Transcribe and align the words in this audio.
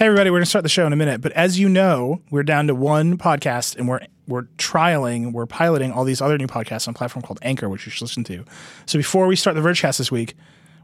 Hey 0.00 0.06
everybody, 0.06 0.30
we're 0.30 0.38
gonna 0.38 0.46
start 0.46 0.62
the 0.62 0.70
show 0.70 0.86
in 0.86 0.94
a 0.94 0.96
minute, 0.96 1.20
but 1.20 1.30
as 1.32 1.58
you 1.58 1.68
know, 1.68 2.22
we're 2.30 2.42
down 2.42 2.68
to 2.68 2.74
one 2.74 3.18
podcast 3.18 3.76
and 3.76 3.86
we're 3.86 4.00
we're 4.26 4.44
trialing, 4.56 5.34
we're 5.34 5.44
piloting 5.44 5.92
all 5.92 6.04
these 6.04 6.22
other 6.22 6.38
new 6.38 6.46
podcasts 6.46 6.88
on 6.88 6.92
a 6.92 6.96
platform 6.96 7.22
called 7.22 7.38
Anchor, 7.42 7.68
which 7.68 7.84
you 7.84 7.92
should 7.92 8.04
listen 8.04 8.24
to. 8.24 8.42
So 8.86 8.98
before 8.98 9.26
we 9.26 9.36
start 9.36 9.56
the 9.56 9.60
Vergecast 9.60 9.98
this 9.98 10.10
week, 10.10 10.36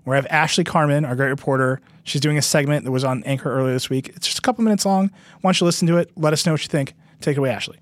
we 0.04 0.14
have 0.16 0.26
Ashley 0.26 0.64
Carman, 0.64 1.06
our 1.06 1.16
great 1.16 1.30
reporter. 1.30 1.80
She's 2.04 2.20
doing 2.20 2.36
a 2.36 2.42
segment 2.42 2.84
that 2.84 2.90
was 2.90 3.04
on 3.04 3.24
Anchor 3.24 3.50
earlier 3.50 3.72
this 3.72 3.88
week. 3.88 4.10
It's 4.10 4.26
just 4.26 4.38
a 4.38 4.42
couple 4.42 4.62
minutes 4.64 4.84
long. 4.84 5.10
Why 5.40 5.48
don't 5.48 5.60
you 5.62 5.64
listen 5.64 5.88
to 5.88 5.96
it? 5.96 6.10
Let 6.14 6.34
us 6.34 6.44
know 6.44 6.52
what 6.52 6.60
you 6.60 6.68
think. 6.68 6.92
Take 7.22 7.38
it 7.38 7.40
away, 7.40 7.48
Ashley. 7.48 7.78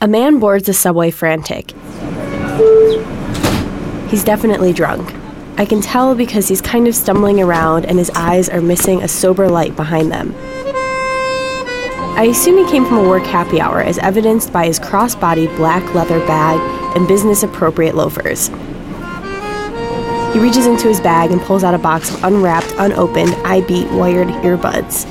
A 0.00 0.08
man 0.08 0.40
boards 0.40 0.66
the 0.66 0.74
subway 0.74 1.12
frantic. 1.12 1.70
He's 4.10 4.24
definitely 4.24 4.72
drunk. 4.72 5.21
I 5.58 5.66
can 5.66 5.82
tell 5.82 6.14
because 6.14 6.48
he's 6.48 6.62
kind 6.62 6.88
of 6.88 6.94
stumbling 6.94 7.40
around 7.40 7.84
and 7.84 7.98
his 7.98 8.10
eyes 8.10 8.48
are 8.48 8.62
missing 8.62 9.02
a 9.02 9.08
sober 9.08 9.48
light 9.48 9.76
behind 9.76 10.10
them. 10.10 10.34
I 12.16 12.24
assume 12.30 12.56
he 12.56 12.70
came 12.70 12.84
from 12.84 12.98
a 12.98 13.08
work 13.08 13.24
happy 13.24 13.60
hour 13.60 13.80
as 13.80 13.98
evidenced 13.98 14.52
by 14.52 14.66
his 14.66 14.78
cross-body 14.78 15.48
black 15.48 15.94
leather 15.94 16.20
bag 16.26 16.58
and 16.96 17.06
business 17.06 17.42
appropriate 17.42 17.94
loafers. 17.94 18.48
He 20.32 20.38
reaches 20.38 20.66
into 20.66 20.88
his 20.88 21.00
bag 21.00 21.30
and 21.30 21.40
pulls 21.42 21.64
out 21.64 21.74
a 21.74 21.78
box 21.78 22.14
of 22.14 22.24
unwrapped, 22.24 22.72
unopened, 22.78 23.32
iBeat 23.32 23.92
wired 23.96 24.28
earbuds. 24.28 25.04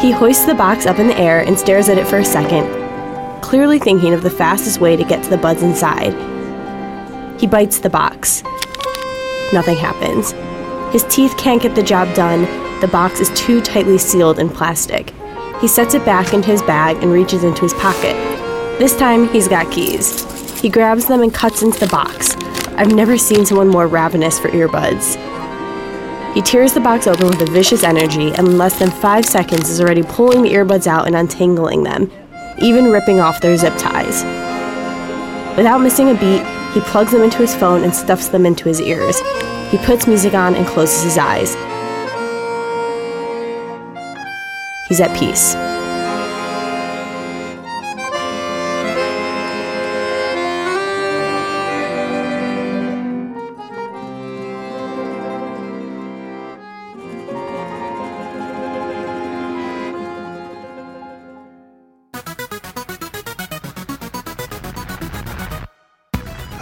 He 0.00 0.12
hoists 0.12 0.46
the 0.46 0.54
box 0.54 0.86
up 0.86 0.98
in 0.98 1.08
the 1.08 1.18
air 1.18 1.40
and 1.40 1.58
stares 1.58 1.88
at 1.88 1.98
it 1.98 2.06
for 2.06 2.18
a 2.18 2.24
second, 2.24 3.42
clearly 3.42 3.78
thinking 3.78 4.14
of 4.14 4.22
the 4.22 4.30
fastest 4.30 4.80
way 4.80 4.96
to 4.96 5.04
get 5.04 5.22
to 5.24 5.30
the 5.30 5.36
buds 5.36 5.62
inside. 5.62 6.37
He 7.38 7.46
bites 7.46 7.78
the 7.78 7.90
box. 7.90 8.42
Nothing 9.52 9.76
happens. 9.76 10.32
His 10.92 11.04
teeth 11.04 11.36
can't 11.38 11.62
get 11.62 11.74
the 11.74 11.82
job 11.82 12.14
done. 12.14 12.42
The 12.80 12.88
box 12.88 13.20
is 13.20 13.30
too 13.30 13.60
tightly 13.60 13.98
sealed 13.98 14.38
in 14.38 14.48
plastic. 14.48 15.12
He 15.60 15.68
sets 15.68 15.94
it 15.94 16.04
back 16.04 16.34
into 16.34 16.50
his 16.50 16.62
bag 16.62 16.96
and 17.02 17.12
reaches 17.12 17.44
into 17.44 17.62
his 17.62 17.74
pocket. 17.74 18.14
This 18.78 18.96
time, 18.96 19.28
he's 19.28 19.48
got 19.48 19.72
keys. 19.72 20.60
He 20.60 20.68
grabs 20.68 21.06
them 21.06 21.22
and 21.22 21.32
cuts 21.32 21.62
into 21.62 21.78
the 21.78 21.86
box. 21.86 22.34
I've 22.76 22.92
never 22.92 23.16
seen 23.16 23.46
someone 23.46 23.68
more 23.68 23.86
ravenous 23.86 24.38
for 24.38 24.48
earbuds. 24.48 25.16
He 26.34 26.42
tears 26.42 26.74
the 26.74 26.80
box 26.80 27.06
open 27.06 27.28
with 27.28 27.40
a 27.42 27.50
vicious 27.50 27.82
energy, 27.82 28.32
and 28.34 28.48
in 28.48 28.58
less 28.58 28.78
than 28.78 28.90
five 28.90 29.24
seconds 29.24 29.68
is 29.70 29.80
already 29.80 30.02
pulling 30.02 30.42
the 30.42 30.52
earbuds 30.52 30.86
out 30.86 31.06
and 31.06 31.16
untangling 31.16 31.84
them, 31.84 32.10
even 32.58 32.90
ripping 32.92 33.20
off 33.20 33.40
their 33.40 33.56
zip 33.56 33.76
ties. 33.78 34.22
Without 35.56 35.78
missing 35.78 36.10
a 36.10 36.14
beat, 36.14 36.57
he 36.78 36.84
plugs 36.84 37.10
them 37.10 37.22
into 37.22 37.38
his 37.38 37.56
phone 37.56 37.82
and 37.82 37.92
stuffs 37.92 38.28
them 38.28 38.46
into 38.46 38.68
his 38.68 38.80
ears. 38.80 39.18
He 39.72 39.78
puts 39.78 40.06
music 40.06 40.34
on 40.34 40.54
and 40.54 40.64
closes 40.64 41.02
his 41.02 41.18
eyes. 41.18 41.56
He's 44.88 45.00
at 45.00 45.12
peace. 45.18 45.67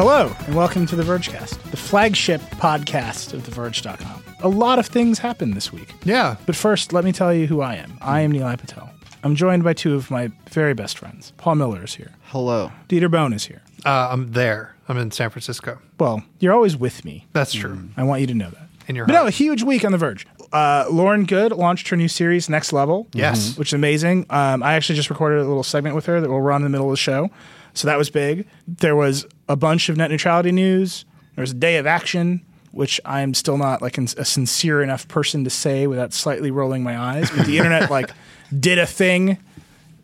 Hello, 0.09 0.33
and 0.47 0.55
welcome 0.55 0.87
to 0.87 0.95
the 0.95 1.03
Vergecast, 1.03 1.61
the 1.73 1.77
flagship 1.77 2.41
podcast 2.41 3.33
of 3.33 3.43
TheVerge.com. 3.43 4.23
A 4.39 4.49
lot 4.49 4.79
of 4.79 4.87
things 4.87 5.19
happened 5.19 5.55
this 5.55 5.73
week. 5.73 5.93
Yeah. 6.05 6.37
But 6.47 6.55
first, 6.55 6.93
let 6.93 7.05
me 7.05 7.11
tell 7.11 7.35
you 7.35 7.49
who 7.49 7.61
I 7.61 7.75
am. 7.75 7.99
I 8.01 8.21
am 8.21 8.33
Nilay 8.33 8.57
Patel. 8.57 8.89
I'm 9.25 9.35
joined 9.35 9.65
by 9.65 9.73
two 9.73 9.97
of 9.97 10.09
my 10.09 10.31
very 10.49 10.75
best 10.75 10.97
friends. 10.97 11.33
Paul 11.39 11.57
Miller 11.57 11.83
is 11.83 11.97
here. 11.97 12.13
Hello. 12.27 12.71
Dieter 12.89 13.11
Bohn 13.11 13.33
is 13.33 13.47
here. 13.47 13.63
Uh, 13.85 14.11
I'm 14.13 14.31
there. 14.31 14.77
I'm 14.89 14.97
in 14.97 15.11
San 15.11 15.29
Francisco. 15.29 15.81
Well, 15.99 16.23
you're 16.39 16.55
always 16.55 16.77
with 16.77 17.05
me. 17.05 17.27
That's 17.33 17.53
true. 17.53 17.89
I 17.97 18.05
want 18.05 18.21
you 18.21 18.29
to 18.29 18.35
know 18.35 18.51
that. 18.51 18.69
In 18.87 18.95
your 18.95 19.07
But 19.07 19.15
no, 19.15 19.27
a 19.27 19.31
huge 19.33 19.65
week 19.65 19.85
on 19.85 19.91
The 19.91 19.99
Verge. 19.99 20.25
Uh, 20.53 20.85
Lauren 20.89 21.25
Goode 21.25 21.51
launched 21.51 21.89
her 21.89 21.97
new 21.97 22.07
series, 22.07 22.49
Next 22.49 22.73
Level. 22.73 23.09
Yes. 23.13 23.59
Which 23.59 23.71
is 23.71 23.73
amazing. 23.73 24.27
Um, 24.31 24.63
I 24.63 24.75
actually 24.75 24.95
just 24.95 25.11
recorded 25.11 25.41
a 25.41 25.49
little 25.49 25.65
segment 25.65 25.97
with 25.97 26.07
her 26.07 26.21
that 26.21 26.31
will 26.31 26.43
run 26.43 26.61
in 26.61 26.63
the 26.63 26.71
middle 26.71 26.87
of 26.87 26.93
the 26.93 26.97
show. 26.97 27.29
So 27.75 27.89
that 27.89 27.99
was 27.99 28.09
big. 28.09 28.47
There 28.69 28.95
was 28.95 29.27
a 29.49 29.57
bunch 29.57 29.89
of 29.89 29.97
net 29.97 30.11
neutrality 30.11 30.53
news. 30.53 31.05
There 31.35 31.43
was 31.43 31.53
a 31.53 31.55
day 31.55 31.77
of 31.77 31.87
action, 31.87 32.45
which 32.73 33.01
I'm 33.05 33.35
still 33.35 33.59
not 33.59 33.83
like 33.83 33.99
a 33.99 34.25
sincere 34.25 34.83
enough 34.83 35.07
person 35.09 35.45
to 35.45 35.51
say 35.51 35.87
without 35.87 36.13
slightly 36.13 36.51
rolling 36.51 36.83
my 36.83 36.99
eyes. 36.99 37.31
But 37.31 37.47
the 37.47 37.59
internet 37.59 37.91
like 37.91 38.11
did 38.59 38.79
a 38.79 38.87
thing 38.87 39.39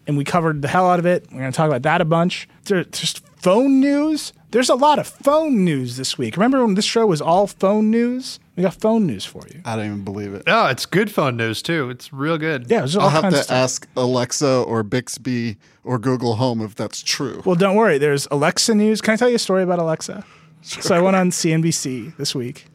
and 0.06 0.16
we 0.16 0.24
covered 0.24 0.62
the 0.62 0.68
hell 0.68 0.88
out 0.88 0.98
of 0.98 1.06
it. 1.06 1.26
We're 1.30 1.40
going 1.40 1.52
to 1.52 1.56
talk 1.56 1.68
about 1.68 1.82
that 1.82 2.00
a 2.00 2.04
bunch. 2.04 2.48
There's 2.64 2.86
just 2.86 3.22
phone 3.42 3.80
news. 3.80 4.32
There's 4.52 4.68
a 4.68 4.74
lot 4.74 4.98
of 4.98 5.06
phone 5.06 5.64
news 5.64 5.96
this 5.96 6.16
week. 6.16 6.36
Remember 6.36 6.64
when 6.64 6.74
this 6.74 6.84
show 6.84 7.06
was 7.06 7.20
all 7.20 7.46
phone 7.46 7.90
news? 7.90 8.38
We 8.54 8.62
got 8.62 8.74
phone 8.74 9.06
news 9.06 9.24
for 9.24 9.42
you. 9.52 9.60
I 9.64 9.76
don't 9.76 9.86
even 9.86 10.04
believe 10.04 10.34
it. 10.34 10.44
Oh, 10.46 10.66
it's 10.66 10.86
good 10.86 11.10
phone 11.10 11.36
news 11.36 11.62
too. 11.62 11.90
It's 11.90 12.12
real 12.12 12.38
good. 12.38 12.70
Yeah, 12.70 12.82
all 12.82 13.00
I'll 13.00 13.08
have 13.10 13.22
to 13.32 13.38
of 13.38 13.44
stuff. 13.44 13.50
ask 13.56 13.88
Alexa 13.96 14.62
or 14.62 14.82
Bixby 14.82 15.56
or 15.84 15.98
Google 15.98 16.36
Home 16.36 16.60
if 16.60 16.74
that's 16.74 17.02
true. 17.02 17.42
Well, 17.44 17.56
don't 17.56 17.76
worry. 17.76 17.98
There's 17.98 18.28
Alexa 18.30 18.74
news. 18.74 19.00
Can 19.00 19.14
I 19.14 19.16
tell 19.16 19.28
you 19.28 19.36
a 19.36 19.40
story 19.40 19.62
about 19.62 19.78
Alexa? 19.78 20.24
So 20.60 20.94
I 20.94 21.00
went 21.00 21.16
on 21.16 21.30
CNBC 21.30 22.16
this 22.18 22.34
week 22.36 22.66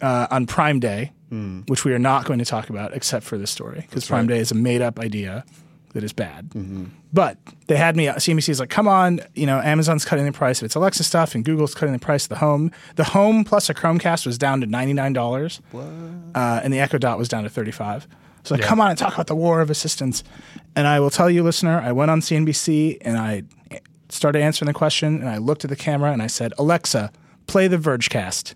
uh, 0.00 0.28
on 0.30 0.46
Prime 0.46 0.78
Day, 0.78 1.12
which 1.66 1.84
we 1.84 1.92
are 1.92 1.98
not 1.98 2.26
going 2.26 2.38
to 2.38 2.44
talk 2.44 2.70
about 2.70 2.94
except 2.94 3.24
for 3.26 3.36
this 3.38 3.50
story 3.50 3.80
because 3.88 4.06
Prime 4.06 4.28
Day 4.28 4.38
is 4.38 4.52
a 4.52 4.54
made 4.54 4.82
up 4.82 5.00
idea 5.00 5.44
that 5.94 6.04
is 6.04 6.12
bad. 6.12 6.50
But 7.12 7.38
they 7.68 7.76
had 7.76 7.96
me. 7.96 8.06
CNBC 8.06 8.48
is 8.50 8.60
like, 8.60 8.68
come 8.70 8.86
on, 8.88 9.20
you 9.34 9.46
know, 9.46 9.60
Amazon's 9.60 10.04
cutting 10.04 10.26
the 10.26 10.32
price 10.32 10.60
of 10.60 10.66
its 10.66 10.74
Alexa 10.74 11.04
stuff, 11.04 11.34
and 11.34 11.44
Google's 11.44 11.74
cutting 11.74 11.92
the 11.92 11.98
price 11.98 12.24
of 12.24 12.28
the 12.30 12.36
Home. 12.36 12.70
The 12.96 13.04
Home 13.04 13.44
plus 13.44 13.70
a 13.70 13.74
Chromecast 13.74 14.26
was 14.26 14.36
down 14.36 14.60
to 14.60 14.66
ninety 14.66 14.92
nine 14.92 15.12
dollars, 15.12 15.60
uh, 16.34 16.60
and 16.62 16.72
the 16.72 16.80
Echo 16.80 16.98
Dot 16.98 17.16
was 17.16 17.28
down 17.28 17.44
to 17.44 17.48
thirty 17.50 17.70
five. 17.70 18.06
So 18.42 18.54
like, 18.54 18.62
come 18.68 18.80
on 18.80 18.90
and 18.90 18.98
talk 18.98 19.14
about 19.14 19.28
the 19.28 19.34
war 19.36 19.62
of 19.62 19.70
assistance. 19.70 20.22
And 20.76 20.86
I 20.86 21.00
will 21.00 21.08
tell 21.08 21.30
you, 21.30 21.42
listener, 21.42 21.80
I 21.80 21.92
went 21.92 22.10
on 22.10 22.20
CNBC 22.20 22.98
and 23.00 23.16
I 23.16 23.44
started 24.10 24.42
answering 24.42 24.66
the 24.66 24.74
question, 24.74 25.20
and 25.20 25.30
I 25.30 25.38
looked 25.38 25.64
at 25.64 25.70
the 25.70 25.76
camera 25.76 26.12
and 26.12 26.20
I 26.20 26.26
said, 26.26 26.52
Alexa, 26.58 27.10
play 27.46 27.68
the 27.68 27.78
Vergecast. 27.78 28.54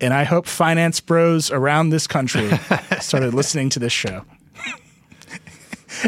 And 0.00 0.12
I 0.12 0.24
hope 0.24 0.46
finance 0.46 1.00
bros 1.00 1.50
around 1.50 1.88
this 1.90 2.06
country 2.06 2.50
started 3.00 3.32
listening 3.34 3.70
to 3.70 3.78
this 3.78 3.92
show. 3.92 4.24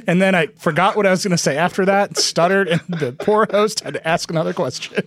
And 0.07 0.21
then 0.21 0.35
I 0.35 0.47
forgot 0.59 0.97
what 0.97 1.07
I 1.07 1.11
was 1.11 1.23
going 1.23 1.33
to 1.33 1.39
say 1.39 1.57
after 1.57 1.85
that, 1.85 2.17
stuttered, 2.17 2.69
and 2.69 2.81
the 2.89 3.13
poor 3.13 3.47
host 3.51 3.81
had 3.81 3.95
to 3.95 4.09
ask 4.09 4.31
another 4.31 4.53
question. 4.53 5.05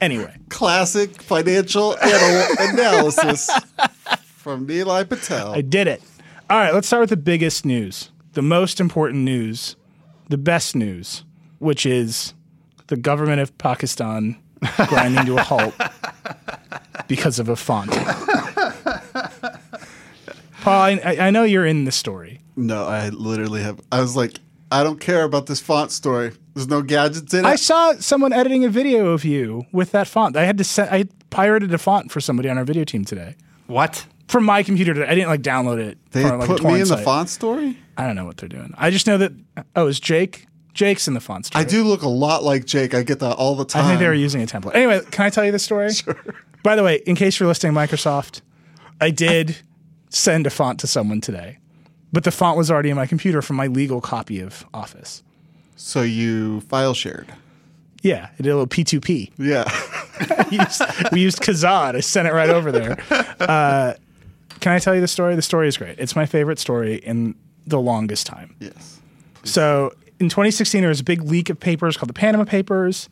Anyway, 0.00 0.34
Classic 0.48 1.20
financial 1.20 1.94
analysis 2.00 3.50
from 4.36 4.66
Nilay 4.66 5.06
Patel. 5.06 5.52
I 5.52 5.60
did 5.60 5.86
it. 5.86 6.02
All 6.48 6.56
right, 6.56 6.72
let's 6.72 6.86
start 6.86 7.02
with 7.02 7.10
the 7.10 7.16
biggest 7.18 7.66
news, 7.66 8.10
the 8.32 8.42
most 8.42 8.80
important 8.80 9.22
news, 9.24 9.76
the 10.28 10.38
best 10.38 10.74
news, 10.74 11.24
which 11.58 11.84
is 11.84 12.32
the 12.86 12.96
government 12.96 13.40
of 13.40 13.56
Pakistan 13.58 14.36
grinding 14.88 15.26
to 15.26 15.36
a 15.36 15.42
halt 15.42 15.74
because 17.06 17.38
of 17.38 17.48
a 17.48 17.56
font. 17.56 17.90
Paul, 20.62 20.82
I, 20.82 21.16
I 21.20 21.30
know 21.30 21.44
you're 21.44 21.66
in 21.66 21.84
the 21.84 21.92
story. 21.92 22.39
No, 22.60 22.84
I 22.84 23.08
literally 23.10 23.62
have. 23.62 23.80
I 23.90 24.00
was 24.00 24.16
like, 24.16 24.38
I 24.70 24.82
don't 24.84 25.00
care 25.00 25.24
about 25.24 25.46
this 25.46 25.60
font 25.60 25.90
story. 25.90 26.32
There's 26.54 26.68
no 26.68 26.82
gadgets 26.82 27.32
in 27.34 27.40
it. 27.44 27.48
I 27.48 27.56
saw 27.56 27.94
someone 27.94 28.32
editing 28.32 28.64
a 28.64 28.68
video 28.68 29.06
of 29.08 29.24
you 29.24 29.64
with 29.72 29.92
that 29.92 30.06
font. 30.06 30.36
I 30.36 30.44
had 30.44 30.58
to 30.58 30.64
send, 30.64 30.90
I 30.90 31.04
pirated 31.30 31.72
a 31.74 31.78
font 31.78 32.12
for 32.12 32.20
somebody 32.20 32.48
on 32.48 32.58
our 32.58 32.64
video 32.64 32.84
team 32.84 33.04
today 33.04 33.34
What? 33.66 34.06
from 34.28 34.44
my 34.44 34.62
computer. 34.62 34.94
Today. 34.94 35.06
I 35.06 35.14
didn't 35.14 35.28
like 35.28 35.42
download 35.42 35.78
it. 35.78 35.98
they 36.12 36.22
from, 36.22 36.38
like, 36.40 36.48
a 36.48 36.52
put 36.52 36.62
me 36.62 36.68
torrent 36.70 36.82
in 36.82 36.88
the 36.88 36.96
font 36.98 37.28
story. 37.28 37.78
I 37.96 38.06
don't 38.06 38.16
know 38.16 38.24
what 38.26 38.36
they're 38.36 38.48
doing. 38.48 38.72
I 38.78 38.90
just 38.90 39.06
know 39.06 39.18
that. 39.18 39.32
Oh, 39.76 39.86
is 39.88 39.98
Jake? 40.00 40.46
Jake's 40.72 41.08
in 41.08 41.14
the 41.14 41.20
font 41.20 41.46
story. 41.46 41.64
I 41.64 41.68
do 41.68 41.82
look 41.82 42.02
a 42.02 42.08
lot 42.08 42.44
like 42.44 42.64
Jake. 42.64 42.94
I 42.94 43.02
get 43.02 43.18
that 43.20 43.36
all 43.36 43.56
the 43.56 43.64
time. 43.64 43.84
I 43.84 43.88
think 43.88 44.00
they 44.00 44.06
were 44.06 44.14
using 44.14 44.40
a 44.42 44.46
template. 44.46 44.74
Anyway, 44.76 45.00
can 45.10 45.24
I 45.26 45.30
tell 45.30 45.44
you 45.44 45.52
the 45.52 45.58
story? 45.58 45.90
Sure. 46.00 46.16
By 46.62 46.76
the 46.76 46.82
way, 46.84 46.96
in 47.06 47.16
case 47.16 47.40
you're 47.40 47.48
listening, 47.48 47.72
Microsoft, 47.72 48.42
I 49.00 49.10
did 49.10 49.56
send 50.10 50.46
a 50.46 50.50
font 50.50 50.78
to 50.80 50.86
someone 50.86 51.20
today, 51.22 51.58
but 52.12 52.24
the 52.24 52.30
font 52.30 52.56
was 52.56 52.70
already 52.70 52.90
in 52.90 52.96
my 52.96 53.06
computer 53.06 53.42
from 53.42 53.56
my 53.56 53.66
legal 53.66 54.00
copy 54.00 54.40
of 54.40 54.64
Office. 54.74 55.22
so 55.76 56.02
you 56.02 56.60
file 56.62 56.94
shared. 56.94 57.32
Yeah, 58.02 58.30
it 58.38 58.42
did 58.42 58.50
a 58.50 58.56
little 58.56 58.66
P2P. 58.66 59.32
Yeah. 59.38 59.64
we, 60.50 60.58
used, 60.58 60.82
we 61.12 61.20
used 61.20 61.40
Kazaa. 61.42 61.94
I 61.94 62.00
sent 62.00 62.26
it 62.26 62.32
right 62.32 62.48
over 62.48 62.72
there. 62.72 62.96
Uh, 63.40 63.94
can 64.60 64.72
I 64.72 64.78
tell 64.78 64.94
you 64.94 65.00
the 65.00 65.08
story? 65.08 65.34
The 65.36 65.42
story 65.42 65.68
is 65.68 65.76
great. 65.76 65.98
It's 65.98 66.16
my 66.16 66.24
favorite 66.26 66.58
story 66.58 66.96
in 66.96 67.34
the 67.66 67.78
longest 67.80 68.26
time. 68.26 68.54
yes. 68.58 69.00
So 69.44 69.92
in 70.18 70.28
2016, 70.28 70.80
there 70.80 70.88
was 70.88 71.00
a 71.00 71.04
big 71.04 71.22
leak 71.22 71.48
of 71.50 71.58
papers 71.58 71.96
called 71.96 72.08
the 72.08 72.14
Panama 72.14 72.44
Papers. 72.44 73.08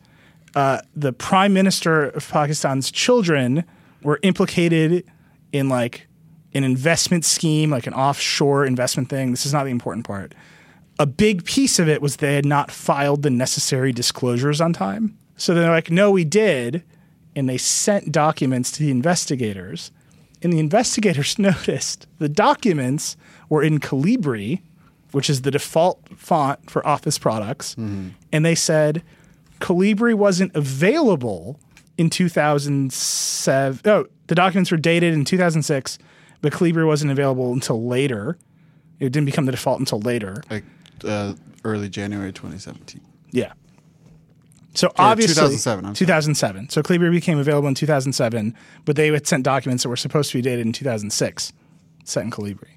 Uh, 0.55 0.81
the 0.95 1.13
prime 1.13 1.53
minister 1.53 2.09
of 2.09 2.27
Pakistan's 2.27 2.91
children 2.91 3.63
were 4.03 4.19
implicated 4.23 5.05
in 5.51 5.69
like 5.69 6.07
an 6.53 6.63
investment 6.63 7.25
scheme, 7.25 7.69
like 7.69 7.87
an 7.87 7.93
offshore 7.93 8.65
investment 8.65 9.09
thing. 9.09 9.31
This 9.31 9.45
is 9.45 9.53
not 9.53 9.65
the 9.65 9.71
important 9.71 10.05
part. 10.05 10.33
A 10.97 11.05
big 11.05 11.45
piece 11.45 11.79
of 11.79 11.87
it 11.87 12.01
was 12.01 12.17
they 12.17 12.35
had 12.35 12.45
not 12.45 12.71
filed 12.71 13.23
the 13.23 13.29
necessary 13.29 13.91
disclosures 13.91 14.59
on 14.59 14.73
time. 14.73 15.17
So 15.37 15.53
they're 15.53 15.69
like, 15.69 15.89
no, 15.89 16.11
we 16.11 16.25
did. 16.25 16.83
And 17.35 17.47
they 17.47 17.57
sent 17.57 18.11
documents 18.11 18.71
to 18.73 18.83
the 18.83 18.91
investigators. 18.91 19.91
And 20.41 20.51
the 20.51 20.59
investigators 20.59 21.39
noticed 21.39 22.07
the 22.17 22.29
documents 22.29 23.15
were 23.47 23.63
in 23.63 23.79
Calibri, 23.79 24.61
which 25.11 25.29
is 25.29 25.43
the 25.43 25.51
default 25.51 26.01
font 26.17 26.69
for 26.69 26.85
Office 26.85 27.17
products. 27.17 27.75
Mm-hmm. 27.75 28.09
And 28.31 28.45
they 28.45 28.55
said 28.55 29.03
Calibri 29.59 30.13
wasn't 30.13 30.55
available 30.55 31.59
in 31.97 32.09
2007. 32.09 33.81
Oh, 33.85 34.05
the 34.27 34.35
documents 34.35 34.71
were 34.71 34.77
dated 34.77 35.13
in 35.13 35.25
2006, 35.25 35.97
but 36.41 36.53
Calibri 36.53 36.85
wasn't 36.85 37.11
available 37.11 37.53
until 37.53 37.85
later. 37.85 38.37
It 38.99 39.11
didn't 39.11 39.25
become 39.25 39.45
the 39.45 39.51
default 39.51 39.79
until 39.79 39.99
later. 39.99 40.43
Like 40.49 40.63
uh, 41.03 41.33
early 41.63 41.89
January 41.89 42.31
2017. 42.31 43.01
Yeah. 43.31 43.53
So 44.73 44.91
obviously, 44.97 45.33
2007, 45.33 45.85
I'm 45.85 45.95
sorry. 46.35 46.67
So 46.69 46.83
Calibri 46.83 47.11
became 47.11 47.39
available 47.39 47.67
in 47.67 47.75
2007, 47.75 48.55
but 48.85 48.95
they 48.95 49.07
had 49.07 49.25
sent 49.25 49.43
documents 49.43 49.83
that 49.83 49.89
were 49.89 49.97
supposed 49.97 50.31
to 50.31 50.37
be 50.37 50.41
dated 50.41 50.65
in 50.65 50.73
2006, 50.73 51.53
set 52.03 52.23
in 52.23 52.31
Calibri. 52.31 52.69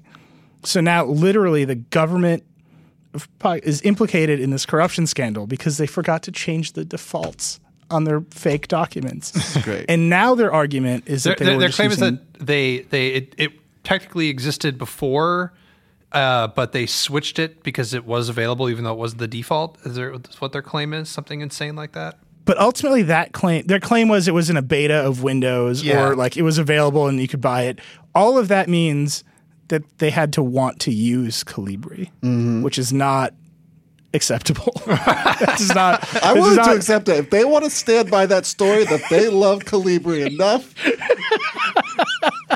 So 0.63 0.81
now, 0.81 1.05
literally, 1.05 1.65
the 1.65 1.75
government 1.75 2.43
is 3.45 3.81
implicated 3.83 4.39
in 4.39 4.49
this 4.49 4.65
corruption 4.65 5.05
scandal 5.05 5.45
because 5.45 5.77
they 5.77 5.85
forgot 5.85 6.23
to 6.23 6.31
change 6.31 6.73
the 6.73 6.83
defaults 6.83 7.59
on 7.89 8.03
their 8.05 8.21
fake 8.31 8.67
documents. 8.67 9.57
Great. 9.63 9.85
And 9.89 10.09
now 10.09 10.35
their 10.35 10.51
argument 10.53 11.03
is 11.07 11.23
Their, 11.23 11.33
that 11.35 11.39
they 11.39 11.45
their, 11.45 11.55
were 11.55 11.59
their 11.61 11.69
just 11.69 11.77
claim 11.77 11.91
is 11.91 11.97
that 11.99 12.33
they 12.39 12.79
they 12.89 13.07
it, 13.09 13.35
it 13.37 13.51
technically 13.83 14.29
existed 14.29 14.77
before, 14.77 15.53
uh, 16.11 16.47
but 16.47 16.71
they 16.71 16.85
switched 16.85 17.39
it 17.39 17.63
because 17.63 17.93
it 17.93 18.05
was 18.05 18.29
available, 18.29 18.69
even 18.69 18.83
though 18.83 18.93
it 18.93 18.97
wasn't 18.97 19.19
the 19.19 19.27
default. 19.27 19.77
Is 19.85 19.95
there 19.95 20.13
is 20.13 20.39
what 20.41 20.51
their 20.51 20.61
claim 20.61 20.93
is? 20.93 21.09
Something 21.09 21.41
insane 21.41 21.75
like 21.75 21.91
that? 21.93 22.17
But 22.45 22.57
ultimately, 22.59 23.03
that 23.03 23.31
claim, 23.31 23.65
their 23.67 23.79
claim 23.79 24.09
was 24.09 24.27
it 24.27 24.33
was 24.33 24.49
in 24.49 24.57
a 24.57 24.61
beta 24.61 24.95
of 24.95 25.23
Windows 25.23 25.81
Yeah. 25.81 26.07
or 26.09 26.15
like 26.15 26.35
it 26.35 26.41
was 26.41 26.57
available 26.57 27.07
and 27.07 27.19
you 27.21 27.27
could 27.27 27.39
buy 27.41 27.63
it. 27.63 27.79
All 28.13 28.37
of 28.37 28.49
that 28.49 28.67
means 28.67 29.23
that 29.69 29.81
they 29.99 30.09
had 30.09 30.33
to 30.33 30.43
want 30.43 30.79
to 30.81 30.91
use 30.91 31.43
Calibri, 31.45 32.09
Mm-hmm. 32.21 32.61
which 32.61 32.77
is 32.77 32.91
not 32.91 33.33
acceptable. 34.13 34.73
not. 34.87 36.23
I 36.23 36.33
wanted 36.33 36.55
not- 36.57 36.65
to 36.65 36.75
accept 36.75 37.09
it. 37.09 37.17
If 37.17 37.29
they 37.29 37.45
want 37.45 37.63
to 37.65 37.69
stand 37.69 38.09
by 38.11 38.25
that 38.27 38.45
story 38.45 38.85
that 38.85 39.01
they 39.09 39.29
love 39.29 39.59
Calibri 39.63 40.25
enough, 40.31 40.73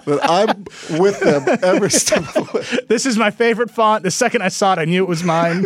that 0.05 0.19
I'm 0.23 0.99
with 0.99 1.19
them 1.19 1.45
every 1.63 1.89
step 1.91 2.19
of 2.19 2.33
the 2.33 2.51
way. 2.53 2.85
This 2.87 3.05
is 3.05 3.17
my 3.17 3.31
favorite 3.31 3.71
font. 3.71 4.03
The 4.03 4.11
second 4.11 4.41
I 4.41 4.49
saw 4.49 4.73
it, 4.73 4.79
I 4.79 4.85
knew 4.85 5.03
it 5.03 5.07
was 5.09 5.23
mine. 5.23 5.65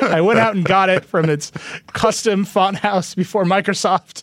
I 0.00 0.20
went 0.20 0.38
out 0.38 0.54
and 0.54 0.64
got 0.64 0.88
it 0.88 1.04
from 1.04 1.28
its 1.28 1.50
custom 1.92 2.44
font 2.44 2.78
house 2.78 3.14
before 3.14 3.44
Microsoft. 3.44 4.22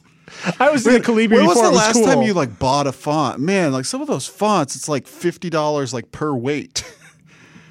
I 0.59 0.69
was 0.69 0.85
in 0.85 0.93
the 0.93 0.99
Calibri 0.99 1.31
When 1.37 1.47
was 1.47 1.57
the 1.61 1.69
was 1.69 1.77
last 1.77 1.93
cool. 1.93 2.05
time 2.05 2.21
you 2.21 2.33
like 2.33 2.59
bought 2.59 2.87
a 2.87 2.91
font? 2.91 3.39
Man, 3.39 3.71
like 3.71 3.85
some 3.85 4.01
of 4.01 4.07
those 4.07 4.27
fonts, 4.27 4.75
it's 4.75 4.87
like 4.87 5.07
fifty 5.07 5.49
dollars 5.49 5.93
like 5.93 6.11
per 6.11 6.33
weight. 6.33 6.83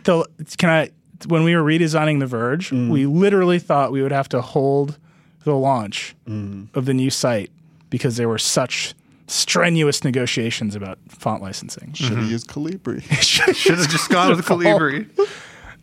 the 0.04 0.24
can 0.56 0.68
I 0.68 0.90
when 1.26 1.42
we 1.44 1.54
were 1.56 1.62
redesigning 1.62 2.20
the 2.20 2.26
Verge, 2.26 2.70
Mm. 2.70 2.88
we 2.90 3.06
literally 3.06 3.58
thought 3.58 3.90
we 3.92 4.02
would 4.02 4.12
have 4.12 4.28
to 4.30 4.40
hold 4.40 4.98
the 5.44 5.54
launch 5.54 6.14
Mm. 6.28 6.68
of 6.74 6.84
the 6.84 6.94
new 6.94 7.10
site 7.10 7.50
because 7.90 8.16
there 8.16 8.28
were 8.28 8.38
such 8.38 8.94
strenuous 9.26 10.04
negotiations 10.04 10.74
about 10.74 10.98
font 11.08 11.42
licensing. 11.42 11.92
Should 11.92 12.16
have 12.16 12.30
used 12.30 12.48
Calibri. 12.48 13.02
Should 13.54 13.78
have 13.78 13.88
just 13.88 14.08
gone 14.10 14.30
with 14.34 14.44
Calibri. 14.46 15.06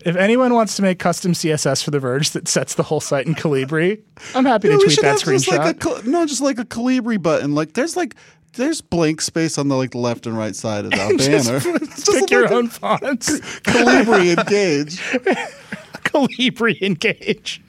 If 0.05 0.15
anyone 0.15 0.53
wants 0.53 0.75
to 0.75 0.83
make 0.83 0.99
custom 0.99 1.33
CSS 1.33 1.83
for 1.83 1.89
the 1.89 1.99
Verge 1.99 2.29
that 2.31 2.47
sets 2.47 2.75
the 2.75 2.83
whole 2.83 2.99
site 2.99 3.25
in 3.25 3.33
Calibri, 3.33 4.01
I'm 4.35 4.45
happy 4.45 4.67
to 4.67 4.73
No, 4.73 4.77
we 4.77 4.83
tweet 4.83 4.95
should 4.95 5.03
that 5.03 5.19
have 5.19 5.23
just 5.23 5.47
screenshot. 5.47 5.57
like 5.87 6.05
a 6.05 6.09
no, 6.09 6.25
just 6.27 6.41
like 6.41 6.59
a 6.59 6.65
Calibri 6.65 7.19
button. 7.21 7.55
Like 7.55 7.73
there's 7.73 7.95
like 7.97 8.15
there's 8.55 8.81
blank 8.81 9.21
space 9.21 9.57
on 9.57 9.67
the 9.67 9.75
like 9.75 9.95
left 9.95 10.25
and 10.25 10.37
right 10.37 10.55
side 10.55 10.85
of 10.85 10.91
that 10.91 11.17
Just 11.19 11.47
banner. 11.47 12.19
pick 12.19 12.29
your 12.31 12.51
own 12.53 12.67
fonts. 12.69 13.39
Calibri 13.61 14.37
engage. 14.37 14.99
Calibri 16.05 16.81
Engage. 16.81 17.61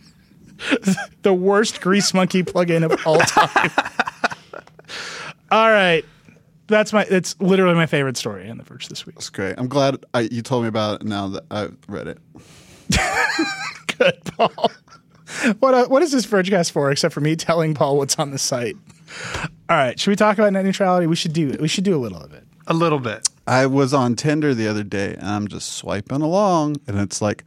the 1.23 1.35
worst 1.35 1.81
Grease 1.81 2.15
Monkey 2.15 2.43
plugin 2.43 2.85
of 2.85 3.07
all 3.07 3.19
time. 3.19 3.71
all 5.51 5.71
right. 5.71 6.05
That's 6.69 6.93
my 6.93 7.05
that's 7.05 7.39
literally 7.41 7.75
my 7.75 7.87
favorite 7.87 8.17
story 8.17 8.49
in 8.49 8.59
the 8.59 8.65
Verge 8.65 8.89
this 8.89 9.07
week. 9.07 9.17
It's 9.17 9.31
great. 9.31 9.55
I'm 9.59 9.69
glad 9.69 10.05
I, 10.15 10.21
you 10.23 10.43
told 10.43 10.63
me 10.63 10.69
about 10.69 11.01
it 11.03 11.07
now 11.07 11.29
that 11.29 11.45
I've 11.51 11.77
read 11.89 12.09
it. 12.09 12.19
Good, 13.99 14.19
Paul. 14.37 14.71
What 15.61 15.75
uh, 15.75 15.87
what 15.87 16.03
is 16.03 16.13
this 16.13 16.27
Vergecast 16.27 16.71
for 16.73 16.91
except 16.91 17.15
for 17.15 17.21
me 17.21 17.37
telling 17.37 17.75
Paul 17.75 17.97
what's 17.99 18.19
on 18.19 18.31
the 18.31 18.39
site? 18.39 18.77
All 19.69 19.77
right, 19.77 19.99
should 19.99 20.11
we 20.11 20.17
talk 20.17 20.39
about 20.39 20.53
net 20.53 20.65
neutrality? 20.65 21.07
We 21.07 21.17
should 21.17 21.33
do 21.33 21.49
it. 21.51 21.61
We 21.61 21.69
should 21.69 21.85
do 21.85 21.97
a 21.97 21.99
little 21.99 22.21
of 22.21 22.33
it. 22.33 22.45
A 22.67 22.75
little 22.75 22.99
bit. 22.99 23.29
I 23.47 23.67
was 23.67 23.95
on 23.95 24.17
Tinder 24.17 24.55
the 24.55 24.67
other 24.69 24.83
day 24.83 25.15
and 25.15 25.27
I'm 25.27 25.49
just 25.49 25.73
swiping 25.75 26.23
along 26.23 26.77
and 26.87 26.99
it's 26.99 27.23
like 27.23 27.45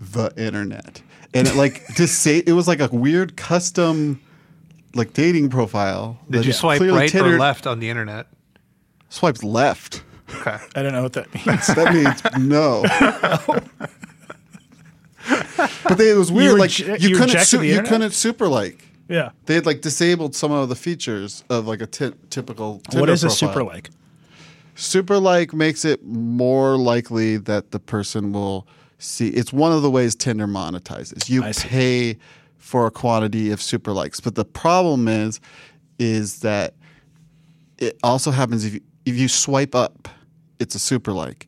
the 0.00 0.32
internet. 0.36 1.02
And 1.34 1.46
it 1.46 1.54
like 1.54 1.86
to 1.96 2.06
say 2.06 2.38
it 2.46 2.52
was 2.52 2.66
like 2.66 2.80
a 2.80 2.88
weird 2.88 3.36
custom 3.36 4.20
like 4.94 5.12
dating 5.12 5.50
profile. 5.50 6.18
Did 6.30 6.40
that 6.40 6.46
you 6.46 6.52
swipe 6.52 6.78
clearly 6.78 6.98
right 6.98 7.10
Tinder 7.10 7.36
or 7.36 7.38
left 7.38 7.66
on 7.66 7.80
the 7.80 7.90
internet? 7.90 8.26
Swipes 9.08 9.44
left. 9.44 10.02
Okay. 10.34 10.56
I 10.74 10.82
don't 10.82 10.92
know 10.92 11.02
what 11.02 11.12
that 11.12 11.32
means. 11.34 11.66
That 11.74 11.94
means 11.94 12.46
no. 12.46 12.82
but 15.84 15.98
they, 15.98 16.10
it 16.10 16.16
was 16.16 16.32
weird. 16.32 16.58
like 16.58 16.70
reje- 16.70 17.00
you, 17.00 17.10
you 17.10 17.16
couldn't 17.16 17.40
su- 17.40 17.62
you 17.62 17.82
couldn't 17.82 18.12
super 18.12 18.48
like. 18.48 18.85
Yeah. 19.08 19.30
They 19.46 19.54
had 19.54 19.66
like 19.66 19.80
disabled 19.80 20.34
some 20.34 20.52
of 20.52 20.68
the 20.68 20.76
features 20.76 21.44
of 21.48 21.66
like 21.66 21.80
a 21.80 21.86
ty- 21.86 22.12
typical. 22.30 22.80
Tinder 22.90 23.00
what 23.00 23.10
is 23.10 23.22
a 23.22 23.28
profile. 23.28 23.48
super 23.48 23.64
like? 23.64 23.90
Super 24.74 25.18
like 25.18 25.54
makes 25.54 25.84
it 25.84 26.04
more 26.04 26.76
likely 26.76 27.36
that 27.38 27.70
the 27.70 27.78
person 27.78 28.32
will 28.32 28.66
see. 28.98 29.28
It's 29.28 29.52
one 29.52 29.72
of 29.72 29.82
the 29.82 29.90
ways 29.90 30.14
Tinder 30.14 30.46
monetizes. 30.46 31.28
You 31.28 31.44
I 31.44 31.52
see. 31.52 31.68
pay 31.68 32.18
for 32.58 32.86
a 32.86 32.90
quantity 32.90 33.50
of 33.52 33.62
super 33.62 33.92
likes, 33.92 34.20
but 34.20 34.34
the 34.34 34.44
problem 34.44 35.08
is, 35.08 35.40
is 35.98 36.40
that 36.40 36.74
it 37.78 37.98
also 38.02 38.30
happens 38.30 38.64
if 38.64 38.74
you, 38.74 38.80
if 39.04 39.16
you 39.16 39.28
swipe 39.28 39.74
up, 39.74 40.08
it's 40.58 40.74
a 40.74 40.78
super 40.78 41.12
like. 41.12 41.46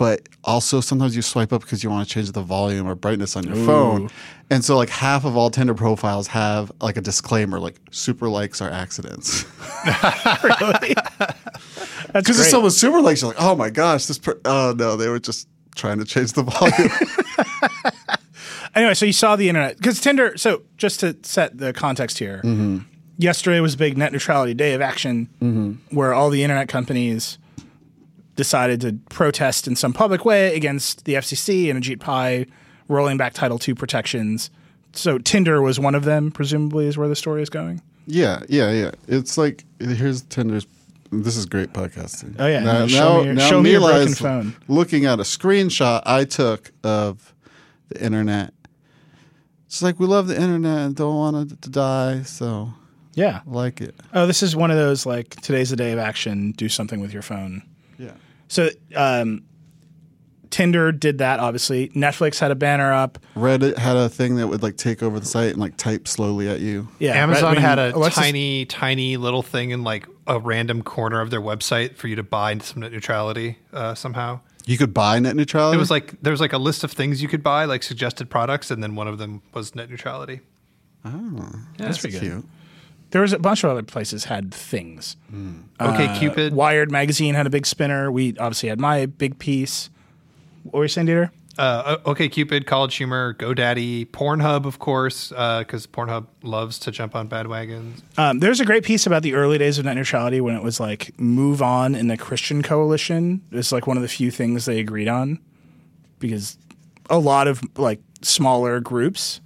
But 0.00 0.30
also 0.44 0.80
sometimes 0.80 1.14
you 1.14 1.20
swipe 1.20 1.52
up 1.52 1.60
because 1.60 1.84
you 1.84 1.90
want 1.90 2.08
to 2.08 2.14
change 2.14 2.32
the 2.32 2.40
volume 2.40 2.88
or 2.88 2.94
brightness 2.94 3.36
on 3.36 3.44
your 3.44 3.54
phone. 3.66 4.08
And 4.48 4.64
so 4.64 4.78
like 4.78 4.88
half 4.88 5.26
of 5.26 5.36
all 5.36 5.50
Tinder 5.50 5.74
profiles 5.74 6.26
have 6.28 6.72
like 6.80 6.96
a 6.96 7.02
disclaimer 7.02 7.60
like 7.60 7.78
super 7.90 8.30
likes 8.30 8.62
are 8.62 8.70
accidents. 8.70 9.44
Really? 10.42 10.94
Because 12.14 12.40
if 12.40 12.46
someone 12.46 12.70
super 12.70 13.02
likes, 13.02 13.20
you're 13.20 13.32
like, 13.32 13.42
oh 13.42 13.54
my 13.54 13.68
gosh, 13.68 14.06
this. 14.06 14.16
Per- 14.16 14.40
oh 14.46 14.74
no, 14.74 14.96
they 14.96 15.08
were 15.08 15.20
just 15.20 15.46
trying 15.74 15.98
to 15.98 16.06
change 16.06 16.32
the 16.32 16.44
volume. 16.44 16.90
Anyway, 18.74 18.94
so 18.94 19.04
you 19.04 19.12
saw 19.12 19.34
the 19.34 19.48
internet 19.48 19.76
because 19.76 20.00
Tinder. 20.00 20.36
So 20.38 20.62
just 20.76 21.00
to 21.00 21.16
set 21.22 21.58
the 21.58 21.72
context 21.72 22.18
here, 22.18 22.40
mm-hmm. 22.44 22.78
yesterday 23.18 23.58
was 23.58 23.74
a 23.74 23.76
big 23.76 23.98
net 23.98 24.12
neutrality 24.12 24.54
day 24.54 24.74
of 24.74 24.80
action, 24.80 25.28
mm-hmm. 25.42 25.94
where 25.94 26.14
all 26.14 26.30
the 26.30 26.44
internet 26.44 26.68
companies 26.68 27.38
decided 28.40 28.80
to 28.80 28.98
protest 29.10 29.66
in 29.68 29.76
some 29.76 29.92
public 29.92 30.24
way 30.24 30.56
against 30.56 31.04
the 31.04 31.14
FCC 31.14 31.70
and 31.70 31.82
Ajit 31.82 32.00
Pai 32.00 32.46
rolling 32.88 33.18
back 33.18 33.34
Title 33.34 33.60
II 33.66 33.74
protections. 33.74 34.50
So 34.94 35.18
Tinder 35.18 35.60
was 35.60 35.78
one 35.78 35.94
of 35.94 36.04
them. 36.04 36.30
Presumably, 36.32 36.86
is 36.86 36.96
where 36.96 37.06
the 37.08 37.14
story 37.14 37.42
is 37.42 37.50
going. 37.50 37.82
yeah, 38.06 38.42
yeah, 38.48 38.72
yeah. 38.72 38.90
It's 39.06 39.36
like 39.36 39.64
here's 39.78 40.22
Tinder's. 40.22 40.66
This 41.12 41.36
is 41.36 41.44
great 41.44 41.72
podcasting. 41.72 42.36
Oh, 42.38 42.46
yeah. 42.46 42.60
Now, 42.60 42.78
Now 42.80 42.86
show 42.86 43.20
me 43.20 43.26
your- 43.26 43.40
show 43.40 43.60
me 43.62 43.70
your 43.72 43.80
broken 43.80 44.14
phone. 44.14 44.56
Looking 44.68 45.04
at 45.06 45.18
a 45.18 45.24
screenshot 45.24 46.02
I 46.06 46.24
took 46.24 46.70
of 46.82 47.34
the 47.88 48.02
internet. 48.02 48.54
It's 49.66 49.82
like 49.82 50.00
we 50.00 50.06
love 50.06 50.26
the 50.28 50.40
internet 50.40 50.78
and 50.78 50.94
don't 50.96 51.14
want 51.16 51.52
it 51.52 51.62
to 51.62 51.70
die, 51.70 52.22
so 52.22 52.72
Yeah. 53.14 53.40
I 53.46 53.50
like 53.50 53.80
it. 53.80 53.94
Oh, 54.14 54.26
this 54.26 54.42
is 54.42 54.54
one 54.56 54.70
of 54.70 54.76
those 54.76 55.04
like 55.06 55.30
today's 55.42 55.70
the 55.70 55.76
day 55.76 55.92
of 55.92 55.98
action. 55.98 56.52
Do 56.52 56.68
something 56.68 57.00
with 57.00 57.12
your 57.12 57.22
phone. 57.22 57.62
Yeah. 58.50 58.68
So 58.68 58.70
um, 58.96 59.42
Tinder 60.50 60.90
did 60.92 61.18
that. 61.18 61.40
Obviously, 61.40 61.88
Netflix 61.90 62.38
had 62.38 62.50
a 62.50 62.54
banner 62.54 62.92
up. 62.92 63.18
Reddit 63.36 63.78
had 63.78 63.96
a 63.96 64.08
thing 64.08 64.36
that 64.36 64.48
would 64.48 64.62
like 64.62 64.76
take 64.76 65.02
over 65.02 65.20
the 65.20 65.26
site 65.26 65.52
and 65.52 65.58
like 65.60 65.76
type 65.76 66.08
slowly 66.08 66.48
at 66.48 66.60
you. 66.60 66.88
Yeah, 66.98 67.12
Amazon 67.14 67.44
right, 67.44 67.50
I 67.50 67.54
mean, 67.54 67.62
had 67.62 67.78
a 67.78 67.94
Alexis- 67.96 68.22
tiny, 68.22 68.64
tiny 68.66 69.16
little 69.16 69.42
thing 69.42 69.70
in 69.70 69.84
like 69.84 70.06
a 70.26 70.38
random 70.38 70.82
corner 70.82 71.20
of 71.20 71.30
their 71.30 71.40
website 71.40 71.96
for 71.96 72.08
you 72.08 72.16
to 72.16 72.22
buy 72.22 72.58
some 72.58 72.80
net 72.82 72.92
neutrality 72.92 73.58
uh, 73.72 73.94
somehow. 73.94 74.40
You 74.66 74.76
could 74.76 74.92
buy 74.92 75.18
net 75.18 75.36
neutrality. 75.36 75.76
It 75.76 75.80
was 75.80 75.90
like 75.90 76.20
there 76.20 76.32
was 76.32 76.40
like 76.40 76.52
a 76.52 76.58
list 76.58 76.84
of 76.84 76.92
things 76.92 77.22
you 77.22 77.28
could 77.28 77.42
buy, 77.42 77.64
like 77.64 77.82
suggested 77.82 78.28
products, 78.28 78.70
and 78.70 78.82
then 78.82 78.94
one 78.94 79.08
of 79.08 79.18
them 79.18 79.42
was 79.54 79.74
net 79.74 79.88
neutrality. 79.88 80.40
oh, 81.04 81.52
that's 81.78 81.98
pretty 81.98 82.18
good. 82.18 82.44
There 83.10 83.22
was 83.22 83.32
a 83.32 83.38
bunch 83.38 83.64
of 83.64 83.70
other 83.70 83.82
places 83.82 84.24
had 84.24 84.54
things. 84.54 85.16
Okay, 85.80 86.18
Cupid. 86.18 86.52
Wired 86.54 86.90
magazine 86.90 87.34
had 87.34 87.46
a 87.46 87.50
big 87.50 87.66
spinner. 87.66 88.10
We 88.10 88.36
obviously 88.38 88.68
had 88.68 88.80
my 88.80 89.06
big 89.06 89.38
piece. 89.38 89.90
What 90.62 90.74
were 90.78 90.84
you 90.84 90.88
saying, 90.88 91.06
Dieter? 91.08 91.30
Uh, 91.58 91.98
okay, 92.06 92.28
Cupid, 92.28 92.66
College 92.66 92.94
Humor, 92.96 93.34
GoDaddy, 93.34 94.06
Pornhub, 94.06 94.64
of 94.64 94.78
course, 94.78 95.28
because 95.28 95.86
Pornhub 95.86 96.26
loves 96.42 96.78
to 96.78 96.90
jump 96.90 97.14
on 97.14 97.28
bandwagons. 97.28 98.00
Um, 98.16 98.38
there's 98.38 98.60
a 98.60 98.64
great 98.64 98.84
piece 98.84 99.04
about 99.06 99.22
the 99.22 99.34
early 99.34 99.58
days 99.58 99.78
of 99.78 99.84
net 99.84 99.96
neutrality 99.96 100.40
when 100.40 100.54
it 100.54 100.62
was 100.62 100.80
like 100.80 101.14
MoveOn 101.18 101.98
in 101.98 102.08
the 102.08 102.16
Christian 102.16 102.62
coalition. 102.62 103.42
It's 103.50 103.72
like 103.72 103.86
one 103.86 103.96
of 103.98 104.02
the 104.02 104.08
few 104.08 104.30
things 104.30 104.64
they 104.64 104.78
agreed 104.80 105.08
on 105.08 105.38
because 106.18 106.56
a 107.10 107.18
lot 107.18 107.46
of 107.48 107.60
like 107.76 108.00
smaller 108.22 108.80
groups 108.80 109.40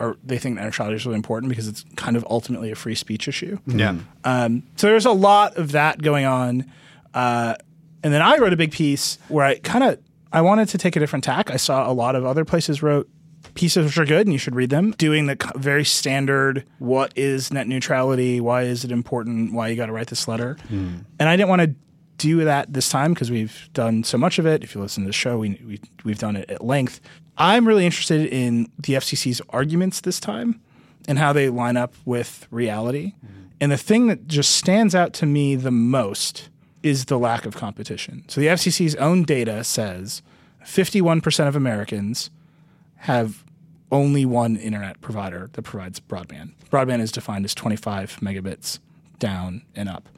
are 0.00 0.16
they 0.24 0.38
think 0.38 0.56
net 0.56 0.64
neutrality 0.64 0.96
is 0.96 1.06
really 1.06 1.16
important 1.16 1.50
because 1.50 1.68
it's 1.68 1.84
kind 1.96 2.16
of 2.16 2.26
ultimately 2.28 2.70
a 2.70 2.74
free 2.74 2.94
speech 2.94 3.28
issue. 3.28 3.58
Yeah. 3.66 3.96
Um, 4.24 4.64
so 4.76 4.88
there's 4.88 5.06
a 5.06 5.12
lot 5.12 5.56
of 5.56 5.72
that 5.72 6.02
going 6.02 6.24
on. 6.24 6.70
Uh, 7.14 7.54
and 8.02 8.12
then 8.12 8.22
I 8.22 8.38
wrote 8.38 8.52
a 8.52 8.56
big 8.56 8.72
piece 8.72 9.18
where 9.28 9.44
I 9.44 9.58
kind 9.58 9.84
of 9.84 9.98
I 10.32 10.40
wanted 10.42 10.68
to 10.70 10.78
take 10.78 10.96
a 10.96 11.00
different 11.00 11.24
tack. 11.24 11.50
I 11.50 11.56
saw 11.56 11.90
a 11.90 11.92
lot 11.92 12.16
of 12.16 12.24
other 12.24 12.44
places 12.44 12.82
wrote 12.82 13.08
pieces 13.54 13.84
which 13.84 13.98
are 13.98 14.04
good 14.04 14.26
and 14.26 14.32
you 14.32 14.38
should 14.38 14.54
read 14.54 14.70
them. 14.70 14.92
Doing 14.92 15.26
the 15.26 15.36
very 15.56 15.84
standard 15.84 16.64
what 16.78 17.12
is 17.16 17.52
net 17.52 17.66
neutrality, 17.66 18.40
why 18.40 18.62
is 18.62 18.84
it 18.84 18.92
important, 18.92 19.52
why 19.52 19.68
you 19.68 19.76
got 19.76 19.86
to 19.86 19.92
write 19.92 20.06
this 20.08 20.28
letter. 20.28 20.56
And 20.70 21.28
I 21.28 21.36
didn't 21.36 21.48
want 21.48 21.62
to 21.62 21.74
do 22.18 22.44
that 22.44 22.72
this 22.72 22.88
time 22.90 23.14
because 23.14 23.30
we've 23.30 23.68
done 23.72 24.04
so 24.04 24.18
much 24.18 24.38
of 24.38 24.46
it. 24.46 24.62
If 24.62 24.74
you 24.74 24.80
listen 24.80 25.04
to 25.04 25.08
the 25.08 25.12
show, 25.12 25.38
we, 25.38 25.60
we 25.66 25.80
we've 26.04 26.18
done 26.18 26.36
it 26.36 26.50
at 26.50 26.62
length. 26.64 27.00
I'm 27.40 27.66
really 27.66 27.86
interested 27.86 28.26
in 28.26 28.70
the 28.78 28.92
FCC's 28.94 29.40
arguments 29.48 30.02
this 30.02 30.20
time 30.20 30.60
and 31.08 31.18
how 31.18 31.32
they 31.32 31.48
line 31.48 31.78
up 31.78 31.94
with 32.04 32.46
reality. 32.50 33.14
Mm-hmm. 33.24 33.40
And 33.62 33.72
the 33.72 33.78
thing 33.78 34.08
that 34.08 34.26
just 34.26 34.52
stands 34.52 34.94
out 34.94 35.14
to 35.14 35.26
me 35.26 35.56
the 35.56 35.70
most 35.70 36.50
is 36.82 37.06
the 37.06 37.18
lack 37.18 37.46
of 37.46 37.56
competition. 37.56 38.24
So 38.28 38.42
the 38.42 38.48
FCC's 38.48 38.94
own 38.96 39.22
data 39.24 39.64
says 39.64 40.20
51% 40.64 41.48
of 41.48 41.56
Americans 41.56 42.30
have 42.96 43.42
only 43.90 44.26
one 44.26 44.56
internet 44.56 45.00
provider 45.00 45.48
that 45.54 45.62
provides 45.62 45.98
broadband. 45.98 46.52
Broadband 46.70 47.00
is 47.00 47.10
defined 47.10 47.46
as 47.46 47.54
25 47.54 48.18
megabits 48.20 48.78
down 49.18 49.62
and 49.74 49.88
up. 49.88 50.08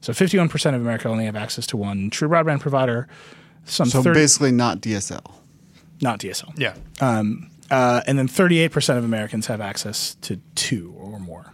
So 0.00 0.14
51% 0.14 0.74
of 0.74 0.80
America 0.80 1.08
only 1.08 1.26
have 1.26 1.36
access 1.36 1.66
to 1.68 1.76
one 1.76 2.08
true 2.08 2.28
broadband 2.28 2.60
provider. 2.60 3.06
Some 3.66 3.86
So 3.86 4.02
30 4.02 4.18
basically, 4.18 4.52
not 4.52 4.80
DSL. 4.80 5.39
Not 6.00 6.18
DSL. 6.18 6.52
Yeah. 6.56 6.74
Uh, 7.70 8.02
and 8.06 8.18
then 8.18 8.26
38% 8.26 8.98
of 8.98 9.04
Americans 9.04 9.46
have 9.46 9.60
access 9.60 10.16
to 10.22 10.40
two 10.56 10.92
or 10.98 11.20
more. 11.20 11.52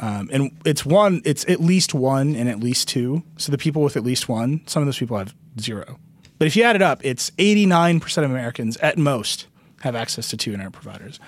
Um, 0.00 0.30
and 0.32 0.50
it's 0.64 0.86
one, 0.86 1.20
it's 1.24 1.46
at 1.48 1.60
least 1.60 1.92
one 1.92 2.34
and 2.34 2.48
at 2.48 2.58
least 2.58 2.88
two. 2.88 3.22
So 3.36 3.52
the 3.52 3.58
people 3.58 3.82
with 3.82 3.96
at 3.96 4.02
least 4.02 4.28
one, 4.28 4.62
some 4.66 4.82
of 4.82 4.86
those 4.86 4.98
people 4.98 5.18
have 5.18 5.34
zero. 5.60 5.98
But 6.38 6.46
if 6.46 6.56
you 6.56 6.62
add 6.62 6.74
it 6.74 6.82
up, 6.82 7.04
it's 7.04 7.30
89% 7.32 8.24
of 8.24 8.30
Americans 8.30 8.76
at 8.78 8.96
most 8.96 9.46
have 9.82 9.94
access 9.94 10.28
to 10.30 10.36
two 10.36 10.52
internet 10.52 10.72
providers. 10.72 11.20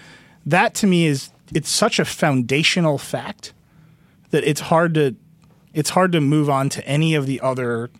That 0.46 0.74
to 0.76 0.86
me 0.86 1.06
is, 1.06 1.30
it's 1.54 1.68
such 1.68 1.98
a 1.98 2.04
foundational 2.04 2.98
fact 2.98 3.52
that 4.30 4.42
it's 4.44 4.60
hard 4.62 4.94
to, 4.94 5.14
it's 5.74 5.90
hard 5.90 6.12
to 6.12 6.20
move 6.20 6.48
on 6.48 6.68
to 6.70 6.86
any 6.86 7.14
of 7.14 7.26
the 7.26 7.40
other 7.42 7.90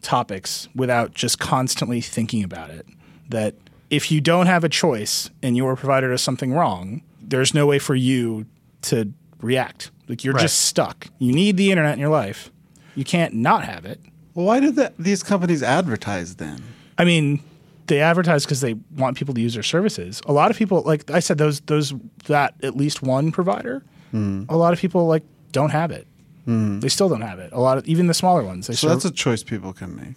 topics 0.00 0.68
without 0.74 1.12
just 1.12 1.38
constantly 1.38 2.00
thinking 2.00 2.42
about 2.42 2.70
it. 2.70 2.86
That 3.28 3.54
if 3.90 4.10
you 4.10 4.20
don't 4.20 4.46
have 4.46 4.64
a 4.64 4.68
choice 4.68 5.30
and 5.42 5.56
your 5.56 5.76
provider 5.76 6.10
does 6.10 6.22
something 6.22 6.52
wrong, 6.52 7.02
there's 7.22 7.54
no 7.54 7.66
way 7.66 7.78
for 7.78 7.94
you 7.94 8.46
to 8.82 9.12
react. 9.40 9.90
Like 10.08 10.24
you're 10.24 10.34
Right. 10.34 10.42
just 10.42 10.60
stuck. 10.60 11.08
You 11.18 11.32
need 11.32 11.56
the 11.56 11.70
internet 11.70 11.94
in 11.94 12.00
your 12.00 12.08
life. 12.10 12.50
You 12.94 13.04
can't 13.04 13.34
not 13.34 13.64
have 13.64 13.84
it. 13.84 14.00
Well, 14.34 14.46
why 14.46 14.60
do 14.60 14.70
that, 14.72 14.94
these 14.98 15.22
companies 15.22 15.62
advertise 15.62 16.36
then? 16.36 16.62
I 16.96 17.04
mean, 17.04 17.40
they 17.86 18.00
advertise 18.00 18.44
because 18.44 18.60
they 18.60 18.74
want 18.96 19.16
people 19.16 19.34
to 19.34 19.40
use 19.40 19.54
their 19.54 19.62
services. 19.62 20.20
A 20.26 20.32
lot 20.32 20.50
of 20.50 20.56
people, 20.56 20.82
like 20.82 21.10
I 21.10 21.20
said, 21.20 21.38
those 21.38 21.60
those 21.60 21.94
that 22.26 22.54
at 22.62 22.76
least 22.76 23.02
one 23.02 23.32
provider. 23.32 23.82
Hmm. 24.10 24.44
A 24.48 24.56
lot 24.56 24.72
of 24.72 24.78
people 24.78 25.06
like 25.06 25.22
don't 25.52 25.70
have 25.70 25.90
it. 25.90 26.06
Hmm. 26.44 26.80
They 26.80 26.88
still 26.88 27.08
don't 27.08 27.20
have 27.22 27.38
it. 27.38 27.50
A 27.52 27.60
lot 27.60 27.78
of 27.78 27.86
even 27.86 28.06
the 28.06 28.14
smaller 28.14 28.42
ones. 28.42 28.66
They 28.66 28.74
So 28.74 28.76
still- 28.78 28.90
that's 28.90 29.04
a 29.04 29.10
choice 29.10 29.42
people 29.42 29.72
can 29.72 29.94
make. 29.96 30.14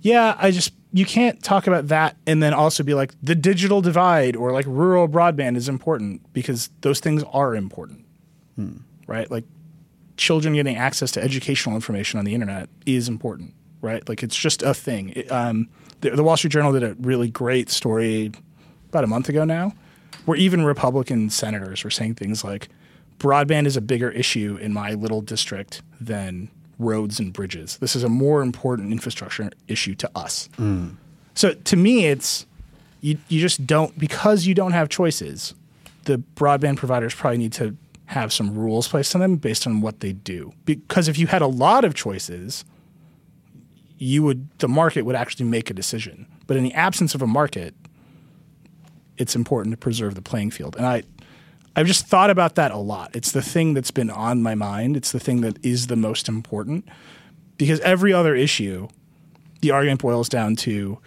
Yeah, 0.00 0.34
I 0.38 0.50
just 0.50 0.72
you 0.92 1.04
can't 1.04 1.42
talk 1.42 1.66
about 1.66 1.88
that 1.88 2.16
and 2.26 2.42
then 2.42 2.54
also 2.54 2.82
be 2.82 2.94
like 2.94 3.12
the 3.22 3.34
digital 3.34 3.80
divide 3.80 4.36
or 4.36 4.52
like 4.52 4.64
rural 4.66 5.08
broadband 5.08 5.56
is 5.56 5.68
important 5.68 6.32
because 6.32 6.70
those 6.80 7.00
things 7.00 7.22
are 7.32 7.54
important. 7.54 8.04
Right? 9.06 9.30
Like 9.30 9.44
children 10.16 10.54
getting 10.54 10.76
access 10.76 11.10
to 11.12 11.22
educational 11.22 11.74
information 11.74 12.18
on 12.18 12.24
the 12.24 12.34
internet 12.34 12.68
is 12.86 13.08
important, 13.08 13.54
right? 13.80 14.06
Like 14.08 14.22
it's 14.22 14.36
just 14.36 14.62
a 14.62 14.74
thing. 14.74 15.12
It, 15.14 15.30
um, 15.30 15.68
the, 16.00 16.10
the 16.10 16.22
Wall 16.22 16.36
Street 16.36 16.52
Journal 16.52 16.72
did 16.72 16.82
a 16.82 16.94
really 17.00 17.28
great 17.28 17.70
story 17.70 18.32
about 18.88 19.04
a 19.04 19.06
month 19.06 19.28
ago 19.28 19.44
now, 19.44 19.72
where 20.24 20.36
even 20.36 20.64
Republican 20.64 21.30
senators 21.30 21.84
were 21.84 21.90
saying 21.90 22.14
things 22.14 22.44
like, 22.44 22.68
"Broadband 23.18 23.66
is 23.66 23.76
a 23.76 23.80
bigger 23.80 24.10
issue 24.10 24.58
in 24.60 24.72
my 24.72 24.92
little 24.94 25.20
district 25.20 25.82
than 26.00 26.50
roads 26.78 27.18
and 27.18 27.32
bridges. 27.32 27.76
This 27.78 27.96
is 27.96 28.04
a 28.04 28.08
more 28.08 28.42
important 28.42 28.92
infrastructure 28.92 29.50
issue 29.66 29.94
to 29.96 30.10
us." 30.14 30.48
Mm. 30.58 30.96
So 31.34 31.54
to 31.54 31.76
me, 31.76 32.06
it's 32.06 32.46
you, 33.00 33.18
you 33.28 33.40
just 33.40 33.66
don't 33.66 33.96
because 33.98 34.46
you 34.46 34.54
don't 34.54 34.72
have 34.72 34.88
choices. 34.88 35.54
The 36.04 36.22
broadband 36.36 36.76
providers 36.76 37.14
probably 37.14 37.38
need 37.38 37.52
to 37.54 37.76
have 38.06 38.32
some 38.32 38.54
rules 38.54 38.88
placed 38.88 39.14
on 39.14 39.20
them 39.20 39.36
based 39.36 39.66
on 39.66 39.80
what 39.80 40.00
they 40.00 40.12
do. 40.12 40.52
Because 40.64 41.08
if 41.08 41.18
you 41.18 41.26
had 41.26 41.42
a 41.42 41.46
lot 41.46 41.84
of 41.84 41.94
choices, 41.94 42.64
you 43.98 44.22
would 44.22 44.48
the 44.58 44.68
market 44.68 45.02
would 45.02 45.16
actually 45.16 45.46
make 45.46 45.70
a 45.70 45.74
decision. 45.74 46.26
But 46.46 46.56
in 46.56 46.64
the 46.64 46.72
absence 46.72 47.14
of 47.14 47.20
a 47.20 47.26
market, 47.26 47.74
it's 49.18 49.36
important 49.36 49.72
to 49.74 49.76
preserve 49.76 50.14
the 50.14 50.22
playing 50.22 50.50
field. 50.50 50.76
And 50.76 50.86
I 50.86 51.02
I've 51.78 51.86
just 51.86 52.08
thought 52.08 52.28
about 52.28 52.56
that 52.56 52.72
a 52.72 52.76
lot. 52.76 53.14
It's 53.14 53.30
the 53.30 53.40
thing 53.40 53.74
that's 53.74 53.92
been 53.92 54.10
on 54.10 54.42
my 54.42 54.56
mind. 54.56 54.96
It's 54.96 55.12
the 55.12 55.20
thing 55.20 55.42
that 55.42 55.64
is 55.64 55.86
the 55.86 55.94
most 55.94 56.28
important. 56.28 56.88
Because 57.56 57.78
every 57.80 58.12
other 58.12 58.34
issue, 58.34 58.88
the 59.60 59.70
argument 59.70 60.00
boils 60.00 60.28
down 60.28 60.56
to 60.56 60.98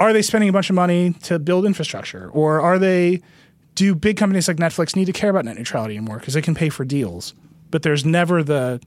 are 0.00 0.14
they 0.14 0.22
spending 0.22 0.48
a 0.48 0.52
bunch 0.54 0.70
of 0.70 0.74
money 0.74 1.12
to 1.24 1.38
build 1.38 1.66
infrastructure 1.66 2.30
or 2.30 2.62
are 2.62 2.78
they 2.78 3.20
do 3.74 3.94
big 3.94 4.16
companies 4.16 4.48
like 4.48 4.56
netflix 4.56 4.96
need 4.96 5.04
to 5.04 5.12
care 5.12 5.30
about 5.30 5.44
net 5.44 5.56
neutrality 5.56 5.96
anymore 5.96 6.18
because 6.18 6.34
they 6.34 6.42
can 6.42 6.54
pay 6.54 6.68
for 6.68 6.84
deals 6.84 7.32
but 7.70 7.82
there's 7.82 8.04
never 8.04 8.42
the 8.42 8.80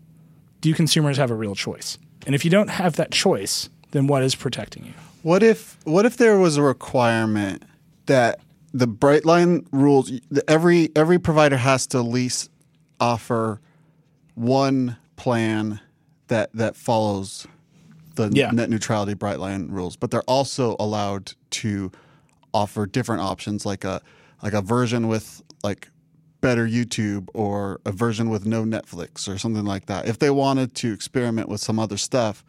do 0.60 0.74
consumers 0.74 1.16
have 1.16 1.32
a 1.32 1.34
real 1.34 1.56
choice 1.56 1.98
and 2.25 2.36
if 2.36 2.44
you 2.44 2.51
don't 2.51 2.70
have 2.70 2.98
that 2.98 3.10
choice 3.10 3.70
then 3.92 4.06
what 4.06 4.22
is 4.22 4.36
protecting 4.36 4.84
you 4.84 4.94
What 5.24 5.44
if 5.44 5.77
what 5.86 6.06
if 6.06 6.18
there 6.18 6.38
was 6.38 6.58
a 6.58 6.62
requirement 6.62 7.63
that 8.08 8.42
the 8.78 8.88
Brightline 8.88 9.66
rules 9.72 10.12
every 10.48 10.90
every 10.96 11.18
provider 11.20 11.58
has 11.58 11.88
to 11.88 11.98
at 11.98 12.06
least 12.06 12.50
offer 13.00 13.60
one 14.36 14.98
plan 15.16 15.80
that 16.28 16.52
that 16.54 16.76
follows 16.76 17.48
the 18.16 18.30
Yeah. 18.34 18.52
net 18.52 18.70
neutrality 18.70 19.16
Brightline 19.16 19.72
rules, 19.72 19.96
but 19.96 20.12
they're 20.12 20.22
also 20.24 20.76
allowed 20.80 21.34
to 21.52 21.92
offer 22.54 22.86
different 22.86 23.22
options 23.22 23.66
like 23.66 23.84
a 23.84 24.02
like 24.44 24.54
a 24.54 24.62
version 24.62 25.08
with 25.08 25.42
like 25.64 25.90
better 26.42 26.68
YouTube 26.68 27.30
or 27.34 27.80
a 27.86 27.92
version 27.92 28.30
with 28.30 28.46
no 28.46 28.64
Netflix 28.64 29.28
or 29.28 29.38
something 29.40 29.66
like 29.66 29.88
that. 29.88 30.08
If 30.08 30.20
they 30.20 30.30
wanted 30.30 30.76
to 30.76 30.94
experiment 30.94 31.50
with 31.50 31.62
some 31.62 31.80
other 31.80 31.98
stuff 31.98 32.46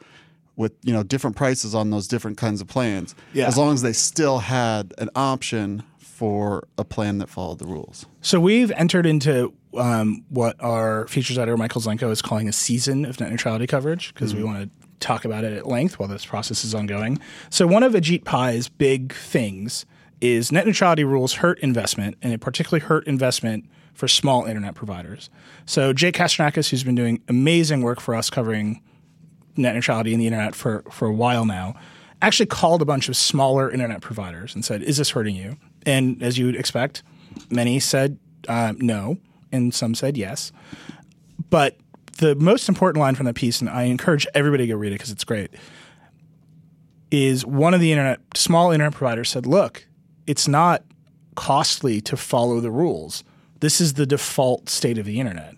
with 0.57 0.73
you 0.83 0.93
know 0.93 1.03
different 1.03 1.37
prices 1.37 1.75
on 1.75 1.89
those 1.91 2.07
different 2.09 2.37
kinds 2.37 2.61
of 2.61 2.67
plans, 2.67 3.15
Yeah. 3.33 3.47
as 3.47 3.57
long 3.57 3.73
as 3.73 3.81
they 3.83 3.93
still 3.95 4.41
had 4.41 4.93
an 4.99 5.09
option 5.15 5.83
for 6.19 6.67
a 6.77 6.85
plan 6.85 7.19
that 7.19 7.29
followed 7.29 7.61
the 7.61 7.65
rules. 7.65 8.05
So 8.23 8.41
we've 8.41 8.73
entered 8.73 9.07
into 9.07 9.55
um, 9.77 10.25
what 10.31 10.57
our 10.59 11.07
features 11.07 11.39
editor 11.39 11.57
Michael 11.57 11.81
Zelenko 11.81 12.11
is 12.11 12.21
calling 12.21 12.49
a 12.49 12.53
season 12.53 13.05
of 13.05 13.21
net 13.21 13.31
neutrality 13.31 13.69
coverage 13.69 14.13
because 14.13 14.35
we 14.35 14.43
want 14.43 14.65
to 14.65 14.89
talk 14.99 15.25
about 15.25 15.45
it 15.45 15.53
at 15.53 15.69
length 15.69 16.01
while 16.01 16.09
this 16.09 16.27
process 16.27 16.65
is 16.65 16.75
ongoing. 16.75 17.21
So 17.51 17.69
one 17.69 17.85
of 17.85 17.93
Ajit 17.93 18.25
Pai's 18.25 18.69
big 18.69 19.15
things 19.15 19.87
is 20.21 20.51
net 20.51 20.67
neutrality 20.67 21.05
rules 21.05 21.35
hurt 21.35 21.61
investment, 21.61 22.17
and 22.21 22.33
it 22.33 22.41
particularly 22.41 22.85
hurt 22.85 23.07
investment 23.07 23.67
for 23.95 24.09
small 24.09 24.45
internet 24.45 24.75
providers. 24.75 25.31
So 25.67 25.93
Jake 25.93 26.17
Kastrenakes, 26.17 26.71
who's 26.71 26.83
been 26.83 26.97
doing 26.97 27.23
amazing 27.29 27.83
work 27.83 28.01
for 28.01 28.17
us 28.17 28.29
covering 28.29 28.83
net 29.57 29.77
neutrality 29.77 30.15
in 30.15 30.19
the 30.19 30.27
internet 30.27 30.57
for, 30.57 30.83
for 30.91 31.07
a 31.07 31.15
while 31.15 31.47
now, 31.47 31.77
actually 32.21 32.47
called 32.47 32.83
a 32.83 32.85
bunch 32.85 33.09
of 33.09 33.17
smaller 33.17 33.71
internet 33.71 34.01
providers 34.01 34.57
and 34.57 34.65
said, 34.65 34.83
Is 34.83 34.97
this 34.97 35.11
hurting 35.11 35.37
you? 35.37 35.57
And 35.87 36.23
as 36.23 36.39
you 36.39 36.47
would 36.47 36.57
expect, 36.57 37.03
many 37.51 37.81
said 37.81 38.19
uh, 38.49 38.75
no, 38.77 39.19
and 39.53 39.73
some 39.75 39.95
said 39.95 40.17
yes. 40.17 40.53
But 41.51 41.77
the 42.19 42.35
most 42.35 42.69
important 42.69 43.01
line 43.01 43.15
from 43.15 43.27
that 43.27 43.35
piece, 43.35 43.61
and 43.61 43.71
I 43.71 43.85
encourage 43.85 44.27
everybody 44.35 44.67
to 44.67 44.73
go 44.73 44.79
read 44.79 44.93
it 44.93 44.97
because 44.97 45.11
it's 45.11 45.25
great, 45.25 45.51
is 47.11 47.47
one 47.47 47.75
of 47.75 47.81
the 47.81 47.93
internet 47.93 48.21
small 48.35 48.71
internet 48.71 48.95
providers 48.95 49.29
said, 49.29 49.47
"Look, 49.47 49.87
it's 50.27 50.49
not 50.49 50.85
costly 51.39 52.01
to 52.01 52.17
follow 52.17 52.59
the 52.59 52.71
rules. 52.71 53.23
This 53.61 53.81
is 53.81 53.95
the 53.95 54.07
default 54.07 54.69
state 54.69 54.99
of 54.99 55.07
the 55.07 55.21
internet. 55.21 55.55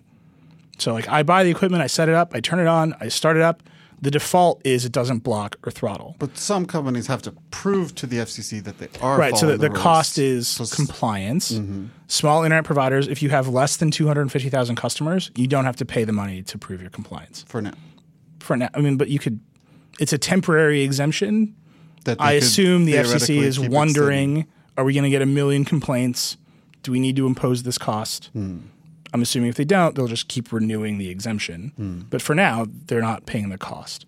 So 0.77 0.93
like 0.93 1.09
I 1.09 1.23
buy 1.23 1.43
the 1.43 1.49
equipment, 1.49 1.81
I 1.81 1.87
set 1.87 2.07
it 2.07 2.13
up, 2.13 2.35
I 2.35 2.39
turn 2.39 2.59
it 2.59 2.67
on, 2.67 2.95
I 2.99 3.07
start 3.07 3.35
it 3.35 3.41
up. 3.41 3.63
The 4.01 4.09
default 4.09 4.61
is 4.65 4.83
it 4.83 4.91
doesn't 4.91 5.19
block 5.19 5.57
or 5.63 5.71
throttle. 5.71 6.15
But 6.17 6.35
some 6.35 6.65
companies 6.65 7.05
have 7.05 7.21
to 7.23 7.31
prove 7.51 7.93
to 7.95 8.07
the 8.07 8.17
FCC 8.17 8.63
that 8.63 8.79
they 8.79 8.89
are 8.99 9.17
Right. 9.17 9.37
So 9.37 9.45
the, 9.45 9.57
the, 9.57 9.69
cost 9.69 10.17
is 10.17 10.47
So 10.47 10.65
compliance. 10.65 11.51
Mm-hmm. 11.51 11.85
Small 12.07 12.43
internet 12.43 12.65
providers, 12.65 13.07
if 13.07 13.21
you 13.21 13.29
have 13.29 13.47
less 13.47 13.77
than 13.77 13.91
250,000 13.91 14.75
customers, 14.75 15.29
you 15.35 15.47
don't 15.47 15.65
have 15.65 15.75
to 15.77 15.85
pay 15.85 16.03
the 16.03 16.13
money 16.13 16.41
to 16.43 16.57
prove 16.57 16.81
your 16.81 16.89
compliance. 16.89 17.45
for 17.47 17.61
now. 17.61 17.73
For 18.39 18.57
now, 18.57 18.69
I 18.73 18.81
mean, 18.81 18.97
but 18.97 19.09
you 19.09 19.19
could, 19.19 19.39
it's 19.99 20.13
a 20.13 20.17
temporary 20.17 20.81
exemption. 20.81 21.55
That 22.05 22.19
I 22.19 22.31
assume 22.31 22.85
the 22.85 22.95
FCC 22.95 23.43
is 23.43 23.59
wondering 23.59 24.47
are 24.77 24.83
we 24.83 24.93
going 24.93 25.03
to 25.03 25.09
get 25.09 25.21
a 25.21 25.27
million 25.27 25.65
complaints? 25.65 26.37
Do 26.81 26.91
we 26.91 26.99
need 26.99 27.15
to 27.17 27.27
impose 27.27 27.61
this 27.63 27.77
cost? 27.77 28.31
Hmm. 28.33 28.59
I'm 29.13 29.21
assuming 29.21 29.49
if 29.49 29.55
they 29.55 29.65
don't, 29.65 29.95
they'll 29.95 30.07
just 30.07 30.27
keep 30.27 30.51
renewing 30.51 30.97
the 30.97 31.09
exemption. 31.09 31.73
Hmm. 31.75 32.01
But 32.09 32.21
for 32.21 32.33
now, 32.33 32.67
they're 32.85 33.01
not 33.01 33.25
paying 33.25 33.49
the 33.49 33.57
cost. 33.57 34.05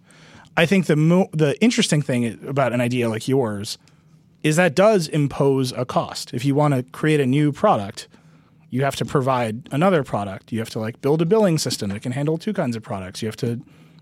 I 0.56 0.66
think 0.66 0.86
the 0.86 0.96
mo- 0.96 1.30
the 1.32 1.62
interesting 1.62 2.02
thing 2.02 2.40
about 2.48 2.74
an 2.74 2.82
idea 2.82 3.10
like 3.10 3.28
yours 3.28 3.78
is 4.44 4.56
that 4.58 4.76
does 4.76 5.08
impose 5.08 5.72
a 5.72 5.86
cost. 5.86 6.34
If 6.34 6.46
you 6.46 6.54
want 6.54 6.74
to 6.74 6.84
create 6.84 7.20
a 7.20 7.26
new 7.26 7.52
product, 7.52 8.08
you 8.70 8.84
have 8.84 8.96
to 8.98 9.06
provide 9.06 9.70
another 9.72 10.04
product. 10.04 10.52
You 10.52 10.60
have 10.60 10.70
to 10.72 10.80
like 10.80 11.02
build 11.02 11.22
a 11.22 11.26
billing 11.26 11.58
system 11.58 11.90
that 11.90 12.02
can 12.02 12.12
handle 12.12 12.38
two 12.38 12.54
kinds 12.54 12.76
of 12.76 12.84
products. 12.84 13.22
You 13.22 13.28
have 13.28 13.38
to 13.38 13.62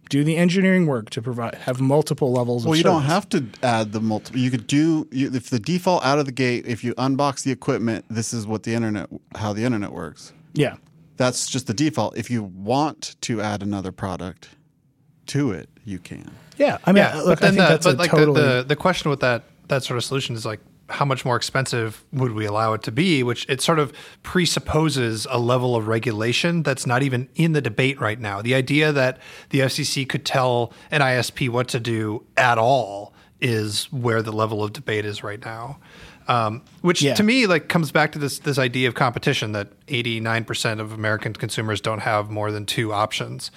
do 0.10 0.26
the 0.26 0.36
engineering 0.36 0.88
work 0.88 1.10
to 1.12 1.22
provide 1.22 1.56
have 1.56 1.80
multiple 1.80 2.34
levels 2.34 2.66
Well, 2.66 2.76
you 2.76 2.84
don't 2.84 3.04
have 3.04 3.30
to 3.30 3.46
add 3.64 3.94
the 3.94 4.02
multiple. 4.02 4.40
You 4.40 4.52
could 4.52 4.68
do 4.68 5.08
you, 5.12 5.32
if 5.34 5.50
the 5.50 5.60
default 5.60 6.04
out 6.04 6.20
of 6.20 6.26
the 6.26 6.32
gate. 6.34 6.66
If 6.68 6.84
you 6.84 6.94
unbox 6.96 7.44
the 7.44 7.52
equipment, 7.52 8.06
this 8.10 8.34
is 8.34 8.46
what 8.46 8.64
the 8.64 8.74
internet, 8.74 9.10
how 9.36 9.54
the 9.54 9.64
internet 9.64 9.94
works. 9.94 10.34
Yeah. 10.54 10.76
That's 11.22 11.48
just 11.48 11.68
the 11.68 11.74
default. 11.76 12.18
If 12.18 12.32
you 12.32 12.42
want 12.42 13.16
to 13.22 13.42
add 13.42 13.62
another 13.62 13.92
product 13.92 14.50
to 15.28 15.52
it, 15.52 15.70
you 15.86 16.00
can. 16.00 16.32
Yeah, 16.58 16.80
I 16.84 16.92
mean, 16.92 17.04
yeah, 17.04 17.16
look, 17.18 17.40
but 17.40 17.40
then 17.42 17.48
I 17.48 17.52
think 17.52 17.58
the, 17.58 17.68
that's 17.68 17.86
but 17.86 17.96
a 17.96 17.98
like 17.98 18.10
totally. 18.10 18.42
the, 18.42 18.48
the 18.48 18.64
the 18.70 18.76
question 18.76 19.12
with 19.12 19.20
that 19.20 19.44
that 19.68 19.84
sort 19.84 19.98
of 19.98 20.04
solution 20.04 20.36
is 20.36 20.48
like 20.48 20.62
how 20.90 21.06
much 21.06 21.24
more 21.24 21.36
expensive 21.36 22.04
would 22.12 22.32
we 22.32 22.46
allow 22.46 22.74
it 22.74 22.82
to 22.84 22.92
be? 22.92 23.22
Which 23.22 23.46
it 23.48 23.62
sort 23.62 23.78
of 23.78 23.94
presupposes 24.24 25.28
a 25.30 25.38
level 25.38 25.76
of 25.76 25.88
regulation 25.88 26.64
that's 26.64 26.88
not 26.88 27.04
even 27.04 27.30
in 27.36 27.54
the 27.54 27.62
debate 27.62 28.02
right 28.02 28.20
now. 28.20 28.42
The 28.42 28.56
idea 28.56 28.92
that 28.92 29.20
the 29.52 29.60
FCC 29.60 30.10
could 30.10 30.26
tell 30.26 30.74
an 30.90 31.02
ISP 31.02 31.50
what 31.50 31.68
to 31.68 31.80
do 31.80 32.26
at 32.36 32.58
all 32.58 33.14
is 33.40 33.92
where 33.92 34.24
the 34.24 34.32
level 34.32 34.64
of 34.64 34.74
debate 34.74 35.06
is 35.06 35.24
right 35.24 35.44
now. 35.46 35.80
Um, 36.28 36.62
which 36.82 37.02
Yeah. 37.02 37.14
to 37.16 37.24
me 37.24 37.48
like 37.48 37.68
comes 37.68 37.92
back 37.92 38.12
to 38.14 38.20
this 38.20 38.40
this 38.40 38.58
idea 38.58 38.88
of 38.88 38.94
competition 38.96 39.52
that 39.54 39.70
89% 39.88 40.80
of 40.80 40.92
American 40.94 41.34
consumers 41.34 41.82
don't 41.82 42.00
have 42.00 42.30
more 42.30 42.52
than 42.52 42.66
two 42.66 42.94
options. 42.94 43.52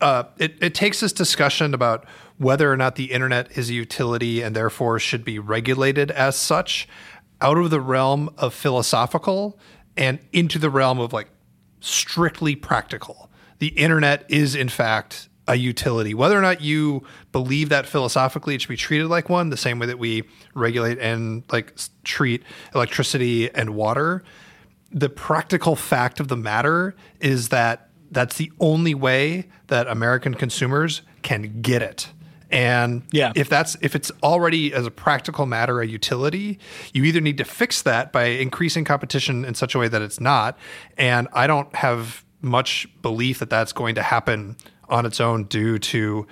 Uh, 0.00 0.24
it, 0.38 0.56
it 0.60 0.74
takes 0.74 1.00
this 1.00 1.12
discussion 1.12 1.74
about 1.74 2.06
whether 2.38 2.72
or 2.72 2.76
not 2.76 2.94
the 2.94 3.06
internet 3.12 3.56
is 3.58 3.68
a 3.68 3.74
utility 3.74 4.42
and 4.42 4.54
therefore 4.54 4.98
should 4.98 5.24
be 5.24 5.38
regulated 5.38 6.10
as 6.12 6.36
such 6.36 6.88
out 7.40 7.58
of 7.58 7.70
the 7.70 7.80
realm 7.80 8.30
of 8.38 8.54
philosophical 8.54 9.58
and 9.96 10.18
into 10.32 10.58
the 10.58 10.70
realm 10.70 11.00
of 11.00 11.12
like 11.12 11.28
strictly 11.80 12.54
practical. 12.54 13.28
The 13.58 13.68
internet 13.68 14.24
is, 14.28 14.54
in 14.54 14.68
fact, 14.68 15.27
a 15.48 15.56
utility. 15.56 16.14
Whether 16.14 16.38
or 16.38 16.42
not 16.42 16.60
you 16.60 17.02
believe 17.32 17.70
that 17.70 17.86
philosophically, 17.86 18.54
it 18.54 18.60
should 18.60 18.68
be 18.68 18.76
treated 18.76 19.08
like 19.08 19.28
one, 19.28 19.50
the 19.50 19.56
same 19.56 19.78
way 19.78 19.86
that 19.86 19.98
we 19.98 20.22
regulate 20.54 20.98
and 20.98 21.42
like 21.50 21.74
treat 22.04 22.42
electricity 22.74 23.50
and 23.54 23.70
water. 23.74 24.22
The 24.92 25.08
practical 25.08 25.74
fact 25.74 26.20
of 26.20 26.28
the 26.28 26.36
matter 26.36 26.94
is 27.20 27.48
that 27.48 27.88
that's 28.10 28.36
the 28.36 28.52
only 28.60 28.94
way 28.94 29.48
that 29.66 29.86
American 29.88 30.34
consumers 30.34 31.02
can 31.22 31.60
get 31.60 31.82
it. 31.82 32.08
And 32.50 33.02
Yeah. 33.10 33.32
if 33.34 33.50
that's 33.50 33.76
if 33.82 33.94
it's 33.94 34.10
already 34.22 34.72
as 34.72 34.86
a 34.86 34.90
practical 34.90 35.44
matter 35.44 35.80
a 35.82 35.86
utility, 35.86 36.58
you 36.94 37.04
either 37.04 37.20
need 37.20 37.36
to 37.38 37.44
fix 37.44 37.82
that 37.82 38.12
by 38.12 38.24
increasing 38.26 38.84
competition 38.84 39.44
in 39.44 39.54
such 39.54 39.74
a 39.74 39.78
way 39.78 39.88
that 39.88 40.00
it's 40.00 40.20
not. 40.20 40.56
And 40.96 41.28
I 41.34 41.46
don't 41.46 41.74
have 41.76 42.24
much 42.40 42.88
belief 43.02 43.40
that 43.40 43.50
that's 43.50 43.72
going 43.74 43.94
to 43.96 44.02
happen 44.02 44.56
on 44.88 45.06
its 45.06 45.20
own 45.20 45.44
due 45.44 45.78
to, 45.78 46.26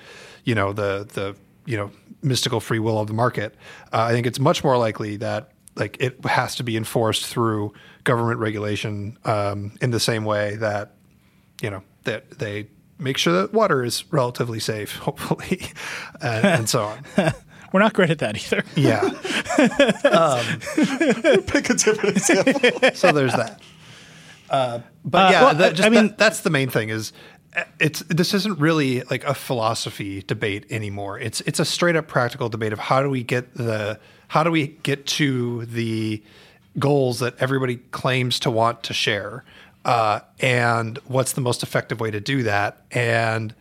you 0.44 0.54
know, 0.54 0.72
the 0.72 1.06
the 1.14 1.36
you 1.64 1.76
know 1.76 1.90
mystical 2.22 2.60
free 2.60 2.78
will 2.78 2.98
of 2.98 3.06
the 3.06 3.12
market. 3.14 3.54
Uh, 3.92 4.02
I 4.02 4.12
think 4.12 4.26
it's 4.26 4.40
much 4.40 4.64
more 4.64 4.76
likely 4.78 5.16
that 5.18 5.52
like 5.76 5.96
it 6.00 6.24
has 6.24 6.56
to 6.56 6.62
be 6.64 6.76
enforced 6.76 7.26
through 7.26 7.72
government 8.04 8.40
regulation 8.40 9.18
um, 9.24 9.72
in 9.80 9.90
the 9.90 10.00
same 10.00 10.24
way 10.24 10.56
that 10.56 10.94
you 11.62 11.70
know 11.70 11.82
that 12.04 12.30
they 12.38 12.68
make 12.98 13.18
sure 13.18 13.32
that 13.42 13.52
water 13.52 13.84
is 13.84 14.04
relatively 14.12 14.60
safe, 14.60 14.96
hopefully, 15.06 15.60
and, 16.22 16.46
and 16.46 16.68
so 16.68 16.84
on. 16.84 17.04
We're 17.72 17.80
not 17.80 17.92
great 17.94 18.10
at 18.10 18.20
that 18.20 18.36
either. 18.36 18.64
Yeah. 18.74 19.00
Pick 21.46 21.70
a 21.70 21.74
different 21.74 22.16
example. 22.16 22.90
So 22.94 23.12
there's 23.12 23.32
that. 23.34 23.60
Uh, 24.48 24.80
but 25.04 25.26
Uh, 25.26 25.30
yeah, 25.32 25.42
well, 25.42 25.54
that, 25.56 25.70
I- 25.70 25.74
just 25.74 25.86
I 25.86 25.90
mean- 25.90 26.06
that- 26.08 26.18
that's 26.18 26.40
the 26.40 26.50
main 26.50 26.70
thing. 26.70 26.88
Is 26.90 27.12
it's 27.80 28.00
this 28.08 28.34
isn't 28.34 28.58
really 28.58 29.02
like 29.04 29.24
a 29.24 29.34
philosophy 29.34 30.22
debate 30.22 30.66
anymore. 30.70 31.18
It's 31.18 31.40
it's 31.42 31.58
a 31.60 31.64
straight 31.64 31.96
up 31.96 32.06
practical 32.06 32.48
debate 32.48 32.72
of 32.72 32.78
how 32.78 33.02
do 33.02 33.08
we 33.10 33.22
get 33.22 33.54
the 33.54 33.98
how 34.28 34.42
do 34.42 34.50
we 34.50 34.68
get 34.82 35.06
to 35.06 35.64
the 35.66 36.22
goals 36.78 37.20
that 37.20 37.34
everybody 37.38 37.76
claims 37.76 38.38
to 38.40 38.50
want 38.50 38.82
to 38.82 38.92
share, 38.92 39.44
uh, 39.84 40.20
and 40.40 40.98
what's 41.06 41.32
the 41.32 41.40
most 41.40 41.62
effective 41.62 42.00
way 42.00 42.10
to 42.10 42.20
do 42.20 42.42
that? 42.42 42.84
And 42.90 43.54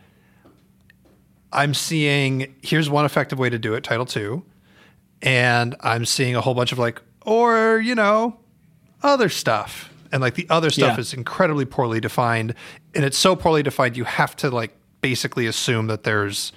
I'm 1.52 1.72
seeing 1.74 2.54
here's 2.62 2.90
one 2.90 3.04
effective 3.04 3.38
way 3.38 3.48
to 3.50 3.58
do 3.58 3.74
it, 3.74 3.84
Title 3.84 4.06
Two, 4.06 4.44
and 5.22 5.74
I'm 5.80 6.04
seeing 6.04 6.36
a 6.36 6.40
whole 6.40 6.54
bunch 6.54 6.72
of 6.72 6.78
like, 6.78 7.00
or 7.24 7.78
you 7.78 7.94
know, 7.94 8.38
other 9.02 9.28
stuff, 9.28 9.90
and 10.12 10.20
like 10.20 10.34
the 10.34 10.46
other 10.50 10.70
stuff 10.70 10.96
Yeah. 10.96 11.00
is 11.00 11.14
incredibly 11.14 11.64
poorly 11.64 12.00
defined, 12.00 12.54
and 12.96 13.04
it's 13.04 13.18
so 13.18 13.36
poorly 13.36 13.62
defined 13.62 13.96
you 13.96 14.04
have 14.04 14.34
to 14.36 14.50
like 14.50 14.74
basically 15.02 15.46
assume 15.46 15.86
that 15.86 16.02
there's 16.02 16.50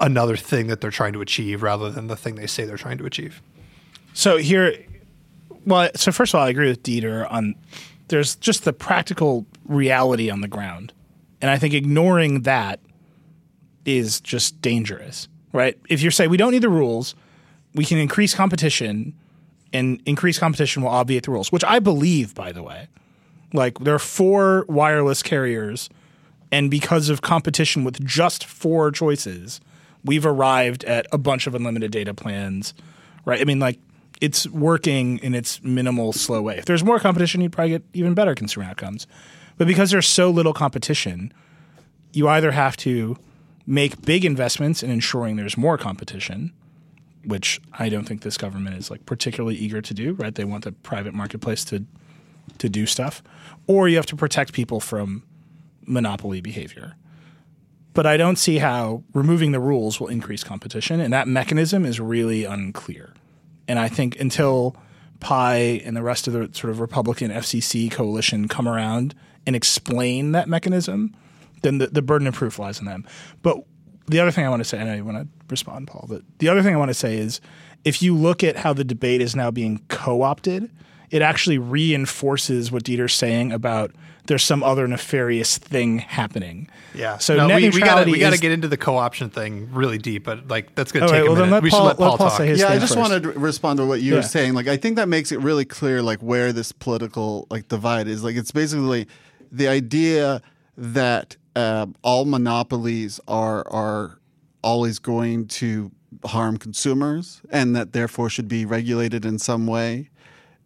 another 0.00 0.36
thing 0.36 0.66
that 0.66 0.80
they're 0.80 0.90
trying 0.90 1.12
to 1.12 1.20
achieve 1.20 1.62
rather 1.62 1.90
than 1.90 2.08
the 2.08 2.16
thing 2.16 2.34
they 2.34 2.46
say 2.46 2.64
they're 2.64 2.76
trying 2.76 2.98
to 2.98 3.04
achieve. 3.04 3.42
So 4.14 4.38
here, 4.38 4.74
well, 5.66 5.90
so 5.94 6.10
first 6.10 6.34
of 6.34 6.40
all, 6.40 6.46
I 6.46 6.48
agree 6.48 6.68
with 6.68 6.82
Dieter 6.82 7.30
on 7.30 7.54
there's 8.08 8.34
just 8.36 8.64
the 8.64 8.72
practical 8.72 9.46
reality 9.66 10.30
on 10.30 10.40
the 10.40 10.48
ground, 10.48 10.92
and 11.40 11.50
I 11.50 11.58
think 11.58 11.74
ignoring 11.74 12.42
that 12.42 12.80
is 13.84 14.20
just 14.20 14.60
dangerous, 14.60 15.28
right? 15.52 15.78
If 15.88 16.02
you're 16.02 16.10
saying 16.10 16.30
we 16.30 16.36
don't 16.36 16.52
need 16.52 16.62
the 16.62 16.68
rules, 16.68 17.14
we 17.74 17.84
can 17.84 17.98
increase 17.98 18.34
competition, 18.34 19.14
and 19.72 20.02
increased 20.04 20.40
competition 20.40 20.82
will 20.82 20.90
obviate 20.90 21.24
the 21.24 21.30
rules, 21.30 21.52
which 21.52 21.64
I 21.64 21.78
believe, 21.78 22.34
by 22.34 22.52
the 22.52 22.62
way. 22.62 22.88
Like 23.52 23.78
there 23.80 23.94
are 23.94 23.98
four 23.98 24.64
wireless 24.68 25.22
carriers, 25.22 25.90
and 26.50 26.70
because 26.70 27.08
of 27.08 27.22
competition 27.22 27.84
with 27.84 28.04
just 28.04 28.44
four 28.44 28.90
choices, 28.90 29.60
we've 30.04 30.26
arrived 30.26 30.84
at 30.84 31.06
a 31.12 31.18
bunch 31.18 31.46
of 31.46 31.54
unlimited 31.54 31.90
data 31.90 32.14
plans, 32.14 32.74
right? 33.24 33.40
I 33.40 33.44
mean, 33.44 33.58
like 33.58 33.78
it's 34.20 34.46
working 34.48 35.18
in 35.18 35.34
its 35.34 35.62
minimal, 35.62 36.12
slow 36.12 36.40
way. 36.42 36.56
If 36.56 36.64
there's 36.64 36.84
more 36.84 36.98
competition, 36.98 37.40
you'd 37.40 37.52
probably 37.52 37.70
get 37.70 37.82
even 37.92 38.14
better 38.14 38.34
consumer 38.34 38.66
outcomes. 38.66 39.06
But 39.58 39.66
because 39.66 39.90
there's 39.90 40.08
so 40.08 40.30
little 40.30 40.52
competition, 40.52 41.32
you 42.12 42.28
either 42.28 42.52
have 42.52 42.76
to 42.78 43.16
make 43.66 44.02
big 44.02 44.24
investments 44.24 44.82
in 44.82 44.90
ensuring 44.90 45.36
there's 45.36 45.56
more 45.56 45.78
competition, 45.78 46.52
which 47.24 47.60
I 47.78 47.88
don't 47.88 48.04
think 48.04 48.22
this 48.22 48.36
government 48.36 48.76
is 48.76 48.90
like 48.90 49.06
particularly 49.06 49.56
eager 49.56 49.80
to 49.80 49.94
do, 49.94 50.14
right? 50.14 50.34
They 50.34 50.44
want 50.44 50.64
the 50.64 50.72
private 50.72 51.14
marketplace 51.14 51.64
to 51.66 51.84
to 52.58 52.68
do 52.68 52.86
stuff, 52.86 53.22
or 53.66 53.88
you 53.88 53.96
have 53.96 54.06
to 54.06 54.16
protect 54.16 54.52
people 54.52 54.80
from 54.80 55.24
monopoly 55.86 56.40
behavior. 56.40 56.96
But 57.94 58.06
I 58.06 58.16
don't 58.16 58.36
see 58.36 58.58
how 58.58 59.02
removing 59.12 59.52
the 59.52 59.60
rules 59.60 60.00
will 60.00 60.08
increase 60.08 60.42
competition, 60.42 61.00
and 61.00 61.12
that 61.12 61.28
mechanism 61.28 61.84
is 61.84 62.00
really 62.00 62.44
unclear. 62.44 63.14
And 63.68 63.78
I 63.78 63.88
think 63.88 64.18
until 64.18 64.76
Pai 65.20 65.80
and 65.82 65.96
the 65.96 66.02
rest 66.02 66.26
of 66.26 66.32
the 66.32 66.48
sort 66.52 66.70
of 66.70 66.80
Republican 66.80 67.30
FCC 67.30 67.90
coalition 67.90 68.48
come 68.48 68.66
around 68.66 69.14
and 69.46 69.54
explain 69.54 70.32
that 70.32 70.48
mechanism, 70.48 71.14
then 71.62 71.78
the, 71.78 71.88
the 71.88 72.02
burden 72.02 72.26
of 72.26 72.34
proof 72.34 72.58
lies 72.58 72.78
on 72.78 72.86
them. 72.86 73.06
But 73.42 73.58
the 74.06 74.20
other 74.20 74.30
thing 74.30 74.44
I 74.44 74.48
want 74.48 74.60
to 74.60 74.68
say, 74.68 74.78
and 74.78 74.90
I 74.90 75.00
want 75.00 75.18
to 75.18 75.28
respond, 75.48 75.86
Paul, 75.86 76.06
but 76.08 76.22
the 76.38 76.48
other 76.48 76.62
thing 76.62 76.74
I 76.74 76.78
want 76.78 76.90
to 76.90 76.94
say 76.94 77.18
is 77.18 77.40
if 77.84 78.02
you 78.02 78.16
look 78.16 78.42
at 78.42 78.56
how 78.56 78.72
the 78.72 78.84
debate 78.84 79.20
is 79.20 79.36
now 79.36 79.50
being 79.50 79.84
co 79.88 80.22
opted, 80.22 80.70
it 81.12 81.22
actually 81.22 81.58
reinforces 81.58 82.72
what 82.72 82.82
Dieter's 82.82 83.14
saying 83.14 83.52
about 83.52 83.92
there's 84.26 84.42
some 84.44 84.62
other 84.62 84.86
nefarious 84.86 85.58
thing 85.58 85.98
happening. 85.98 86.68
Yeah. 86.94 87.18
So 87.18 87.36
no, 87.36 87.48
net 87.48 87.56
we, 87.56 87.62
we 87.64 87.70
gotta 87.70 87.80
neutrality 87.80 88.12
we 88.12 88.18
gotta 88.20 88.38
get 88.38 88.52
into 88.52 88.68
the 88.68 88.76
co-option 88.76 89.30
thing 89.30 89.68
really 89.72 89.98
deep, 89.98 90.24
but 90.24 90.48
like 90.48 90.74
that's 90.74 90.92
gonna 90.92 91.06
take 91.06 91.12
right, 91.14 91.22
a 91.22 91.24
well, 91.26 91.34
then 91.34 91.44
minute. 91.50 91.54
let 91.54 91.62
we 91.64 91.70
Paul- 91.70 91.80
should 91.80 91.86
let 91.86 92.00
let 92.00 92.08
Paul, 92.08 92.18
Paul 92.18 92.28
talk. 92.28 92.38
say 92.38 92.46
his 92.46 92.60
yeah, 92.60 92.68
I 92.68 92.78
just 92.78 92.94
first. 92.94 92.98
wanted 92.98 93.22
to 93.24 93.30
respond 93.32 93.78
to 93.78 93.86
what 93.86 94.00
you 94.00 94.12
Yeah. 94.12 94.16
were 94.18 94.22
saying. 94.22 94.54
Like, 94.54 94.68
I 94.68 94.76
think 94.76 94.96
that 94.96 95.08
makes 95.08 95.32
it 95.32 95.40
really 95.40 95.64
clear, 95.64 96.02
like 96.02 96.20
where 96.20 96.52
this 96.52 96.72
political 96.72 97.46
like 97.50 97.68
divide 97.68 98.06
is. 98.08 98.22
Like, 98.24 98.36
it's 98.36 98.52
basically 98.52 99.06
the 99.50 99.68
idea 99.68 100.40
that 100.78 101.36
uh, 101.56 101.86
all 102.02 102.24
monopolies 102.24 103.20
are 103.28 103.66
are 103.68 104.18
always 104.62 104.98
going 105.00 105.46
to 105.48 105.90
harm 106.24 106.56
consumers, 106.58 107.42
and 107.50 107.74
that 107.74 107.92
therefore 107.92 108.30
should 108.30 108.46
be 108.48 108.64
regulated 108.64 109.24
in 109.24 109.38
some 109.38 109.66
way, 109.66 110.08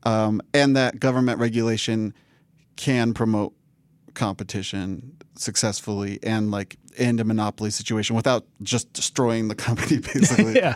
um, 0.05 0.41
and 0.55 0.77
that 0.77 1.01
government 1.01 1.39
regulation 1.39 2.15
can 2.77 3.15
promote 3.15 3.53
competition 4.15 5.17
successfully 5.35 6.19
and 6.23 6.51
like 6.51 6.77
end 6.97 7.21
a 7.21 7.25
monopoly 7.25 7.71
situation 7.71 8.17
without 8.17 8.47
just 8.63 8.91
destroying 8.93 9.49
the 9.49 9.55
company 9.67 9.99
basically 10.15 10.55
yeah. 10.55 10.75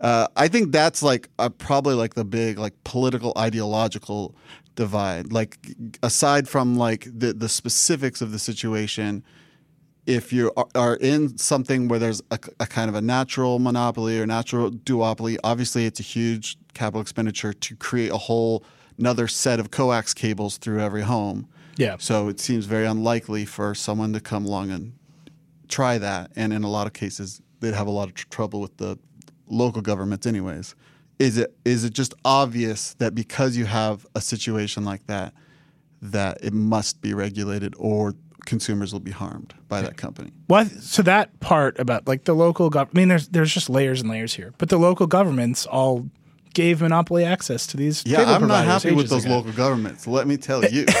uh, 0.00 0.26
I 0.36 0.48
think 0.48 0.72
that's 0.72 1.02
like 1.02 1.28
uh, 1.38 1.48
probably 1.48 1.94
like 1.94 2.14
the 2.14 2.24
big 2.24 2.58
like 2.58 2.74
political 2.84 3.32
ideological 3.36 4.34
divide. 4.76 5.32
Like 5.32 5.58
aside 6.02 6.48
from 6.48 6.76
like 6.76 7.08
the 7.12 7.32
the 7.32 7.48
specifics 7.48 8.22
of 8.22 8.30
the 8.30 8.38
situation, 8.38 9.24
if 10.06 10.32
you 10.32 10.52
are, 10.56 10.68
are 10.76 10.96
in 10.96 11.36
something 11.36 11.88
where 11.88 11.98
there's 11.98 12.22
a, 12.30 12.38
a 12.60 12.66
kind 12.66 12.88
of 12.88 12.94
a 12.94 13.00
natural 13.00 13.58
monopoly 13.58 14.20
or 14.20 14.26
natural 14.26 14.70
duopoly, 14.70 15.38
obviously 15.42 15.86
it's 15.86 15.98
a 15.98 16.04
huge 16.04 16.56
capital 16.76 17.00
expenditure 17.00 17.52
to 17.52 17.76
create 17.76 18.10
a 18.10 18.16
whole 18.16 18.64
another 18.98 19.28
set 19.28 19.60
of 19.60 19.70
coax 19.70 20.14
cables 20.14 20.56
through 20.58 20.80
every 20.80 21.02
home. 21.02 21.48
Yeah. 21.76 21.96
So 21.98 22.28
it 22.28 22.40
seems 22.40 22.64
very 22.64 22.86
unlikely 22.86 23.44
for 23.44 23.74
someone 23.74 24.12
to 24.14 24.20
come 24.20 24.46
along 24.46 24.70
and 24.70 24.92
try 25.68 25.98
that. 25.98 26.30
And 26.36 26.52
in 26.52 26.64
a 26.64 26.70
lot 26.70 26.86
of 26.86 26.92
cases, 26.92 27.42
they'd 27.60 27.74
have 27.74 27.86
a 27.86 27.90
lot 27.90 28.08
of 28.08 28.14
tr- 28.14 28.26
trouble 28.28 28.60
with 28.60 28.76
the 28.78 28.98
local 29.46 29.82
governments, 29.82 30.26
anyways. 30.26 30.74
Is 31.18 31.38
it 31.38 31.56
is 31.64 31.84
it 31.84 31.94
just 31.94 32.14
obvious 32.24 32.94
that 32.94 33.14
because 33.14 33.56
you 33.56 33.64
have 33.64 34.06
a 34.14 34.20
situation 34.20 34.84
like 34.84 35.06
that, 35.06 35.32
that 36.02 36.38
it 36.42 36.52
must 36.52 37.00
be 37.00 37.14
regulated 37.14 37.74
or 37.78 38.14
consumers 38.44 38.92
will 38.92 39.00
be 39.00 39.10
harmed 39.10 39.54
by 39.68 39.80
that 39.80 39.96
company? 39.96 40.32
Well, 40.48 40.66
so 40.66 41.02
that 41.02 41.40
part 41.40 41.78
about 41.78 42.06
like 42.06 42.24
the 42.24 42.34
local 42.34 42.68
government. 42.68 42.96
I 42.96 43.00
mean, 43.00 43.08
there's 43.08 43.28
there's 43.28 43.52
just 43.52 43.70
layers 43.70 44.02
and 44.02 44.10
layers 44.10 44.34
here, 44.34 44.52
but 44.58 44.68
the 44.68 44.78
local 44.78 45.06
governments 45.06 45.64
all 45.66 46.08
gave 46.56 46.80
monopoly 46.80 47.22
access 47.22 47.66
to 47.66 47.76
these. 47.76 48.02
Yeah, 48.06 48.22
I'm 48.22 48.48
not 48.48 48.64
happy 48.64 48.90
with 48.92 49.10
those 49.10 49.26
ago. 49.26 49.36
local 49.36 49.52
governments. 49.52 50.06
Let 50.06 50.26
me 50.26 50.38
tell 50.38 50.64
you. 50.64 50.86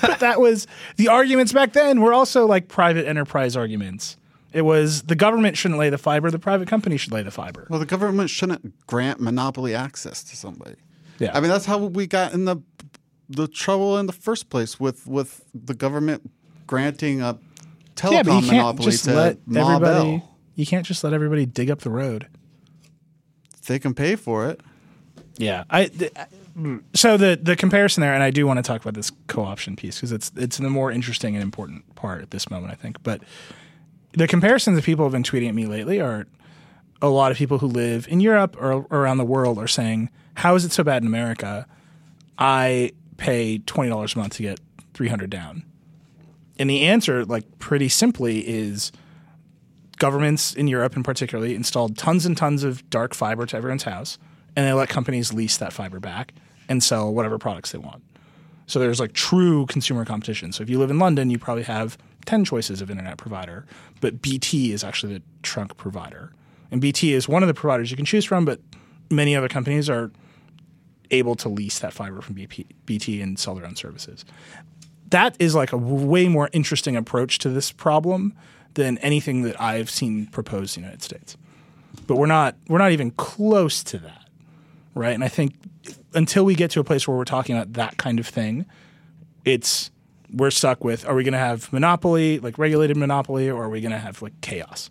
But 0.00 0.18
that 0.18 0.40
was 0.40 0.66
the 0.96 1.06
arguments 1.08 1.52
back 1.52 1.72
then 1.72 2.00
were 2.00 2.12
also 2.12 2.44
like 2.44 2.66
private 2.66 3.06
enterprise 3.06 3.56
arguments. 3.56 4.16
It 4.52 4.62
was 4.62 5.02
the 5.02 5.14
government 5.14 5.56
shouldn't 5.56 5.78
lay 5.78 5.90
the 5.90 5.98
fiber, 5.98 6.28
the 6.30 6.40
private 6.40 6.66
company 6.66 6.96
should 6.96 7.12
lay 7.12 7.22
the 7.22 7.30
fiber. 7.30 7.68
well, 7.70 7.78
the 7.78 7.86
government 7.86 8.30
shouldn't 8.30 8.86
grant 8.88 9.20
monopoly 9.20 9.76
access 9.76 10.24
to 10.24 10.36
somebody. 10.36 10.74
Yeah. 11.20 11.30
I 11.32 11.40
mean, 11.40 11.50
that's 11.50 11.66
how 11.66 11.78
we 11.78 12.08
got 12.08 12.32
in 12.32 12.46
the 12.46 12.56
the 13.28 13.46
trouble 13.46 13.96
in 13.96 14.06
the 14.06 14.12
first 14.12 14.50
place 14.50 14.80
with 14.80 15.06
with 15.06 15.44
the 15.54 15.74
government 15.74 16.28
granting 16.66 17.22
a 17.22 17.38
telecom 17.94 18.12
yeah, 18.12 18.22
but 18.24 18.34
you 18.34 18.40
can't 18.40 18.46
monopoly 18.46 18.90
just 18.90 19.04
to 19.04 19.14
let 19.14 19.38
Ma 19.46 19.74
everybody. 19.74 20.18
Bell. 20.18 20.36
You 20.56 20.66
can't 20.66 20.84
just 20.84 21.04
let 21.04 21.12
everybody 21.12 21.46
dig 21.46 21.70
up 21.70 21.80
the 21.80 21.90
road. 21.90 22.26
They 23.66 23.78
can 23.78 23.94
pay 23.94 24.16
for 24.16 24.48
it. 24.48 24.60
Yeah, 25.40 25.64
I. 25.70 25.90
so 26.94 27.16
the 27.16 27.38
the 27.40 27.56
comparison 27.56 28.02
there, 28.02 28.12
and 28.12 28.22
I 28.22 28.30
do 28.30 28.46
want 28.46 28.58
to 28.58 28.62
talk 28.62 28.80
about 28.80 28.94
this 28.94 29.10
co-option 29.26 29.74
piece 29.74 29.96
because 29.96 30.12
it's 30.12 30.30
it's 30.36 30.58
the 30.58 30.68
more 30.68 30.92
interesting 30.92 31.34
and 31.34 31.42
important 31.42 31.94
part 31.94 32.20
at 32.20 32.30
this 32.30 32.50
moment, 32.50 32.72
I 32.72 32.76
think. 32.76 33.02
But 33.02 33.22
the 34.12 34.28
comparisons 34.28 34.76
that 34.76 34.84
people 34.84 35.04
have 35.04 35.12
been 35.12 35.22
tweeting 35.22 35.48
at 35.48 35.54
me 35.54 35.66
lately 35.66 36.00
are 36.00 36.26
a 37.00 37.08
lot 37.08 37.32
of 37.32 37.38
people 37.38 37.58
who 37.58 37.66
live 37.66 38.06
in 38.08 38.20
Europe 38.20 38.56
or 38.60 38.86
around 38.90 39.16
the 39.16 39.24
world 39.24 39.58
are 39.58 39.68
saying, 39.68 40.10
"How 40.34 40.54
is 40.54 40.64
it 40.66 40.72
so 40.72 40.84
bad 40.84 41.02
in 41.02 41.06
America? 41.06 41.66
I 42.38 42.92
pay 43.16 43.58
twenty 43.58 43.88
dollars 43.88 44.14
a 44.14 44.18
month 44.18 44.34
to 44.34 44.42
get 44.42 44.60
three 44.92 45.08
hundred 45.08 45.30
down." 45.30 45.64
And 46.58 46.68
the 46.68 46.82
answer, 46.82 47.24
like 47.24 47.58
pretty 47.58 47.88
simply, 47.88 48.46
is 48.46 48.92
governments 49.96 50.52
in 50.52 50.68
Europe, 50.68 50.96
and 50.96 51.04
particularly, 51.04 51.54
installed 51.54 51.96
tons 51.96 52.26
and 52.26 52.36
tons 52.36 52.62
of 52.62 52.88
dark 52.90 53.14
fiber 53.14 53.46
to 53.46 53.56
everyone's 53.56 53.84
house, 53.84 54.18
and 54.60 54.68
they 54.68 54.74
let 54.74 54.90
companies 54.90 55.32
lease 55.32 55.56
that 55.56 55.72
fiber 55.72 55.98
back 55.98 56.34
and 56.68 56.82
sell 56.82 57.10
whatever 57.14 57.38
products 57.38 57.72
they 57.72 57.78
want. 57.78 58.02
So 58.66 58.78
there's 58.78 59.00
like 59.00 59.14
true 59.14 59.64
consumer 59.64 60.04
competition. 60.04 60.52
So 60.52 60.62
if 60.62 60.68
you 60.68 60.78
live 60.78 60.90
in 60.90 60.98
London, 60.98 61.30
you 61.30 61.38
probably 61.38 61.62
have 61.62 61.96
10 62.26 62.44
choices 62.44 62.82
of 62.82 62.90
internet 62.90 63.16
provider, 63.16 63.64
but 64.02 64.20
BT 64.20 64.72
is 64.72 64.84
actually 64.84 65.14
the 65.14 65.22
trunk 65.42 65.78
provider. 65.78 66.34
And 66.70 66.78
BT 66.78 67.14
is 67.14 67.26
one 67.26 67.42
of 67.42 67.46
the 67.46 67.54
providers 67.54 67.90
you 67.90 67.96
can 67.96 68.04
choose 68.04 68.26
from, 68.26 68.44
but 68.44 68.60
many 69.08 69.34
other 69.34 69.48
companies 69.48 69.88
are 69.88 70.12
able 71.10 71.36
to 71.36 71.48
lease 71.48 71.78
that 71.78 71.94
fiber 71.94 72.20
from 72.20 72.34
BP, 72.34 72.66
BT 72.84 73.22
and 73.22 73.38
sell 73.38 73.54
their 73.54 73.64
own 73.64 73.76
services. 73.76 74.26
That 75.08 75.36
is 75.38 75.54
like 75.54 75.72
a 75.72 75.78
way 75.78 76.28
more 76.28 76.50
interesting 76.52 76.96
approach 76.96 77.38
to 77.38 77.48
this 77.48 77.72
problem 77.72 78.36
than 78.74 78.98
anything 78.98 79.40
that 79.44 79.58
I've 79.58 79.88
seen 79.88 80.26
proposed 80.26 80.76
in 80.76 80.82
the 80.82 80.88
United 80.88 81.02
States. 81.02 81.38
But 82.06 82.16
we're 82.16 82.26
not 82.26 82.56
we're 82.68 82.78
not 82.78 82.92
even 82.92 83.10
close 83.12 83.82
to 83.84 83.98
that, 83.98 84.19
right? 84.94 85.14
And 85.14 85.24
I 85.24 85.28
think 85.28 85.54
until 86.14 86.44
we 86.44 86.54
get 86.54 86.70
to 86.72 86.80
a 86.80 86.84
place 86.84 87.06
where 87.06 87.16
we're 87.16 87.24
talking 87.24 87.56
about 87.56 87.74
that 87.74 87.96
kind 87.96 88.18
of 88.18 88.26
thing, 88.26 88.66
it's 89.44 89.90
we're 90.32 90.50
stuck 90.50 90.84
with 90.84 91.06
are 91.08 91.14
we 91.14 91.24
going 91.24 91.32
to 91.32 91.38
have 91.38 91.72
monopoly, 91.72 92.38
like 92.38 92.58
regulated 92.58 92.96
monopoly, 92.96 93.48
or 93.48 93.64
are 93.64 93.68
we 93.68 93.80
going 93.80 93.92
to 93.92 93.98
have 93.98 94.22
like 94.22 94.40
chaos? 94.40 94.90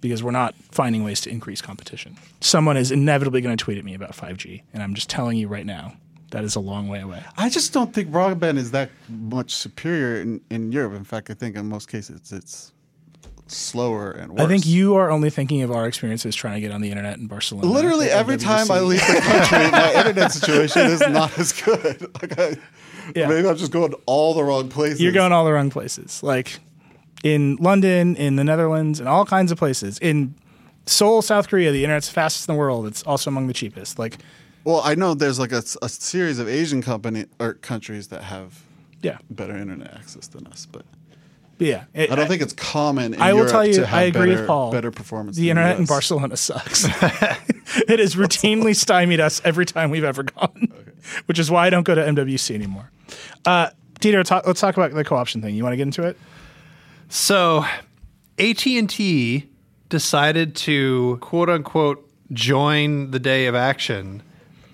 Because 0.00 0.22
we're 0.22 0.30
not 0.30 0.54
finding 0.70 1.04
ways 1.04 1.20
to 1.22 1.30
increase 1.30 1.62
competition. 1.62 2.16
Someone 2.40 2.76
is 2.76 2.90
inevitably 2.90 3.40
going 3.40 3.56
to 3.56 3.62
tweet 3.62 3.78
at 3.78 3.84
me 3.84 3.94
about 3.94 4.12
5G, 4.12 4.62
and 4.72 4.82
I'm 4.82 4.94
just 4.94 5.08
telling 5.08 5.38
you 5.38 5.48
right 5.48 5.64
now, 5.64 5.94
that 6.30 6.44
is 6.44 6.54
a 6.54 6.60
long 6.60 6.88
way 6.88 7.00
away. 7.00 7.22
I 7.36 7.48
just 7.48 7.72
don't 7.72 7.94
think 7.94 8.10
broadband 8.10 8.58
is 8.58 8.72
that 8.72 8.90
much 9.08 9.54
superior 9.54 10.20
in, 10.20 10.40
in 10.50 10.72
Europe. 10.72 10.94
In 10.94 11.04
fact, 11.04 11.30
I 11.30 11.34
think 11.34 11.56
in 11.56 11.66
most 11.66 11.88
cases 11.88 12.32
it's 12.32 12.72
slower 13.48 14.10
and 14.10 14.32
worse. 14.32 14.40
I 14.40 14.46
think 14.46 14.66
you 14.66 14.96
are 14.96 15.10
only 15.10 15.30
thinking 15.30 15.62
of 15.62 15.70
our 15.70 15.86
experiences 15.86 16.34
trying 16.34 16.54
to 16.54 16.60
get 16.60 16.72
on 16.72 16.80
the 16.80 16.90
internet 16.90 17.18
in 17.18 17.26
Barcelona. 17.26 17.68
Literally 17.68 18.08
every 18.08 18.36
time 18.36 18.70
I 18.70 18.80
leave 18.80 19.00
the 19.00 19.20
country, 19.20 19.70
my 19.70 19.92
internet 19.96 20.32
situation 20.32 20.82
is 20.86 21.00
not 21.00 21.36
as 21.38 21.52
good. 21.52 22.10
Like 22.22 22.38
I, 22.38 22.56
Yeah. 23.14 23.28
Maybe 23.28 23.48
I'm 23.48 23.56
just 23.56 23.72
going 23.72 23.94
all 24.06 24.34
the 24.34 24.42
wrong 24.42 24.68
places. 24.68 25.00
You're 25.00 25.12
going 25.12 25.32
all 25.32 25.44
the 25.44 25.52
wrong 25.52 25.70
places. 25.70 26.22
Like 26.22 26.58
in 27.22 27.56
London, 27.56 28.16
in 28.16 28.36
the 28.36 28.44
Netherlands, 28.44 29.00
in 29.00 29.06
all 29.06 29.24
kinds 29.24 29.52
of 29.52 29.58
places. 29.58 29.98
In 29.98 30.34
Seoul, 30.86 31.22
South 31.22 31.48
Korea, 31.48 31.72
the 31.72 31.82
internet's 31.84 32.08
fastest 32.08 32.48
in 32.48 32.54
the 32.54 32.58
world. 32.58 32.86
It's 32.86 33.02
also 33.02 33.30
among 33.30 33.48
the 33.48 33.54
cheapest. 33.54 33.98
Like, 33.98 34.18
Well, 34.64 34.80
I 34.84 34.94
know 34.94 35.14
there's 35.14 35.38
like 35.38 35.52
a, 35.52 35.62
a 35.82 35.88
series 35.88 36.38
of 36.38 36.48
Asian 36.48 36.82
company 36.82 37.26
or 37.38 37.54
countries 37.54 38.08
that 38.08 38.22
have 38.22 38.62
yeah, 39.02 39.18
better 39.30 39.56
internet 39.56 39.94
access 39.94 40.26
than 40.28 40.46
us, 40.46 40.66
but 40.70 40.82
But 40.82 40.86
yeah. 41.58 41.84
It- 41.94 42.10
I 42.10 42.14
don't 42.14 42.28
think 42.28 42.42
it's 42.42 42.52
common. 42.52 43.14
In 43.14 43.20
I 43.20 43.32
will 43.32 43.40
Europe 43.40 43.52
tell 43.52 43.66
you, 43.66 43.84
I 43.84 44.02
agree 44.02 44.20
better, 44.30 44.40
with 44.40 44.46
Paul. 44.46 44.72
Better 44.72 44.90
performance. 44.90 45.36
the 45.36 45.42
than 45.48 45.58
internet 45.58 45.78
in 45.78 45.84
Barcelona 45.86 46.36
sucks. 46.36 46.84
it 47.88 47.98
has 47.98 48.14
routinely 48.14 48.74
stymied 48.76 49.20
us 49.20 49.40
every 49.44 49.66
time 49.66 49.90
we've 49.90 50.04
ever 50.04 50.22
gone, 50.22 50.68
which 51.26 51.38
is 51.38 51.50
why 51.50 51.66
I 51.66 51.70
don't 51.70 51.84
go 51.84 51.94
to 51.94 52.02
MWC 52.02 52.54
anymore. 52.54 52.90
Uh, 53.44 53.70
Dieter, 54.00 54.24
talk, 54.24 54.46
let's 54.46 54.60
talk 54.60 54.76
about 54.76 54.92
the 54.92 55.04
co-option 55.04 55.40
thing. 55.40 55.54
You 55.54 55.62
want 55.62 55.72
to 55.72 55.76
get 55.76 55.82
into 55.84 56.02
it? 56.02 56.18
So, 57.08 57.64
AT 58.38 58.66
and 58.66 58.90
T 58.90 59.48
decided 59.88 60.54
to 60.56 61.18
quote 61.20 61.48
unquote 61.48 62.02
join 62.32 63.10
the 63.12 63.18
day 63.18 63.46
of 63.46 63.54
action, 63.54 64.22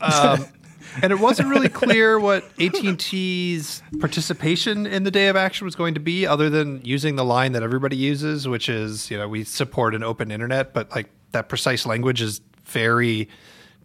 um, 0.00 0.46
and 1.00 1.12
it 1.12 1.18
wasn't 1.18 1.48
really 1.48 1.68
clear 1.68 2.18
what 2.18 2.44
AT 2.60 2.74
and 2.82 2.98
T's 2.98 3.82
participation 4.00 4.86
in 4.86 5.04
the 5.04 5.10
day 5.10 5.28
of 5.28 5.36
action 5.36 5.64
was 5.64 5.74
going 5.74 5.94
to 5.94 6.00
be, 6.00 6.26
other 6.26 6.50
than 6.50 6.80
using 6.84 7.16
the 7.16 7.24
line 7.24 7.52
that 7.52 7.62
everybody 7.62 7.96
uses, 7.96 8.46
which 8.46 8.68
is 8.68 9.10
you 9.10 9.16
know 9.16 9.28
we 9.28 9.44
support 9.44 9.94
an 9.94 10.02
open 10.02 10.30
internet, 10.30 10.74
but 10.74 10.90
like 10.90 11.08
that 11.32 11.48
precise 11.48 11.86
language 11.86 12.20
is 12.20 12.40
very 12.64 13.28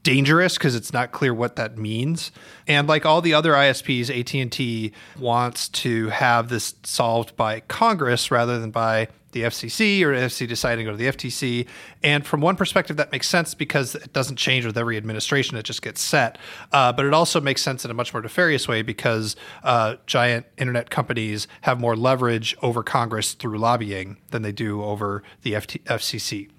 dangerous 0.04 0.58
because 0.58 0.76
it's 0.76 0.94
not 0.94 1.12
clear 1.12 1.34
what 1.34 1.58
that 1.58 1.78
means. 1.78 2.32
And 2.68 2.88
like 2.88 3.06
all 3.06 3.22
the 3.22 3.34
other 3.34 3.52
ISPs, 3.54 4.10
AT&T 4.10 4.94
wants 5.20 5.68
to 5.70 6.08
have 6.10 6.50
this 6.50 6.76
solved 6.84 7.36
by 7.36 7.60
Congress 7.62 8.32
rather 8.32 8.60
than 8.60 8.72
by 8.72 9.10
the 9.32 9.44
FCC 9.44 10.02
or 10.04 10.14
FCC 10.14 10.48
deciding 10.48 10.86
to 10.86 10.92
go 10.92 10.98
to 10.98 10.98
the 10.98 11.08
FTC. 11.10 11.68
And 12.04 12.26
from 12.26 12.42
one 12.42 12.56
perspective, 12.56 12.98
that 12.98 13.12
makes 13.12 13.28
sense 13.28 13.54
because 13.54 13.96
it 13.96 14.14
doesn't 14.14 14.38
change 14.38 14.66
with 14.66 14.78
every 14.78 14.98
administration; 14.98 15.58
it 15.58 15.64
just 15.64 15.82
gets 15.82 16.02
set. 16.02 16.38
Uh, 16.72 16.94
but 16.94 17.06
it 17.06 17.14
also 17.14 17.42
makes 17.42 17.62
sense 17.62 17.84
in 17.86 17.92
a 17.92 17.94
much 17.94 18.14
more 18.14 18.22
nefarious 18.22 18.68
way 18.68 18.82
because 18.82 19.36
uh, 19.64 19.96
giant 20.06 20.46
internet 20.58 20.90
companies 20.90 21.48
have 21.62 21.80
more 21.80 21.96
leverage 21.96 22.56
over 22.62 22.84
Congress 22.84 23.34
through 23.34 23.58
lobbying 23.58 24.18
than 24.32 24.42
they 24.42 24.52
do 24.52 24.84
over 24.84 25.24
the 25.42 25.54
FT- 25.54 25.84
FCC. 25.84 26.50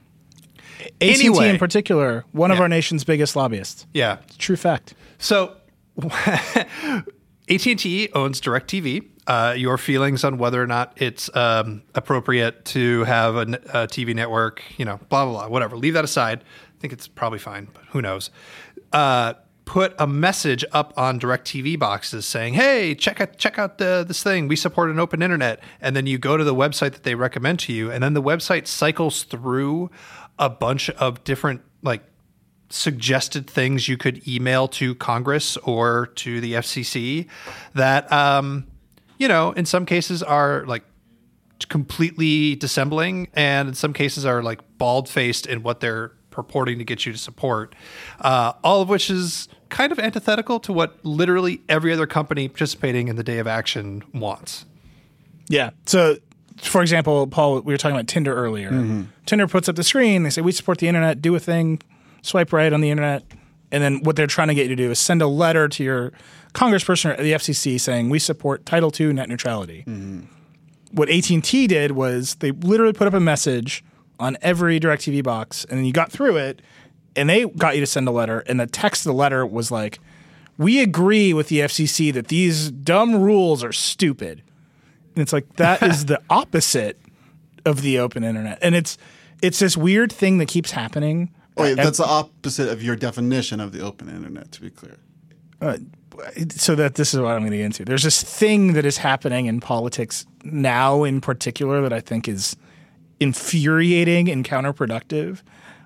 AT&T 0.80 0.94
Anyway. 1.00 1.48
in 1.48 1.58
particular, 1.58 2.24
one 2.30 2.52
of 2.52 2.60
our 2.60 2.68
nation's 2.68 3.02
biggest 3.02 3.34
lobbyists. 3.34 3.84
Yeah, 3.92 4.18
True 4.38 4.54
fact. 4.54 4.94
So, 5.18 5.56
AT&T 7.48 8.10
owns 8.14 8.40
DirecTV. 8.40 9.08
Uh, 9.28 9.52
your 9.54 9.76
feelings 9.76 10.24
on 10.24 10.38
whether 10.38 10.60
or 10.62 10.66
not 10.66 10.94
it's 10.96 11.28
um, 11.36 11.82
appropriate 11.94 12.64
to 12.64 13.04
have 13.04 13.36
a 13.36 13.44
TV 13.86 14.14
network, 14.14 14.62
you 14.78 14.86
know, 14.86 14.98
blah 15.10 15.26
blah 15.26 15.34
blah, 15.34 15.48
whatever. 15.48 15.76
Leave 15.76 15.92
that 15.92 16.04
aside. 16.04 16.40
I 16.40 16.80
think 16.80 16.94
it's 16.94 17.06
probably 17.06 17.38
fine, 17.38 17.68
but 17.74 17.84
who 17.90 18.00
knows? 18.00 18.30
Uh, 18.90 19.34
put 19.66 19.94
a 19.98 20.06
message 20.06 20.64
up 20.72 20.94
on 20.96 21.20
DirecTV 21.20 21.78
boxes 21.78 22.24
saying, 22.24 22.54
"Hey, 22.54 22.94
check 22.94 23.20
out 23.20 23.36
check 23.36 23.58
out 23.58 23.76
the, 23.76 24.02
this 24.08 24.22
thing. 24.22 24.48
We 24.48 24.56
support 24.56 24.88
an 24.88 24.98
open 24.98 25.20
internet." 25.20 25.60
And 25.82 25.94
then 25.94 26.06
you 26.06 26.16
go 26.16 26.38
to 26.38 26.42
the 26.42 26.54
website 26.54 26.92
that 26.92 27.02
they 27.02 27.14
recommend 27.14 27.58
to 27.60 27.74
you, 27.74 27.90
and 27.90 28.02
then 28.02 28.14
the 28.14 28.22
website 28.22 28.66
cycles 28.66 29.24
through 29.24 29.90
a 30.38 30.48
bunch 30.48 30.88
of 30.90 31.22
different 31.22 31.60
like 31.82 32.02
suggested 32.70 33.46
things 33.48 33.88
you 33.88 33.98
could 33.98 34.26
email 34.26 34.68
to 34.68 34.94
Congress 34.94 35.58
or 35.58 36.06
to 36.06 36.40
the 36.40 36.54
FCC 36.54 37.26
that, 37.74 38.10
um, 38.12 38.66
you 39.18 39.28
know, 39.28 39.52
in 39.52 39.66
some 39.66 39.84
cases 39.84 40.22
are 40.22 40.64
like 40.66 40.84
completely 41.68 42.54
dissembling, 42.54 43.28
and 43.34 43.68
in 43.68 43.74
some 43.74 43.92
cases 43.92 44.24
are 44.24 44.42
like 44.42 44.60
bald 44.78 45.08
faced 45.08 45.46
in 45.46 45.62
what 45.62 45.80
they're 45.80 46.12
purporting 46.30 46.78
to 46.78 46.84
get 46.84 47.04
you 47.04 47.12
to 47.12 47.18
support. 47.18 47.74
Uh, 48.20 48.52
all 48.62 48.80
of 48.80 48.88
which 48.88 49.10
is 49.10 49.48
kind 49.70 49.90
of 49.90 49.98
antithetical 49.98 50.60
to 50.60 50.72
what 50.72 51.04
literally 51.04 51.60
every 51.68 51.92
other 51.92 52.06
company 52.06 52.48
participating 52.48 53.08
in 53.08 53.16
the 53.16 53.24
day 53.24 53.38
of 53.38 53.46
action 53.46 54.02
wants. 54.14 54.64
Yeah. 55.48 55.70
So, 55.86 56.16
for 56.58 56.80
example, 56.80 57.26
Paul, 57.26 57.60
we 57.60 57.72
were 57.72 57.76
talking 57.76 57.96
about 57.96 58.06
Tinder 58.06 58.34
earlier. 58.34 58.70
Tinder 59.26 59.46
puts 59.48 59.68
up 59.68 59.76
the 59.76 59.82
screen. 59.82 60.22
They 60.22 60.30
say, 60.30 60.42
we 60.42 60.52
support 60.52 60.78
the 60.78 60.88
internet, 60.88 61.20
do 61.20 61.34
a 61.34 61.40
thing, 61.40 61.80
swipe 62.22 62.52
right 62.52 62.72
on 62.72 62.80
the 62.80 62.90
internet. 62.90 63.24
And 63.70 63.82
then 63.82 64.02
what 64.02 64.16
they're 64.16 64.26
trying 64.26 64.48
to 64.48 64.54
get 64.54 64.68
you 64.68 64.76
to 64.76 64.76
do 64.76 64.90
is 64.90 64.98
send 64.98 65.22
a 65.22 65.26
letter 65.26 65.68
to 65.68 65.84
your 65.84 66.12
congressperson 66.58 67.18
or 67.18 67.22
the 67.22 67.32
FCC 67.32 67.80
saying, 67.80 68.10
we 68.10 68.18
support 68.18 68.66
Title 68.66 68.92
II 68.98 69.12
net 69.12 69.28
neutrality. 69.28 69.84
What 70.90 71.08
AT&T 71.08 71.66
did 71.68 71.92
was 71.92 72.34
they 72.36 72.50
literally 72.50 72.92
put 72.92 73.06
up 73.06 73.14
a 73.14 73.20
message 73.20 73.84
on 74.18 74.36
every 74.42 74.80
DirecTV 74.80 75.22
box, 75.22 75.64
and 75.66 75.78
then 75.78 75.84
you 75.84 75.92
got 75.92 76.10
through 76.10 76.36
it, 76.36 76.60
and 77.14 77.30
they 77.30 77.44
got 77.44 77.76
you 77.76 77.80
to 77.80 77.86
send 77.86 78.08
a 78.08 78.10
letter. 78.10 78.40
And 78.46 78.58
the 78.58 78.66
text 78.66 79.02
of 79.02 79.10
the 79.10 79.16
letter 79.16 79.46
was 79.46 79.70
like, 79.70 80.00
we 80.56 80.82
agree 80.82 81.32
with 81.32 81.48
the 81.48 81.60
FCC 81.60 82.12
that 82.12 82.28
these 82.28 82.72
dumb 82.72 83.14
rules 83.14 83.62
are 83.62 83.72
stupid. 83.72 84.42
And 85.14 85.22
it's 85.22 85.32
like 85.32 85.56
that 85.56 85.82
is 85.82 86.06
the 86.06 86.20
opposite 86.30 87.00
of 87.64 87.82
the 87.82 88.00
open 88.00 88.24
internet. 88.24 88.58
And 88.60 88.74
it's 88.74 88.98
it's 89.40 89.60
this 89.60 89.76
weird 89.76 90.10
thing 90.12 90.38
that 90.38 90.48
keeps 90.48 90.72
happening. 90.72 91.32
Oh, 91.56 91.62
Wait, 91.62 91.74
that's 91.74 91.98
the 91.98 92.06
opposite 92.06 92.68
of 92.68 92.82
your 92.82 92.96
definition 92.96 93.60
of 93.60 93.70
the 93.72 93.80
open 93.80 94.08
internet. 94.08 94.50
To 94.52 94.60
be 94.60 94.70
clear, 94.70 94.96
uh, 95.60 95.78
so 96.50 96.74
that 96.74 96.94
this 96.94 97.14
is 97.14 97.20
what 97.20 97.32
I'm 97.32 97.40
going 97.40 97.52
to 97.52 97.58
get 97.58 97.66
into. 97.66 97.84
There's 97.84 98.02
this 98.02 98.22
thing 98.22 98.72
that 98.72 98.84
is 98.84 98.98
happening 98.98 99.46
in 99.46 99.60
politics 99.60 100.26
now 100.44 101.04
in 101.04 101.20
particular 101.20 101.80
that 101.82 101.92
I 101.92 102.00
think 102.00 102.28
is 102.28 102.56
infuriating 103.20 104.28
and 104.28 104.44
counterproductive 104.44 105.42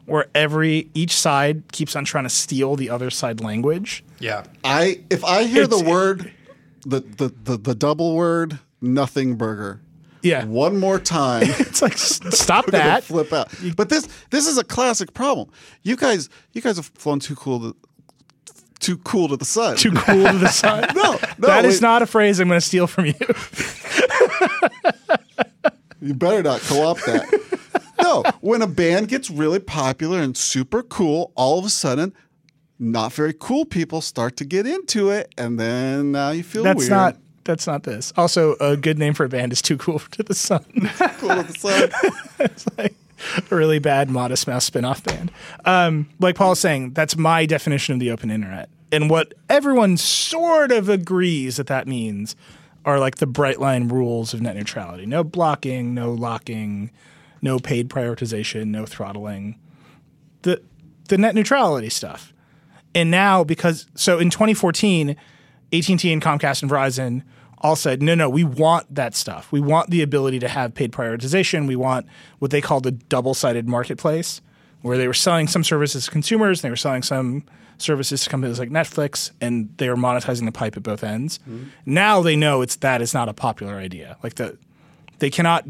where 0.06 0.26
every 0.34 0.90
each 0.94 1.12
side 1.12 1.70
keeps 1.72 1.94
on 1.96 2.04
trying 2.04 2.24
to 2.24 2.30
steal 2.30 2.76
the 2.76 2.90
other 2.90 3.10
side 3.10 3.40
language. 3.40 4.04
Yeah. 4.18 4.44
I 4.64 5.00
if 5.10 5.24
I 5.24 5.44
hear 5.44 5.66
the 5.66 5.82
word, 5.82 6.32
the, 6.84 7.00
the 7.00 7.32
the 7.44 7.56
the 7.56 7.74
double 7.74 8.14
word, 8.16 8.58
nothing 8.80 9.36
burger. 9.36 9.80
Yeah. 10.22 10.44
One 10.44 10.78
more 10.78 10.98
time. 10.98 11.42
It's 11.58 11.82
like 11.82 11.98
stop 11.98 12.66
that. 12.70 13.04
flip 13.04 13.32
out. 13.32 13.48
But 13.76 13.88
this 13.88 14.08
this 14.30 14.46
is 14.46 14.58
a 14.58 14.64
classic 14.64 15.14
problem. 15.14 15.50
You 15.82 15.96
guys 15.96 16.28
you 16.52 16.60
guys 16.60 16.76
have 16.76 16.86
flown 16.86 17.20
too 17.20 17.36
cool 17.36 17.60
to 17.60 17.76
too 18.82 18.98
cool 18.98 19.28
to 19.28 19.36
the 19.38 19.44
sun. 19.46 19.76
Too 19.76 19.92
cool 19.92 20.26
to 20.26 20.38
the 20.38 20.48
sun. 20.62 20.84
no, 20.94 21.12
no, 21.12 21.18
that 21.48 21.64
is 21.64 21.80
not 21.80 22.02
a 22.02 22.06
phrase 22.06 22.38
I'm 22.40 22.48
going 22.48 22.60
to 22.60 22.66
steal 22.66 22.86
from 22.86 23.06
you. 23.06 23.14
You 26.00 26.14
better 26.14 26.42
not 26.42 26.60
co-opt 26.62 27.06
that. 27.06 27.80
no, 28.02 28.24
when 28.40 28.60
a 28.60 28.66
band 28.66 29.06
gets 29.06 29.30
really 29.30 29.60
popular 29.60 30.18
and 30.20 30.36
super 30.36 30.82
cool, 30.82 31.30
all 31.36 31.60
of 31.60 31.64
a 31.64 31.68
sudden, 31.68 32.12
not 32.80 33.12
very 33.12 33.32
cool 33.32 33.64
people 33.64 34.00
start 34.00 34.36
to 34.38 34.44
get 34.44 34.66
into 34.66 35.10
it, 35.10 35.32
and 35.38 35.60
then 35.60 36.10
now 36.10 36.30
you 36.30 36.42
feel 36.42 36.64
That's 36.64 36.78
weird. 36.78 36.90
not. 36.90 37.16
That's 37.44 37.68
not 37.68 37.84
this. 37.84 38.12
Also, 38.16 38.56
a 38.56 38.76
good 38.76 38.98
name 38.98 39.14
for 39.14 39.24
a 39.24 39.28
band 39.28 39.52
is 39.52 39.62
"Too 39.62 39.76
Cool 39.76 39.98
to 40.10 40.24
the 40.24 40.34
Sun." 40.34 40.64
cool 41.18 41.28
to 41.36 41.42
the 41.44 41.54
sun. 41.56 41.90
it's 42.40 42.66
like 42.76 42.94
a 43.50 43.54
really 43.54 43.78
bad 43.78 44.10
Modest 44.10 44.48
Mouse 44.48 44.64
spin-off 44.64 45.04
band. 45.04 45.30
Um, 45.64 46.08
like 46.18 46.34
Paul's 46.34 46.58
saying, 46.58 46.94
that's 46.94 47.16
my 47.16 47.46
definition 47.46 47.94
of 47.94 48.00
the 48.00 48.10
open 48.10 48.30
internet, 48.32 48.68
and 48.92 49.08
what 49.08 49.34
everyone 49.48 49.96
sort 49.96 50.70
of 50.70 50.88
agrees 50.88 51.56
that 51.56 51.66
that 51.66 51.88
means 51.88 52.36
are 52.84 53.00
like 53.00 53.16
the 53.16 53.26
bright 53.26 53.58
line 53.58 53.88
rules 53.88 54.34
of 54.34 54.40
net 54.40 54.54
neutrality: 54.54 55.06
no 55.06 55.24
blocking, 55.24 55.94
no 55.94 56.12
locking, 56.12 56.90
no 57.40 57.58
paid 57.58 57.88
prioritization, 57.88 58.66
no 58.66 58.86
throttling. 58.86 59.58
The 60.42 60.62
the 61.08 61.18
net 61.18 61.34
neutrality 61.34 61.88
stuff. 61.88 62.32
And 62.94 63.10
now 63.10 63.42
because 63.42 63.86
so 63.94 64.18
in 64.18 64.28
2014, 64.28 65.16
AT&T 65.72 66.12
and 66.12 66.22
Comcast 66.22 66.62
and 66.62 66.70
Verizon 66.70 67.22
all 67.58 67.76
said, 67.76 68.02
"No, 68.02 68.14
no, 68.14 68.28
we 68.28 68.44
want 68.44 68.94
that 68.94 69.14
stuff. 69.14 69.50
We 69.50 69.60
want 69.60 69.88
the 69.90 70.02
ability 70.02 70.38
to 70.40 70.48
have 70.48 70.74
paid 70.74 70.92
prioritization. 70.92 71.66
We 71.66 71.76
want 71.76 72.06
what 72.38 72.50
they 72.50 72.60
called 72.60 72.84
the 72.84 72.90
double-sided 72.90 73.68
marketplace 73.68 74.42
where 74.82 74.98
they 74.98 75.06
were 75.06 75.14
selling 75.14 75.46
some 75.46 75.64
services 75.64 76.04
to 76.04 76.10
consumers, 76.10 76.58
and 76.58 76.64
they 76.64 76.70
were 76.70 76.76
selling 76.76 77.02
some 77.02 77.44
services 77.78 78.24
to 78.24 78.30
companies 78.30 78.58
like 78.58 78.70
Netflix, 78.70 79.30
and 79.40 79.72
they 79.78 79.88
were 79.88 79.96
monetizing 79.96 80.44
the 80.46 80.52
pipe 80.52 80.76
at 80.76 80.82
both 80.82 81.02
ends. 81.04 81.40
Now 81.86 82.22
they 82.22 82.36
know 82.36 82.62
it's 82.62 82.76
that 82.76 83.02
is 83.02 83.12
not 83.14 83.28
a 83.28 83.32
popular 83.34 83.74
idea. 83.76 84.16
Like 84.22 84.34
the 84.36 84.58
they 85.18 85.30
cannot 85.30 85.66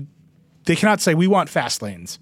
they 0.65 0.77
cannot 0.77 1.01
say 1.01 1.15
we 1.15 1.27
want 1.27 1.49
fast 1.49 1.83
lanes. 1.83 2.19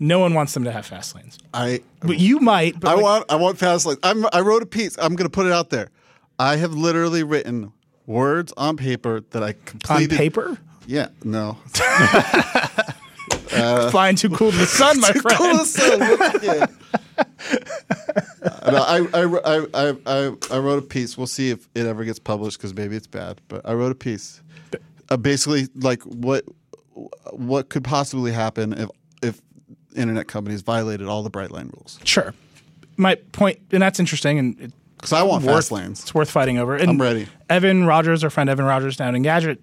No 0.00 0.18
one 0.18 0.34
wants 0.34 0.54
them 0.54 0.64
to 0.64 0.72
have 0.72 0.84
fast 0.86 1.14
lanes. 1.14 1.38
I 1.54 1.80
But 2.00 2.18
you 2.18 2.40
might. 2.40 2.80
But 2.80 2.88
I 2.90 2.94
like- 2.94 3.02
want 3.02 3.24
I 3.32 3.36
want 3.36 3.58
fast 3.58 3.86
lanes. 3.86 4.00
I'm, 4.02 4.26
I 4.32 4.40
wrote 4.40 4.62
a 4.62 4.66
piece. 4.66 4.98
I'm 4.98 5.14
going 5.14 5.26
to 5.26 5.30
put 5.30 5.46
it 5.46 5.52
out 5.52 5.70
there. 5.70 5.90
I 6.38 6.56
have 6.56 6.74
literally 6.74 7.22
written 7.22 7.72
words 8.06 8.52
on 8.56 8.76
paper 8.76 9.20
that 9.30 9.42
I 9.44 9.52
completed. 9.64 10.12
on 10.12 10.18
paper. 10.18 10.58
Yeah, 10.86 11.08
no. 11.22 11.58
Uh, 13.52 13.88
Flying 13.90 14.16
too 14.16 14.28
cool 14.30 14.50
to 14.50 14.56
the 14.56 14.66
sun, 14.66 14.98
my 15.00 15.12
friend. 15.12 15.38
Cool 15.38 15.64
sun. 15.64 16.00
Yeah. 16.42 16.66
no, 18.72 18.78
I, 18.78 18.98
I, 19.12 19.66
I, 19.74 19.96
I, 20.06 20.32
I, 20.50 20.58
wrote 20.58 20.78
a 20.78 20.86
piece. 20.86 21.18
We'll 21.18 21.26
see 21.26 21.50
if 21.50 21.68
it 21.74 21.86
ever 21.86 22.04
gets 22.04 22.18
published 22.18 22.58
because 22.58 22.74
maybe 22.74 22.96
it's 22.96 23.06
bad. 23.06 23.40
But 23.48 23.62
I 23.68 23.74
wrote 23.74 23.92
a 23.92 23.96
piece, 23.96 24.42
uh, 25.10 25.16
basically 25.16 25.68
like 25.74 26.02
what 26.02 26.44
what 27.32 27.68
could 27.68 27.84
possibly 27.84 28.32
happen 28.32 28.72
if 28.72 28.88
if 29.22 29.42
internet 29.94 30.28
companies 30.28 30.62
violated 30.62 31.06
all 31.06 31.22
the 31.22 31.30
bright 31.30 31.50
line 31.50 31.70
rules. 31.74 31.98
Sure. 32.04 32.34
My 32.96 33.16
point, 33.32 33.58
and 33.72 33.82
that's 33.82 33.98
interesting, 33.98 34.38
and 34.38 34.60
it, 34.60 34.72
Because 34.96 35.12
I 35.12 35.22
want 35.22 35.44
worth, 35.44 35.56
fast 35.56 35.72
lanes. 35.72 36.00
it's 36.00 36.14
worth 36.14 36.30
fighting 36.30 36.58
over. 36.58 36.76
And 36.76 36.90
I'm 36.90 37.00
ready. 37.00 37.26
Evan 37.50 37.84
Rogers, 37.84 38.22
our 38.22 38.30
friend 38.30 38.48
Evan 38.48 38.64
Rogers 38.64 38.96
down 38.96 39.14
in 39.14 39.22
Gadget, 39.22 39.60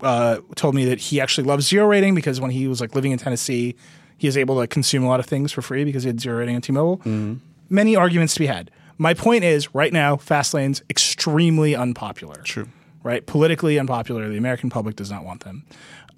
uh, 0.00 0.38
told 0.54 0.74
me 0.74 0.86
that 0.86 0.98
he 0.98 1.20
actually 1.20 1.46
loves 1.46 1.68
zero 1.68 1.86
rating 1.86 2.14
because 2.14 2.40
when 2.40 2.50
he 2.50 2.66
was 2.68 2.80
like 2.80 2.94
living 2.94 3.12
in 3.12 3.18
Tennessee, 3.18 3.76
he 4.16 4.26
was 4.26 4.36
able 4.36 4.60
to 4.60 4.66
consume 4.66 5.04
a 5.04 5.08
lot 5.08 5.20
of 5.20 5.26
things 5.26 5.52
for 5.52 5.62
free 5.62 5.84
because 5.84 6.02
he 6.04 6.08
had 6.08 6.20
zero 6.20 6.38
rating 6.38 6.56
on 6.56 6.62
T-Mobile. 6.62 6.98
Mm-hmm. 6.98 7.34
Many 7.70 7.96
arguments 7.96 8.34
to 8.34 8.40
be 8.40 8.46
had. 8.46 8.70
My 8.98 9.14
point 9.14 9.44
is, 9.44 9.74
right 9.74 9.92
now, 9.92 10.16
fast 10.16 10.52
lanes 10.52 10.82
extremely 10.90 11.74
unpopular. 11.74 12.42
True. 12.44 12.68
Right, 13.02 13.24
politically 13.24 13.78
unpopular. 13.78 14.28
The 14.28 14.36
American 14.36 14.68
public 14.68 14.96
does 14.96 15.10
not 15.10 15.24
want 15.24 15.42
them. 15.44 15.64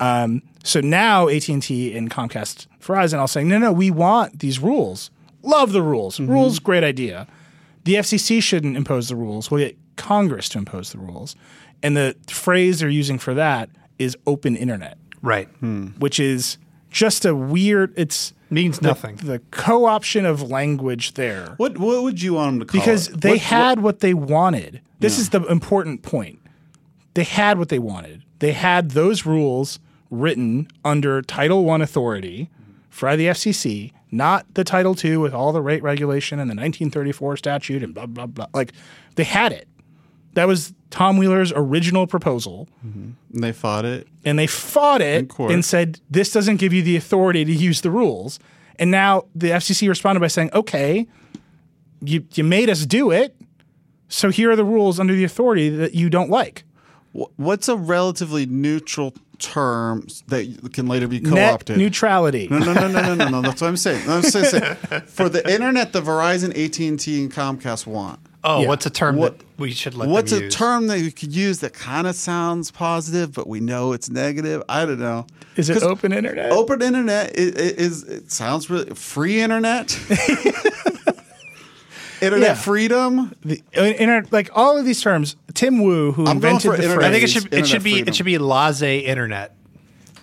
Um, 0.00 0.42
so 0.64 0.80
now 0.80 1.28
AT 1.28 1.48
and 1.48 1.62
T 1.62 1.96
and 1.96 2.10
Comcast, 2.10 2.66
Verizon, 2.80 3.18
all 3.20 3.28
saying, 3.28 3.46
no, 3.48 3.58
no, 3.58 3.72
we 3.72 3.92
want 3.92 4.40
these 4.40 4.58
rules. 4.58 5.12
Love 5.42 5.70
the 5.72 5.82
rules. 5.82 6.18
Rules, 6.18 6.58
great 6.58 6.82
idea. 6.82 7.28
The 7.84 7.94
FCC 7.94 8.42
shouldn't 8.42 8.76
impose 8.76 9.08
the 9.08 9.14
rules. 9.16 9.48
We'll 9.50 9.64
get 9.64 9.76
Congress 9.96 10.48
to 10.50 10.58
impose 10.58 10.90
the 10.90 10.98
rules. 10.98 11.36
And 11.84 11.96
the 11.96 12.16
phrase 12.28 12.80
they're 12.80 12.88
using 12.88 13.18
for 13.18 13.34
that 13.34 13.70
is 14.00 14.16
open 14.26 14.56
internet, 14.56 14.98
Right. 15.20 15.48
which 16.00 16.18
is 16.18 16.58
just 16.90 17.24
a 17.24 17.34
weird. 17.34 17.92
It's 17.96 18.32
Means 18.52 18.78
the, 18.78 18.88
nothing. 18.88 19.16
The 19.16 19.40
co-option 19.50 20.26
of 20.26 20.42
language 20.42 21.14
there 21.14 21.54
What 21.56 21.78
what 21.78 22.02
would 22.02 22.20
you 22.22 22.34
want 22.34 22.58
them 22.58 22.60
to 22.60 22.66
call 22.66 22.78
it? 22.78 22.82
because 22.84 23.08
it? 23.08 23.20
they 23.22 23.30
What- 23.30 23.40
had 23.40 23.80
what, 23.80 24.00
they 24.00 24.14
wanted. 24.14 24.80
This 25.00 25.18
is 25.18 25.30
the 25.30 25.42
important 25.46 26.02
point. 26.02 26.38
They 27.14 27.24
had 27.24 27.58
what 27.58 27.68
they 27.70 27.78
wanted. 27.78 28.22
They 28.38 28.52
had 28.52 28.90
those 28.92 29.24
rules 29.26 29.78
written 30.10 30.68
under 30.84 31.22
Title 31.22 31.64
One 31.64 31.80
authority 31.82 32.50
for 32.90 33.16
the 33.16 33.26
FCC, 33.26 33.92
not 34.10 34.44
the 34.54 34.64
Title 34.64 34.94
Two 34.94 35.18
with 35.20 35.32
all 35.34 35.52
the 35.52 35.62
rate 35.62 35.82
regulation 35.82 36.38
and 36.38 36.48
the 36.50 36.54
1934 36.54 37.36
statute 37.38 37.82
and 37.82 37.94
blah 37.94 38.06
blah 38.06 38.26
blah. 38.26 38.46
Like 38.52 38.72
they 39.16 39.24
had 39.24 39.52
it. 39.52 39.66
That 40.34 40.46
was 40.46 40.72
Tom 40.90 41.16
Wheeler's 41.16 41.52
original 41.54 42.06
proposal, 42.06 42.68
mm-hmm. 42.86 43.10
and 43.34 43.44
they 43.44 43.52
fought 43.52 43.84
it. 43.84 44.08
and 44.24 44.38
they 44.38 44.46
fought 44.46 45.00
it 45.00 45.30
and 45.38 45.64
said 45.64 46.00
this 46.10 46.32
doesn't 46.32 46.56
give 46.56 46.72
you 46.72 46.82
the 46.82 46.96
authority 46.96 47.44
to 47.44 47.52
use 47.52 47.80
the 47.80 47.90
rules. 47.90 48.38
And 48.76 48.90
now 48.90 49.24
the 49.34 49.48
FCC 49.48 49.88
responded 49.88 50.20
by 50.20 50.28
saying, 50.28 50.50
"Okay, 50.52 51.06
you 52.00 52.24
you 52.34 52.44
made 52.44 52.68
us 52.68 52.86
do 52.86 53.10
it, 53.10 53.34
so 54.08 54.30
here 54.30 54.50
are 54.50 54.56
the 54.56 54.64
rules 54.64 55.00
under 55.00 55.14
the 55.14 55.24
authority 55.24 55.68
that 55.70 55.94
you 55.94 56.10
don't 56.10 56.30
like." 56.30 56.64
What's 57.36 57.68
a 57.68 57.76
relatively 57.76 58.46
neutral 58.46 59.14
term 59.38 60.06
that 60.28 60.72
can 60.72 60.86
later 60.86 61.06
be 61.08 61.20
co-opted? 61.20 61.76
neutrality. 61.76 62.48
No, 62.50 62.58
no, 62.58 62.72
no, 62.72 62.88
no, 62.88 63.02
no, 63.02 63.14
no, 63.14 63.28
no. 63.28 63.42
That's 63.42 63.60
what 63.60 63.68
I'm 63.68 63.76
saying. 63.76 64.08
I'm 64.08 64.22
saying, 64.22 64.46
saying 64.46 65.02
for 65.06 65.28
the 65.28 65.46
internet, 65.52 65.92
the 65.92 66.00
Verizon, 66.00 66.50
AT 66.50 66.78
and 66.80 66.98
T, 66.98 67.22
and 67.22 67.32
Comcast 67.32 67.86
want 67.86 68.18
Oh, 68.44 68.62
Yeah. 68.62 68.68
what's 68.68 68.86
a 68.86 68.90
term 68.90 69.16
What- 69.16 69.38
that 69.38 69.44
we 69.58 69.70
should 69.70 69.94
let 69.94 70.08
What's 70.08 70.32
them 70.32 70.44
a 70.44 70.48
term 70.50 70.88
that 70.88 70.98
you 70.98 71.12
could 71.12 71.32
use 71.34 71.60
that 71.60 71.72
kind 71.74 72.06
of 72.08 72.16
sounds 72.16 72.70
positive, 72.72 73.32
but 73.32 73.46
we 73.46 73.60
know 73.60 73.92
it's 73.92 74.10
negative? 74.10 74.62
I 74.68 74.84
don't 74.84 74.98
know. 74.98 75.26
Is 75.56 75.70
it 75.70 75.74
'Cause 75.74 75.82
open 75.84 76.12
internet? 76.12 76.50
Open 76.50 76.82
internet 76.82 77.26
i- 77.38 77.40
i- 77.40 77.74
is 77.78 78.02
it 78.02 78.32
sounds 78.32 78.68
really 78.68 78.94
free 78.94 79.40
internet. 79.40 79.96
internet 82.20 82.48
Yeah. 82.50 82.54
freedom. 82.54 83.32
The, 83.44 83.62
uh, 83.76 83.82
inter- 83.82 84.24
like 84.30 84.50
all 84.54 84.78
of 84.78 84.84
these 84.84 85.00
terms, 85.02 85.36
Tim 85.54 85.82
Wu, 85.82 86.12
who 86.12 86.26
I'm 86.26 86.36
invented 86.36 86.62
for 86.70 86.76
the 86.76 86.82
internet. 86.84 86.96
phrase, 86.96 87.08
I 87.08 87.12
think 87.12 87.24
it 87.24 87.30
should 87.30 87.54
it 87.54 87.66
should 87.66 87.82
be 87.82 87.92
freedom. 87.92 88.08
it 88.08 88.14
should 88.16 88.26
be 88.26 88.38
laissez 88.38 88.98
internet. 89.00 89.54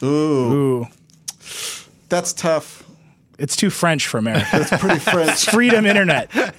Ooh, 0.02 0.08
Ooh, 0.08 0.88
that's 2.10 2.34
tough. 2.34 2.84
It's 3.40 3.56
too 3.56 3.70
French 3.70 4.08
for 4.08 4.18
America. 4.20 4.48
That's 4.52 4.78
pretty 4.82 5.00
French. 5.00 5.46
Freedom 5.50 5.86
internet. 5.86 6.30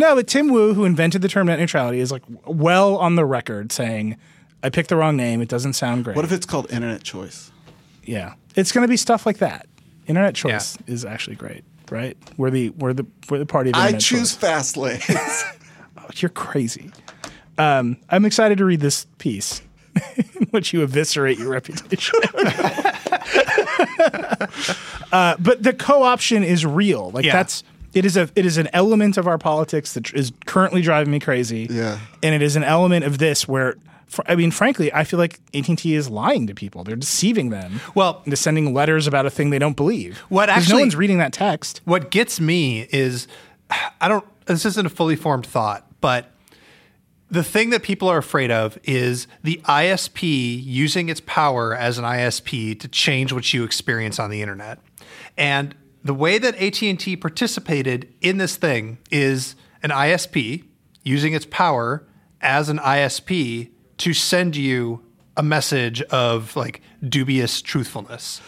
No, 0.00 0.14
but 0.14 0.28
Tim 0.28 0.46
Wu, 0.52 0.74
who 0.74 0.84
invented 0.84 1.22
the 1.22 1.28
term 1.28 1.48
net 1.48 1.58
neutrality, 1.58 1.98
is 1.98 2.12
like 2.12 2.22
well 2.46 2.96
on 2.98 3.16
the 3.16 3.24
record 3.24 3.72
saying, 3.72 4.16
"I 4.62 4.70
picked 4.70 4.90
the 4.90 4.96
wrong 4.96 5.16
name. 5.16 5.40
It 5.40 5.48
doesn't 5.48 5.72
sound 5.72 6.04
great." 6.04 6.14
what 6.14 6.24
if 6.24 6.30
it's 6.30 6.46
called 6.46 6.70
internet 6.70 7.02
choice? 7.02 7.50
yeah, 8.04 8.34
it's 8.54 8.70
going 8.70 8.82
to 8.82 8.88
be 8.88 8.96
stuff 8.96 9.26
like 9.26 9.38
that. 9.38 9.66
Internet 10.06 10.36
choice 10.36 10.78
is 10.86 11.04
actually 11.04 11.34
great, 11.34 11.64
right? 11.90 12.16
We're 12.36 12.50
the 12.50 12.70
we're 12.70 12.92
the 12.92 13.06
we're 13.28 13.38
the 13.38 13.46
party 13.46 13.70
of 13.70 13.74
I 13.76 13.90
choose 13.92 14.30
choice. 14.30 14.36
fast 14.36 14.76
lanes. 14.76 15.04
You're 16.22 16.28
crazy. 16.28 16.92
Um, 17.58 17.96
I'm 18.08 18.24
excited 18.24 18.58
to 18.58 18.64
read 18.64 18.78
this 18.78 19.04
piece 19.18 19.62
in 20.16 20.46
which 20.52 20.72
you 20.72 20.82
eviscerate 20.82 21.38
your 21.40 21.48
reputation. 21.48 22.20
uh, 25.12 25.36
but 25.38 25.62
the 25.62 25.72
co-option 25.72 26.42
is 26.44 26.64
real. 26.66 27.10
Like 27.10 27.24
Yeah. 27.24 27.32
that's 27.32 27.62
it 27.94 28.04
is 28.04 28.16
a 28.16 28.28
it 28.36 28.44
is 28.46 28.58
an 28.58 28.68
element 28.72 29.16
of 29.16 29.26
our 29.26 29.38
politics 29.38 29.94
that 29.94 30.12
is 30.14 30.32
currently 30.46 30.82
driving 30.82 31.10
me 31.10 31.20
crazy. 31.20 31.66
Yeah. 31.70 31.98
and 32.22 32.34
it 32.34 32.42
is 32.42 32.56
an 32.56 32.64
element 32.64 33.04
of 33.04 33.18
this 33.18 33.46
where. 33.48 33.76
fr- 34.06 34.22
I 34.26 34.36
mean, 34.36 34.50
frankly, 34.50 34.92
I 34.92 35.04
feel 35.04 35.18
like 35.18 35.40
AT&T 35.54 35.94
is 35.94 36.08
lying 36.08 36.46
to 36.46 36.54
people. 36.54 36.82
They're 36.84 36.96
deceiving 36.96 37.50
them. 37.50 37.80
Well- 37.94 38.22
into 38.24 38.36
sending 38.36 38.72
letters 38.74 39.06
about 39.06 39.26
a 39.26 39.30
thing 39.30 39.50
they 39.50 39.58
don't 39.58 39.76
believe. 39.76 40.18
What 40.28 40.48
'Cause 40.48 40.58
actually- 40.64 40.74
no 40.78 40.80
one's 40.84 40.96
reading 40.96 41.18
that 41.18 41.32
text. 41.32 41.80
What 41.84 42.10
gets 42.10 42.40
me 42.40 42.86
is 42.90 43.26
I 44.00 44.08
don't 44.08 44.24
this 44.46 44.64
isn't 44.64 44.86
a 44.86 44.88
fully 44.90 45.14
formed 45.16 45.44
thought, 45.46 45.84
but 46.00 46.30
the 47.30 47.44
thing 47.44 47.70
that 47.70 47.82
people 47.82 48.08
are 48.08 48.18
afraid 48.18 48.50
of 48.50 48.78
is 48.84 49.26
the 49.42 49.60
ISP 49.64 50.62
using 50.64 51.08
its 51.08 51.20
power 51.20 51.74
as 51.74 51.98
an 51.98 52.04
ISP 52.04 52.78
to 52.80 52.88
change 52.88 53.32
what 53.32 53.52
you 53.52 53.64
experience 53.64 54.18
on 54.18 54.30
the 54.30 54.40
internet. 54.40 54.78
And 55.36 55.74
the 56.02 56.14
way 56.14 56.38
that 56.38 56.54
AT&T 56.56 57.16
participated 57.16 58.12
in 58.20 58.38
this 58.38 58.56
thing 58.56 58.98
is 59.10 59.56
an 59.82 59.90
ISP 59.90 60.64
using 61.02 61.34
its 61.34 61.46
power 61.50 62.06
as 62.40 62.68
an 62.68 62.78
ISP 62.78 63.70
to 63.98 64.14
send 64.14 64.56
you 64.56 65.02
a 65.36 65.42
message 65.42 66.00
of 66.02 66.56
like 66.56 66.80
dubious 67.06 67.60
truthfulness. 67.62 68.40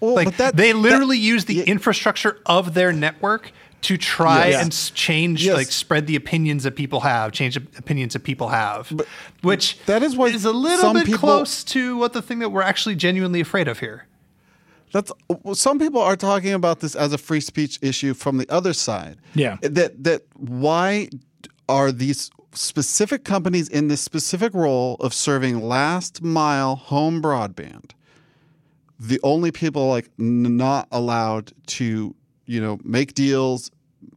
like 0.00 0.26
but 0.26 0.36
that- 0.36 0.56
they 0.56 0.72
literally 0.72 1.16
that- 1.16 1.24
use 1.24 1.44
the 1.46 1.54
yeah. 1.54 1.64
infrastructure 1.64 2.38
of 2.44 2.74
their 2.74 2.92
network 2.92 3.50
to 3.82 3.96
try 3.96 4.48
Yes. 4.48 4.62
and 4.62 4.94
change 4.94 5.44
Yes. 5.44 5.56
like 5.56 5.66
spread 5.70 6.06
the 6.06 6.16
opinions 6.16 6.62
that 6.64 6.76
people 6.76 7.00
have 7.00 7.32
change 7.32 7.54
the 7.54 7.62
opinions 7.78 8.12
that 8.12 8.20
people 8.24 8.48
have 8.48 8.92
which 9.42 9.78
that 9.86 10.02
is 10.02 10.16
why 10.16 10.26
is 10.26 10.44
a 10.44 10.52
little 10.52 10.92
bit 10.92 11.06
people- 11.06 11.18
close 11.20 11.64
to 11.64 11.96
what 11.96 12.12
the 12.12 12.22
thing 12.22 12.38
that 12.40 12.50
we're 12.50 12.62
actually 12.62 12.94
genuinely 12.94 13.40
afraid 13.40 13.68
of 13.68 13.78
here 13.80 14.06
That's 14.92 15.12
well, 15.44 15.54
some 15.54 15.78
people 15.78 16.00
are 16.00 16.16
talking 16.16 16.52
about 16.52 16.80
this 16.80 16.94
as 16.96 17.12
a 17.12 17.18
free 17.18 17.40
speech 17.40 17.78
issue 17.80 18.12
from 18.12 18.38
the 18.38 18.48
other 18.50 18.72
side. 18.72 19.16
Yeah. 19.34 19.56
Eh, 19.62 19.68
that 19.70 20.02
that 20.04 20.22
why 20.36 21.08
are 21.68 21.92
these 21.92 22.30
specific 22.52 23.22
companies 23.24 23.68
in 23.68 23.86
this 23.86 24.00
specific 24.00 24.52
role 24.52 24.96
of 24.98 25.14
serving 25.14 25.60
last 25.62 26.20
mile 26.22 26.74
home 26.74 27.22
broadband 27.22 27.92
the 28.98 29.20
only 29.22 29.50
people 29.52 29.88
like 29.88 30.10
n- 30.18 30.56
not 30.56 30.88
allowed 30.90 31.52
to 31.66 32.14
you 32.50 32.60
know 32.60 32.80
make 32.82 33.14
deals 33.14 33.70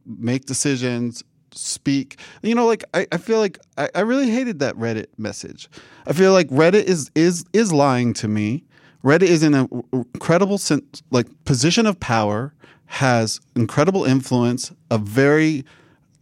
make 0.04 0.44
decisions 0.44 1.22
speak. 1.52 2.18
You 2.42 2.56
know 2.56 2.66
like 2.66 2.82
i, 2.92 3.06
I 3.12 3.16
feel 3.16 3.38
like 3.38 3.58
I, 3.78 3.88
I 3.94 4.00
really 4.00 4.28
hated 4.28 4.58
that 4.58 4.74
reddit 4.74 5.06
message. 5.16 5.68
I 6.06 6.12
feel 6.12 6.32
like 6.32 6.48
reddit 6.48 6.84
is 6.84 7.10
is 7.14 7.44
is 7.52 7.72
lying 7.72 8.12
to 8.14 8.28
me. 8.28 8.64
Reddit 9.04 9.28
is 9.28 9.42
in 9.44 9.54
an 9.54 9.84
incredible 9.92 10.58
like 11.12 11.28
position 11.44 11.86
of 11.86 12.00
power 12.00 12.52
has 12.86 13.40
incredible 13.54 14.04
influence 14.04 14.72
a 14.90 14.98
very 14.98 15.64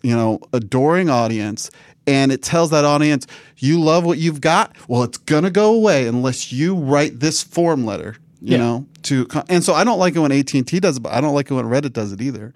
you 0.03 0.15
know 0.15 0.39
adoring 0.53 1.09
audience 1.09 1.71
and 2.07 2.31
it 2.31 2.43
tells 2.43 2.71
that 2.71 2.85
audience 2.85 3.27
you 3.57 3.81
love 3.81 4.05
what 4.05 4.19
you've 4.19 4.43
got? 4.43 4.77
Well 4.87 5.03
it's 5.03 5.17
to 5.45 5.51
go 5.51 5.73
away 5.75 6.07
unless 6.07 6.53
you 6.53 6.75
write 6.75 7.21
this 7.21 7.43
form 7.43 7.87
letter 7.87 8.17
you 8.43 8.53
Yeah. 8.53 8.57
know 8.59 8.87
to 9.05 9.27
and 9.49 9.63
so 9.65 9.73
i 9.75 9.85
don't 9.85 9.99
like 9.99 10.17
it 10.17 10.21
when 10.21 10.33
at&t 10.33 10.81
does 10.81 10.97
it 10.97 11.01
but 11.01 11.13
i 11.13 11.21
don't 11.21 11.35
like 11.35 11.51
it 11.51 11.55
when 11.55 11.65
reddit 11.67 11.93
does 11.93 12.13
it 12.13 12.21
either 12.21 12.53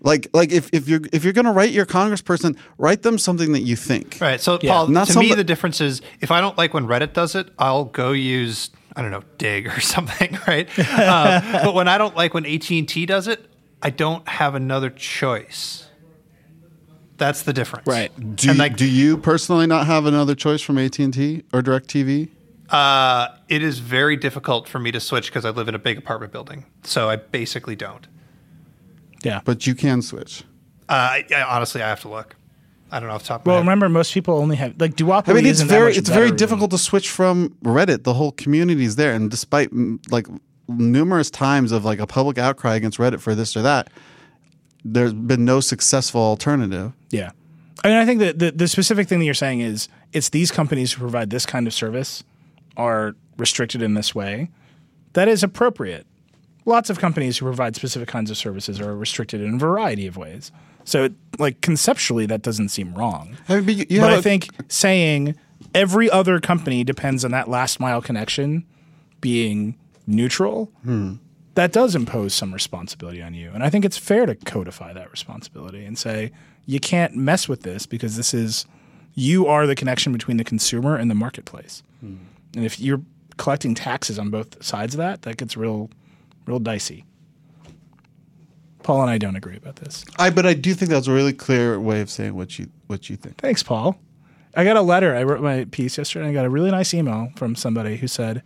like 0.00 0.28
like 0.34 0.50
if, 0.52 0.68
if 0.72 0.88
you're 0.88 1.00
if 1.12 1.22
you're 1.24 1.32
going 1.32 1.44
to 1.46 1.52
write 1.52 1.70
your 1.70 1.86
congressperson 1.86 2.56
write 2.78 3.02
them 3.02 3.16
something 3.16 3.52
that 3.52 3.60
you 3.60 3.76
think 3.76 4.18
right 4.20 4.40
so 4.40 4.58
Yeah. 4.60 4.72
paul 4.72 4.88
Not 4.88 5.06
to 5.08 5.20
me 5.20 5.32
the 5.34 5.44
difference 5.44 5.80
is 5.80 6.02
if 6.20 6.30
i 6.30 6.40
don't 6.40 6.58
like 6.58 6.74
when 6.74 6.86
reddit 6.86 7.12
does 7.12 7.34
it 7.34 7.48
i'll 7.58 7.84
go 7.86 8.10
use 8.12 8.70
i 8.96 9.02
don't 9.02 9.10
know 9.12 9.22
Digg 9.38 9.68
or 9.68 9.80
something 9.94 10.36
right 10.48 10.68
uh, 10.78 11.62
but 11.64 11.74
when 11.74 11.86
i 11.88 11.96
don't 11.96 12.16
like 12.16 12.34
when 12.34 12.44
at&t 12.44 13.06
does 13.06 13.28
it 13.28 13.46
i 13.82 13.90
don't 13.90 14.26
have 14.28 14.54
another 14.54 14.90
choice 14.90 15.86
that's 17.16 17.42
the 17.42 17.52
difference 17.52 17.86
Right. 17.86 18.10
do, 18.16 18.22
And, 18.50 18.58
you- 18.58 18.62
like- 18.64 18.76
do 18.76 18.86
you 18.86 19.16
personally 19.16 19.66
not 19.66 19.86
have 19.86 20.06
another 20.06 20.34
choice 20.34 20.60
from 20.60 20.78
at&t 20.78 21.44
or 21.52 21.62
directv 21.62 22.28
Uh, 22.70 23.28
it 23.48 23.62
is 23.62 23.78
very 23.78 24.16
difficult 24.16 24.68
for 24.68 24.78
me 24.78 24.90
to 24.90 25.00
switch 25.00 25.26
because 25.26 25.44
I 25.44 25.50
live 25.50 25.68
in 25.68 25.74
a 25.74 25.78
big 25.78 25.98
apartment 25.98 26.32
building. 26.32 26.64
So 26.82 27.10
I 27.10 27.16
basically 27.16 27.76
don't. 27.76 28.06
Yeah. 29.22 29.40
but 29.44 29.66
you 29.66 29.74
can 29.74 30.02
switch 30.02 30.44
Uh, 30.86 30.92
I, 30.92 31.24
I, 31.34 31.42
honestly, 31.42 31.82
I 31.82 31.88
have 31.88 32.00
to 32.02 32.08
look. 32.08 32.36
I 32.92 33.00
don't 33.00 33.08
know 33.08 33.14
off 33.14 33.22
the 33.22 33.28
top 33.28 33.40
of 33.40 33.46
well, 33.46 33.56
my 33.56 33.58
head. 33.60 33.66
remember, 33.66 33.88
most 33.88 34.12
people 34.12 34.36
only 34.36 34.56
have 34.56 34.78
like 34.78 34.94
duopoly. 34.94 35.30
I 35.30 35.32
mean, 35.32 35.46
it's 35.46 35.58
isn't 35.58 35.68
very 35.68 35.96
it's 35.96 36.08
very 36.08 36.26
better 36.26 36.36
difficult 36.36 36.70
to 36.72 36.78
switch 36.78 37.10
from 37.10 37.56
Reddit. 37.64 38.04
The 38.04 38.14
whole 38.14 38.32
community 38.32 38.84
is 38.84 38.96
there, 38.96 39.14
and 39.14 39.30
despite 39.30 39.70
mm, 39.70 39.98
like 40.12 40.26
numerous 40.68 41.30
times 41.30 41.72
of 41.72 41.84
like 41.84 41.98
a 41.98 42.06
public 42.06 42.38
outcry 42.38 42.76
against 42.76 42.98
Reddit 42.98 43.20
for 43.20 43.34
this 43.34 43.56
or 43.56 43.62
that, 43.62 43.88
there's 44.84 45.12
been 45.12 45.44
no 45.44 45.60
successful 45.60 46.20
alternative. 46.20 46.92
Yeah. 47.10 47.32
I 47.82 47.88
mean, 47.88 47.96
I 47.96 48.06
think 48.06 48.20
that 48.20 48.38
the, 48.38 48.50
the 48.52 48.68
specific 48.68 49.08
thing 49.08 49.18
that 49.18 49.24
you're 49.24 49.34
saying 49.34 49.60
is 49.60 49.88
it's 50.12 50.28
these 50.28 50.50
companies 50.50 50.92
who 50.92 51.00
provide 51.00 51.30
this 51.30 51.44
kind 51.44 51.66
of 51.66 51.74
service 51.74 52.22
are 52.76 53.14
restricted 53.38 53.82
in 53.82 53.94
this 53.94 54.14
way. 54.14 54.50
That 55.14 55.28
is 55.28 55.42
appropriate. 55.42 56.06
Lots 56.66 56.88
of 56.90 56.98
companies 56.98 57.38
who 57.38 57.44
provide 57.46 57.76
specific 57.76 58.08
kinds 58.08 58.30
of 58.30 58.36
services 58.36 58.80
are 58.80 58.96
restricted 58.96 59.40
in 59.40 59.54
a 59.54 59.58
variety 59.58 60.06
of 60.06 60.16
ways. 60.16 60.50
So, 60.84 61.08
like, 61.38 61.60
conceptually, 61.60 62.26
that 62.26 62.42
doesn't 62.42 62.70
seem 62.70 62.94
wrong. 62.94 63.36
I 63.48 63.60
mean, 63.60 63.78
but 63.78 63.88
but 64.00 64.10
have 64.12 64.22
think 64.24 64.48
saying 64.68 65.34
every 65.74 66.10
other 66.10 66.40
company 66.40 66.84
depends 66.84 67.24
on 67.24 67.30
that 67.32 67.48
last 67.48 67.80
mile 67.80 68.00
connection 68.02 68.64
being 69.20 69.76
neutral, 70.06 70.70
Hmm. 70.84 71.14
that 71.54 71.72
does 71.72 71.94
impose 71.94 72.34
some 72.34 72.52
responsibility 72.52 73.22
on 73.22 73.32
you. 73.34 73.50
And 73.54 73.62
I 73.62 73.70
think 73.70 73.84
it's 73.84 73.96
fair 73.96 74.26
to 74.26 74.34
codify 74.34 74.92
that 74.92 75.10
responsibility 75.10 75.84
and 75.84 75.96
say, 75.96 76.32
you 76.66 76.80
can't 76.80 77.14
mess 77.16 77.48
with 77.48 77.62
this 77.62 77.86
because 77.86 78.16
this 78.16 78.34
is, 78.34 78.66
you 79.14 79.46
are 79.46 79.66
the 79.66 79.74
connection 79.74 80.12
between 80.12 80.36
the 80.38 80.44
consumer 80.44 80.96
and 80.96 81.10
the 81.10 81.14
marketplace. 81.14 81.82
Hmm. 82.00 82.16
And 82.54 82.64
if 82.64 82.80
you're 82.80 83.02
collecting 83.36 83.74
taxes 83.74 84.18
on 84.18 84.30
both 84.30 84.62
sides 84.62 84.94
of 84.94 84.98
that, 84.98 85.22
that 85.22 85.36
gets 85.36 85.56
real, 85.56 85.90
real 86.46 86.58
dicey. 86.58 87.04
Paul 88.82 89.02
and 89.02 89.10
I 89.10 89.18
don't 89.18 89.34
agree 89.34 89.56
about 89.56 89.76
this. 89.76 90.04
I 90.18 90.30
but 90.30 90.44
I 90.44 90.54
do 90.54 90.74
think 90.74 90.90
that's 90.90 91.06
a 91.06 91.12
really 91.12 91.32
clear 91.32 91.80
way 91.80 92.00
of 92.00 92.10
saying 92.10 92.34
what 92.34 92.58
you 92.58 92.68
what 92.86 93.08
you 93.08 93.16
think. 93.16 93.38
Thanks, 93.38 93.62
Paul. 93.62 93.98
I 94.56 94.64
got 94.64 94.76
a 94.76 94.82
letter. 94.82 95.16
I 95.16 95.24
wrote 95.24 95.42
my 95.42 95.64
piece 95.64 95.98
yesterday. 95.98 96.26
and 96.26 96.30
I 96.30 96.34
got 96.34 96.46
a 96.46 96.50
really 96.50 96.70
nice 96.70 96.94
email 96.94 97.30
from 97.36 97.56
somebody 97.56 97.96
who 97.96 98.06
said, 98.06 98.42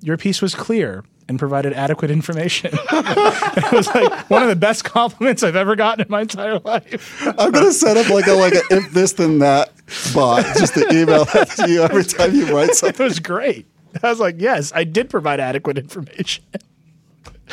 Your 0.00 0.16
piece 0.16 0.40
was 0.40 0.54
clear 0.54 1.02
and 1.28 1.38
provided 1.38 1.72
adequate 1.72 2.10
information. 2.10 2.70
it 2.92 3.72
was 3.72 3.86
like 3.94 4.30
one 4.30 4.42
of 4.42 4.48
the 4.48 4.56
best 4.56 4.84
compliments 4.84 5.42
I've 5.42 5.56
ever 5.56 5.74
gotten 5.74 6.04
in 6.04 6.10
my 6.10 6.20
entire 6.20 6.58
life. 6.58 7.22
I'm 7.38 7.50
gonna 7.50 7.72
set 7.72 7.96
up 7.96 8.10
like 8.10 8.26
a 8.26 8.34
like 8.34 8.52
a 8.52 8.62
if 8.70 8.92
this 8.92 9.14
then 9.14 9.38
that 9.38 9.72
bot 10.14 10.44
just 10.56 10.74
to 10.74 10.86
email 10.92 11.24
that 11.34 11.50
to 11.50 11.70
you 11.70 11.82
every 11.82 12.04
time 12.04 12.34
you 12.34 12.54
write 12.54 12.74
something. 12.74 13.04
It 13.04 13.08
was 13.08 13.20
great. 13.20 13.66
I 14.02 14.08
was 14.10 14.20
like, 14.20 14.36
Yes, 14.38 14.72
I 14.74 14.84
did 14.84 15.10
provide 15.10 15.40
adequate 15.40 15.78
information. 15.78 16.44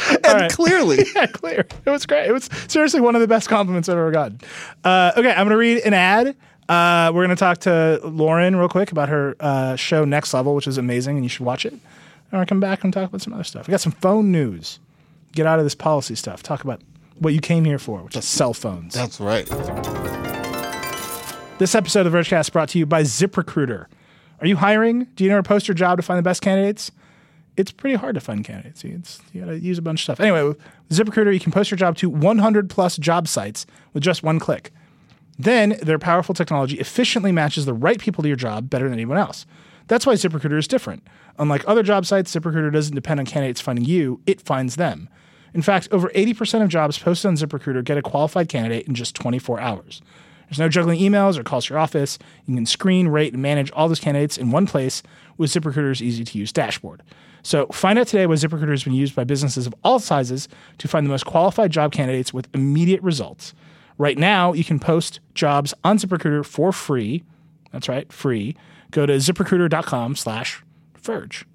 And 0.07 0.23
right. 0.25 0.51
clearly, 0.51 1.05
yeah, 1.15 1.25
clear. 1.27 1.67
It 1.85 1.89
was 1.89 2.05
great. 2.05 2.27
It 2.27 2.31
was 2.31 2.49
seriously 2.67 3.01
one 3.01 3.15
of 3.15 3.21
the 3.21 3.27
best 3.27 3.49
compliments 3.49 3.89
I've 3.89 3.97
ever 3.97 4.11
gotten. 4.11 4.39
Uh, 4.83 5.11
okay, 5.17 5.29
I'm 5.29 5.47
going 5.47 5.49
to 5.49 5.57
read 5.57 5.79
an 5.83 5.93
ad. 5.93 6.35
Uh, 6.69 7.11
we're 7.13 7.25
going 7.25 7.35
to 7.35 7.39
talk 7.39 7.57
to 7.59 7.99
Lauren 8.03 8.55
real 8.55 8.69
quick 8.69 8.91
about 8.93 9.09
her 9.09 9.35
uh, 9.41 9.75
show 9.75 10.05
Next 10.05 10.33
Level, 10.33 10.55
which 10.55 10.67
is 10.67 10.77
amazing, 10.77 11.17
and 11.17 11.25
you 11.25 11.29
should 11.29 11.45
watch 11.45 11.65
it. 11.65 11.73
And 11.73 12.39
I'll 12.39 12.45
come 12.45 12.61
back 12.61 12.85
and 12.85 12.93
talk 12.93 13.09
about 13.09 13.21
some 13.21 13.33
other 13.33 13.43
stuff. 13.43 13.67
We 13.67 13.71
got 13.71 13.81
some 13.81 13.91
phone 13.91 14.31
news. 14.31 14.79
Get 15.33 15.45
out 15.45 15.59
of 15.59 15.65
this 15.65 15.75
policy 15.75 16.15
stuff. 16.15 16.41
Talk 16.41 16.63
about 16.63 16.81
what 17.19 17.33
you 17.33 17.41
came 17.41 17.65
here 17.65 17.79
for, 17.79 17.99
which 18.01 18.15
is 18.15 18.25
cell 18.25 18.53
phones. 18.53 18.93
that's 18.93 19.19
right. 19.19 19.47
This 21.61 21.75
episode 21.75 22.07
of 22.07 22.13
Vergecast 22.13 22.41
is 22.41 22.49
brought 22.49 22.69
to 22.69 22.79
you 22.79 22.87
by 22.87 23.03
ZipRecruiter. 23.03 23.85
Are 24.39 24.47
you 24.47 24.55
hiring? 24.55 25.03
Do 25.15 25.23
you 25.23 25.29
know 25.29 25.35
how 25.35 25.41
to 25.43 25.47
post 25.47 25.67
your 25.67 25.75
job 25.75 25.99
to 25.99 26.01
find 26.01 26.17
the 26.17 26.23
best 26.23 26.41
candidates? 26.41 26.91
It's 27.55 27.71
pretty 27.71 27.97
hard 27.97 28.15
to 28.15 28.19
find 28.19 28.43
candidates. 28.43 28.83
It's, 28.83 29.21
you 29.31 29.41
got 29.41 29.51
to 29.51 29.59
use 29.59 29.77
a 29.77 29.83
bunch 29.83 29.99
of 29.99 30.03
stuff. 30.05 30.19
Anyway, 30.19 30.41
with 30.41 30.57
ZipRecruiter, 30.89 31.31
you 31.31 31.39
can 31.39 31.51
post 31.51 31.69
your 31.69 31.77
job 31.77 31.97
to 31.97 32.09
100 32.09 32.67
plus 32.67 32.97
job 32.97 33.27
sites 33.27 33.67
with 33.93 34.01
just 34.01 34.23
one 34.23 34.39
click. 34.39 34.73
Then 35.37 35.77
their 35.83 35.99
powerful 35.99 36.33
technology 36.33 36.79
efficiently 36.79 37.31
matches 37.31 37.67
the 37.67 37.75
right 37.75 37.99
people 37.99 38.23
to 38.23 38.27
your 38.27 38.35
job 38.35 38.67
better 38.67 38.85
than 38.85 38.93
anyone 38.93 39.19
else. 39.19 39.45
That's 39.85 40.07
why 40.07 40.15
ZipRecruiter 40.15 40.57
is 40.57 40.67
different. 40.67 41.05
Unlike 41.37 41.65
other 41.67 41.83
job 41.83 42.07
sites, 42.07 42.35
ZipRecruiter 42.35 42.73
doesn't 42.73 42.95
depend 42.95 43.19
on 43.19 43.27
candidates 43.27 43.61
finding 43.61 43.85
you, 43.85 44.19
it 44.25 44.41
finds 44.41 44.77
them. 44.77 45.09
In 45.53 45.61
fact, 45.61 45.89
over 45.91 46.09
80% 46.15 46.63
of 46.63 46.69
jobs 46.69 46.97
posted 46.97 47.29
on 47.29 47.35
ZipRecruiter 47.35 47.83
get 47.83 47.99
a 47.99 48.01
qualified 48.01 48.49
candidate 48.49 48.87
in 48.87 48.95
just 48.95 49.13
24 49.13 49.59
hours. 49.59 50.01
There's 50.51 50.59
no 50.59 50.67
juggling 50.67 50.99
emails 50.99 51.37
or 51.37 51.43
calls 51.43 51.67
to 51.67 51.73
your 51.73 51.79
office. 51.79 52.19
You 52.45 52.55
can 52.55 52.65
screen, 52.65 53.07
rate, 53.07 53.31
and 53.31 53.41
manage 53.41 53.71
all 53.71 53.87
those 53.87 54.01
candidates 54.01 54.37
in 54.37 54.51
one 54.51 54.67
place 54.67 55.01
with 55.37 55.49
ZipRecruiter's 55.49 56.01
easy 56.01 56.25
to 56.25 56.37
use 56.37 56.51
dashboard. 56.51 57.03
So 57.41 57.67
find 57.67 57.97
out 57.97 58.07
today 58.07 58.27
why 58.27 58.35
ZipRecruiter 58.35 58.71
has 58.71 58.83
been 58.83 58.91
used 58.91 59.15
by 59.15 59.23
businesses 59.23 59.65
of 59.65 59.73
all 59.81 59.97
sizes 59.97 60.49
to 60.79 60.89
find 60.89 61.05
the 61.05 61.09
most 61.09 61.25
qualified 61.25 61.71
job 61.71 61.93
candidates 61.93 62.33
with 62.33 62.49
immediate 62.53 63.01
results. 63.01 63.53
Right 63.97 64.17
now, 64.17 64.51
you 64.51 64.65
can 64.65 64.77
post 64.77 65.21
jobs 65.35 65.73
on 65.85 65.97
ZipRecruiter 65.97 66.45
for 66.45 66.73
free. 66.73 67.23
That's 67.71 67.87
right, 67.87 68.11
free. 68.11 68.57
Go 68.91 69.05
to 69.05 69.13
ziprecruiter.com 69.13 70.17
slash 70.17 70.61
verge. 70.97 71.45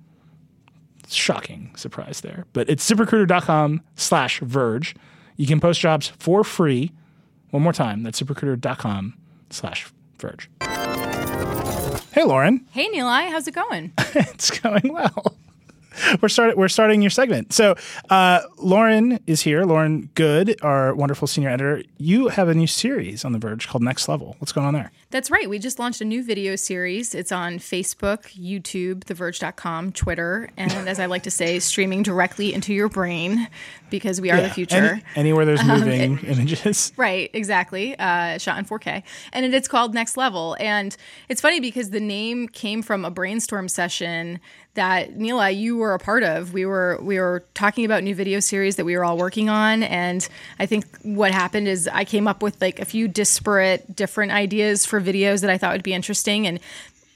Shocking 1.07 1.71
surprise 1.77 2.23
there. 2.23 2.47
But 2.55 2.71
it's 2.71 2.91
ziprecruiter.com 2.91 3.83
slash 3.95 4.41
verge. 4.41 4.97
You 5.37 5.47
can 5.47 5.61
post 5.61 5.81
jobs 5.81 6.09
for 6.19 6.43
free. 6.43 6.93
One 7.51 7.63
more 7.63 7.73
time, 7.73 8.03
that's 8.03 8.21
ziprecruiter.com 8.21 9.15
slash 9.51 9.87
verge. 10.19 10.51
Hey, 12.13 12.25
Lauren. 12.25 12.67
Hey, 12.71 12.89
Nilay, 12.89 13.31
how's 13.31 13.47
it 13.47 13.55
going? 13.55 13.93
it's 14.15 14.59
going 14.59 14.93
well. 14.93 15.37
We're 16.23 16.29
starting. 16.29 16.57
We're 16.57 16.69
starting 16.69 17.03
your 17.03 17.11
segment. 17.11 17.53
So, 17.53 17.75
uh, 18.11 18.43
Lauren 18.59 19.19
is 19.27 19.43
here. 19.43 19.65
Lauren 19.65 20.11
Goode, 20.15 20.57
our 20.63 20.95
wonderful 20.95 21.27
senior 21.27 21.51
editor. 21.51 21.83
You 21.99 22.29
have 22.29 22.49
a 22.49 22.55
new 22.55 22.67
series 22.67 23.25
on 23.25 23.33
The 23.33 23.39
Verge 23.39 23.69
called 23.69 23.83
Next 23.83 24.09
Level. 24.09 24.37
What's 24.39 24.53
going 24.53 24.67
on 24.67 24.75
there? 24.75 24.93
That's 25.11 25.31
right. 25.31 25.49
We 25.49 25.59
just 25.59 25.79
launched 25.79 26.01
a 26.01 26.05
new 26.05 26.23
video 26.23 26.57
series. 26.57 27.15
It's 27.15 27.33
on 27.33 27.59
Facebook, 27.59 28.25
YouTube, 28.37 29.05
TheVerge.com, 29.05 29.93
Twitter, 29.93 30.51
and 30.57 30.73
as 30.89 30.99
I 30.99 31.07
like 31.07 31.23
to 31.25 31.31
say, 31.31 31.59
streaming 31.61 32.03
directly 32.03 32.53
into 32.53 32.75
your 32.75 32.89
brain 32.89 33.49
because 33.91 34.21
we 34.21 34.31
are 34.31 34.41
the 34.41 34.51
future. 34.51 34.77
Any- 34.77 35.03
anywhere 35.15 35.45
there's 35.45 35.65
moving 35.65 36.19
images. 36.27 36.93
Right, 36.97 37.31
exactly. 37.33 37.99
Uh, 37.99 38.39
shot 38.39 38.59
in 38.59 38.65
4K. 38.65 39.03
And 39.33 39.47
it, 39.47 39.55
it's 39.55 39.69
called 39.69 39.95
Next 39.95 40.17
Level. 40.17 40.57
And 40.61 40.97
it's 41.29 41.41
funny 41.41 41.61
because 41.61 41.91
the 41.91 42.01
name 42.01 42.49
came 42.49 42.83
from 42.83 43.05
a 43.05 43.11
brainstorm 43.11 43.69
session 43.69 44.41
that 44.77 45.15
Nilay, 45.15 45.57
you 45.57 45.77
were 45.77 45.93
a 45.93 45.99
part 45.99 46.23
of. 46.23 46.53
We 46.53 46.65
were 46.65 46.99
we 47.03 47.19
were 47.19 47.45
talking 47.55 47.85
about 47.85 48.03
new 48.03 48.15
video 48.15 48.41
series 48.41 48.77
that 48.77 48.85
we 48.85 48.97
were 48.97 49.05
all 49.05 49.19
working 49.19 49.49
on, 49.49 49.83
and 49.83 50.27
I 50.59 50.67
think 50.67 50.87
what 51.03 51.33
happened 51.33 51.69
is 51.69 51.89
I 51.89 52.05
came 52.05 52.27
up 52.27 52.43
with 52.43 52.61
like 52.61 52.79
a 52.79 52.85
few 52.85 53.09
disparate, 53.09 53.95
different 53.95 54.33
ideas 54.33 54.87
for 54.87 55.01
videos 55.01 55.41
that 55.43 55.51
I 55.51 55.59
thought 55.59 55.73
would 55.73 55.83
be 55.83 55.95
interesting, 55.95 56.47
and 56.47 56.61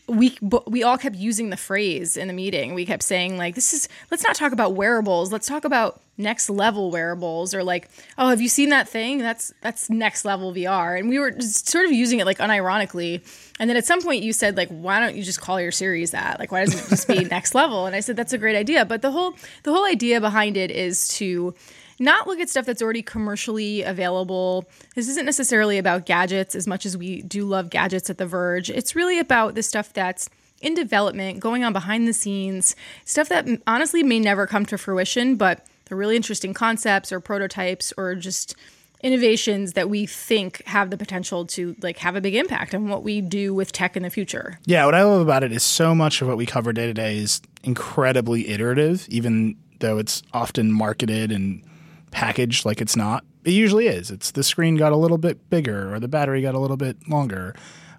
we 0.08 0.36
we 0.66 0.82
all 0.82 0.98
kept 0.98 1.16
using 1.16 1.50
the 1.50 1.56
phrase 1.56 2.16
in 2.16 2.26
the 2.26 2.34
meeting. 2.34 2.74
We 2.74 2.84
kept 2.84 3.02
saying 3.02 3.38
like, 3.38 3.54
"This 3.54 3.72
is 3.72 3.88
let's 4.10 4.24
not 4.24 4.34
talk 4.34 4.52
about 4.52 4.74
wearables. 4.74 5.32
Let's 5.32 5.46
talk 5.46 5.64
about 5.64 6.00
next 6.20 6.50
level 6.50 6.90
wearables." 6.90 7.54
Or 7.54 7.64
like, 7.64 7.88
"Oh, 8.18 8.28
have 8.28 8.40
you 8.40 8.48
seen 8.48 8.68
that 8.68 8.88
thing? 8.88 9.18
That's 9.18 9.52
that's 9.60 9.90
next 9.90 10.24
level 10.24 10.52
VR." 10.52 10.98
And 10.98 11.08
we 11.08 11.18
were 11.18 11.30
just 11.30 11.68
sort 11.68 11.86
of 11.86 11.92
using 11.92 12.20
it 12.20 12.26
like 12.26 12.38
unironically. 12.38 13.22
And 13.58 13.68
then 13.68 13.76
at 13.76 13.86
some 13.86 14.02
point 14.02 14.22
you 14.22 14.32
said 14.32 14.56
like, 14.56 14.68
"Why 14.68 15.00
don't 15.00 15.16
you 15.16 15.22
just 15.22 15.40
call 15.40 15.60
your 15.60 15.72
series 15.72 16.12
that? 16.12 16.38
Like, 16.38 16.52
why 16.52 16.64
doesn't 16.64 16.86
it 16.86 16.88
just 16.88 17.08
be 17.08 17.24
next 17.30 17.54
level?" 17.54 17.86
And 17.86 17.96
I 17.96 18.00
said 18.00 18.16
that's 18.16 18.32
a 18.32 18.38
great 18.38 18.56
idea. 18.56 18.84
But 18.84 19.02
the 19.02 19.10
whole 19.10 19.34
the 19.64 19.72
whole 19.72 19.84
idea 19.84 20.20
behind 20.20 20.56
it 20.56 20.70
is 20.70 21.08
to 21.16 21.54
not 22.00 22.26
look 22.26 22.40
at 22.40 22.48
stuff 22.48 22.64
that's 22.64 22.82
already 22.82 23.02
commercially 23.02 23.82
available. 23.82 24.64
This 24.96 25.08
isn't 25.08 25.26
necessarily 25.26 25.76
about 25.76 26.06
gadgets 26.06 26.54
as 26.54 26.66
much 26.66 26.86
as 26.86 26.96
we 26.96 27.22
do 27.22 27.44
love 27.44 27.68
gadgets 27.70 28.08
at 28.08 28.16
The 28.16 28.26
Verge. 28.26 28.70
It's 28.70 28.96
really 28.96 29.18
about 29.18 29.54
the 29.54 29.62
stuff 29.62 29.92
that's 29.92 30.28
in 30.62 30.74
development, 30.74 31.40
going 31.40 31.62
on 31.62 31.72
behind 31.72 32.08
the 32.08 32.12
scenes, 32.12 32.74
stuff 33.04 33.28
that 33.28 33.46
honestly 33.66 34.02
may 34.02 34.18
never 34.18 34.46
come 34.46 34.66
to 34.66 34.78
fruition, 34.78 35.36
but 35.36 35.66
really 35.96 36.16
interesting 36.16 36.54
concepts 36.54 37.12
or 37.12 37.20
prototypes 37.20 37.92
or 37.96 38.14
just 38.14 38.54
innovations 39.02 39.72
that 39.72 39.88
we 39.88 40.06
think 40.06 40.62
have 40.66 40.90
the 40.90 40.96
potential 40.96 41.46
to 41.46 41.74
like 41.80 41.98
have 41.98 42.16
a 42.16 42.20
big 42.20 42.34
impact 42.34 42.74
on 42.74 42.88
what 42.88 43.02
we 43.02 43.20
do 43.20 43.54
with 43.54 43.72
tech 43.72 43.96
in 43.96 44.02
the 44.02 44.10
future. 44.10 44.58
Yeah, 44.66 44.84
what 44.84 44.94
I 44.94 45.02
love 45.04 45.20
about 45.20 45.42
it 45.42 45.52
is 45.52 45.62
so 45.62 45.94
much 45.94 46.20
of 46.20 46.28
what 46.28 46.36
we 46.36 46.46
cover 46.46 46.72
day 46.72 46.86
to 46.86 46.94
day 46.94 47.18
is 47.18 47.40
incredibly 47.62 48.48
iterative, 48.48 49.06
even 49.08 49.56
though 49.80 49.98
it's 49.98 50.22
often 50.32 50.70
marketed 50.70 51.32
and 51.32 51.62
packaged 52.10 52.66
like 52.66 52.80
it's 52.80 52.96
not. 52.96 53.24
It 53.44 53.52
usually 53.52 53.86
is. 53.86 54.10
It's 54.10 54.32
the 54.32 54.42
screen 54.42 54.76
got 54.76 54.92
a 54.92 54.96
little 54.96 55.18
bit 55.18 55.48
bigger 55.48 55.94
or 55.94 55.98
the 55.98 56.08
battery 56.08 56.42
got 56.42 56.54
a 56.54 56.58
little 56.58 56.76
bit 56.76 57.08
longer. 57.08 57.54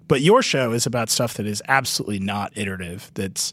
But 0.06 0.20
your 0.20 0.42
show 0.42 0.72
is 0.72 0.86
about 0.86 1.10
stuff 1.10 1.34
that 1.34 1.46
is 1.46 1.62
absolutely 1.68 2.20
not 2.20 2.52
iterative. 2.56 3.10
That's 3.14 3.52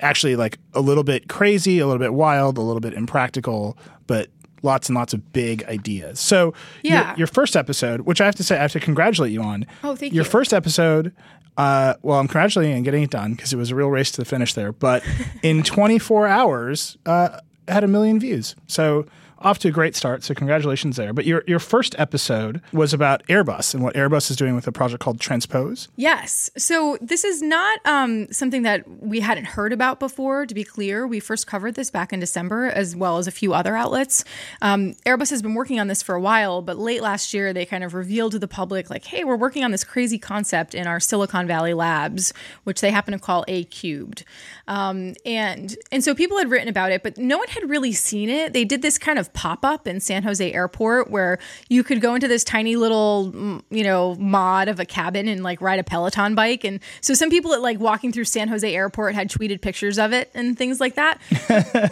actually 0.00 0.36
like 0.36 0.58
a 0.74 0.80
little 0.80 1.04
bit 1.04 1.28
crazy, 1.28 1.78
a 1.78 1.86
little 1.86 2.00
bit 2.00 2.14
wild, 2.14 2.58
a 2.58 2.62
little 2.62 2.80
bit 2.80 2.92
impractical, 2.94 3.76
but 4.06 4.28
lots 4.62 4.88
and 4.88 4.96
lots 4.96 5.12
of 5.14 5.32
big 5.32 5.62
ideas. 5.64 6.18
So 6.20 6.54
Yeah. 6.82 7.08
your, 7.10 7.18
your 7.18 7.26
first 7.26 7.56
episode, 7.56 8.00
which 8.02 8.20
I 8.20 8.24
have 8.24 8.34
to 8.36 8.42
say 8.44 8.56
I 8.56 8.62
have 8.62 8.72
to 8.72 8.80
congratulate 8.80 9.32
you 9.32 9.42
on. 9.42 9.66
Oh, 9.84 9.94
thank 9.94 10.12
your 10.12 10.24
you. 10.24 10.30
first 10.30 10.52
episode 10.52 11.12
uh, 11.58 11.94
well, 12.02 12.18
I'm 12.18 12.26
congratulating 12.28 12.72
you 12.72 12.76
on 12.76 12.82
getting 12.82 13.02
it 13.04 13.08
done 13.10 13.32
because 13.32 13.50
it 13.52 13.56
was 13.56 13.70
a 13.70 13.74
real 13.74 13.88
race 13.88 14.10
to 14.10 14.18
the 14.20 14.26
finish 14.26 14.52
there. 14.52 14.72
But 14.72 15.02
in 15.42 15.62
24 15.62 16.26
hours, 16.26 16.98
uh, 17.06 17.40
had 17.66 17.82
a 17.82 17.88
million 17.88 18.20
views. 18.20 18.54
So 18.66 19.06
off 19.38 19.58
to 19.60 19.68
a 19.68 19.70
great 19.70 19.94
start. 19.94 20.24
So 20.24 20.34
congratulations 20.34 20.96
there. 20.96 21.12
But 21.12 21.26
your 21.26 21.42
your 21.46 21.58
first 21.58 21.94
episode 21.98 22.60
was 22.72 22.92
about 22.92 23.26
Airbus 23.26 23.74
and 23.74 23.82
what 23.82 23.94
Airbus 23.94 24.30
is 24.30 24.36
doing 24.36 24.54
with 24.54 24.66
a 24.66 24.72
project 24.72 25.02
called 25.02 25.20
Transpose. 25.20 25.88
Yes. 25.96 26.50
So 26.56 26.96
this 27.00 27.24
is 27.24 27.42
not 27.42 27.80
um, 27.84 28.32
something 28.32 28.62
that 28.62 28.84
we 29.02 29.20
hadn't 29.20 29.44
heard 29.44 29.72
about 29.72 30.00
before, 30.00 30.46
to 30.46 30.54
be 30.54 30.64
clear. 30.64 31.06
We 31.06 31.20
first 31.20 31.46
covered 31.46 31.74
this 31.74 31.90
back 31.90 32.12
in 32.12 32.20
December, 32.20 32.66
as 32.66 32.96
well 32.96 33.18
as 33.18 33.26
a 33.26 33.30
few 33.30 33.52
other 33.52 33.76
outlets. 33.76 34.24
Um, 34.62 34.94
Airbus 35.04 35.30
has 35.30 35.42
been 35.42 35.54
working 35.54 35.78
on 35.80 35.88
this 35.88 36.02
for 36.02 36.14
a 36.14 36.20
while, 36.20 36.62
but 36.62 36.78
late 36.78 37.02
last 37.02 37.34
year, 37.34 37.52
they 37.52 37.66
kind 37.66 37.84
of 37.84 37.94
revealed 37.94 38.32
to 38.32 38.38
the 38.38 38.48
public, 38.48 38.90
like, 38.90 39.04
hey, 39.04 39.24
we're 39.24 39.36
working 39.36 39.64
on 39.64 39.70
this 39.70 39.84
crazy 39.84 40.18
concept 40.18 40.74
in 40.74 40.86
our 40.86 41.00
Silicon 41.00 41.46
Valley 41.46 41.74
labs, 41.74 42.32
which 42.64 42.80
they 42.80 42.90
happen 42.90 43.12
to 43.12 43.18
call 43.18 43.44
A 43.48 43.64
Cubed. 43.64 44.24
Um, 44.66 45.14
and, 45.24 45.76
and 45.92 46.02
so 46.02 46.14
people 46.14 46.38
had 46.38 46.50
written 46.50 46.68
about 46.68 46.90
it, 46.90 47.02
but 47.02 47.18
no 47.18 47.38
one 47.38 47.48
had 47.48 47.68
really 47.68 47.92
seen 47.92 48.28
it. 48.28 48.52
They 48.52 48.64
did 48.64 48.82
this 48.82 48.98
kind 48.98 49.18
of 49.18 49.25
pop 49.32 49.64
up 49.64 49.86
in 49.86 50.00
San 50.00 50.22
Jose 50.22 50.52
Airport 50.52 51.10
where 51.10 51.38
you 51.68 51.82
could 51.82 52.00
go 52.00 52.14
into 52.14 52.28
this 52.28 52.44
tiny 52.44 52.76
little, 52.76 53.32
mm, 53.32 53.62
you 53.70 53.84
know, 53.84 54.14
mod 54.16 54.68
of 54.68 54.80
a 54.80 54.84
cabin 54.84 55.28
and 55.28 55.42
like 55.42 55.60
ride 55.60 55.78
a 55.78 55.84
Peloton 55.84 56.34
bike. 56.34 56.64
And 56.64 56.80
so 57.00 57.14
some 57.14 57.30
people 57.30 57.52
at 57.54 57.62
like 57.62 57.78
walking 57.78 58.12
through 58.12 58.24
San 58.24 58.48
Jose 58.48 58.74
Airport 58.74 59.14
had 59.14 59.30
tweeted 59.30 59.60
pictures 59.60 59.98
of 59.98 60.12
it 60.12 60.30
and 60.34 60.56
things 60.56 60.80
like 60.80 60.94
that. 60.94 61.20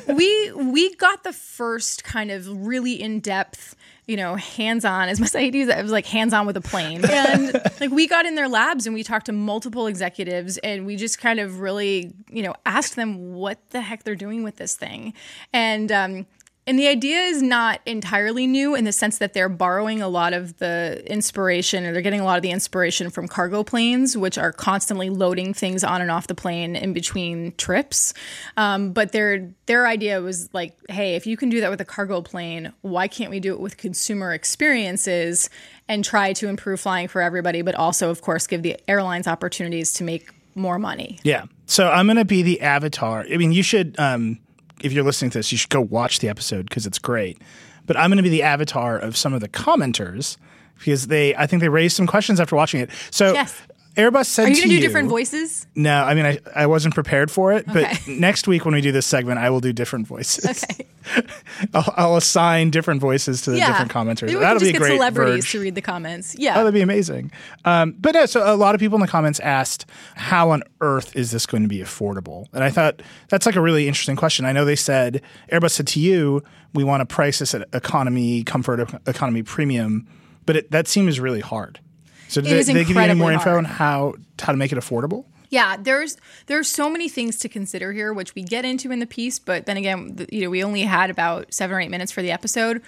we 0.08 0.52
we 0.52 0.94
got 0.96 1.24
the 1.24 1.32
first 1.32 2.04
kind 2.04 2.30
of 2.30 2.66
really 2.66 3.00
in 3.00 3.20
depth 3.20 3.76
you 4.06 4.16
know, 4.16 4.34
hands 4.34 4.84
on, 4.84 5.08
as 5.08 5.18
much 5.20 5.28
as 5.28 5.36
I 5.36 5.40
hate 5.40 5.64
that, 5.64 5.78
it 5.78 5.82
was 5.82 5.92
like 5.92 6.06
hands 6.06 6.34
on 6.34 6.46
with 6.46 6.56
a 6.56 6.60
plane. 6.60 7.02
And 7.14 7.54
like 7.80 7.90
we 7.90 8.06
got 8.06 8.26
in 8.26 8.34
their 8.34 8.48
labs 8.48 8.86
and 8.86 8.94
we 8.94 9.02
talked 9.02 9.26
to 9.26 9.32
multiple 9.32 9.86
executives 9.86 10.58
and 10.58 10.84
we 10.84 10.96
just 10.96 11.18
kind 11.18 11.38
of 11.40 11.60
really, 11.60 12.12
you 12.28 12.42
know, 12.42 12.54
asked 12.66 12.96
them 12.96 13.32
what 13.34 13.58
the 13.70 13.80
heck 13.80 14.02
they're 14.02 14.14
doing 14.14 14.42
with 14.42 14.56
this 14.56 14.74
thing. 14.74 15.14
And, 15.52 15.90
um, 15.90 16.26
and 16.66 16.78
the 16.78 16.88
idea 16.88 17.18
is 17.18 17.42
not 17.42 17.80
entirely 17.84 18.46
new 18.46 18.74
in 18.74 18.84
the 18.84 18.92
sense 18.92 19.18
that 19.18 19.34
they're 19.34 19.48
borrowing 19.48 20.00
a 20.00 20.08
lot 20.08 20.32
of 20.32 20.56
the 20.58 21.02
inspiration 21.06 21.84
or 21.84 21.92
they're 21.92 22.02
getting 22.02 22.20
a 22.20 22.24
lot 22.24 22.36
of 22.36 22.42
the 22.42 22.50
inspiration 22.50 23.10
from 23.10 23.28
cargo 23.28 23.62
planes, 23.62 24.16
which 24.16 24.38
are 24.38 24.52
constantly 24.52 25.10
loading 25.10 25.52
things 25.52 25.84
on 25.84 26.00
and 26.00 26.10
off 26.10 26.26
the 26.26 26.34
plane 26.34 26.74
in 26.74 26.92
between 26.92 27.52
trips. 27.56 28.14
Um, 28.56 28.92
but 28.92 29.12
their 29.12 29.50
their 29.66 29.86
idea 29.86 30.20
was 30.20 30.48
like, 30.54 30.74
hey, 30.88 31.16
if 31.16 31.26
you 31.26 31.36
can 31.36 31.50
do 31.50 31.60
that 31.60 31.70
with 31.70 31.80
a 31.80 31.84
cargo 31.84 32.22
plane, 32.22 32.72
why 32.80 33.08
can't 33.08 33.30
we 33.30 33.40
do 33.40 33.52
it 33.52 33.60
with 33.60 33.76
consumer 33.76 34.32
experiences 34.32 35.50
and 35.88 36.04
try 36.04 36.32
to 36.32 36.48
improve 36.48 36.80
flying 36.80 37.08
for 37.08 37.20
everybody, 37.20 37.62
but 37.62 37.74
also, 37.74 38.10
of 38.10 38.22
course, 38.22 38.46
give 38.46 38.62
the 38.62 38.78
airlines 38.88 39.26
opportunities 39.26 39.92
to 39.94 40.04
make 40.04 40.30
more 40.54 40.78
money. 40.78 41.18
Yeah. 41.22 41.44
So 41.66 41.88
I'm 41.88 42.06
going 42.06 42.16
to 42.16 42.24
be 42.24 42.42
the 42.42 42.60
avatar. 42.60 43.26
I 43.30 43.36
mean, 43.36 43.52
you 43.52 43.62
should, 43.62 43.98
um, 43.98 44.38
if 44.82 44.92
you're 44.92 45.04
listening 45.04 45.30
to 45.32 45.38
this, 45.38 45.52
you 45.52 45.58
should 45.58 45.70
go 45.70 45.80
watch 45.80 46.18
the 46.18 46.28
episode 46.28 46.68
because 46.68 46.86
it's 46.86 46.98
great. 46.98 47.40
But 47.86 47.96
I'm 47.96 48.10
going 48.10 48.16
to 48.16 48.22
be 48.22 48.28
the 48.30 48.42
avatar 48.42 48.98
of 48.98 49.16
some 49.16 49.34
of 49.34 49.40
the 49.40 49.48
commenters 49.48 50.36
because 50.78 51.06
they, 51.06 51.34
I 51.36 51.46
think 51.46 51.60
they 51.60 51.68
raised 51.68 51.96
some 51.96 52.06
questions 52.06 52.40
after 52.40 52.56
watching 52.56 52.80
it. 52.80 52.90
So 53.10 53.32
Yes. 53.34 53.60
Airbus 53.96 54.26
said 54.26 54.46
Are 54.46 54.48
you 54.48 54.56
going 54.56 54.68
to 54.68 54.74
you, 54.74 54.80
do 54.80 54.86
different 54.86 55.08
voices? 55.08 55.66
No, 55.76 56.02
I 56.02 56.14
mean 56.14 56.26
I, 56.26 56.38
I 56.54 56.66
wasn't 56.66 56.94
prepared 56.94 57.30
for 57.30 57.52
it, 57.52 57.64
but 57.66 57.86
next 58.08 58.48
week 58.48 58.64
when 58.64 58.74
we 58.74 58.80
do 58.80 58.90
this 58.92 59.06
segment, 59.06 59.38
I 59.38 59.50
will 59.50 59.60
do 59.60 59.72
different 59.72 60.06
voices. 60.06 60.64
Okay. 60.64 60.86
I'll, 61.74 61.94
I'll 61.96 62.16
assign 62.16 62.70
different 62.70 63.00
voices 63.00 63.42
to 63.42 63.50
the 63.52 63.58
Yeah. 63.58 63.68
different 63.68 63.92
commenters. 63.92 64.22
Maybe 64.22 64.34
we 64.36 64.40
That'll 64.40 64.58
can 64.58 64.66
be 64.66 64.66
just 64.66 64.68
a 64.70 64.72
get 64.72 64.78
great 64.78 64.96
celebrities 64.96 65.44
Verge. 65.44 65.52
to 65.52 65.60
read 65.60 65.74
the 65.74 65.82
comments. 65.82 66.34
Oh, 66.36 66.42
Yeah. 66.42 66.54
that'd 66.54 66.74
be 66.74 66.80
amazing. 66.80 67.30
Um, 67.64 67.94
but 67.98 68.14
no, 68.14 68.26
so 68.26 68.52
a 68.52 68.56
lot 68.56 68.74
of 68.74 68.80
people 68.80 68.96
in 68.96 69.00
the 69.02 69.06
comments 69.08 69.38
asked, 69.40 69.86
how 70.16 70.50
on 70.50 70.62
earth 70.80 71.14
is 71.14 71.30
this 71.30 71.46
going 71.46 71.62
to 71.62 71.68
be 71.68 71.78
affordable? 71.78 72.46
And 72.52 72.64
I 72.64 72.70
thought 72.70 73.00
that's 73.28 73.46
like 73.46 73.54
a 73.56 73.60
really 73.60 73.86
interesting 73.86 74.16
question. 74.16 74.44
I 74.46 74.52
know 74.52 74.64
they 74.64 74.76
said, 74.76 75.20
Airbus 75.52 75.72
said 75.72 75.86
to 75.88 76.00
you, 76.00 76.42
we 76.72 76.82
want 76.84 77.06
to 77.06 77.14
price 77.14 77.38
this 77.38 77.54
at 77.54 77.68
economy, 77.74 78.42
comfort, 78.42 78.90
economy 79.06 79.42
premium, 79.42 80.08
but 80.46 80.56
it, 80.56 80.70
that 80.70 80.88
seems 80.88 81.20
really 81.20 81.40
hard. 81.40 81.80
So 82.28 82.40
did 82.40 82.66
they, 82.66 82.72
they 82.72 82.84
give 82.84 82.96
you 82.96 82.98
any 82.98 83.14
more 83.14 83.32
info 83.32 83.50
hard. 83.50 83.58
on 83.58 83.64
how, 83.64 84.14
how 84.38 84.52
to 84.52 84.58
make 84.58 84.72
it 84.72 84.78
affordable? 84.78 85.24
Yeah, 85.50 85.76
there's 85.76 86.16
there's 86.46 86.68
so 86.68 86.90
many 86.90 87.08
things 87.08 87.38
to 87.38 87.48
consider 87.48 87.92
here, 87.92 88.12
which 88.12 88.34
we 88.34 88.42
get 88.42 88.64
into 88.64 88.90
in 88.90 88.98
the 88.98 89.06
piece. 89.06 89.38
But 89.38 89.66
then 89.66 89.76
again, 89.76 90.26
you 90.32 90.42
know, 90.42 90.50
we 90.50 90.64
only 90.64 90.82
had 90.82 91.10
about 91.10 91.54
seven 91.54 91.76
or 91.76 91.80
eight 91.80 91.90
minutes 91.90 92.10
for 92.10 92.22
the 92.22 92.32
episode. 92.32 92.82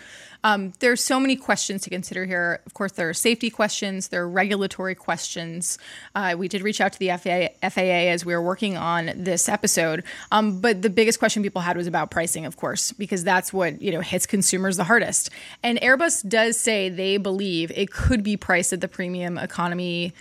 Um, 0.45 0.73
there's 0.81 1.03
so 1.03 1.19
many 1.19 1.37
questions 1.37 1.83
to 1.83 1.91
consider 1.91 2.25
here. 2.25 2.61
Of 2.67 2.75
course, 2.75 2.93
there 2.93 3.09
are 3.09 3.15
safety 3.15 3.51
questions, 3.51 4.09
there 4.09 4.23
are 4.23 4.29
regulatory 4.29 4.95
questions. 4.95 5.79
Uh, 6.15 6.35
we 6.39 6.49
did 6.49 6.63
reach 6.63 6.81
out 6.81 6.93
to 6.93 6.99
the 6.99 7.09
FAA, 7.09 7.69
FAA 7.69 8.11
as 8.11 8.25
we 8.25 8.35
were 8.35 8.43
working 8.43 8.77
on 8.77 9.13
this 9.17 9.49
episode. 9.49 10.05
Um, 10.33 10.61
but 10.61 10.83
the 10.83 10.91
biggest 10.91 11.19
question 11.19 11.43
people 11.43 11.63
had 11.63 11.77
was 11.77 11.87
about 11.87 12.11
pricing, 12.11 12.47
of 12.47 12.57
course, 12.57 12.93
because 12.93 13.25
that's 13.25 13.53
what 13.53 13.81
you 13.81 13.93
know 13.93 14.01
hits 14.01 14.27
consumers 14.27 14.77
the 14.77 14.85
hardest. 14.85 15.31
And 15.63 15.81
Airbus 15.81 16.29
does 16.29 16.59
say 16.59 16.89
they 16.89 17.17
believe 17.17 17.71
it 17.75 17.91
could 17.91 18.23
be 18.23 18.37
priced 18.37 18.73
at 18.73 18.81
the 18.81 18.89
premium 18.89 19.39
economy 19.39 20.13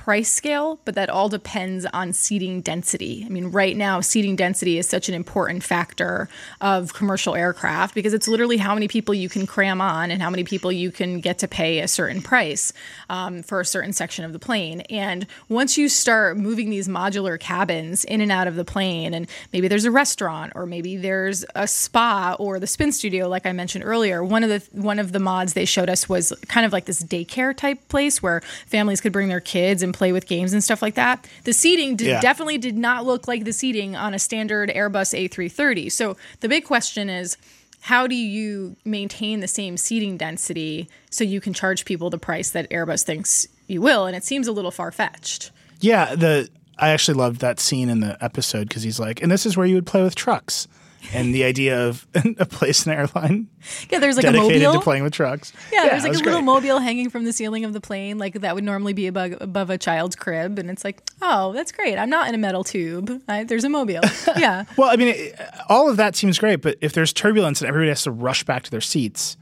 price 0.00 0.32
scale, 0.32 0.80
but 0.86 0.94
that 0.94 1.10
all 1.10 1.28
depends 1.28 1.84
on 1.92 2.10
seating 2.14 2.62
density. 2.62 3.22
I 3.26 3.28
mean, 3.28 3.48
right 3.50 3.76
now, 3.76 4.00
seating 4.00 4.34
density 4.34 4.78
is 4.78 4.88
such 4.88 5.10
an 5.10 5.14
important 5.14 5.62
factor 5.62 6.26
of 6.62 6.94
commercial 6.94 7.34
aircraft 7.34 7.94
because 7.94 8.14
it's 8.14 8.26
literally 8.26 8.56
how 8.56 8.72
many 8.72 8.88
people 8.88 9.12
you 9.12 9.28
can 9.28 9.46
cram 9.46 9.78
on 9.78 10.10
and 10.10 10.22
how 10.22 10.30
many 10.30 10.42
people 10.42 10.72
you 10.72 10.90
can 10.90 11.20
get 11.20 11.36
to 11.40 11.48
pay 11.48 11.80
a 11.80 11.86
certain 11.86 12.22
price 12.22 12.72
um, 13.10 13.42
for 13.42 13.60
a 13.60 13.64
certain 13.66 13.92
section 13.92 14.24
of 14.24 14.32
the 14.32 14.38
plane. 14.38 14.80
And 14.88 15.26
once 15.50 15.76
you 15.76 15.90
start 15.90 16.38
moving 16.38 16.70
these 16.70 16.88
modular 16.88 17.38
cabins 17.38 18.02
in 18.04 18.22
and 18.22 18.32
out 18.32 18.48
of 18.48 18.56
the 18.56 18.64
plane, 18.64 19.12
and 19.12 19.28
maybe 19.52 19.68
there's 19.68 19.84
a 19.84 19.90
restaurant 19.90 20.54
or 20.54 20.64
maybe 20.64 20.96
there's 20.96 21.44
a 21.54 21.68
spa 21.68 22.36
or 22.38 22.58
the 22.58 22.66
spin 22.66 22.90
studio, 22.90 23.28
like 23.28 23.44
I 23.44 23.52
mentioned 23.52 23.84
earlier, 23.84 24.24
one 24.24 24.44
of 24.44 24.48
the 24.48 24.66
one 24.80 24.98
of 24.98 25.12
the 25.12 25.20
mods 25.20 25.52
they 25.52 25.66
showed 25.66 25.90
us 25.90 26.08
was 26.08 26.32
kind 26.48 26.64
of 26.64 26.72
like 26.72 26.86
this 26.86 27.02
daycare 27.02 27.54
type 27.54 27.86
place 27.88 28.22
where 28.22 28.40
families 28.66 29.02
could 29.02 29.12
bring 29.12 29.28
their 29.28 29.40
kids 29.40 29.82
and 29.82 29.89
play 29.92 30.12
with 30.12 30.26
games 30.26 30.52
and 30.52 30.62
stuff 30.62 30.82
like 30.82 30.94
that. 30.94 31.26
The 31.44 31.52
seating 31.52 31.96
did, 31.96 32.08
Yeah. 32.08 32.20
definitely 32.20 32.58
did 32.58 32.76
not 32.76 33.04
look 33.06 33.26
like 33.28 33.44
the 33.44 33.52
seating 33.52 33.96
on 33.96 34.14
a 34.14 34.18
standard 34.18 34.70
Airbus 34.70 35.14
A330. 35.14 35.90
So 35.92 36.16
the 36.40 36.48
big 36.48 36.64
question 36.64 37.08
is 37.10 37.36
how 37.82 38.06
do 38.06 38.14
you 38.14 38.76
maintain 38.84 39.40
the 39.40 39.48
same 39.48 39.76
seating 39.76 40.16
density 40.18 40.88
so 41.10 41.24
you 41.24 41.40
can 41.40 41.54
charge 41.54 41.84
people 41.86 42.10
the 42.10 42.18
price 42.18 42.50
that 42.50 42.68
Airbus 42.70 43.04
thinks 43.04 43.46
you 43.66 43.80
will? 43.80 44.06
And 44.06 44.14
it 44.14 44.22
seems 44.24 44.46
a 44.46 44.52
little 44.52 44.70
far 44.70 44.92
fetched. 44.92 45.50
Yeah, 45.80 46.14
the 46.14 46.48
I 46.78 46.90
actually 46.90 47.14
loved 47.18 47.40
that 47.40 47.60
scene 47.60 47.88
in 47.88 48.00
the 48.00 48.22
episode 48.22 48.68
because 48.68 48.82
he's 48.82 48.98
like, 49.00 49.22
and 49.22 49.30
this 49.30 49.44
is 49.46 49.56
where 49.56 49.66
you 49.66 49.74
would 49.74 49.86
play 49.86 50.02
with 50.02 50.14
trucks. 50.14 50.66
And 51.12 51.34
the 51.34 51.44
idea 51.44 51.88
of 51.88 52.06
a 52.38 52.46
place 52.46 52.86
in 52.86 52.92
an 52.92 52.98
airline 52.98 53.48
Yeah, 53.90 53.98
there's 53.98 54.16
like 54.16 54.26
a 54.26 54.32
mobile. 54.32 54.72
to 54.74 54.80
playing 54.80 55.02
with 55.02 55.12
trucks. 55.12 55.52
yeah, 55.72 55.88
there's 55.88 56.02
like 56.04 56.12
a 56.12 56.16
little 56.16 56.32
great. 56.34 56.44
mobile 56.44 56.78
hanging 56.78 57.10
from 57.10 57.24
the 57.24 57.32
ceiling 57.32 57.64
of 57.64 57.72
the 57.72 57.80
plane, 57.80 58.18
like 58.18 58.34
that 58.40 58.54
would 58.54 58.64
normally 58.64 58.92
be 58.92 59.06
above, 59.06 59.34
above 59.40 59.70
a 59.70 59.78
child's 59.78 60.14
crib, 60.14 60.58
and 60.58 60.70
it's 60.70 60.84
like, 60.84 61.02
oh, 61.22 61.52
that's 61.52 61.72
great. 61.72 61.96
I'm 61.98 62.10
not 62.10 62.28
in 62.28 62.34
a 62.34 62.38
metal 62.38 62.64
tube. 62.64 63.22
I, 63.28 63.44
there's 63.44 63.64
a 63.64 63.68
mobile. 63.68 64.00
Yeah, 64.36 64.64
Well, 64.76 64.88
I 64.90 64.96
mean, 64.96 65.08
it, 65.08 65.40
all 65.68 65.90
of 65.90 65.96
that 65.96 66.14
seems 66.16 66.38
great, 66.38 66.62
but 66.62 66.76
if 66.80 66.92
there's 66.92 67.12
turbulence 67.12 67.60
and 67.60 67.68
everybody 67.68 67.88
has 67.88 68.04
to 68.04 68.10
rush 68.10 68.44
back 68.44 68.62
to 68.64 68.70
their 68.70 68.80
seats, 68.80 69.36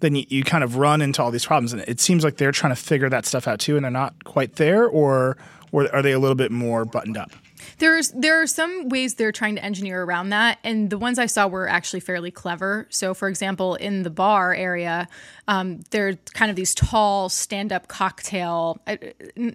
then 0.00 0.14
you, 0.16 0.24
you 0.28 0.42
kind 0.44 0.64
of 0.64 0.76
run 0.76 1.00
into 1.00 1.22
all 1.22 1.30
these 1.30 1.46
problems. 1.46 1.72
And 1.72 1.82
it 1.86 2.00
seems 2.00 2.24
like 2.24 2.36
they're 2.38 2.50
trying 2.52 2.74
to 2.74 2.80
figure 2.80 3.08
that 3.08 3.24
stuff 3.24 3.46
out 3.46 3.60
too, 3.60 3.76
and 3.76 3.84
they're 3.84 3.90
not 3.90 4.24
quite 4.24 4.56
there, 4.56 4.86
or 4.88 5.36
or 5.70 5.94
are 5.94 6.02
they 6.02 6.12
a 6.12 6.18
little 6.18 6.34
bit 6.34 6.50
more 6.50 6.84
buttoned 6.84 7.16
up? 7.16 7.30
There's 7.82 8.12
there 8.12 8.40
are 8.40 8.46
some 8.46 8.90
ways 8.90 9.14
they're 9.14 9.32
trying 9.32 9.56
to 9.56 9.64
engineer 9.64 10.04
around 10.04 10.28
that, 10.28 10.60
and 10.62 10.88
the 10.88 10.96
ones 10.96 11.18
I 11.18 11.26
saw 11.26 11.48
were 11.48 11.68
actually 11.68 11.98
fairly 11.98 12.30
clever. 12.30 12.86
So, 12.90 13.12
for 13.12 13.28
example, 13.28 13.74
in 13.74 14.04
the 14.04 14.10
bar 14.10 14.54
area, 14.54 15.08
um, 15.48 15.80
there 15.90 16.06
are 16.06 16.14
kind 16.32 16.48
of 16.48 16.54
these 16.54 16.76
tall 16.76 17.28
stand-up 17.28 17.88
cocktail 17.88 18.80
uh, 18.86 18.98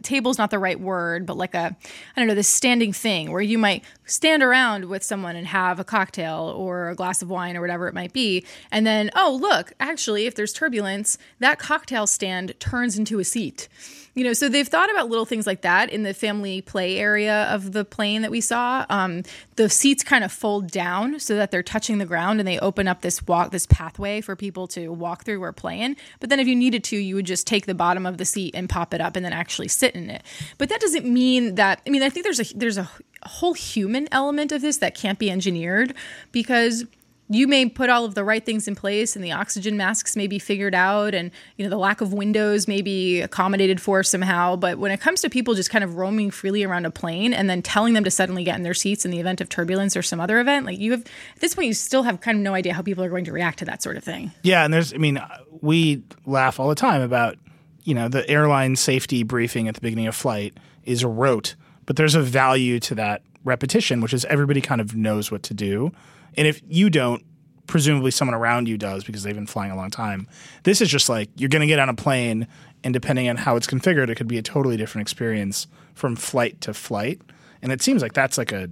table's 0.04 0.38
not 0.38 0.52
the 0.52 0.60
right 0.60 0.78
word, 0.78 1.26
but 1.26 1.38
like 1.38 1.56
a 1.56 1.74
I 2.18 2.20
don't 2.20 2.28
know 2.28 2.36
this 2.36 2.50
standing 2.50 2.92
thing 2.92 3.32
where 3.32 3.42
you 3.42 3.58
might 3.58 3.86
stand 4.04 4.44
around 4.44 4.90
with 4.90 5.04
someone 5.04 5.38
and 5.38 5.48
have 5.48 5.80
a 5.80 5.86
cocktail 5.86 6.54
or 6.54 6.90
a 6.90 6.96
glass 6.96 7.22
of 7.22 7.30
wine 7.30 7.56
or 7.56 7.62
whatever 7.62 7.88
it 7.88 7.94
might 7.94 8.12
be, 8.12 8.44
and 8.74 8.86
then 8.86 9.10
oh 9.16 9.40
look, 9.42 9.72
actually, 9.80 10.26
if 10.26 10.36
there's 10.36 10.52
turbulence, 10.52 11.18
that 11.40 11.60
cocktail 11.60 12.06
stand 12.06 12.60
turns 12.60 12.98
into 12.98 13.20
a 13.20 13.24
seat. 13.24 13.70
You 14.18 14.24
know, 14.24 14.34
so 14.34 14.50
they've 14.50 14.68
thought 14.68 14.90
about 14.90 15.10
little 15.10 15.26
things 15.26 15.46
like 15.46 15.62
that 15.62 15.92
in 15.92 16.02
the 16.02 16.12
family 16.12 16.62
play 16.62 16.98
area 16.98 17.44
of 17.54 17.72
the 17.72 17.86
plane 17.86 18.24
that 18.24 18.32
we 18.32 18.42
saw. 18.42 18.84
Um, 18.90 19.22
the 19.58 19.70
seats 19.70 20.04
kind 20.04 20.24
of 20.24 20.32
fold 20.32 20.72
down 20.72 21.20
so 21.20 21.36
that 21.36 21.52
they're 21.52 21.62
touching 21.62 22.00
the 22.00 22.06
ground, 22.06 22.40
and 22.40 22.48
they 22.48 22.58
open 22.58 22.88
up 22.88 23.02
this 23.02 23.22
walk, 23.28 23.52
this 23.52 23.68
pathway 23.68 24.22
for 24.22 24.36
people 24.36 24.66
to 24.70 24.88
walk 24.90 25.24
through 25.24 25.44
or 25.44 25.54
playing. 25.54 25.98
But 26.20 26.32
then, 26.32 26.40
if 26.40 26.48
you 26.48 26.56
needed 26.56 26.84
to, 26.86 26.98
you 26.98 27.14
would 27.14 27.28
just 27.28 27.46
take 27.46 27.68
the 27.68 27.76
bottom 27.76 28.08
of 28.08 28.18
the 28.18 28.26
seat 28.26 28.56
and 28.56 28.68
pop 28.68 28.92
it 28.96 29.02
up, 29.02 29.16
and 29.16 29.24
then 29.24 29.34
actually 29.34 29.68
sit 29.68 29.94
in 29.94 30.10
it. 30.10 30.24
But 30.58 30.70
that 30.70 30.82
doesn't 30.82 31.06
mean 31.06 31.54
that. 31.54 31.82
I 31.86 31.92
mean, 31.92 32.02
I 32.02 32.10
think 32.10 32.24
there's 32.24 32.40
a 32.40 32.58
there's 32.58 32.80
a 32.80 32.90
whole 33.22 33.54
human 33.54 34.08
element 34.12 34.52
of 34.52 34.64
this 34.64 34.78
that 34.78 34.96
can't 34.96 35.20
be 35.20 35.30
engineered 35.30 35.94
because 36.32 36.86
you 37.30 37.48
may 37.48 37.68
put 37.68 37.90
all 37.90 38.06
of 38.06 38.16
the 38.16 38.24
right 38.24 38.46
things 38.46 38.68
in 38.68 38.76
place 38.76 39.16
and 39.16 39.24
the 39.24 39.32
oxygen 39.32 39.76
masks 39.76 40.16
may 40.16 40.28
be 40.28 40.40
figured 40.40 40.76
out 40.76 41.14
and 41.14 41.32
you 41.58 41.66
know 41.66 41.70
the 41.70 41.78
lack 41.78 42.02
of 42.02 42.14
windows 42.14 42.68
may 42.68 42.82
be 42.82 43.22
accommodated 43.22 43.82
for 43.82 44.04
somehow 44.04 44.56
but 44.56 44.78
when 44.78 44.92
it 44.92 45.02
comes 45.02 45.22
to 45.22 45.30
people 45.30 45.54
just 45.54 45.70
kind 45.70 45.84
of 45.84 45.96
roaming 45.96 46.32
freely 46.32 46.64
around 46.64 46.86
a 46.86 46.92
plane 46.92 47.34
and 47.34 47.50
then 47.50 47.62
telling 47.62 47.94
them 47.94 48.04
to 48.04 48.12
suddenly 48.12 48.44
get 48.44 48.56
in 48.56 48.64
their 48.64 48.74
seats 48.74 49.06
in 49.06 49.12
the 49.12 49.20
event 49.20 49.42
of 49.42 49.50
turbulence 49.50 49.98
or 49.98 50.02
some 50.02 50.20
other 50.20 50.40
event 50.40 50.66
like 50.66 50.80
you 50.80 50.92
have 50.92 51.02
at 51.02 51.42
this 51.42 51.56
point 51.56 51.68
you 51.68 51.74
still 51.74 52.04
have 52.04 52.22
kind 52.22 52.38
of 52.38 52.44
no 52.44 52.54
idea 52.54 52.74
how 52.74 52.82
people 52.82 53.04
are 53.04 53.10
going 53.10 53.26
to 53.26 53.32
react 53.32 53.60
to 53.60 53.66
that 53.66 53.84
sort 53.84 53.98
of 53.98 54.04
thing 54.04 54.32
Yeah, 54.44 54.64
and 54.64 54.74
there's, 54.74 54.94
I 54.94 54.98
mean, 54.98 55.22
we 55.62 56.04
laugh 56.26 56.60
all 56.60 56.70
the 56.70 56.76
time 56.76 57.02
about, 57.02 57.38
you 57.84 57.94
know, 57.94 58.08
the 58.08 58.28
airline 58.30 58.76
safety 58.76 59.24
briefing 59.24 59.68
at 59.68 59.76
the 59.76 59.82
beginning 59.82 60.08
of 60.08 60.16
flight 60.16 60.58
is 60.86 61.04
rote, 61.04 61.56
but 61.86 61.96
there's 61.96 62.16
a 62.16 62.22
value 62.22 62.80
to 62.82 62.96
that 62.96 63.24
repetition, 63.44 64.02
which 64.02 64.14
is 64.14 64.26
everybody 64.26 64.62
kind 64.62 64.82
of 64.82 64.96
knows 64.96 65.32
what 65.32 65.44
to 65.44 65.54
do. 65.54 65.92
And 66.36 66.48
if 66.48 66.62
you 66.68 66.90
don't, 66.90 67.24
presumably 67.68 68.12
someone 68.12 68.36
around 68.36 68.68
you 68.68 68.78
does 68.78 69.04
because 69.04 69.24
they've 69.24 69.36
been 69.36 69.48
flying 69.48 69.72
a 69.72 69.76
long 69.76 69.92
time. 69.92 70.28
This 70.64 70.82
is 70.82 70.90
just 70.90 71.10
like 71.10 71.30
you're 71.36 71.50
going 71.50 71.62
to 71.62 71.68
get 71.68 71.80
on 71.80 71.90
a 71.90 71.94
plane, 71.94 72.48
and 72.84 72.94
depending 72.94 73.30
on 73.30 73.38
how 73.38 73.56
it's 73.56 73.68
configured, 73.68 74.10
it 74.10 74.16
could 74.16 74.28
be 74.28 74.38
a 74.38 74.42
totally 74.42 74.78
different 74.78 75.04
experience 75.04 75.68
from 75.94 76.16
flight 76.16 76.62
to 76.62 76.74
flight. 76.74 77.22
And 77.62 77.72
it 77.72 77.82
seems 77.82 78.02
like 78.02 78.14
that's 78.14 78.38
like 78.38 78.52
a, 78.52 78.70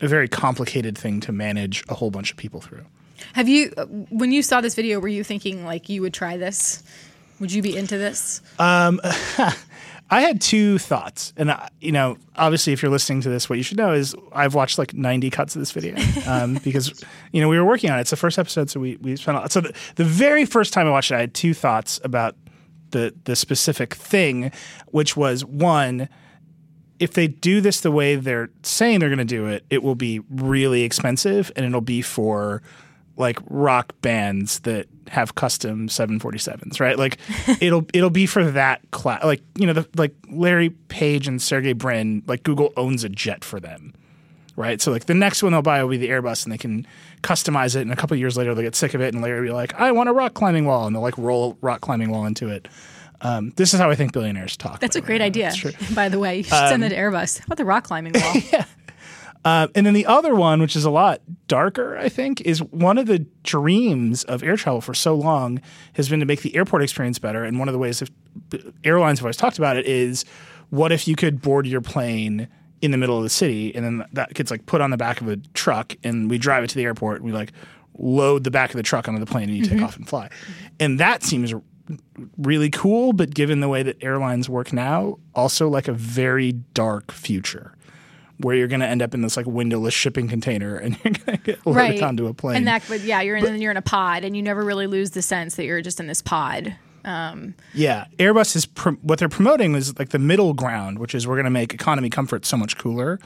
a 0.00 0.08
very 0.08 0.28
complicated 0.28 0.98
thing 0.98 1.20
to 1.20 1.32
manage 1.32 1.84
a 1.88 1.94
whole 1.94 2.10
bunch 2.10 2.30
of 2.30 2.36
people 2.36 2.60
through. 2.60 2.84
have 3.34 3.48
you 3.48 3.72
uh, 3.76 3.86
when 4.10 4.32
you 4.32 4.42
saw 4.42 4.60
this 4.60 4.74
video 4.74 4.98
were 5.00 5.08
you 5.08 5.22
thinking 5.24 5.64
like 5.64 5.88
you 5.88 6.02
would 6.02 6.12
try 6.12 6.36
this 6.36 6.82
would 7.38 7.52
you 7.52 7.62
be 7.62 7.76
into 7.76 7.96
this 7.96 8.42
I 10.12 10.20
had 10.20 10.42
two 10.42 10.76
thoughts, 10.76 11.32
and 11.38 11.50
I, 11.50 11.70
you 11.80 11.90
know, 11.90 12.18
obviously, 12.36 12.74
if 12.74 12.82
you're 12.82 12.90
listening 12.90 13.22
to 13.22 13.30
this, 13.30 13.48
what 13.48 13.56
you 13.56 13.62
should 13.62 13.78
know 13.78 13.94
is 13.94 14.14
I've 14.34 14.54
watched 14.54 14.76
like 14.76 14.92
90 14.92 15.30
cuts 15.30 15.56
of 15.56 15.62
this 15.62 15.72
video 15.72 15.96
um, 16.26 16.60
because 16.62 17.02
you 17.32 17.40
know 17.40 17.48
we 17.48 17.58
were 17.58 17.64
working 17.64 17.90
on 17.90 17.96
it. 17.96 18.02
It's 18.02 18.10
the 18.10 18.16
first 18.16 18.38
episode, 18.38 18.68
so 18.68 18.78
we 18.78 18.96
we 18.96 19.16
spent. 19.16 19.38
A 19.38 19.40
lot. 19.40 19.52
So 19.52 19.62
the, 19.62 19.74
the 19.94 20.04
very 20.04 20.44
first 20.44 20.74
time 20.74 20.86
I 20.86 20.90
watched 20.90 21.12
it, 21.12 21.14
I 21.14 21.20
had 21.20 21.32
two 21.32 21.54
thoughts 21.54 21.98
about 22.04 22.36
the 22.90 23.14
the 23.24 23.34
specific 23.34 23.94
thing, 23.94 24.52
which 24.88 25.16
was 25.16 25.46
one. 25.46 26.10
If 26.98 27.14
they 27.14 27.26
do 27.26 27.62
this 27.62 27.80
the 27.80 27.90
way 27.90 28.14
they're 28.16 28.50
saying 28.62 29.00
they're 29.00 29.08
going 29.08 29.18
to 29.18 29.24
do 29.24 29.46
it, 29.46 29.64
it 29.70 29.82
will 29.82 29.94
be 29.94 30.20
really 30.28 30.82
expensive, 30.82 31.50
and 31.56 31.64
it'll 31.64 31.80
be 31.80 32.02
for 32.02 32.62
like 33.16 33.38
rock 33.48 33.92
bands 34.00 34.60
that 34.60 34.86
have 35.08 35.34
custom 35.34 35.88
747s, 35.88 36.80
right? 36.80 36.98
Like 36.98 37.18
it'll 37.60 37.86
it'll 37.92 38.10
be 38.10 38.26
for 38.26 38.44
that 38.52 38.80
class. 38.90 39.22
Like 39.24 39.42
you 39.56 39.66
know, 39.66 39.72
the, 39.74 39.88
like 39.96 40.14
Larry 40.30 40.70
Page 40.70 41.28
and 41.28 41.40
Sergey 41.40 41.72
Brin, 41.72 42.22
like 42.26 42.42
Google 42.42 42.72
owns 42.76 43.04
a 43.04 43.08
jet 43.08 43.44
for 43.44 43.60
them, 43.60 43.92
right? 44.56 44.80
So 44.80 44.90
like 44.90 45.06
the 45.06 45.14
next 45.14 45.42
one 45.42 45.52
they'll 45.52 45.62
buy 45.62 45.82
will 45.82 45.90
be 45.90 45.98
the 45.98 46.08
Airbus, 46.08 46.44
and 46.44 46.52
they 46.52 46.58
can 46.58 46.86
customize 47.22 47.76
it. 47.76 47.82
And 47.82 47.92
a 47.92 47.96
couple 47.96 48.14
of 48.14 48.20
years 48.20 48.36
later, 48.36 48.54
they'll 48.54 48.64
get 48.64 48.74
sick 48.74 48.94
of 48.94 49.00
it, 49.00 49.12
and 49.12 49.22
Larry 49.22 49.40
will 49.40 49.48
be 49.48 49.52
like, 49.52 49.74
"I 49.74 49.92
want 49.92 50.08
a 50.08 50.12
rock 50.12 50.34
climbing 50.34 50.64
wall," 50.64 50.86
and 50.86 50.94
they'll 50.96 51.02
like 51.02 51.18
roll 51.18 51.58
rock 51.60 51.80
climbing 51.80 52.10
wall 52.10 52.24
into 52.26 52.48
it. 52.48 52.68
Um, 53.24 53.52
this 53.54 53.72
is 53.72 53.78
how 53.78 53.88
I 53.88 53.94
think 53.94 54.12
billionaires 54.12 54.56
talk. 54.56 54.80
that's 54.80 54.96
a 54.96 55.00
great 55.00 55.20
way. 55.20 55.26
idea 55.26 55.52
by 55.94 56.08
the 56.08 56.18
way 56.18 56.38
you 56.38 56.42
should 56.42 56.50
send 56.68 56.82
that 56.82 56.88
to 56.88 56.96
airbus 56.96 57.38
How 57.38 57.44
about 57.46 57.58
the 57.58 57.64
rock 57.64 57.84
climbing 57.84 58.14
wall 58.14 58.34
Uh, 59.44 59.66
and 59.74 59.84
then 59.84 59.94
the 59.94 60.06
other 60.06 60.34
one, 60.34 60.60
which 60.60 60.76
is 60.76 60.84
a 60.84 60.90
lot 60.90 61.20
darker, 61.48 61.96
I 61.96 62.08
think, 62.08 62.40
is 62.42 62.62
one 62.62 62.96
of 62.96 63.06
the 63.06 63.26
dreams 63.42 64.22
of 64.24 64.42
air 64.42 64.56
travel 64.56 64.80
for 64.80 64.94
so 64.94 65.14
long 65.14 65.60
has 65.94 66.08
been 66.08 66.20
to 66.20 66.26
make 66.26 66.42
the 66.42 66.54
airport 66.54 66.82
experience 66.82 67.18
better. 67.18 67.42
And 67.44 67.58
one 67.58 67.68
of 67.68 67.72
the 67.72 67.78
ways 67.78 68.02
if 68.02 68.10
airlines 68.84 69.18
have 69.18 69.24
always 69.24 69.36
talked 69.36 69.58
about 69.58 69.76
it 69.76 69.86
is 69.86 70.24
what 70.70 70.92
if 70.92 71.08
you 71.08 71.16
could 71.16 71.42
board 71.42 71.66
your 71.66 71.80
plane 71.80 72.48
in 72.80 72.90
the 72.92 72.98
middle 72.98 73.16
of 73.16 73.22
the 73.22 73.30
city 73.30 73.74
and 73.74 73.84
then 73.84 74.04
that 74.12 74.34
gets 74.34 74.50
like 74.50 74.66
put 74.66 74.80
on 74.80 74.90
the 74.90 74.96
back 74.96 75.20
of 75.20 75.28
a 75.28 75.36
truck 75.54 75.94
and 76.02 76.28
we 76.28 76.36
drive 76.36 76.64
it 76.64 76.68
to 76.68 76.76
the 76.76 76.82
airport 76.82 77.18
and 77.18 77.24
we 77.24 77.32
like 77.32 77.52
load 77.98 78.42
the 78.42 78.50
back 78.50 78.70
of 78.70 78.76
the 78.76 78.82
truck 78.82 79.06
onto 79.06 79.20
the 79.20 79.26
plane 79.26 79.48
and 79.48 79.56
you 79.56 79.64
take 79.64 79.80
off 79.82 79.96
and 79.96 80.08
fly. 80.08 80.28
And 80.80 80.98
that 80.98 81.22
seems 81.22 81.54
really 82.38 82.70
cool, 82.70 83.12
but 83.12 83.34
given 83.34 83.60
the 83.60 83.68
way 83.68 83.82
that 83.82 84.02
airlines 84.02 84.48
work 84.48 84.72
now, 84.72 85.18
also 85.34 85.68
like 85.68 85.88
a 85.88 85.92
very 85.92 86.52
dark 86.52 87.12
future 87.12 87.74
where 88.42 88.54
you're 88.54 88.68
going 88.68 88.80
to 88.80 88.86
end 88.86 89.02
up 89.02 89.14
in 89.14 89.22
this 89.22 89.36
like 89.36 89.46
windowless 89.46 89.94
shipping 89.94 90.28
container 90.28 90.76
and 90.82 90.96
you're 91.04 91.14
going 91.14 91.38
to 91.38 91.44
get 91.44 91.66
loaded 91.66 92.02
onto 92.02 92.26
a 92.26 92.34
plane. 92.34 92.56
And 92.58 92.66
that, 92.68 92.82
but 92.88 93.00
yeah, 93.00 93.20
you're 93.22 93.36
in, 93.36 93.60
you're 93.60 93.70
in 93.70 93.76
a 93.76 93.82
pod, 93.82 94.24
and 94.24 94.36
you 94.36 94.42
never 94.42 94.62
really 94.62 94.86
lose 94.86 95.12
the 95.12 95.22
sense 95.22 95.56
that 95.56 95.64
you're 95.64 95.80
just 95.82 96.00
in 96.00 96.06
this 96.06 96.22
pod. 96.22 96.76
Um, 97.04 97.54
yeah, 97.74 98.06
Airbus 98.18 98.54
is 98.54 98.66
pr- 98.66 98.90
what 99.02 99.18
they're 99.18 99.28
promoting 99.28 99.74
is 99.74 99.98
like 99.98 100.10
the 100.10 100.18
middle 100.18 100.54
ground, 100.54 100.98
which 100.98 101.14
is 101.14 101.26
we're 101.26 101.34
going 101.34 101.44
to 101.44 101.50
make 101.50 101.74
economy 101.74 102.10
comfort 102.10 102.44
so 102.46 102.56
much 102.56 102.78
cooler. 102.78 103.18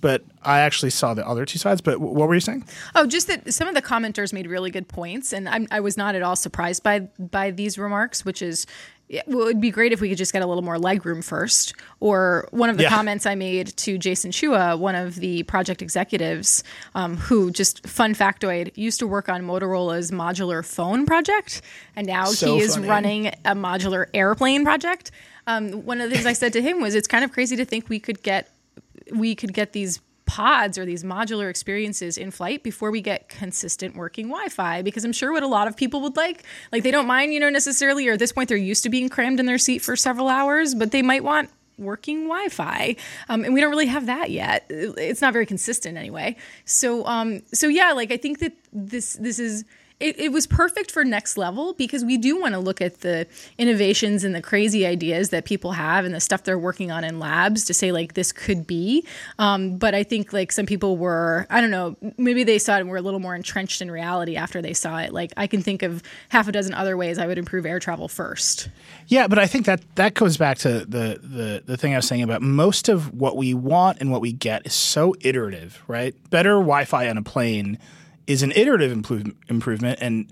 But 0.00 0.24
I 0.42 0.58
actually 0.60 0.90
saw 0.90 1.14
the 1.14 1.24
other 1.24 1.46
two 1.46 1.58
sides. 1.60 1.80
But 1.80 1.92
w- 1.92 2.12
what 2.12 2.28
were 2.28 2.34
you 2.34 2.40
saying? 2.40 2.64
Oh, 2.96 3.06
just 3.06 3.28
that 3.28 3.54
some 3.54 3.68
of 3.68 3.76
the 3.76 3.82
commenters 3.82 4.32
made 4.32 4.48
really 4.48 4.72
good 4.72 4.88
points, 4.88 5.32
and 5.32 5.48
I'm, 5.48 5.68
I 5.70 5.78
was 5.78 5.96
not 5.96 6.16
at 6.16 6.22
all 6.22 6.34
surprised 6.34 6.82
by 6.82 7.00
by 7.20 7.52
these 7.52 7.78
remarks. 7.78 8.24
Which 8.24 8.42
is, 8.42 8.66
it 9.12 9.24
would 9.28 9.60
be 9.60 9.70
great 9.70 9.92
if 9.92 10.00
we 10.00 10.08
could 10.08 10.16
just 10.16 10.32
get 10.32 10.40
a 10.42 10.46
little 10.46 10.62
more 10.64 10.76
legroom 10.78 11.22
first. 11.22 11.74
Or 12.00 12.48
one 12.50 12.70
of 12.70 12.78
the 12.78 12.84
Yeah. 12.84 12.88
comments 12.88 13.26
I 13.26 13.34
made 13.34 13.76
to 13.76 13.98
Jason 13.98 14.30
Chua, 14.30 14.78
one 14.78 14.94
of 14.94 15.16
the 15.16 15.42
project 15.42 15.82
executives, 15.82 16.64
um, 16.94 17.18
who 17.18 17.50
just 17.50 17.86
fun 17.86 18.14
factoid 18.14 18.72
used 18.74 18.98
to 19.00 19.06
work 19.06 19.28
on 19.28 19.42
Motorola's 19.42 20.10
modular 20.10 20.64
phone 20.64 21.04
project, 21.04 21.60
and 21.94 22.06
now 22.06 22.24
So 22.24 22.56
he 22.56 22.62
is 22.62 22.74
funny. 22.76 22.88
running 22.88 23.26
a 23.44 23.54
modular 23.54 24.06
airplane 24.14 24.64
project. 24.64 25.10
Um, 25.46 25.84
one 25.84 26.00
of 26.00 26.08
the 26.08 26.14
things 26.16 26.24
I 26.26 26.32
said 26.32 26.52
to 26.54 26.62
him 26.62 26.80
was, 26.80 26.94
it's 26.94 27.08
kind 27.08 27.22
of 27.24 27.32
crazy 27.32 27.54
to 27.56 27.64
think 27.66 27.88
we 27.88 28.00
could 28.00 28.22
get 28.22 28.48
we 29.14 29.34
could 29.34 29.52
get 29.52 29.72
these 29.72 30.00
pods 30.26 30.78
or 30.78 30.84
these 30.84 31.04
modular 31.04 31.50
experiences 31.50 32.16
in 32.16 32.30
flight 32.30 32.62
before 32.62 32.90
we 32.90 33.00
get 33.00 33.28
consistent 33.28 33.96
working 33.96 34.28
Wi-Fi 34.28 34.82
because 34.82 35.04
I'm 35.04 35.12
sure 35.12 35.32
what 35.32 35.42
a 35.42 35.46
lot 35.46 35.68
of 35.68 35.76
people 35.76 36.00
would 36.02 36.16
like. 36.16 36.44
Like 36.70 36.82
they 36.82 36.90
don't 36.90 37.06
mind 37.06 37.32
you 37.34 37.40
know 37.40 37.50
necessarily 37.50 38.08
or 38.08 38.12
at 38.12 38.18
this 38.18 38.32
point 38.32 38.48
they're 38.48 38.58
used 38.58 38.82
to 38.84 38.90
being 38.90 39.08
crammed 39.08 39.40
in 39.40 39.46
their 39.46 39.58
seat 39.58 39.80
for 39.80 39.96
several 39.96 40.28
hours 40.28 40.74
but 40.74 40.90
they 40.90 41.02
might 41.02 41.24
want 41.24 41.50
working 41.78 42.24
Wi-Fi. 42.28 42.96
Um, 43.28 43.44
and 43.44 43.54
we 43.54 43.60
don't 43.60 43.70
really 43.70 43.86
have 43.86 44.06
that 44.06 44.30
yet. 44.30 44.66
It's 44.68 45.20
not 45.20 45.32
very 45.32 45.46
consistent 45.46 45.98
anyway. 45.98 46.36
So 46.64 47.04
um 47.06 47.42
so 47.52 47.68
yeah 47.68 47.92
like 47.92 48.12
I 48.12 48.16
think 48.16 48.38
that 48.38 48.52
this 48.72 49.14
this 49.14 49.38
is 49.38 49.64
it, 50.02 50.18
it 50.18 50.32
was 50.32 50.48
perfect 50.48 50.90
for 50.90 51.04
next 51.04 51.38
level 51.38 51.74
because 51.74 52.04
we 52.04 52.16
do 52.18 52.40
want 52.40 52.54
to 52.54 52.60
look 52.60 52.80
at 52.80 53.00
the 53.00 53.26
innovations 53.56 54.24
and 54.24 54.34
the 54.34 54.42
crazy 54.42 54.84
ideas 54.84 55.30
that 55.30 55.44
people 55.44 55.72
have 55.72 56.04
and 56.04 56.12
the 56.12 56.20
stuff 56.20 56.42
they're 56.42 56.58
working 56.58 56.90
on 56.90 57.04
in 57.04 57.20
labs 57.20 57.64
to 57.66 57.74
say 57.74 57.92
like 57.92 58.14
this 58.14 58.32
could 58.32 58.66
be. 58.66 59.06
Um, 59.38 59.76
but 59.78 59.94
I 59.94 60.02
think 60.02 60.32
like 60.32 60.50
some 60.50 60.66
people 60.66 60.96
were, 60.96 61.46
I 61.50 61.60
don't 61.60 61.70
know, 61.70 61.96
maybe 62.18 62.42
they 62.42 62.58
saw 62.58 62.76
it 62.76 62.80
and 62.80 62.90
were 62.90 62.96
a 62.96 63.02
little 63.02 63.20
more 63.20 63.36
entrenched 63.36 63.80
in 63.80 63.90
reality 63.90 64.34
after 64.36 64.60
they 64.60 64.74
saw 64.74 64.98
it. 64.98 65.12
Like 65.12 65.32
I 65.36 65.46
can 65.46 65.62
think 65.62 65.82
of 65.82 66.02
half 66.30 66.48
a 66.48 66.52
dozen 66.52 66.74
other 66.74 66.96
ways 66.96 67.18
I 67.18 67.28
would 67.28 67.38
improve 67.38 67.64
air 67.64 67.78
travel 67.78 68.08
first. 68.08 68.68
Yeah, 69.06 69.28
but 69.28 69.38
I 69.38 69.46
think 69.46 69.66
that 69.66 69.82
that 69.94 70.14
goes 70.14 70.36
back 70.36 70.58
to 70.58 70.80
the 70.80 71.20
the 71.22 71.62
the 71.64 71.76
thing 71.76 71.92
I 71.92 71.96
was 71.96 72.08
saying 72.08 72.22
about 72.22 72.42
most 72.42 72.88
of 72.88 73.14
what 73.14 73.36
we 73.36 73.54
want 73.54 74.00
and 74.00 74.10
what 74.10 74.20
we 74.20 74.32
get 74.32 74.66
is 74.66 74.74
so 74.74 75.14
iterative, 75.20 75.80
right? 75.86 76.14
Better 76.30 76.54
Wi-Fi 76.54 77.08
on 77.08 77.18
a 77.18 77.22
plane 77.22 77.78
is 78.26 78.42
an 78.42 78.52
iterative 78.52 78.92
improve, 78.92 79.32
improvement, 79.48 79.98
and 80.00 80.30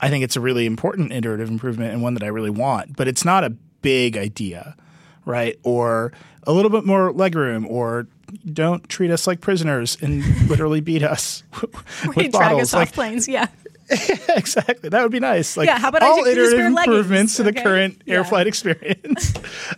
I 0.00 0.08
think 0.10 0.24
it's 0.24 0.36
a 0.36 0.40
really 0.40 0.66
important 0.66 1.12
iterative 1.12 1.48
improvement 1.48 1.92
and 1.92 2.02
one 2.02 2.14
that 2.14 2.22
I 2.22 2.28
really 2.28 2.50
want. 2.50 2.96
But 2.96 3.06
it's 3.08 3.24
not 3.24 3.44
a 3.44 3.50
big 3.82 4.16
idea, 4.16 4.76
right? 5.24 5.56
Or 5.62 6.12
a 6.44 6.52
little 6.52 6.70
bit 6.70 6.84
more 6.86 7.12
legroom, 7.12 7.66
or 7.68 8.06
don't 8.52 8.88
treat 8.88 9.10
us 9.10 9.26
like 9.26 9.40
prisoners 9.40 9.96
and 10.00 10.24
literally 10.48 10.80
beat 10.80 11.02
us 11.02 11.42
with 12.06 12.14
drag 12.14 12.32
bottles. 12.32 12.62
us 12.62 12.74
Like 12.74 12.88
off 12.88 12.94
planes, 12.94 13.28
yeah. 13.28 13.46
exactly. 14.28 14.88
That 14.88 15.02
would 15.02 15.10
be 15.10 15.18
nice. 15.18 15.56
Like 15.56 15.66
Yeah, 15.66 15.78
how 15.78 15.88
about 15.88 16.02
all 16.02 16.24
iterative 16.24 16.58
leggings, 16.72 16.78
improvements 16.86 17.36
to 17.36 17.42
the 17.42 17.50
okay? 17.50 17.62
current 17.62 18.02
air 18.06 18.22
flight 18.24 18.46
experience. 18.46 19.34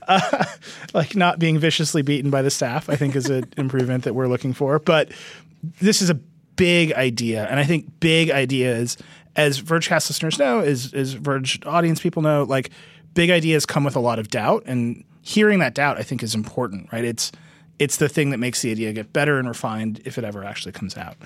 uh, 0.07 0.44
like 0.92 1.16
not 1.16 1.38
being 1.38 1.59
viciously 1.59 2.03
beaten 2.03 2.30
by 2.30 2.42
the 2.42 2.50
staff, 2.50 2.90
I 2.90 2.96
think 2.96 3.16
is 3.16 3.30
an 3.30 3.44
improvement 3.57 4.05
that 4.05 4.14
we're 4.14 4.26
looking 4.28 4.53
for. 4.53 4.78
But 4.78 5.11
this 5.80 6.03
is 6.03 6.11
a 6.11 6.14
big 6.57 6.92
idea, 6.92 7.46
and 7.46 7.59
I 7.59 7.64
think 7.64 8.00
big 8.00 8.30
ideas, 8.30 8.96
as 9.36 9.61
Vergecast 9.61 10.09
listeners 10.09 10.38
know, 10.38 10.61
as 10.61 10.92
as 10.94 11.14
Verge 11.14 11.64
audience 11.66 12.00
people 12.00 12.22
know, 12.22 12.44
like 12.44 12.70
big 13.14 13.30
ideas 13.30 13.66
come 13.66 13.84
with 13.84 13.96
a 13.96 14.00
lot 14.00 14.18
of 14.18 14.28
doubt, 14.28 14.64
and 14.66 15.05
hearing 15.22 15.59
that 15.61 15.74
doubt, 15.74 15.98
I 15.98 16.03
think, 16.03 16.22
is 16.22 16.34
important. 16.34 16.92
Right? 16.92 17.05
It's 17.05 17.32
it's 17.78 17.96
the 17.96 18.09
thing 18.09 18.30
that 18.30 18.38
makes 18.38 18.62
the 18.62 18.70
idea 18.70 18.92
get 18.92 19.12
better 19.12 19.38
and 19.38 19.48
refined 19.48 20.00
if 20.05 20.18
it 20.18 20.24
ever 20.24 20.44
actually 20.44 20.72
comes 20.72 20.96
out. 20.96 21.16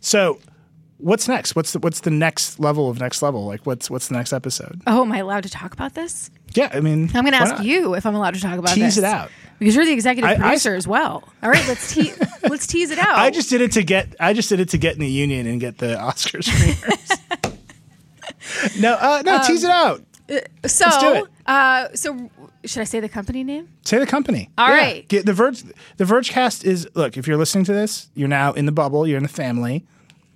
So 0.00 0.38
what's 0.98 1.28
next? 1.28 1.54
What's 1.56 1.72
the 1.72 1.78
what's 1.78 2.00
the 2.00 2.10
next 2.10 2.58
level 2.60 2.88
of 2.90 2.98
next 3.00 3.22
level? 3.22 3.46
Like 3.46 3.64
what's 3.66 3.90
what's 3.90 4.08
the 4.08 4.14
next 4.14 4.32
episode? 4.32 4.80
Oh, 4.86 5.02
am 5.02 5.12
I 5.12 5.18
allowed 5.18 5.42
to 5.44 5.50
talk 5.50 5.72
about 5.72 5.94
this? 5.94 6.30
Yeah, 6.54 6.70
I 6.72 6.80
mean, 6.80 7.10
I'm 7.14 7.22
going 7.24 7.32
to 7.32 7.38
ask 7.38 7.56
not? 7.56 7.66
you 7.66 7.94
if 7.94 8.06
I'm 8.06 8.14
allowed 8.14 8.34
to 8.34 8.40
talk 8.40 8.58
about 8.58 8.74
Tease 8.74 8.94
this. 8.94 8.98
it 8.98 9.04
out. 9.04 9.30
Because 9.58 9.74
you're 9.74 9.84
the 9.84 9.92
executive 9.92 10.30
I- 10.30 10.34
I- 10.34 10.36
producer 10.36 10.74
as 10.74 10.86
well. 10.86 11.22
All 11.42 11.50
right, 11.50 11.66
let's 11.68 11.92
te- 11.94 12.12
let's 12.48 12.66
tease 12.66 12.90
it 12.90 12.98
out. 12.98 13.16
I 13.18 13.30
just 13.30 13.50
did 13.50 13.60
it 13.60 13.72
to 13.72 13.82
get. 13.82 14.14
I 14.20 14.32
just 14.32 14.48
did 14.48 14.60
it 14.60 14.70
to 14.70 14.78
get 14.78 14.94
in 14.94 15.00
the 15.00 15.08
union 15.10 15.46
and 15.46 15.60
get 15.60 15.78
the 15.78 15.98
Oscar 15.98 16.38
screeners. 16.38 17.60
no, 18.80 18.94
uh, 18.94 19.22
no, 19.24 19.42
tease 19.46 19.64
it 19.64 19.70
out. 19.70 20.02
so 20.28 20.84
let's 20.86 20.98
do 20.98 21.14
it. 21.14 21.24
uh 21.46 21.88
so 21.94 22.30
should 22.64 22.80
I 22.80 22.84
say 22.84 23.00
the 23.00 23.08
company 23.08 23.44
name? 23.44 23.68
Say 23.84 23.98
the 23.98 24.06
company. 24.06 24.50
All 24.58 24.66
All 24.66 24.70
right. 24.72 24.80
right. 24.80 25.08
Get 25.08 25.24
the 25.26 25.32
Verge. 25.32 25.62
The 25.98 26.04
Vergecast 26.04 26.64
is. 26.64 26.88
Look, 26.94 27.16
if 27.16 27.26
you're 27.28 27.36
listening 27.36 27.64
to 27.66 27.72
this, 27.72 28.08
you're 28.14 28.28
now 28.28 28.52
in 28.52 28.66
the 28.66 28.72
bubble. 28.72 29.06
You're 29.06 29.18
in 29.18 29.22
the 29.22 29.28
family. 29.28 29.86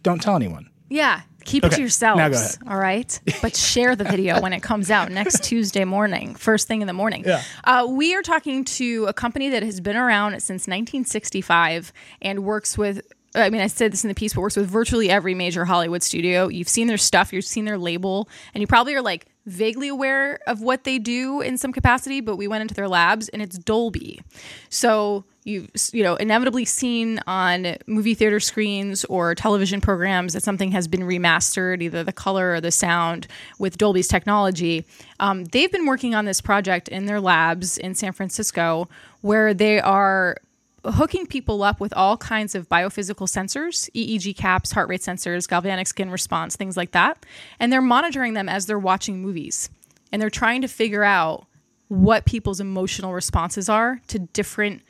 Don't 0.03 0.21
tell 0.23 0.37
anyone. 0.37 0.71
Yeah. 0.89 1.23
Keep 1.45 1.65
it 1.65 1.73
to 1.73 1.81
yourselves. 1.81 2.19
now 2.19 2.29
go 2.29 2.37
ahead. 2.37 2.57
All 2.69 2.77
right. 2.79 3.19
But 3.41 3.57
share 3.57 3.97
the 3.97 4.05
video 4.05 4.41
when 4.41 4.53
it 4.53 4.63
comes 4.63 4.91
out 4.91 5.11
next 5.11 5.43
Tuesday 5.45 5.85
morning, 5.85 6.35
first 6.35 6.69
thing 6.69 6.81
in 6.83 6.87
the 6.87 6.93
morning. 6.93 7.25
Yeah. 7.27 7.43
Uh, 7.65 7.87
we 7.89 8.15
are 8.15 8.23
talking 8.23 8.65
to 8.67 9.07
a 9.07 9.13
company 9.15 9.49
that 9.51 9.63
has 9.63 9.81
been 9.81 9.97
around 9.97 10.33
since 10.43 10.67
1965 10.67 11.93
and 12.23 12.45
works 12.45 12.77
with. 12.77 13.01
I 13.35 13.49
mean, 13.49 13.61
I 13.61 13.69
said 13.69 13.93
this 13.93 14.05
in 14.05 14.09
the 14.09 14.15
piece, 14.15 14.35
but 14.35 14.41
works 14.41 14.57
with 14.57 14.69
virtually 14.69 15.09
every 15.09 15.35
major 15.35 15.65
Hollywood 15.65 16.03
studio. 16.03 16.49
You've 16.49 16.69
seen 16.69 16.89
their 16.89 16.99
stuff, 16.99 17.33
you've 17.33 17.45
seen 17.45 17.65
their 17.65 17.79
label, 17.79 18.29
and 18.55 18.61
you 18.61 18.67
probably 18.67 18.95
are 18.97 19.03
like 19.03 19.27
vaguely 19.47 19.87
aware 19.89 20.41
of 20.49 20.61
what 20.63 20.83
they 20.85 20.99
do 20.99 21.41
in 21.41 21.57
some 21.57 21.73
capacity. 21.73 22.21
But 22.21 22.37
we 22.37 22.49
went 22.49 22.63
into 22.63 22.75
their 22.75 22.89
labs, 22.89 23.29
and 23.29 23.41
it's 23.41 23.57
Dolby. 23.57 24.21
So 24.69 25.25
you've 25.45 25.71
you 25.93 26.03
know 26.03 26.17
inevitably 26.17 26.65
seen 26.65 27.21
on 27.27 27.77
movie 27.87 28.15
theater 28.15 28.41
screens 28.41 29.05
or 29.07 29.35
television 29.35 29.81
programs 29.81 30.33
that 30.35 30.43
something 30.43 30.73
has 30.73 30.89
been 30.89 31.01
remastered, 31.01 31.83
either 31.83 32.05
the 32.05 32.13
color 32.13 32.53
or 32.53 32.61
the 32.61 32.71
sound, 32.71 33.27
with 33.59 33.79
Dolby's 33.79 34.09
technology. 34.09 34.85
Um, 35.19 35.45
they've 35.47 35.71
been 35.71 35.87
working 35.87 36.15
on 36.15 36.25
this 36.25 36.41
project 36.41 36.89
in 36.89 37.07
their 37.07 37.21
labs 37.21 37.79
in 37.79 37.95
San 37.95 38.13
Francisco, 38.13 38.89
where 39.21 39.55
they 39.55 39.81
are 39.81 40.37
hooking 40.85 41.27
people 41.27 41.63
up 41.63 41.81
with 41.81 41.93
all 41.95 42.17
kinds 42.17 42.55
of 42.55 42.69
biophysical 42.69 43.29
sensors, 43.29 43.91
EEG 43.95 44.37
caps, 44.37 44.73
heart 44.73 44.89
rate 44.89 45.03
sensors, 45.03 45.49
galvanic 45.49 45.87
skin 45.87 46.11
response, 46.11 46.57
things 46.57 46.77
like 46.77 46.93
that. 46.93 47.25
And 47.59 47.73
they're 47.73 47.83
monitoring 47.83 48.35
them 48.35 48.49
as 48.49 48.67
they're 48.67 48.79
watching 48.79 49.21
movies. 49.21 49.69
And 50.13 50.21
they're 50.21 50.31
trying 50.31 50.63
to 50.63 50.69
figure 50.69 51.05
out 51.05 51.47
what 51.89 52.25
people's 52.25 52.61
emotional 52.61 53.13
responses 53.13 53.69
are 53.69 54.01
to 54.07 54.19
different 54.19 54.83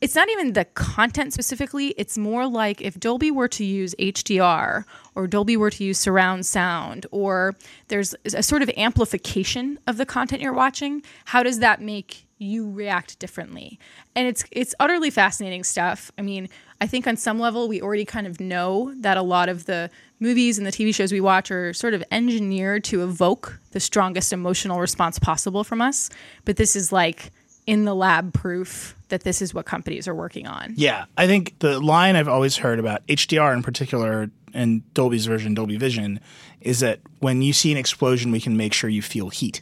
it's 0.00 0.14
not 0.14 0.28
even 0.30 0.52
the 0.52 0.64
content 0.64 1.32
specifically. 1.32 1.88
It's 1.96 2.16
more 2.16 2.46
like 2.46 2.80
if 2.80 3.00
Dolby 3.00 3.30
were 3.30 3.48
to 3.48 3.64
use 3.64 3.94
HDR 3.98 4.84
or 5.14 5.26
Dolby 5.26 5.56
were 5.56 5.70
to 5.70 5.84
use 5.84 5.98
surround 5.98 6.46
sound 6.46 7.06
or 7.10 7.56
there's 7.88 8.14
a 8.24 8.42
sort 8.42 8.62
of 8.62 8.70
amplification 8.76 9.78
of 9.86 9.96
the 9.96 10.06
content 10.06 10.40
you're 10.40 10.52
watching, 10.52 11.02
how 11.26 11.42
does 11.42 11.58
that 11.58 11.80
make 11.80 12.26
you 12.38 12.70
react 12.70 13.18
differently? 13.18 13.80
And 14.14 14.28
it's 14.28 14.44
it's 14.52 14.74
utterly 14.78 15.10
fascinating 15.10 15.64
stuff. 15.64 16.12
I 16.16 16.22
mean, 16.22 16.48
I 16.80 16.86
think 16.86 17.08
on 17.08 17.16
some 17.16 17.40
level 17.40 17.66
we 17.66 17.82
already 17.82 18.04
kind 18.04 18.28
of 18.28 18.38
know 18.38 18.94
that 18.98 19.16
a 19.16 19.22
lot 19.22 19.48
of 19.48 19.66
the 19.66 19.90
movies 20.20 20.58
and 20.58 20.66
the 20.66 20.70
TV 20.70 20.94
shows 20.94 21.10
we 21.10 21.20
watch 21.20 21.50
are 21.50 21.72
sort 21.72 21.94
of 21.94 22.04
engineered 22.12 22.84
to 22.84 23.02
evoke 23.02 23.58
the 23.72 23.80
strongest 23.80 24.32
emotional 24.32 24.78
response 24.78 25.18
possible 25.18 25.64
from 25.64 25.80
us. 25.80 26.08
But 26.44 26.56
this 26.56 26.76
is 26.76 26.92
like 26.92 27.32
in 27.68 27.84
the 27.84 27.94
lab 27.94 28.32
proof 28.32 28.96
that 29.10 29.24
this 29.24 29.42
is 29.42 29.52
what 29.52 29.66
companies 29.66 30.08
are 30.08 30.14
working 30.14 30.46
on. 30.46 30.72
Yeah, 30.74 31.04
I 31.18 31.26
think 31.26 31.58
the 31.58 31.78
line 31.78 32.16
I've 32.16 32.26
always 32.26 32.56
heard 32.56 32.78
about 32.78 33.06
HDR 33.08 33.52
in 33.52 33.62
particular 33.62 34.30
and 34.54 34.94
Dolby's 34.94 35.26
version, 35.26 35.52
Dolby 35.52 35.76
Vision, 35.76 36.18
is 36.62 36.80
that 36.80 37.00
when 37.18 37.42
you 37.42 37.52
see 37.52 37.70
an 37.70 37.76
explosion, 37.76 38.32
we 38.32 38.40
can 38.40 38.56
make 38.56 38.72
sure 38.72 38.88
you 38.88 39.02
feel 39.02 39.28
heat 39.28 39.60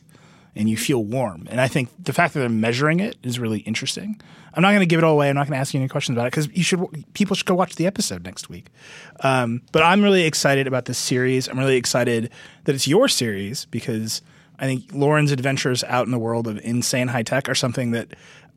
and 0.54 0.70
you 0.70 0.76
feel 0.76 1.02
warm. 1.02 1.48
And 1.50 1.60
I 1.60 1.66
think 1.66 1.88
the 1.98 2.12
fact 2.12 2.32
that 2.34 2.40
they're 2.40 2.48
measuring 2.48 3.00
it 3.00 3.16
is 3.24 3.40
really 3.40 3.58
interesting. 3.60 4.20
I'm 4.54 4.62
not 4.62 4.68
going 4.68 4.80
to 4.80 4.86
give 4.86 4.98
it 4.98 5.04
all 5.04 5.14
away. 5.14 5.28
I'm 5.28 5.34
not 5.34 5.48
going 5.48 5.56
to 5.56 5.60
ask 5.60 5.74
you 5.74 5.80
any 5.80 5.88
questions 5.88 6.16
about 6.16 6.28
it 6.28 6.30
because 6.30 6.48
you 6.56 6.62
should. 6.62 7.12
People 7.14 7.34
should 7.34 7.46
go 7.46 7.56
watch 7.56 7.74
the 7.74 7.88
episode 7.88 8.24
next 8.24 8.48
week. 8.48 8.68
Um, 9.18 9.62
but 9.72 9.82
I'm 9.82 10.00
really 10.00 10.22
excited 10.22 10.68
about 10.68 10.84
this 10.84 10.96
series. 10.96 11.48
I'm 11.48 11.58
really 11.58 11.76
excited 11.76 12.30
that 12.64 12.74
it's 12.76 12.86
your 12.86 13.08
series 13.08 13.64
because 13.64 14.22
I 14.58 14.66
think 14.66 14.84
Lauren's 14.92 15.32
adventures 15.32 15.84
out 15.84 16.06
in 16.06 16.12
the 16.12 16.18
world 16.18 16.46
of 16.46 16.58
insane 16.62 17.08
high 17.08 17.22
tech 17.22 17.48
are 17.48 17.54
something 17.54 17.90
that 17.92 18.14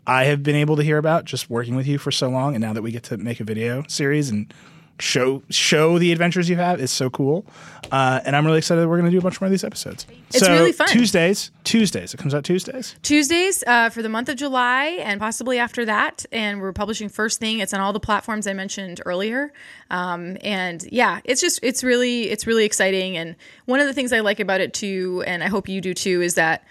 I 0.07 0.25
have 0.25 0.43
been 0.43 0.55
able 0.55 0.75
to 0.77 0.83
hear 0.83 0.97
about 0.97 1.25
just 1.25 1.49
working 1.49 1.75
with 1.75 1.85
you 1.87 1.97
for 1.97 2.11
so 2.11 2.29
long, 2.29 2.55
and 2.55 2.61
now 2.61 2.73
that 2.73 2.81
we 2.81 2.91
get 2.91 3.03
to 3.03 3.17
make 3.17 3.39
a 3.39 3.43
video 3.43 3.83
series 3.87 4.29
and 4.29 4.51
show 4.99 5.41
show 5.49 5.97
the 5.97 6.11
adventures 6.11 6.49
you 6.49 6.55
have 6.55 6.79
is 6.79 6.91
so 6.91 7.09
cool. 7.09 7.45
Uh, 7.91 8.19
and 8.25 8.35
I'm 8.35 8.45
really 8.45 8.59
excited 8.59 8.81
that 8.81 8.87
we're 8.87 8.97
going 8.97 9.09
to 9.09 9.11
do 9.11 9.17
a 9.17 9.21
bunch 9.21 9.41
more 9.41 9.47
of 9.47 9.51
these 9.51 9.63
episodes. 9.63 10.05
It's 10.29 10.45
so 10.45 10.53
really 10.53 10.71
fun. 10.71 10.87
Tuesdays, 10.87 11.51
Tuesdays. 11.63 12.13
It 12.13 12.17
comes 12.17 12.35
out 12.35 12.43
Tuesdays. 12.43 12.95
Tuesdays 13.01 13.63
uh, 13.65 13.89
for 13.89 14.01
the 14.01 14.09
month 14.09 14.29
of 14.29 14.35
July 14.35 14.99
and 15.01 15.19
possibly 15.19 15.57
after 15.57 15.85
that. 15.85 16.25
And 16.31 16.61
we're 16.61 16.73
publishing 16.73 17.09
first 17.09 17.39
thing. 17.39 17.59
It's 17.59 17.73
on 17.73 17.79
all 17.79 17.93
the 17.93 17.99
platforms 17.99 18.45
I 18.45 18.53
mentioned 18.53 19.01
earlier. 19.05 19.51
Um, 19.89 20.37
and 20.41 20.85
yeah, 20.91 21.21
it's 21.23 21.41
just 21.41 21.59
it's 21.63 21.83
really 21.83 22.29
it's 22.29 22.45
really 22.45 22.65
exciting. 22.65 23.17
And 23.17 23.35
one 23.65 23.79
of 23.79 23.87
the 23.87 23.93
things 23.93 24.13
I 24.13 24.19
like 24.19 24.39
about 24.39 24.61
it 24.61 24.73
too, 24.73 25.23
and 25.25 25.43
I 25.43 25.47
hope 25.47 25.67
you 25.67 25.81
do 25.81 25.93
too, 25.93 26.21
is 26.21 26.35
that 26.35 26.63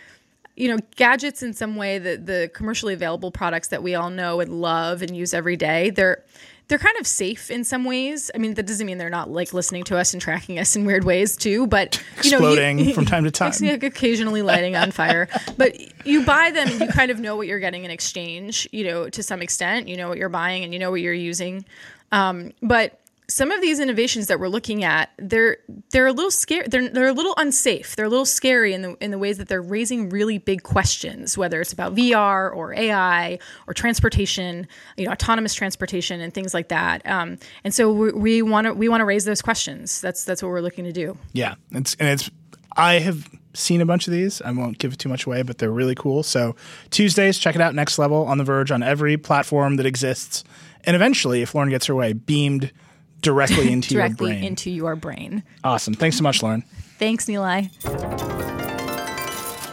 you 0.57 0.69
know 0.69 0.79
gadgets 0.97 1.43
in 1.43 1.53
some 1.53 1.77
way 1.77 1.99
the 1.99 2.17
the 2.17 2.51
commercially 2.53 2.93
available 2.93 3.31
products 3.31 3.69
that 3.69 3.83
we 3.83 3.95
all 3.95 4.11
know 4.11 4.41
and 4.41 4.61
love 4.61 5.03
and 5.03 5.17
use 5.17 5.33
every 5.33 5.57
day 5.57 5.91
they're 5.91 6.25
they're 6.69 6.79
kind 6.79 6.97
of 6.99 7.07
safe 7.07 7.51
in 7.51 7.65
some 7.65 7.85
ways. 7.85 8.31
I 8.35 8.39
mean, 8.39 8.55
that 8.55 8.67
doesn't 8.67 8.87
mean 8.87 8.99
they're 8.99 9.09
not 9.09 9.31
like 9.31 9.55
listening 9.55 9.85
to 9.85 9.97
us 9.97 10.13
and 10.13 10.21
tracking 10.21 10.59
us 10.59 10.77
in 10.77 10.85
weird 10.85 11.05
ways 11.05 11.35
too. 11.37 11.67
But 11.67 12.03
you 12.23 12.31
know, 12.31 12.53
you, 12.53 12.93
from 12.93 13.07
time 13.07 13.25
to 13.25 13.31
time. 13.31 13.53
like 13.61 13.83
occasionally 13.83 14.43
lighting 14.43 14.77
on 14.77 14.91
fire. 14.91 15.29
But 15.57 15.77
you 16.07 16.25
buy 16.25 16.51
them 16.51 16.69
and 16.69 16.81
you 16.81 16.89
kind 16.89 17.11
of 17.11 17.19
know 17.19 17.37
what 17.37 17.47
you're 17.47 17.59
getting 17.59 17.85
in 17.85 17.91
exchange. 17.91 18.69
You 18.71 18.85
know, 18.85 19.09
to 19.09 19.23
some 19.23 19.41
extent, 19.41 19.89
you 19.89 19.97
know 19.97 20.09
what 20.09 20.19
you're 20.19 20.29
buying 20.29 20.63
and 20.63 20.73
you 20.73 20.79
know 20.79 20.91
what 20.91 21.01
you're 21.01 21.15
using. 21.15 21.65
Um, 22.13 22.53
but 22.63 23.01
some 23.31 23.51
of 23.51 23.61
these 23.61 23.79
innovations 23.79 24.29
that 24.29 24.41
we're 24.41 24.49
looking 24.49 24.85
at, 24.85 25.11
they're 25.19 25.59
they're 25.91 26.07
a 26.07 26.13
little 26.13 26.31
scary. 26.31 26.67
They're 26.67 26.89
they're 26.89 27.09
a 27.09 27.13
little 27.13 27.35
unsafe. 27.37 27.95
They're 27.95 28.07
a 28.07 28.09
little 28.09 28.25
scary 28.25 28.73
in 28.73 28.81
the 28.81 28.97
in 29.03 29.11
the 29.11 29.19
ways 29.19 29.37
that 29.37 29.49
they're 29.49 29.61
raising 29.63 30.09
really 30.09 30.39
big 30.39 30.63
questions, 30.63 31.37
whether 31.37 31.61
it's 31.61 31.73
about 31.73 31.95
VR 31.95 32.55
or 32.55 32.73
AI 32.73 33.39
or 33.67 33.75
transportation, 33.75 34.67
you 34.97 35.05
know, 35.05 35.13
autonomous 35.13 35.53
transportation 35.53 36.23
and 36.23 36.33
things 36.33 36.55
like 36.55 36.69
that. 36.69 37.07
Um, 37.07 37.39
and 37.65 37.75
so 37.75 37.93
we 37.93 38.41
want 38.41 38.67
to 38.67 38.73
we 38.73 38.89
want 38.89 39.03
to 39.03 39.05
raise 39.05 39.27
those 39.27 39.43
questions. 39.43 40.01
That's 40.01 40.25
that's 40.25 40.43
what 40.43 40.49
we're 40.49 40.63
looking 40.63 40.85
to 40.85 40.93
do. 40.93 41.19
Yeah, 41.35 41.57
it's 41.73 41.95
and 41.97 42.09
it's. 42.09 42.31
I 42.77 42.95
have 43.01 43.29
seen 43.53 43.81
a 43.81 43.87
bunch 43.87 44.07
of 44.07 44.13
these. 44.13 44.41
I 44.41 44.53
won't 44.53 44.79
give 44.79 44.93
it 44.93 44.99
too 45.01 45.09
much 45.09 45.27
away, 45.27 45.43
but 45.43 45.59
they're 45.59 45.71
really 45.71 45.97
cool. 45.97 46.23
So 46.23 46.55
Tuesdays, 46.91 47.39
check 47.39 47.57
it 47.57 47.61
out. 47.61 47.75
Next 47.75 47.99
level 47.99 48.25
on 48.25 48.39
the 48.39 48.45
Verge 48.45 48.71
on 48.71 48.83
every 48.83 49.17
platform 49.17 49.77
that 49.77 49.87
exists, 49.87 50.45
and 50.85 50.97
eventually, 50.97 51.43
if 51.43 51.55
Lauren 51.55 51.69
gets 51.69 51.87
her 51.87 51.95
way, 51.95 52.15
beamed 52.15 52.73
directly 53.21 53.73
into 53.73 53.91
Directly 53.95 54.29
your 54.31 54.35
brain. 54.37 54.45
into 54.45 54.71
your 54.71 54.97
brain. 54.97 55.43
awesome. 55.65 55.95
Thanks 55.95 56.17
so 56.17 56.23
much, 56.23 56.43
Lauren. 56.43 56.63
Thanks, 56.99 57.27
Nilay. 57.27 57.71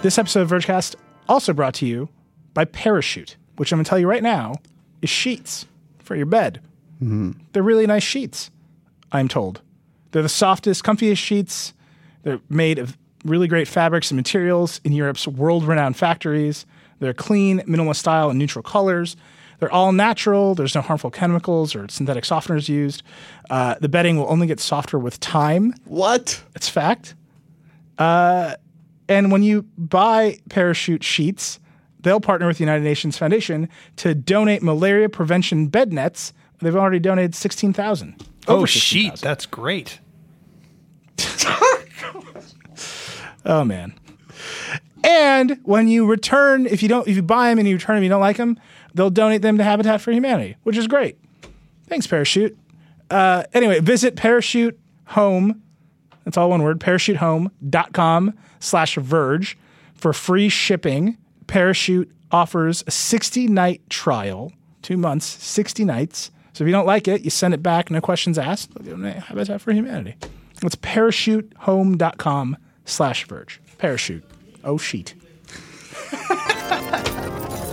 This 0.01 0.17
episode 0.19 0.41
of 0.41 0.49
Vergecast 0.49 0.95
also 1.27 1.53
brought 1.53 1.73
to 1.75 1.85
you 1.87 2.09
by 2.53 2.65
Parachute, 2.65 3.37
which 3.57 3.71
I'm 3.71 3.77
going 3.77 3.85
to 3.85 3.89
tell 3.89 3.97
you 3.99 4.07
right 4.07 4.21
now 4.23 4.55
is 5.01 5.09
sheets 5.09 5.65
for 5.99 6.15
your 6.15 6.27
bed. 6.27 6.61
Mm-hmm. 7.01 7.31
They're 7.53 7.63
really 7.63 7.87
nice 7.87 8.03
sheets, 8.03 8.51
I'm 9.11 9.27
told. 9.27 9.61
They're 10.11 10.21
the 10.21 10.29
softest, 10.29 10.83
comfiest 10.83 11.17
sheets. 11.17 11.73
They're 12.23 12.39
made 12.49 12.77
of 12.79 12.97
really 13.25 13.47
great 13.47 13.67
fabrics 13.67 14.11
and 14.11 14.15
materials 14.17 14.79
in 14.83 14.91
Europe's 14.93 15.27
world 15.27 15.63
renowned 15.63 15.97
factories. 15.97 16.65
They're 16.99 17.13
clean, 17.13 17.59
minimalist 17.61 17.97
style, 17.97 18.29
and 18.29 18.37
neutral 18.39 18.63
colors. 18.63 19.15
They're 19.59 19.71
all 19.71 19.91
natural. 19.91 20.55
There's 20.55 20.75
no 20.75 20.81
harmful 20.81 21.09
chemicals 21.11 21.75
or 21.75 21.87
synthetic 21.89 22.23
softeners 22.23 22.67
used. 22.69 23.03
Uh, 23.49 23.75
the 23.79 23.89
bedding 23.89 24.17
will 24.17 24.29
only 24.29 24.47
get 24.47 24.59
softer 24.59 24.99
with 24.99 25.19
time. 25.19 25.73
What? 25.85 26.41
It's 26.55 26.67
fact. 26.69 27.15
Uh, 27.97 28.55
and 29.07 29.31
when 29.31 29.43
you 29.43 29.63
buy 29.77 30.39
parachute 30.49 31.03
sheets, 31.03 31.59
they'll 32.01 32.19
partner 32.19 32.47
with 32.47 32.57
the 32.57 32.63
United 32.63 32.83
Nations 32.83 33.17
Foundation 33.17 33.69
to 33.97 34.13
donate 34.13 34.61
malaria 34.61 35.09
prevention 35.09 35.67
bed 35.67 35.93
nets. 35.93 36.33
They've 36.59 36.75
already 36.75 36.99
donated 36.99 37.35
16,000. 37.35 38.15
Oh, 38.47 38.57
Over 38.57 38.67
sheet. 38.67 39.17
16,000. 39.17 39.23
That's 39.27 39.45
great. 39.45 39.99
Oh 43.47 43.63
man. 43.63 43.93
And 45.03 45.59
when 45.63 45.87
you 45.87 46.07
return, 46.07 46.65
if 46.65 46.81
you 46.81 46.89
don't, 46.89 47.07
if 47.07 47.15
you 47.15 47.21
buy 47.21 47.49
them 47.49 47.59
and 47.59 47.67
you 47.67 47.75
return 47.75 47.95
them, 47.95 48.03
you 48.03 48.09
don't 48.09 48.21
like 48.21 48.37
them, 48.37 48.59
they'll 48.95 49.11
donate 49.11 49.43
them 49.43 49.57
to 49.59 49.63
Habitat 49.63 50.01
for 50.01 50.11
Humanity, 50.11 50.55
which 50.63 50.77
is 50.77 50.87
great. 50.87 51.19
Thanks, 51.87 52.07
Parachute. 52.07 52.57
Uh, 53.11 53.43
anyway, 53.53 53.79
visit 53.79 54.15
Parachute 54.15 54.79
Home. 55.09 55.61
That's 56.23 56.37
all 56.37 56.49
one 56.49 56.63
word. 56.63 56.79
ParachuteHome.com 56.79 58.33
slash 58.59 58.95
Verge 58.95 59.57
for 59.93 60.11
free 60.11 60.49
shipping. 60.49 61.17
Parachute 61.45 62.11
offers 62.31 62.83
a 62.87 62.91
60 62.91 63.47
night 63.47 63.87
trial, 63.89 64.51
two 64.81 64.97
months, 64.97 65.25
60 65.25 65.85
nights. 65.85 66.31
So 66.53 66.63
if 66.63 66.67
you 66.67 66.71
don't 66.71 66.87
like 66.87 67.07
it, 67.07 67.21
you 67.21 67.29
send 67.29 67.53
it 67.53 67.61
back, 67.61 67.91
no 67.91 68.01
questions 68.01 68.39
asked. 68.39 68.71
Habitat 68.79 69.61
for 69.61 69.71
Humanity. 69.71 70.15
It's 70.63 70.75
parachutehome.com 70.75 72.57
slash 72.85 73.27
Verge. 73.27 73.61
Parachute. 73.77 74.23
Oh, 74.63 74.77
sheet. 74.77 75.13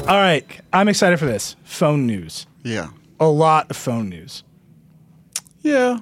All 0.09 0.19
right. 0.19 0.45
I'm 0.73 0.89
excited 0.89 1.19
for 1.19 1.27
this. 1.27 1.55
Phone 1.63 2.07
news. 2.07 2.47
Yeah. 2.65 2.89
A 3.21 3.29
lot 3.29 3.71
of 3.71 3.77
phone 3.77 4.09
news. 4.09 4.43
Yeah. 5.61 6.01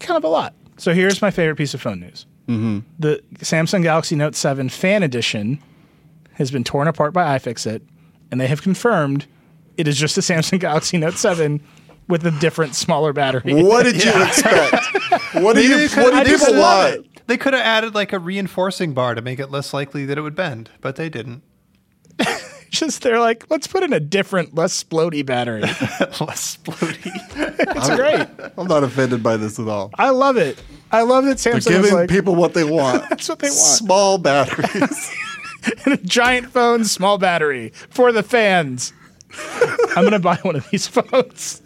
Kind 0.00 0.16
of 0.16 0.24
a 0.24 0.28
lot. 0.28 0.54
So 0.78 0.94
here's 0.94 1.20
my 1.20 1.30
favorite 1.30 1.56
piece 1.56 1.74
of 1.74 1.82
phone 1.82 2.00
news. 2.00 2.26
Mm-hmm. 2.48 2.80
The 2.98 3.22
Samsung 3.36 3.82
Galaxy 3.82 4.16
Note 4.16 4.34
7 4.34 4.68
Fan 4.70 5.02
Edition 5.02 5.62
has 6.32 6.50
been 6.50 6.64
torn 6.64 6.88
apart 6.88 7.12
by 7.12 7.38
iFixit, 7.38 7.82
and 8.30 8.40
they 8.40 8.46
have 8.46 8.62
confirmed 8.62 9.26
it 9.76 9.86
is 9.86 9.98
just 9.98 10.16
a 10.16 10.22
Samsung 10.22 10.58
Galaxy 10.60 10.96
Note 10.96 11.14
7 11.14 11.62
with 12.08 12.26
a 12.26 12.30
different, 12.32 12.74
smaller 12.74 13.12
battery. 13.12 13.62
What 13.62 13.84
did 13.84 14.02
you 14.02 14.22
expect? 14.22 14.86
What 15.34 15.56
do 15.56 15.62
you? 15.62 15.88
they 15.88 16.02
What 16.02 16.12
I 16.12 16.24
did 16.24 16.30
just 16.30 16.44
people 16.46 16.60
love 16.60 16.94
want? 16.94 17.26
They 17.26 17.38
could 17.38 17.54
have 17.54 17.62
added 17.62 17.94
like 17.94 18.12
a 18.12 18.18
reinforcing 18.18 18.92
bar 18.92 19.14
to 19.14 19.22
make 19.22 19.38
it 19.38 19.50
less 19.50 19.72
likely 19.72 20.04
that 20.04 20.18
it 20.18 20.20
would 20.20 20.34
bend, 20.34 20.70
but 20.82 20.96
they 20.96 21.08
didn't. 21.08 21.42
Just 22.72 23.02
they're 23.02 23.20
like, 23.20 23.44
let's 23.50 23.66
put 23.66 23.82
in 23.82 23.92
a 23.92 24.00
different, 24.00 24.54
less 24.54 24.82
splody 24.82 25.24
battery. 25.24 25.60
less 26.20 26.56
splody. 26.56 27.10
It's 27.74 27.90
great. 27.96 28.26
I'm 28.56 28.66
not 28.66 28.82
offended 28.82 29.22
by 29.22 29.36
this 29.36 29.58
at 29.58 29.68
all. 29.68 29.90
I 29.98 30.10
love 30.10 30.36
it. 30.36 30.62
I 30.90 31.02
love 31.02 31.24
that 31.24 31.38
They're 31.38 31.60
giving 31.60 31.92
like 31.92 32.08
people 32.08 32.34
what 32.34 32.54
they 32.54 32.64
want. 32.64 33.06
That's 33.10 33.28
what 33.28 33.38
they 33.40 33.48
want. 33.48 33.58
Small 33.58 34.18
batteries. 34.18 35.10
and 35.84 35.94
a 35.94 35.96
giant 35.98 36.50
phone, 36.50 36.84
small 36.84 37.18
battery 37.18 37.72
for 37.90 38.10
the 38.10 38.22
fans. 38.22 38.92
I'm 39.96 40.04
gonna 40.04 40.18
buy 40.18 40.36
one 40.36 40.56
of 40.56 40.68
these 40.70 40.86
phones. 40.86 41.62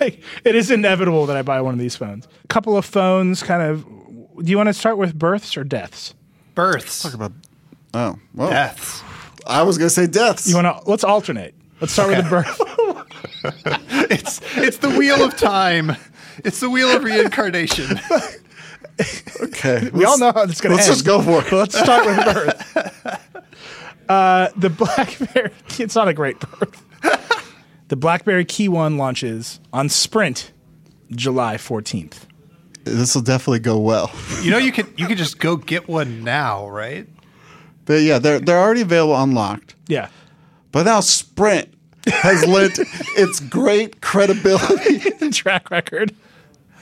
like 0.00 0.22
it 0.44 0.54
is 0.54 0.70
inevitable 0.70 1.26
that 1.26 1.36
I 1.36 1.42
buy 1.42 1.60
one 1.60 1.74
of 1.74 1.80
these 1.80 1.96
phones. 1.96 2.26
A 2.44 2.48
couple 2.48 2.76
of 2.76 2.84
phones, 2.84 3.42
kind 3.42 3.62
of. 3.62 3.84
Do 4.42 4.50
you 4.50 4.56
want 4.56 4.68
to 4.68 4.74
start 4.74 4.98
with 4.98 5.18
births 5.18 5.56
or 5.56 5.64
deaths? 5.64 6.14
Births. 6.54 7.02
Talk 7.02 7.14
about. 7.14 7.32
Oh, 7.94 8.18
well. 8.34 8.50
Deaths. 8.50 9.02
I 9.46 9.62
was 9.62 9.78
gonna 9.78 9.90
say 9.90 10.06
deaths. 10.06 10.46
You 10.48 10.56
want 10.56 10.66
to? 10.84 10.90
Let's 10.90 11.04
alternate. 11.04 11.54
Let's 11.80 11.92
start 11.92 12.08
with 12.10 12.24
the 12.24 12.30
birth. 12.30 12.60
It's 14.10 14.40
it's 14.56 14.78
the 14.78 14.90
wheel 14.90 15.22
of 15.22 15.36
time. 15.36 15.96
It's 16.44 16.58
the 16.60 16.68
wheel 16.70 16.88
of 16.90 17.04
reincarnation. 17.04 18.00
okay. 19.40 19.90
We 19.92 20.04
all 20.04 20.18
know 20.18 20.32
how 20.32 20.42
it's 20.42 20.60
gonna 20.60 20.74
Let's 20.76 20.88
end. 20.88 20.94
just 20.96 21.06
go 21.06 21.22
for 21.22 21.46
it. 21.46 21.52
Let's 21.52 21.78
start 21.78 22.06
with 22.06 22.16
birth. 22.34 23.22
Uh, 24.08 24.50
the 24.56 24.70
BlackBerry. 24.70 25.50
It's 25.80 25.96
not 25.96 26.06
a 26.06 26.14
great 26.14 26.38
birth. 26.38 26.80
The 27.88 27.96
BlackBerry 27.96 28.44
KeyOne 28.44 28.96
launches 28.98 29.58
on 29.72 29.88
Sprint, 29.88 30.52
July 31.10 31.56
14th. 31.56 32.18
This 32.84 33.16
will 33.16 33.22
definitely 33.22 33.58
go 33.58 33.80
well. 33.80 34.12
You 34.42 34.52
know 34.52 34.58
you 34.58 34.70
could 34.70 34.86
you 34.96 35.08
could 35.08 35.18
just 35.18 35.40
go 35.40 35.56
get 35.56 35.88
one 35.88 36.22
now, 36.22 36.68
right? 36.68 37.08
But 37.86 38.02
yeah, 38.02 38.18
they're 38.18 38.38
they're 38.40 38.58
already 38.60 38.82
available 38.82 39.16
unlocked. 39.20 39.74
Yeah. 39.88 40.08
But 40.72 40.84
now 40.84 41.00
Sprint 41.00 41.72
has 42.06 42.46
lent 42.46 42.78
its 43.16 43.40
great 43.40 44.00
credibility. 44.02 45.00
and 45.20 45.32
Track 45.34 45.70
record. 45.70 46.14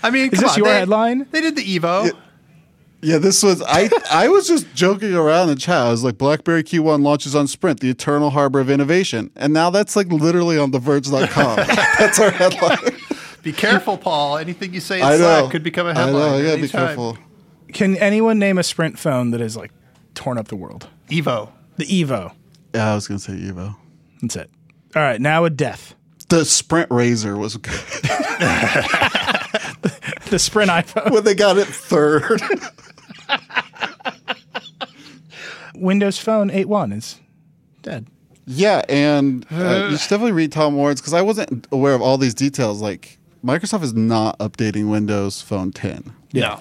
I 0.02 0.10
mean, 0.10 0.30
Is 0.32 0.40
come 0.40 0.42
this 0.42 0.52
on, 0.52 0.58
your 0.58 0.66
they- 0.66 0.78
headline? 0.80 1.26
They 1.30 1.40
did 1.40 1.56
the 1.56 1.78
Evo. 1.78 2.10
Yeah, 3.02 3.18
this 3.18 3.42
was 3.42 3.60
I. 3.62 3.90
I 4.10 4.28
was 4.28 4.48
just 4.48 4.74
joking 4.74 5.14
around 5.14 5.50
in 5.50 5.58
chat. 5.58 5.76
I 5.76 5.90
was 5.90 6.02
like, 6.02 6.16
BlackBerry 6.16 6.62
KeyOne 6.64 7.02
launches 7.02 7.34
on 7.36 7.46
Sprint, 7.46 7.80
the 7.80 7.90
eternal 7.90 8.30
harbor 8.30 8.60
of 8.60 8.70
innovation, 8.70 9.30
and 9.36 9.52
now 9.52 9.68
that's 9.68 9.94
like 9.94 10.06
literally 10.06 10.56
on 10.58 10.72
TheVerge.com. 10.72 11.56
that's 11.98 12.18
our 12.18 12.30
headline. 12.30 12.78
Be 13.42 13.52
careful, 13.52 13.98
Paul. 13.98 14.38
Anything 14.38 14.72
you 14.72 14.80
say 14.80 15.02
in 15.02 15.18
Slack 15.18 15.50
could 15.50 15.62
become 15.62 15.86
a 15.86 15.92
headline. 15.92 16.14
know. 16.14 16.38
I 16.38 16.42
gotta 16.42 16.54
be 16.56 16.58
anytime. 16.62 16.86
careful. 16.86 17.18
Can 17.74 17.98
anyone 17.98 18.38
name 18.38 18.56
a 18.56 18.62
Sprint 18.62 18.98
phone 18.98 19.32
that 19.32 19.40
has 19.40 19.54
like 19.54 19.70
torn 20.14 20.38
up 20.38 20.48
the 20.48 20.56
world? 20.56 20.88
Evo. 21.10 21.50
The 21.76 21.84
Evo. 21.84 22.32
Yeah, 22.74 22.92
I 22.92 22.94
was 22.94 23.06
gonna 23.08 23.18
say 23.20 23.32
Evo. 23.34 23.76
That's 24.22 24.36
it. 24.36 24.50
All 24.96 25.02
right, 25.02 25.20
now 25.20 25.44
a 25.44 25.50
death. 25.50 25.94
The 26.28 26.44
Sprint 26.44 26.88
Razr 26.90 27.36
was 27.38 27.56
good 27.56 27.72
The 30.30 30.38
Sprint 30.38 30.70
iPhone. 30.70 31.10
when 31.12 31.24
they 31.24 31.34
got 31.34 31.58
it 31.58 31.66
third. 31.66 32.40
Windows 35.74 36.18
Phone 36.18 36.50
8.1 36.50 36.96
is 36.96 37.20
dead. 37.82 38.06
Yeah, 38.46 38.82
and 38.88 39.46
uh, 39.50 39.88
you 39.90 39.96
should 39.96 40.08
definitely 40.10 40.32
read 40.32 40.52
Tom 40.52 40.76
Warren's 40.76 41.00
because 41.00 41.14
I 41.14 41.22
wasn't 41.22 41.66
aware 41.72 41.94
of 41.94 42.02
all 42.02 42.16
these 42.18 42.34
details. 42.34 42.80
Like 42.80 43.18
Microsoft 43.44 43.82
is 43.82 43.94
not 43.94 44.38
updating 44.38 44.90
Windows 44.90 45.40
Phone 45.42 45.72
10. 45.72 46.12
No. 46.34 46.60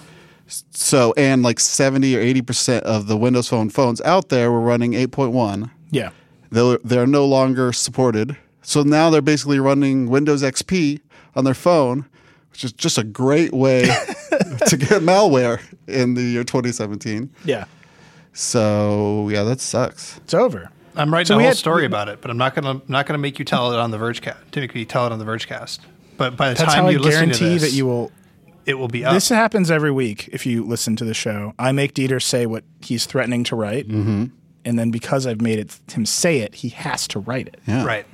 So, 0.70 1.12
and 1.16 1.42
like 1.42 1.58
70 1.60 2.16
or 2.16 2.20
80% 2.22 2.80
of 2.80 3.06
the 3.06 3.16
Windows 3.16 3.48
Phone 3.48 3.70
phones 3.70 4.00
out 4.02 4.28
there 4.28 4.50
were 4.52 4.60
running 4.60 4.92
8.1. 4.92 5.70
Yeah. 5.90 6.10
They're, 6.50 6.78
they're 6.84 7.06
no 7.06 7.24
longer 7.26 7.72
supported. 7.72 8.36
So 8.62 8.82
now 8.82 9.10
they're 9.10 9.20
basically 9.22 9.58
running 9.58 10.08
Windows 10.08 10.42
XP 10.42 11.00
on 11.36 11.44
their 11.44 11.54
phone, 11.54 12.06
which 12.52 12.64
is 12.64 12.72
just 12.72 12.96
a 12.98 13.04
great 13.04 13.52
way 13.52 13.82
to 14.66 14.76
get 14.76 15.02
malware 15.02 15.60
in 15.86 16.14
the 16.14 16.22
year 16.22 16.44
2017. 16.44 17.30
Yeah. 17.44 17.64
So, 18.32 19.28
yeah, 19.30 19.42
that 19.44 19.60
sucks. 19.60 20.16
It's 20.18 20.34
over. 20.34 20.70
I'm 20.96 21.12
writing 21.12 21.26
So 21.26 21.34
a 21.34 21.38
whole 21.38 21.48
had- 21.48 21.56
story 21.56 21.84
about 21.86 22.08
it, 22.08 22.20
but 22.20 22.30
I'm 22.30 22.36
not 22.36 22.54
gonna 22.54 22.80
not 22.88 23.06
gonna 23.06 23.18
make 23.18 23.38
you 23.38 23.44
tell 23.44 23.72
it 23.72 23.78
on 23.78 23.90
the 23.90 23.98
Vergecast. 23.98 24.36
To 24.52 24.60
make 24.60 24.74
you 24.74 24.84
tell 24.84 25.06
it 25.06 25.12
on 25.12 25.18
the 25.18 25.24
Vergecast. 25.24 25.80
But 26.16 26.36
by 26.36 26.50
the 26.50 26.54
That's 26.54 26.72
time 26.72 26.82
how 26.84 26.88
I 26.88 26.92
you 26.92 26.98
listen 27.00 27.30
to 27.30 27.38
guarantee 27.38 27.58
this, 27.58 27.62
that 27.72 27.76
you 27.76 27.86
will. 27.86 28.12
It 28.66 28.74
will 28.74 28.88
be 28.88 29.04
up. 29.04 29.12
This 29.14 29.28
happens 29.28 29.70
every 29.70 29.90
week 29.90 30.28
if 30.32 30.46
you 30.46 30.64
listen 30.64 30.96
to 30.96 31.04
the 31.04 31.14
show. 31.14 31.54
I 31.58 31.72
make 31.72 31.94
Dieter 31.94 32.22
say 32.22 32.46
what 32.46 32.64
he's 32.80 33.06
threatening 33.06 33.44
to 33.44 33.56
write. 33.56 33.88
Mm-hmm. 33.88 34.24
And 34.66 34.78
then 34.78 34.90
because 34.90 35.26
I've 35.26 35.40
made 35.42 35.58
it 35.58 35.78
him 35.92 36.06
say 36.06 36.38
it, 36.38 36.54
he 36.56 36.70
has 36.70 37.06
to 37.08 37.18
write 37.18 37.48
it. 37.48 37.60
Yeah. 37.66 37.84
right. 37.84 38.06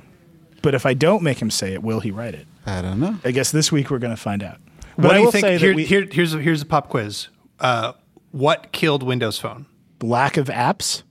But 0.61 0.75
if 0.75 0.85
I 0.85 0.93
don't 0.93 1.23
make 1.23 1.41
him 1.41 1.49
say 1.49 1.73
it, 1.73 1.81
will 1.81 2.01
he 2.01 2.11
write 2.11 2.35
it? 2.35 2.45
I 2.65 2.81
don't 2.81 2.99
know. 2.99 3.17
I 3.23 3.31
guess 3.31 3.51
this 3.51 3.71
week 3.71 3.89
we're 3.89 3.99
going 3.99 4.15
to 4.15 4.21
find 4.21 4.43
out. 4.43 4.57
But 4.97 5.05
What 5.05 5.11
I 5.11 5.13
do 5.13 5.19
you 5.19 5.25
will 5.25 5.31
think? 5.31 5.43
say 5.45 5.57
Here, 5.57 5.69
that 5.69 5.75
we, 5.75 5.85
here, 5.85 6.07
here's 6.11 6.33
a, 6.33 6.39
here's 6.39 6.61
a 6.61 6.65
pop 6.65 6.89
quiz. 6.89 7.29
Uh, 7.59 7.93
what 8.31 8.71
killed 8.71 9.01
Windows 9.03 9.39
Phone? 9.39 9.65
lack 10.03 10.35
of 10.37 10.47
apps. 10.47 11.03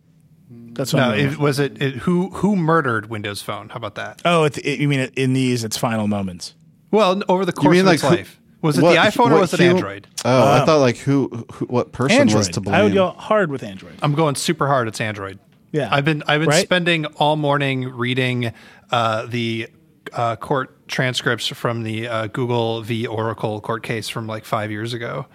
That's 0.51 0.93
what 0.93 1.01
No, 1.01 1.07
I'm 1.11 1.16
going 1.18 1.32
it, 1.32 1.38
was 1.38 1.59
it, 1.59 1.80
it 1.82 1.95
who 1.97 2.30
who 2.30 2.57
murdered 2.57 3.09
Windows 3.09 3.41
Phone? 3.43 3.68
How 3.68 3.76
about 3.76 3.95
that? 3.97 4.20
Oh, 4.24 4.45
it, 4.45 4.59
it, 4.59 4.80
you 4.80 4.88
mean 4.88 5.11
in 5.16 5.32
these 5.32 5.62
its 5.64 5.76
final 5.76 6.07
moments? 6.09 6.55
Well, 6.91 7.22
over 7.28 7.45
the 7.45 7.53
course 7.53 7.72
mean 7.72 7.80
of 7.82 7.86
like 7.86 7.95
its 7.95 8.03
who- 8.03 8.09
life, 8.11 8.39
was 8.63 8.79
it 8.79 8.83
what- 8.83 8.91
the 8.93 8.97
iPhone 8.99 9.31
or 9.33 9.41
was 9.41 9.55
it 9.55 9.61
Android? 9.61 10.07
Oh, 10.25 10.53
I 10.53 10.65
thought 10.65 10.81
like 10.81 10.97
who, 10.99 11.47
who 11.53 11.67
what 11.67 11.93
person 11.93 12.21
Android. 12.21 12.39
was 12.39 12.49
to 12.51 12.61
blame. 12.61 12.75
I 12.75 12.83
would 12.83 12.95
go 12.95 13.09
hard 13.11 13.51
with 13.51 13.63
Android. 13.63 13.95
I'm 14.03 14.15
going 14.15 14.35
super 14.35 14.67
hard. 14.67 14.89
It's 14.89 15.01
Android. 15.01 15.39
Yeah. 15.73 15.89
I've 15.93 16.05
been 16.05 16.23
I've 16.27 16.41
been 16.41 16.49
Right? 16.49 16.65
spending 16.65 17.07
all 17.07 17.37
morning 17.37 17.89
reading 17.89 18.53
uh, 18.91 19.27
the 19.27 19.69
uh, 20.13 20.35
court 20.37 20.89
transcripts 20.89 21.47
from 21.47 21.85
the 21.85 22.09
uh, 22.09 22.27
Google 22.27 22.83
v 22.83 23.07
Oracle 23.07 23.61
court 23.61 23.83
case 23.85 24.09
from 24.09 24.27
like 24.27 24.45
five 24.45 24.71
years 24.73 24.93
ago, 24.93 25.27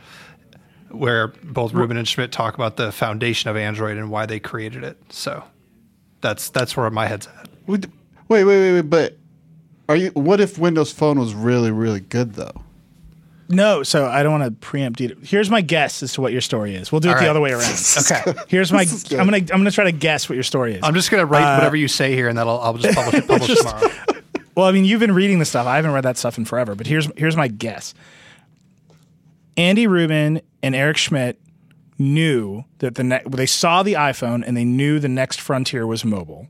where 0.90 1.30
both 1.44 1.74
Rubin 1.74 1.96
and 1.98 2.08
Schmidt 2.08 2.32
talk 2.32 2.56
about 2.56 2.76
the 2.78 2.92
foundation 2.92 3.50
of 3.50 3.56
Android 3.58 3.98
and 3.98 4.10
why 4.12 4.26
they 4.26 4.40
created 4.40 4.84
it. 4.84 4.98
So 5.10 5.44
that's 6.22 6.50
that's 6.50 6.76
where 6.76 6.90
my 6.90 7.08
head's 7.08 7.28
at. 7.28 7.48
Wait, 7.68 7.86
wait, 8.28 8.44
wait, 8.44 8.74
wait. 8.74 8.82
But 8.82 9.18
are 9.88 9.96
you? 9.96 10.10
What 10.10 10.42
if 10.42 10.58
Windows 10.58 10.92
Phone 10.92 11.18
was 11.20 11.34
really, 11.34 11.72
really 11.72 12.02
good 12.02 12.34
though? 12.34 12.62
No, 13.48 13.84
so 13.84 14.08
I 14.08 14.24
don't 14.24 14.32
want 14.40 14.44
to 14.46 14.52
preempt 14.52 15.00
you. 15.00 15.16
Here's 15.24 15.52
my 15.52 15.62
guess 15.62 16.02
as 16.02 16.14
to 16.14 16.22
what 16.22 16.32
your 16.32 16.42
story 16.42 16.76
is. 16.76 16.92
We'll 16.92 17.00
do 17.00 17.10
it 17.10 17.12
All 17.12 17.18
the 17.18 17.22
right. 17.26 17.30
other 17.30 17.42
way 17.42 17.52
around. 17.52 17.62
Okay. 18.00 18.34
Here's 18.48 18.72
my. 18.72 18.84
This 18.86 18.94
is 18.94 19.04
good. 19.04 19.20
I'm 19.20 19.26
gonna. 19.28 19.38
I'm 19.38 19.46
gonna 19.48 19.72
try 19.72 19.84
to 19.86 19.92
guess 19.92 20.28
what 20.28 20.34
your 20.36 20.44
story 20.44 20.74
is. 20.76 20.80
I'm 20.84 20.96
just 20.96 21.12
gonna 21.12 21.26
write 21.28 21.44
uh, 21.44 21.58
whatever 21.58 21.76
you 21.76 21.88
say 21.88 22.14
here, 22.16 22.28
and 22.28 22.38
that'll 22.38 22.60
I'll 22.60 22.74
just 22.76 22.96
publish 22.96 23.14
it 23.24 23.28
publish 23.28 23.48
Just- 23.48 23.62
tomorrow. 23.68 23.90
Well, 24.56 24.68
I 24.68 24.72
mean, 24.72 24.86
you've 24.86 25.02
been 25.02 25.14
reading 25.14 25.40
the 25.40 25.46
stuff. 25.46 25.68
I 25.68 25.76
haven't 25.76 25.92
read 25.92 26.06
that 26.06 26.16
stuff 26.16 26.38
in 26.38 26.46
forever. 26.46 26.76
But 26.76 26.88
here's 26.88 27.10
here's 27.18 27.36
my 27.36 27.50
guess. 27.50 27.94
Andy 29.58 29.88
Rubin 29.88 30.42
and 30.64 30.76
Eric 30.76 30.98
Schmidt 30.98 31.40
knew 31.98 32.64
that 32.80 32.96
the 32.96 33.04
ne- 33.04 33.22
they 33.28 33.46
saw 33.46 33.84
the 33.84 33.94
iPhone 33.94 34.44
and 34.46 34.56
they 34.56 34.66
knew 34.66 35.00
the 35.00 35.08
next 35.10 35.40
frontier 35.42 35.86
was 35.88 36.04
mobile, 36.06 36.48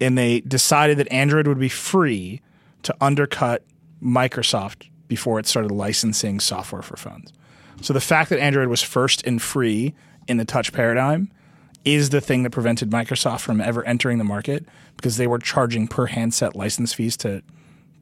and 0.00 0.16
they 0.18 0.40
decided 0.40 0.98
that 0.98 1.10
Android 1.12 1.46
would 1.46 1.58
be 1.60 1.68
free 1.68 2.40
to 2.82 2.94
undercut 3.00 3.64
Microsoft 4.02 4.88
before 5.10 5.40
it 5.40 5.46
started 5.46 5.72
licensing 5.72 6.38
software 6.38 6.82
for 6.82 6.96
phones. 6.96 7.32
So 7.82 7.92
the 7.92 8.00
fact 8.00 8.30
that 8.30 8.38
Android 8.38 8.68
was 8.68 8.80
first 8.80 9.26
and 9.26 9.42
free 9.42 9.92
in 10.28 10.36
the 10.36 10.44
touch 10.44 10.72
paradigm 10.72 11.30
is 11.84 12.10
the 12.10 12.20
thing 12.20 12.44
that 12.44 12.50
prevented 12.50 12.90
Microsoft 12.90 13.40
from 13.40 13.60
ever 13.60 13.84
entering 13.84 14.18
the 14.18 14.24
market 14.24 14.64
because 14.96 15.16
they 15.16 15.26
were 15.26 15.38
charging 15.40 15.88
per 15.88 16.06
handset 16.06 16.54
license 16.56 16.94
fees 16.94 17.16
to 17.18 17.42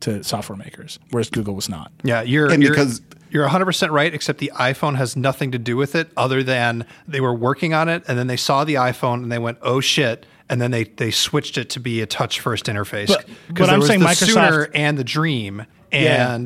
to 0.01 0.23
software 0.23 0.57
makers, 0.57 1.01
whereas 1.11 1.29
Google 1.29 1.55
was 1.57 1.69
not. 1.69 1.91
Yeah, 2.05 2.23
you're 2.23 2.49
And 2.53 2.63
you're, 2.63 2.71
because- 2.73 3.01
you're 3.31 3.43
100 3.43 3.65
percent 3.65 3.91
right. 3.91 4.13
Except 4.15 4.39
the 4.39 4.53
iPhone 4.55 4.97
has 4.97 5.17
nothing 5.17 5.51
to 5.53 5.59
do 5.59 5.77
with 5.77 5.95
it, 5.97 6.11
other 6.17 6.43
than 6.45 6.87
they 7.09 7.21
were 7.21 7.35
working 7.35 7.75
on 7.75 7.89
it, 7.89 8.05
and 8.07 8.17
then 8.19 8.27
they 8.29 8.37
saw 8.37 8.63
the 8.65 8.75
iPhone 8.75 9.23
and 9.25 9.33
they 9.33 9.39
went, 9.41 9.59
"Oh 9.63 9.81
shit!" 9.81 10.25
And 10.49 10.61
then 10.61 10.71
they 10.71 10.85
they 10.85 11.11
switched 11.11 11.59
it 11.59 11.69
to 11.71 11.81
be 11.81 12.01
a 12.01 12.07
touch 12.07 12.39
first 12.41 12.67
interface. 12.67 13.09
But- 13.09 13.27
'Cause 13.27 13.35
but 13.49 13.55
there 13.67 13.75
I'm 13.75 13.79
was 13.81 13.89
saying 13.89 14.01
the 14.01 14.07
Microsoft- 14.07 14.27
Sooner 14.35 14.69
and 14.75 14.97
the 14.99 15.05
Dream, 15.05 15.65
Yeah. 15.93 16.37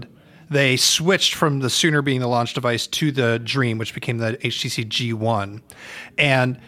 They 0.53 0.77
switched 0.77 1.35
from 1.35 1.61
the 1.61 1.71
Sooner 1.71 2.03
being 2.03 2.21
the 2.21 2.29
launch 2.29 2.55
device 2.55 2.87
to 2.89 3.11
the 3.11 3.39
Dream, 3.39 3.79
which 3.79 3.95
became 3.95 4.19
the 4.19 4.37
HTC 4.39 4.87
G1, 4.87 5.63
and 6.19 6.61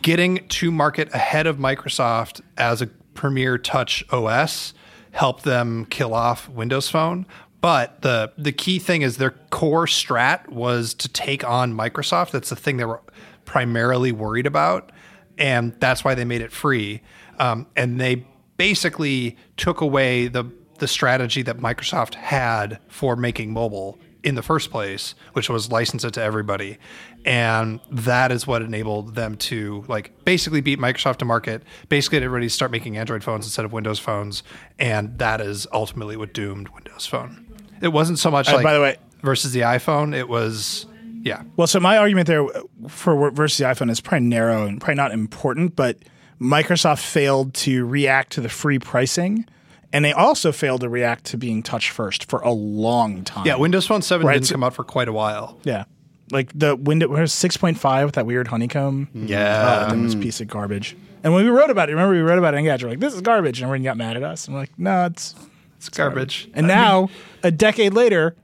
getting 0.00 0.46
to 0.48 0.70
market 0.70 1.12
ahead 1.14 1.46
of 1.46 1.56
Microsoft 1.56 2.40
as 2.56 2.82
a 2.82 2.86
premier 3.14 3.58
touch 3.58 4.04
OS 4.10 4.74
helped 5.12 5.44
them 5.44 5.86
kill 5.86 6.14
off 6.14 6.48
Windows 6.48 6.88
Phone. 6.88 7.26
But 7.60 8.02
the 8.02 8.32
the 8.38 8.52
key 8.52 8.78
thing 8.78 9.02
is 9.02 9.16
their 9.16 9.32
core 9.50 9.86
strat 9.86 10.48
was 10.48 10.94
to 10.94 11.08
take 11.08 11.44
on 11.44 11.74
Microsoft. 11.74 12.30
That's 12.30 12.50
the 12.50 12.56
thing 12.56 12.76
they 12.76 12.84
were 12.84 13.02
primarily 13.44 14.12
worried 14.12 14.46
about, 14.46 14.92
and 15.36 15.74
that's 15.80 16.04
why 16.04 16.14
they 16.14 16.24
made 16.24 16.40
it 16.40 16.52
free. 16.52 17.02
Um, 17.38 17.66
and 17.76 18.00
they 18.00 18.26
basically 18.56 19.36
took 19.56 19.80
away 19.80 20.28
the 20.28 20.44
the 20.78 20.88
strategy 20.88 21.42
that 21.42 21.58
Microsoft 21.58 22.14
had 22.14 22.78
for 22.88 23.16
making 23.16 23.52
mobile 23.52 23.98
in 24.24 24.34
the 24.34 24.42
first 24.42 24.70
place, 24.70 25.14
which 25.32 25.48
was 25.48 25.70
license 25.70 26.04
it 26.04 26.14
to 26.14 26.22
everybody. 26.22 26.76
And 27.24 27.80
that 27.90 28.32
is 28.32 28.46
what 28.46 28.62
enabled 28.62 29.14
them 29.14 29.36
to 29.36 29.84
like 29.88 30.24
basically 30.24 30.60
beat 30.60 30.78
Microsoft 30.78 31.18
to 31.18 31.24
market, 31.24 31.62
basically 31.88 32.16
get 32.18 32.24
everybody 32.24 32.46
to 32.46 32.50
start 32.50 32.70
making 32.70 32.96
Android 32.96 33.22
phones 33.22 33.44
instead 33.46 33.64
of 33.64 33.72
Windows 33.72 33.98
phones. 33.98 34.42
And 34.78 35.16
that 35.18 35.40
is 35.40 35.66
ultimately 35.72 36.16
what 36.16 36.32
doomed 36.34 36.68
Windows 36.70 37.06
Phone. 37.06 37.46
It 37.80 37.88
wasn't 37.88 38.18
so 38.18 38.30
much 38.30 38.48
Uh, 38.48 38.54
like 38.56 38.64
by 38.64 38.74
the 38.74 38.80
way- 38.80 38.96
versus 39.22 39.52
the 39.52 39.60
iPhone, 39.60 40.14
it 40.14 40.28
was 40.28 40.86
yeah. 41.22 41.42
Well, 41.56 41.66
so 41.66 41.80
my 41.80 41.98
argument 41.98 42.26
there 42.26 42.46
for 42.88 43.30
versus 43.30 43.58
the 43.58 43.64
iPhone 43.64 43.90
is 43.90 44.00
probably 44.00 44.28
narrow 44.28 44.66
and 44.66 44.80
probably 44.80 44.94
not 44.96 45.12
important, 45.12 45.74
but 45.76 45.98
Microsoft 46.40 47.00
failed 47.00 47.54
to 47.54 47.84
react 47.86 48.32
to 48.32 48.40
the 48.40 48.48
free 48.48 48.78
pricing, 48.78 49.44
and 49.92 50.04
they 50.04 50.12
also 50.12 50.52
failed 50.52 50.80
to 50.82 50.88
react 50.88 51.24
to 51.26 51.36
being 51.38 51.62
touch 51.62 51.90
first 51.90 52.28
for 52.30 52.40
a 52.40 52.50
long 52.52 53.24
time. 53.24 53.46
Yeah, 53.46 53.56
Windows 53.56 53.86
Phone 53.86 54.02
7 54.02 54.26
Right, 54.26 54.34
didn't 54.34 54.50
come 54.50 54.64
out 54.64 54.74
for 54.74 54.84
quite 54.84 55.08
a 55.08 55.12
while. 55.12 55.58
yeah, 55.64 55.84
like 56.30 56.50
the 56.58 56.76
window 56.76 57.08
was 57.08 57.32
six 57.32 57.56
point 57.56 57.78
five 57.78 58.06
with 58.06 58.14
that 58.16 58.26
weird 58.26 58.48
honeycomb. 58.48 59.08
Yeah. 59.14 59.86
Oh, 59.90 59.94
that 59.94 60.02
was 60.02 60.14
a 60.14 60.18
piece 60.18 60.40
of 60.40 60.48
garbage. 60.48 60.96
And 61.24 61.32
when 61.34 61.44
we 61.44 61.50
wrote 61.50 61.70
about 61.70 61.88
it, 61.88 61.92
remember 61.92 62.14
we 62.14 62.20
wrote 62.20 62.38
about 62.38 62.54
it 62.54 62.58
in 62.58 62.64
Engadget, 62.64 62.82
we're 62.84 62.90
like, 62.90 63.00
this 63.00 63.14
is 63.14 63.20
garbage. 63.22 63.58
And 63.60 63.64
everyone 63.64 63.82
got 63.82 63.96
mad 63.96 64.16
at 64.16 64.22
us. 64.22 64.46
I'm 64.46 64.54
like, 64.54 64.78
no, 64.78 65.06
it's. 65.06 65.34
It's 65.78 65.88
garbage. 65.88 66.48
And 66.54 66.66
now, 66.66 67.08
a 67.42 67.50
decade 67.52 67.94
later, 67.94 68.34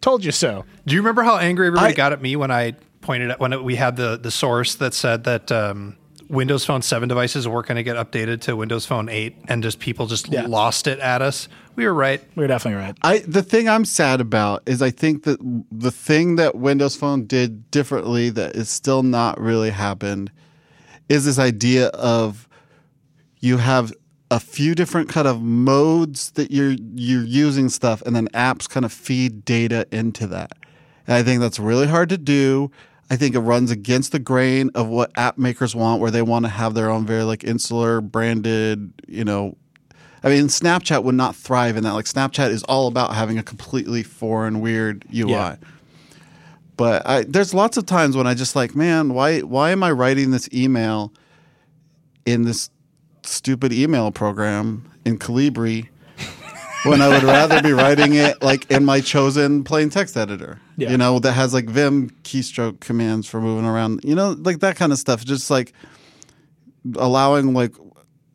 told 0.00 0.24
you 0.24 0.32
so. 0.32 0.64
Do 0.86 0.94
you 0.94 1.00
remember 1.00 1.22
how 1.22 1.36
angry 1.36 1.66
everybody 1.68 1.92
I- 1.92 1.96
got 1.96 2.12
at 2.12 2.20
me 2.22 2.34
when 2.36 2.50
I 2.50 2.72
pointed 3.02 3.30
at 3.30 3.40
when 3.40 3.52
it, 3.52 3.62
we 3.62 3.76
had 3.76 3.96
the 3.96 4.18
the 4.18 4.30
source 4.30 4.74
that 4.76 4.92
said 4.94 5.24
that 5.24 5.52
um, 5.52 5.96
Windows 6.28 6.64
Phone 6.64 6.82
7 6.82 7.08
devices 7.08 7.48
weren't 7.48 7.66
going 7.68 7.76
to 7.76 7.82
get 7.82 7.96
updated 7.96 8.40
to 8.42 8.54
Windows 8.56 8.84
Phone 8.84 9.08
8 9.08 9.36
and 9.48 9.62
just 9.62 9.78
people 9.78 10.06
just 10.06 10.28
Yeah. 10.28 10.46
lost 10.46 10.86
it 10.86 10.98
at 10.98 11.22
us? 11.22 11.48
We 11.76 11.86
were 11.86 11.94
right. 11.94 12.22
We 12.34 12.42
were 12.42 12.48
definitely 12.48 12.82
right. 12.82 12.96
I 13.02 13.18
the 13.20 13.42
thing 13.42 13.68
I'm 13.68 13.84
sad 13.84 14.20
about 14.20 14.62
is 14.66 14.82
I 14.82 14.90
think 14.90 15.22
that 15.24 15.38
the 15.72 15.90
thing 15.90 16.36
that 16.36 16.54
Windows 16.56 16.96
Phone 16.96 17.26
did 17.26 17.70
differently 17.70 18.30
that 18.30 18.56
is 18.56 18.68
still 18.68 19.02
not 19.02 19.40
really 19.40 19.70
happened 19.70 20.30
is 21.08 21.24
this 21.24 21.38
idea 21.38 21.86
of 21.88 22.46
you 23.40 23.56
have 23.58 23.92
a 24.30 24.38
few 24.40 24.74
different 24.74 25.08
kind 25.08 25.26
of 25.26 25.40
modes 25.40 26.32
that 26.32 26.50
you're 26.50 26.74
you're 26.94 27.24
using 27.24 27.68
stuff 27.70 28.02
and 28.04 28.14
then 28.14 28.28
apps 28.34 28.68
kind 28.68 28.84
of 28.84 28.92
feed 28.92 29.44
data 29.46 29.86
into 29.90 30.26
that. 30.26 30.52
And 31.06 31.16
I 31.16 31.22
think 31.22 31.40
that's 31.40 31.58
really 31.58 31.86
hard 31.86 32.10
to 32.10 32.18
do. 32.18 32.70
I 33.10 33.16
think 33.16 33.34
it 33.34 33.40
runs 33.40 33.70
against 33.70 34.12
the 34.12 34.18
grain 34.18 34.70
of 34.74 34.88
what 34.88 35.10
app 35.16 35.38
makers 35.38 35.74
want 35.74 36.00
where 36.00 36.10
they 36.10 36.22
want 36.22 36.44
to 36.44 36.50
have 36.50 36.74
their 36.74 36.90
own 36.90 37.06
very 37.06 37.22
like 37.22 37.42
insular 37.42 38.00
branded, 38.00 38.92
you 39.06 39.24
know, 39.24 39.56
I 40.22 40.28
mean, 40.28 40.46
Snapchat 40.46 41.04
would 41.04 41.14
not 41.14 41.36
thrive 41.36 41.76
in 41.76 41.84
that. 41.84 41.92
Like, 41.92 42.06
Snapchat 42.06 42.50
is 42.50 42.64
all 42.64 42.88
about 42.88 43.14
having 43.14 43.38
a 43.38 43.42
completely 43.42 44.02
foreign, 44.02 44.60
weird 44.60 45.04
UI. 45.14 45.30
Yeah. 45.30 45.56
But 46.76 47.06
I, 47.06 47.24
there's 47.24 47.54
lots 47.54 47.76
of 47.76 47.86
times 47.86 48.16
when 48.16 48.26
I 48.26 48.34
just 48.34 48.54
like, 48.54 48.74
man, 48.74 49.14
why 49.14 49.40
why 49.40 49.70
am 49.70 49.82
I 49.82 49.90
writing 49.90 50.30
this 50.30 50.48
email 50.52 51.12
in 52.24 52.42
this 52.42 52.70
stupid 53.24 53.72
email 53.72 54.10
program 54.10 54.90
in 55.04 55.18
Calibri 55.18 55.88
when 56.84 57.02
I 57.02 57.08
would 57.08 57.22
rather 57.22 57.62
be 57.62 57.72
writing 57.72 58.14
it 58.14 58.42
like 58.42 58.70
in 58.70 58.84
my 58.84 59.00
chosen 59.00 59.64
plain 59.64 59.90
text 59.90 60.16
editor? 60.16 60.60
Yeah. 60.76 60.90
You 60.90 60.98
know, 60.98 61.18
that 61.20 61.32
has 61.32 61.54
like 61.54 61.66
Vim 61.66 62.10
keystroke 62.24 62.80
commands 62.80 63.26
for 63.26 63.40
moving 63.40 63.66
around. 63.66 64.00
You 64.04 64.14
know, 64.14 64.36
like 64.38 64.60
that 64.60 64.76
kind 64.76 64.92
of 64.92 64.98
stuff. 64.98 65.24
Just 65.24 65.50
like 65.50 65.72
allowing 66.96 67.54
like 67.54 67.74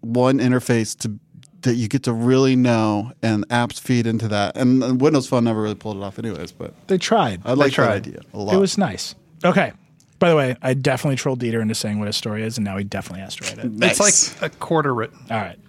one 0.01 0.39
interface 0.39 0.97
to 0.99 1.19
that 1.63 1.75
you 1.75 1.87
get 1.87 2.03
to 2.03 2.13
really 2.13 2.55
know 2.55 3.11
and 3.21 3.47
apps 3.47 3.79
feed 3.79 4.05
into 4.05 4.27
that. 4.27 4.55
And, 4.57 4.83
and 4.83 5.01
Windows 5.01 5.27
Phone 5.27 5.45
never 5.45 5.61
really 5.61 5.75
pulled 5.75 5.97
it 5.97 6.03
off, 6.03 6.19
anyways. 6.19 6.51
But 6.51 6.73
They 6.87 6.97
tried. 6.97 7.41
I 7.45 7.53
like 7.53 7.73
that 7.75 7.89
idea 7.89 8.21
a 8.33 8.37
lot. 8.37 8.53
It 8.53 8.59
was 8.59 8.77
nice. 8.77 9.15
Okay. 9.43 9.71
By 10.19 10.29
the 10.29 10.35
way, 10.35 10.55
I 10.61 10.73
definitely 10.73 11.17
trolled 11.17 11.41
Dieter 11.41 11.61
into 11.61 11.75
saying 11.75 11.99
what 11.99 12.07
a 12.07 12.13
story 12.13 12.43
is, 12.43 12.57
and 12.57 12.63
now 12.63 12.77
he 12.77 12.83
definitely 12.83 13.21
has 13.21 13.35
to 13.35 13.43
write 13.43 13.65
it. 13.65 13.71
It's 13.83 13.99
like 14.41 14.51
a 14.51 14.55
quarter 14.57 14.93
written. 14.93 15.19
All 15.29 15.37
right. 15.37 15.59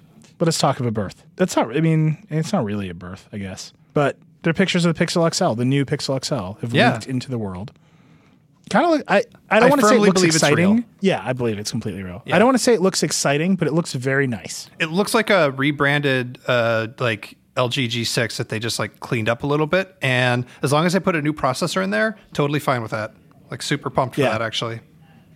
But 0.45 0.49
let's 0.49 0.59
talk 0.59 0.79
of 0.79 0.85
a 0.85 0.91
birth. 0.91 1.25
That's 1.37 1.57
not, 1.57 1.75
I 1.75 1.81
mean, 1.81 2.27
it's 2.29 2.53
not 2.53 2.65
really 2.65 2.91
a 2.91 2.95
birth, 2.95 3.29
I 3.33 3.39
guess. 3.39 3.73
But 3.95 4.19
they're 4.43 4.53
pictures 4.53 4.85
of 4.85 4.95
the 4.95 5.03
Pixel 5.07 5.33
XL, 5.35 5.55
the 5.55 5.65
new 5.65 5.87
Pixel 5.87 6.23
XL, 6.23 6.61
have 6.61 6.75
Yeah. 6.75 6.93
leaked 6.93 7.07
into 7.07 7.31
the 7.31 7.39
world. 7.39 7.73
Kind 8.69 8.85
of 8.85 8.91
like, 8.93 9.05
I, 9.09 9.25
I 9.49 9.59
don't 9.61 9.71
want 9.71 9.81
to 9.81 9.89
say 9.89 9.97
it 9.97 10.01
looks 10.01 10.23
exciting. 10.23 10.85
Yeah, 11.01 11.23
I 11.25 11.33
believe 11.33 11.59
it's 11.59 11.71
completely 11.71 12.03
real. 12.03 12.23
Yeah. 12.27 12.37
I 12.37 12.39
don't 12.39 12.47
want 12.47 12.59
to 12.59 12.63
say 12.63 12.75
it 12.75 12.83
looks 12.83 13.03
exciting, 13.03 13.57
but 13.57 13.69
it 13.69 13.73
looks 13.73 13.95
very 13.95 14.27
nice. 14.27 14.69
It 14.79 14.91
looks 14.91 15.15
like 15.15 15.31
a 15.31 15.51
rebranded 15.53 16.39
uh, 16.47 16.89
like 16.99 17.39
LG 17.57 17.87
G6 17.89 18.37
that 18.37 18.51
they 18.51 18.59
just 18.59 18.79
like 18.79 19.01
cleaned 19.01 19.31
up 19.31 19.45
a 19.45 19.47
little 19.47 19.67
bit. 19.67 19.97
And 20.03 20.45
as 20.63 20.73
long 20.73 20.85
as 20.85 20.93
they 20.93 21.01
put 21.01 21.17
a 21.17 21.23
new 21.23 21.33
processor 21.33 21.83
in 21.83 21.89
there, 21.91 22.17
totally 22.35 22.59
fine 22.61 22.83
with 22.83 22.91
that. 22.91 23.15
Like 23.51 23.63
super 23.63 23.89
pumped 23.89 24.17
for 24.17 24.21
Yeah. 24.23 24.31
that 24.31 24.43
actually. 24.43 24.81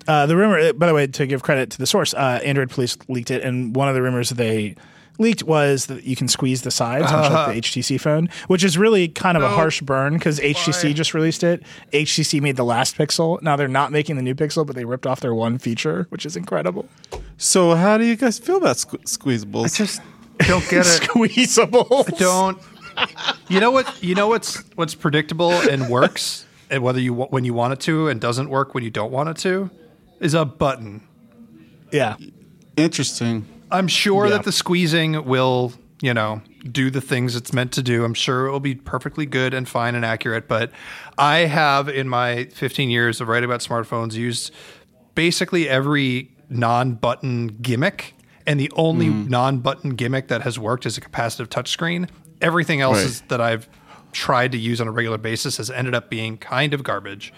Uh, 0.06 0.24
the 0.24 0.34
rumor, 0.36 0.72
by 0.72 0.86
the 0.86 0.94
way, 0.94 1.06
to 1.06 1.26
give 1.26 1.42
credit 1.42 1.68
to 1.70 1.78
the 1.78 1.86
source, 1.86 2.14
uh, 2.14 2.40
Android 2.42 2.70
Police 2.70 2.96
leaked 3.08 3.30
it, 3.30 3.42
and 3.42 3.76
one 3.76 3.88
of 3.90 3.94
the 3.94 4.00
rumors 4.00 4.30
they 4.30 4.74
leaked 5.18 5.42
was 5.42 5.86
that 5.86 6.04
you 6.04 6.16
can 6.16 6.28
squeeze 6.28 6.62
the 6.62 6.70
sides, 6.70 7.04
much 7.04 7.12
like 7.12 7.30
the 7.30 7.38
uh-huh. 7.38 7.52
HTC 7.52 8.00
phone, 8.00 8.28
which 8.46 8.64
is 8.64 8.78
really 8.78 9.08
kind 9.08 9.36
of 9.36 9.42
a 9.42 9.48
harsh 9.48 9.80
burn 9.80 10.14
because 10.14 10.38
HTC 10.38 10.94
just 10.94 11.14
released 11.14 11.42
it. 11.42 11.62
HTC 11.92 12.40
made 12.40 12.56
the 12.56 12.64
last 12.64 12.96
Pixel. 12.96 13.40
Now 13.42 13.56
they're 13.56 13.68
not 13.68 13.92
making 13.92 14.16
the 14.16 14.22
new 14.22 14.34
Pixel, 14.34 14.66
but 14.66 14.76
they 14.76 14.84
ripped 14.84 15.06
off 15.06 15.20
their 15.20 15.34
one 15.34 15.58
feature, 15.58 16.06
which 16.10 16.24
is 16.24 16.36
incredible. 16.36 16.88
so 17.36 17.74
how 17.74 17.98
do 17.98 18.04
you 18.04 18.16
guys 18.16 18.38
feel 18.38 18.56
about 18.56 18.76
sque- 18.76 19.04
squeezables? 19.04 19.76
Just 19.76 20.00
don't 20.38 20.66
get 20.68 20.86
it. 20.86 21.02
Squeezable. 21.04 22.06
don't. 22.18 22.58
You 23.48 23.60
know 23.60 23.70
what? 23.70 24.02
You 24.02 24.16
know 24.16 24.26
what's 24.26 24.58
what's 24.74 24.94
predictable 24.94 25.52
and 25.52 25.88
works, 25.88 26.44
and 26.70 26.82
whether 26.82 27.00
you 27.00 27.14
when 27.14 27.44
you 27.44 27.54
want 27.54 27.72
it 27.72 27.80
to, 27.80 28.08
and 28.08 28.20
doesn't 28.20 28.50
work 28.50 28.74
when 28.74 28.82
you 28.82 28.90
don't 28.90 29.12
want 29.12 29.28
it 29.28 29.36
to, 29.38 29.70
is 30.18 30.34
a 30.34 30.44
button. 30.44 31.06
Yeah. 31.92 32.16
Interesting. 32.76 33.46
I'm 33.70 33.88
sure 33.88 34.26
Yeah. 34.26 34.32
that 34.32 34.44
the 34.44 34.52
squeezing 34.52 35.24
will, 35.24 35.72
you 36.00 36.14
know, 36.14 36.42
do 36.70 36.90
the 36.90 37.00
things 37.00 37.36
it's 37.36 37.52
meant 37.52 37.72
to 37.72 37.82
do. 37.82 38.04
I'm 38.04 38.14
sure 38.14 38.46
it 38.46 38.52
will 38.52 38.60
be 38.60 38.74
perfectly 38.74 39.26
good 39.26 39.54
and 39.54 39.68
fine 39.68 39.94
and 39.94 40.04
accurate. 40.04 40.48
But 40.48 40.70
I 41.16 41.38
have, 41.40 41.88
in 41.88 42.08
my 42.08 42.44
15 42.54 42.90
years 42.90 43.20
of 43.20 43.28
writing 43.28 43.48
about 43.48 43.60
smartphones, 43.60 44.14
used 44.14 44.52
basically 45.14 45.68
every 45.68 46.30
non 46.48 46.94
button 46.94 47.48
gimmick. 47.60 48.14
And 48.46 48.58
the 48.58 48.72
only 48.76 49.06
mm. 49.06 49.28
non 49.28 49.58
button 49.58 49.90
gimmick 49.90 50.28
that 50.28 50.42
has 50.42 50.58
worked 50.58 50.86
is 50.86 50.96
a 50.96 51.00
capacitive 51.00 51.48
touchscreen. 51.48 52.08
Everything 52.40 52.80
else 52.80 52.96
Right. 52.98 53.06
is, 53.06 53.20
that 53.28 53.40
I've 53.40 53.68
tried 54.12 54.52
to 54.52 54.58
use 54.58 54.80
on 54.80 54.88
a 54.88 54.90
regular 54.92 55.18
basis 55.18 55.56
has 55.58 55.70
ended 55.70 55.94
up 55.94 56.08
being 56.10 56.36
kind 56.38 56.74
of 56.74 56.82
garbage. 56.82 57.32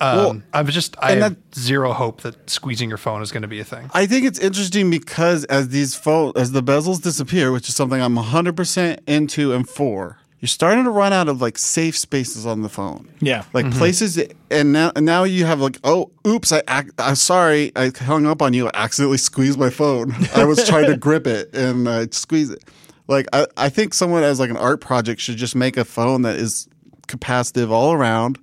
Um, 0.00 0.16
Well, 0.18 0.42
I've 0.52 0.68
just, 0.70 0.94
I 1.00 1.12
and 1.12 1.22
have 1.22 1.34
that- 1.36 1.58
zero 1.58 1.92
hope 1.92 2.20
that 2.22 2.50
squeezing 2.50 2.88
your 2.90 2.98
phone 2.98 3.22
is 3.22 3.32
going 3.32 3.42
to 3.42 3.48
be 3.48 3.60
a 3.60 3.64
thing. 3.64 3.90
I 3.94 4.06
think 4.06 4.26
it's 4.26 4.38
interesting 4.38 4.90
because 4.90 5.44
as 5.44 5.68
these 5.70 5.94
phone 5.94 6.32
as 6.36 6.52
the 6.52 6.62
bezels 6.62 7.02
disappear, 7.02 7.50
which 7.52 7.68
is 7.68 7.74
something 7.76 8.00
I'm 8.00 8.16
100% 8.16 8.98
into 9.06 9.52
and 9.54 9.66
for, 9.68 10.18
you're 10.40 10.48
starting 10.48 10.84
to 10.84 10.90
run 10.90 11.14
out 11.14 11.28
of 11.28 11.40
like 11.40 11.56
safe 11.56 11.96
spaces 11.96 12.44
on 12.44 12.60
the 12.60 12.68
phone. 12.68 13.08
Yeah. 13.20 13.44
Like 13.54 13.70
places, 13.72 14.22
and 14.50 14.70
now 14.70 14.92
and 14.94 15.06
now 15.06 15.24
you 15.24 15.46
have 15.46 15.60
like, 15.60 15.78
oh, 15.82 16.10
oops, 16.26 16.52
I, 16.52 16.60
ac- 16.68 16.90
I'm 16.98 17.14
sorry, 17.14 17.72
I 17.74 17.90
hung 17.98 18.26
up 18.26 18.42
on 18.42 18.52
you. 18.52 18.66
I 18.68 18.70
accidentally 18.74 19.16
squeezed 19.16 19.58
my 19.58 19.70
phone. 19.70 20.14
I 20.34 20.44
was 20.44 20.68
trying 20.68 20.86
to 20.90 20.96
grip 21.06 21.26
it 21.26 21.54
and 21.54 21.88
uh, 21.88 22.06
squeeze 22.10 22.50
it. 22.50 22.62
Like 23.08 23.26
I, 23.32 23.46
I 23.56 23.68
think 23.68 23.94
someone 23.94 24.22
as 24.24 24.40
like 24.40 24.50
an 24.50 24.56
art 24.56 24.80
project 24.80 25.20
should 25.20 25.36
just 25.36 25.54
make 25.54 25.76
a 25.76 25.84
phone 25.84 26.22
that 26.22 26.36
is 26.36 26.68
capacitive 27.08 27.70
all 27.70 27.92
around. 27.92 28.38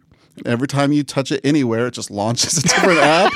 Every 0.45 0.67
time 0.67 0.91
you 0.91 1.03
touch 1.03 1.31
it 1.31 1.41
anywhere, 1.43 1.87
it 1.87 1.91
just 1.91 2.09
launches 2.09 2.57
a 2.59 2.61
different 2.63 2.99
app. 2.99 3.33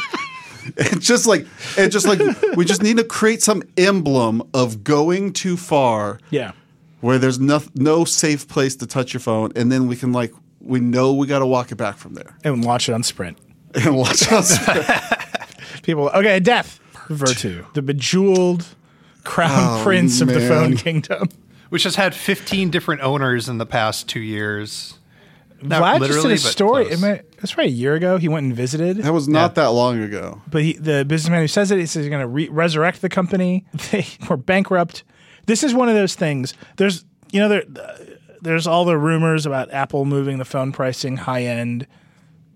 It's 0.77 1.05
just 1.05 1.27
like 1.27 1.45
it 1.77 1.89
just 1.89 2.07
like 2.07 2.19
we 2.55 2.65
just 2.65 2.81
need 2.83 2.97
to 2.97 3.03
create 3.03 3.41
some 3.41 3.63
emblem 3.77 4.41
of 4.53 4.83
going 4.83 5.31
too 5.33 5.55
far 5.57 6.19
Yeah. 6.29 6.51
where 7.01 7.17
there's 7.17 7.39
no 7.39 7.61
no 7.75 8.03
safe 8.03 8.47
place 8.47 8.75
to 8.77 8.85
touch 8.87 9.13
your 9.13 9.21
phone, 9.21 9.51
and 9.55 9.71
then 9.71 9.87
we 9.87 9.95
can 9.95 10.11
like 10.11 10.33
we 10.59 10.79
know 10.81 11.13
we 11.13 11.27
got 11.27 11.39
to 11.39 11.45
walk 11.45 11.71
it 11.71 11.75
back 11.75 11.97
from 11.97 12.15
there 12.15 12.35
And 12.43 12.63
watch 12.65 12.89
it 12.89 12.93
on 12.93 13.03
Sprint. 13.03 13.37
and 13.75 13.95
watch 13.95 14.29
us. 14.31 14.57
People, 15.83 16.09
okay, 16.09 16.39
Death. 16.41 16.79
Vertu. 17.09 17.71
the 17.73 17.81
bejeweled 17.81 18.65
crown 19.27 19.79
Oh, 19.79 19.83
prince 19.83 20.21
of 20.21 20.27
the 20.29 20.39
phone 20.41 20.75
kingdom. 20.77 21.29
which 21.69 21.83
has 21.83 21.95
had 21.95 22.15
15 22.15 22.69
different 22.71 23.01
owners 23.01 23.47
in 23.49 23.57
the 23.59 23.65
past 23.65 24.07
two 24.09 24.19
years. 24.21 24.97
Not 25.61 25.81
Vlad 26.01 26.07
just 26.07 26.21
did 26.21 26.31
a 26.31 26.37
story. 26.37 26.85
close. 26.85 27.03
Am 27.03 27.09
I- 27.11 27.21
That's 27.37 27.53
probably 27.53 27.71
a 27.71 27.75
year 27.75 27.95
ago. 27.95 28.17
He 28.17 28.27
went 28.27 28.45
and 28.45 28.55
visited. 28.55 28.97
that 28.97 29.11
was 29.13 29.27
not 29.27 29.55
that 29.55 29.67
long 29.67 30.01
ago. 30.01 30.41
but 30.49 30.61
he, 30.61 30.73
the 30.73 31.03
businessman 31.03 31.41
who 31.41 31.47
says 31.47 31.71
it, 31.71 31.79
he 31.79 31.85
says 31.87 32.03
he's 32.05 32.09
going 32.09 32.21
to 32.21 32.27
re- 32.27 32.49
resurrect 32.49 33.01
the 33.01 33.09
company. 33.09 33.65
They 33.91 34.05
were 34.29 34.37
bankrupt. 34.37 35.03
This 35.47 35.63
is 35.63 35.73
one 35.73 35.89
of 35.89 35.95
those 35.95 36.13
things. 36.15 36.53
There's, 36.77 37.05
you 37.31 37.39
know, 37.39 37.49
there, 37.49 37.63
there's 38.41 38.67
all 38.67 38.85
the 38.85 38.97
rumors 38.97 39.45
about 39.47 39.73
Apple 39.73 40.05
moving 40.05 40.37
the 40.37 40.45
phone 40.45 40.71
pricing 40.71 41.17
high 41.17 41.43
end. 41.43 41.87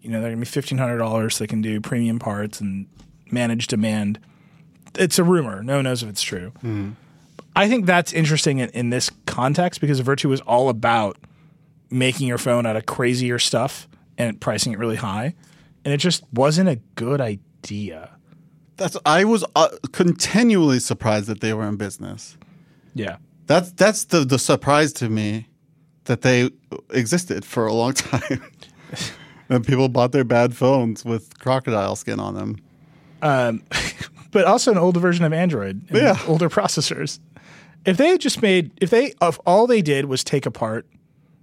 You 0.01 0.09
know, 0.11 0.19
they're 0.22 0.30
going 0.30 0.39
to 0.39 0.45
be 0.45 0.49
fifteen 0.51 0.78
hundred 0.78 0.97
dollars. 0.99 1.36
So 1.38 1.43
they 1.43 1.47
can 1.47 1.61
do 1.61 1.82
premium 1.82 2.19
parts 2.19 2.59
and 2.61 2.86
manage 3.32 3.65
demand. 3.67 4.19
It's 4.95 5.19
a 5.19 5.23
rumor. 5.23 5.63
No 5.63 5.75
one 5.75 5.83
knows 5.85 6.03
if 6.03 6.09
it's 6.09 6.21
true. 6.21 6.51
I 7.55 7.67
think 7.67 7.85
that's 7.85 8.13
interesting 8.13 8.59
in, 8.59 8.69
in 8.69 8.89
this 8.89 9.09
context 9.25 9.81
because 9.81 10.01
Vertu 10.01 10.31
is 10.33 10.41
all 10.41 10.69
about 10.69 11.17
making 11.89 12.27
your 12.27 12.37
phone 12.37 12.65
out 12.65 12.75
of 12.75 12.85
crazier 12.85 13.39
stuff 13.39 13.87
and 14.17 14.39
pricing 14.39 14.71
it 14.71 14.79
really 14.79 14.95
high, 14.95 15.35
and 15.83 15.93
it 15.93 15.97
just 15.97 16.23
wasn't 16.33 16.69
a 16.69 16.77
good 16.95 17.19
idea. 17.19 18.11
That's 18.77 18.97
I 19.05 19.25
was 19.25 19.43
uh, 19.55 19.69
continually 19.91 20.79
surprised 20.79 21.27
that 21.27 21.41
they 21.41 21.53
were 21.53 21.67
in 21.67 21.75
business. 21.75 22.37
Yeah. 22.95 23.17
That's 23.47 23.71
that's 23.73 24.05
the 24.05 24.21
the 24.25 24.39
surprise 24.39 24.93
to 24.93 25.09
me 25.09 25.47
that 26.05 26.21
they 26.21 26.49
existed 26.91 27.45
for 27.45 27.67
a 27.67 27.73
long 27.73 27.93
time. 27.95 28.43
and 29.49 29.65
people 29.65 29.89
bought 29.89 30.13
their 30.13 30.23
bad 30.23 30.55
phones 30.55 31.03
with 31.03 31.37
crocodile 31.39 31.95
skin 31.95 32.19
on 32.19 32.35
them. 32.35 32.57
But 34.32 34.45
also 34.45 34.71
an 34.71 34.77
older 34.77 34.99
version 34.99 35.25
of 35.25 35.34
Android 35.34 35.82
and 35.89 35.97
Yeah. 35.97 36.17
older 36.27 36.49
processors. 36.49 37.19
If 37.86 37.97
they 37.97 38.09
had 38.09 38.21
just 38.21 38.41
made, 38.41 38.71
if 38.82 38.89
they, 38.89 39.13
if 39.21 39.39
all 39.45 39.67
they 39.67 39.82
did 39.82 40.05
was 40.05 40.23
take 40.23 40.45
apart 40.45 40.86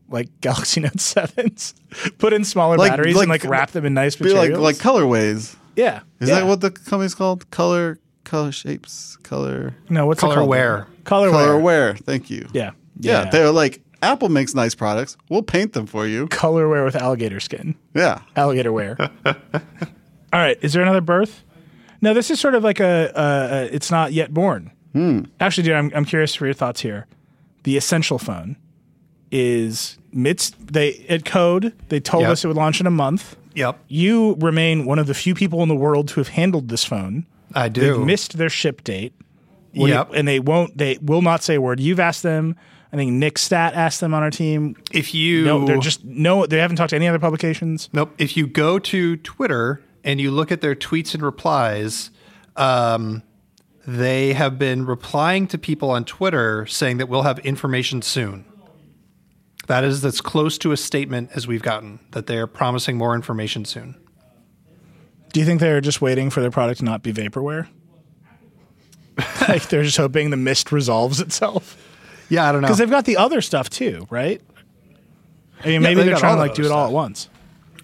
like 0.08 0.28
Galaxy 0.40 0.80
Note 0.80 0.92
7s, 0.94 1.74
put 2.18 2.32
in 2.32 2.44
smaller 2.44 2.76
Like- 2.76 2.92
batteries 2.92 3.14
like- 3.16 3.24
and 3.24 3.30
like 3.30 3.44
wrap 3.44 3.70
them 3.72 3.84
in 3.84 3.94
nice 3.94 4.16
Be 4.16 4.26
like 4.32 4.50
materials. 4.50 4.62
like 4.62 4.76
colorways. 4.76 5.56
yeah. 5.76 6.00
Is 6.20 6.28
yeah. 6.28 6.36
that 6.40 6.46
what 6.46 6.60
the 6.60 6.70
company's 6.70 7.14
called? 7.14 7.50
Color 7.50 7.98
color 8.24 8.52
shapes 8.52 9.16
color 9.22 9.74
No, 9.88 10.06
what's 10.06 10.20
Color 10.20 10.32
it 10.32 10.36
called? 10.36 10.48
wear. 10.50 10.86
Color, 11.04 11.30
ColorWare. 11.30 11.98
Thank 12.04 12.28
you. 12.30 12.46
Yeah. 12.52 12.72
yeah. 13.00 13.30
They're 13.30 13.50
like 13.50 13.80
Apple 14.02 14.28
makes 14.28 14.54
nice 14.54 14.74
products. 14.74 15.16
We'll 15.28 15.42
paint 15.42 15.72
them 15.72 15.86
for 15.86 16.06
you. 16.06 16.28
ColorWare 16.28 16.84
with 16.84 16.94
alligator 16.94 17.40
skin. 17.40 17.74
Yeah. 17.94 18.20
Alligator 18.36 18.70
wear. 18.72 18.96
All 19.26 19.34
right. 20.32 20.58
Is 20.62 20.72
there 20.74 20.82
another 20.82 21.00
birth? 21.00 21.42
No, 22.00 22.14
this 22.14 22.30
is 22.30 22.38
sort 22.40 22.54
of 22.54 22.62
like 22.64 22.80
a, 22.80 23.12
a, 23.14 23.22
a 23.22 23.64
it's 23.74 23.90
not 23.90 24.12
yet 24.12 24.32
born. 24.32 24.70
Hmm. 24.92 25.22
Actually, 25.40 25.64
dude, 25.64 25.74
I'm, 25.74 25.92
I'm 25.94 26.04
curious 26.04 26.34
for 26.34 26.44
your 26.46 26.54
thoughts 26.54 26.80
here. 26.80 27.06
The 27.64 27.76
essential 27.76 28.18
phone 28.18 28.56
is 29.30 29.98
midst 30.12 30.54
they 30.72 31.04
at 31.08 31.24
code 31.24 31.74
they 31.88 32.00
told 32.00 32.22
Yep. 32.22 32.30
us 32.30 32.44
it 32.44 32.48
would 32.48 32.56
launch 32.56 32.80
in 32.80 32.86
a 32.86 32.90
month. 32.90 33.36
Yep, 33.54 33.78
You 33.88 34.36
remain 34.38 34.84
one 34.84 34.98
of 35.00 35.06
the 35.08 35.14
few 35.14 35.34
people 35.34 35.62
in 35.62 35.68
the 35.68 35.74
world 35.74 36.06
to 36.08 36.20
have 36.20 36.28
handled 36.28 36.68
this 36.68 36.84
phone. 36.84 37.26
I 37.54 37.68
do. 37.68 37.80
They've 37.80 38.06
missed 38.06 38.38
their 38.38 38.48
ship 38.48 38.84
date. 38.84 39.12
What 39.74 39.86
do 39.88 39.92
you- 39.92 39.98
Yep. 39.98 40.10
and 40.14 40.28
they 40.28 40.38
won't. 40.38 40.78
They 40.78 40.98
will 41.02 41.22
not 41.22 41.42
say 41.42 41.56
a 41.56 41.60
word. 41.60 41.80
You've 41.80 41.98
asked 42.00 42.22
them. 42.22 42.54
I 42.92 42.96
think 42.96 43.12
Nick 43.12 43.36
Statt 43.36 43.74
asked 43.74 44.00
them 44.00 44.14
on 44.14 44.22
our 44.22 44.30
team. 44.30 44.74
if 44.92 45.12
you 45.12 45.44
No, 45.44 45.66
they're 45.66 45.76
just 45.78 46.04
no. 46.04 46.46
They 46.46 46.58
haven't 46.58 46.76
talked 46.76 46.90
to 46.90 46.96
any 46.96 47.06
other 47.08 47.18
publications. 47.18 47.90
Nope. 47.92 48.14
If 48.16 48.36
you 48.36 48.46
go 48.46 48.78
to 48.78 49.16
Twitter 49.18 49.82
and 50.08 50.18
you 50.22 50.30
look 50.30 50.50
at 50.50 50.62
their 50.62 50.74
tweets 50.74 51.12
and 51.12 51.22
replies, 51.22 52.10
um, 52.56 53.22
they 53.86 54.32
have 54.32 54.58
been 54.58 54.86
replying 54.86 55.46
to 55.48 55.58
people 55.58 55.90
on 55.90 56.06
Twitter 56.06 56.64
saying 56.64 56.96
that 56.96 57.10
we'll 57.10 57.24
have 57.24 57.38
information 57.40 58.00
soon. 58.00 58.46
That 59.66 59.84
is 59.84 60.02
as 60.06 60.22
close 60.22 60.56
to 60.58 60.72
a 60.72 60.78
statement 60.78 61.32
as 61.34 61.46
we've 61.46 61.60
gotten 61.60 62.00
that 62.12 62.26
they 62.26 62.38
are 62.38 62.46
promising 62.46 62.96
more 62.96 63.14
information 63.14 63.66
soon. 63.66 63.96
Do 65.34 65.40
you 65.40 65.44
think 65.46 65.60
they're 65.60 65.82
just 65.82 66.00
waiting 66.00 66.30
for 66.30 66.40
their 66.40 66.50
product 66.50 66.78
to 66.78 66.86
not 66.86 67.02
be 67.02 67.12
vaporware? 67.12 67.68
like 69.46 69.68
they're 69.68 69.82
just 69.82 69.98
hoping 69.98 70.30
the 70.30 70.38
mist 70.38 70.72
resolves 70.72 71.20
itself 71.20 71.76
Yeah, 72.30 72.48
I 72.48 72.52
don't 72.52 72.62
know. 72.62 72.68
because 72.68 72.78
they've 72.78 72.88
got 72.88 73.04
the 73.04 73.18
other 73.18 73.42
stuff 73.42 73.68
too, 73.68 74.06
right? 74.08 74.40
I 75.62 75.68
mean, 75.68 75.82
maybe 75.82 75.96
they've 75.96 76.06
they're 76.06 76.16
trying 76.16 76.36
to 76.36 76.40
like 76.40 76.54
do 76.54 76.64
it 76.64 76.70
all 76.70 76.86
at 76.86 76.92
once. 76.92 77.28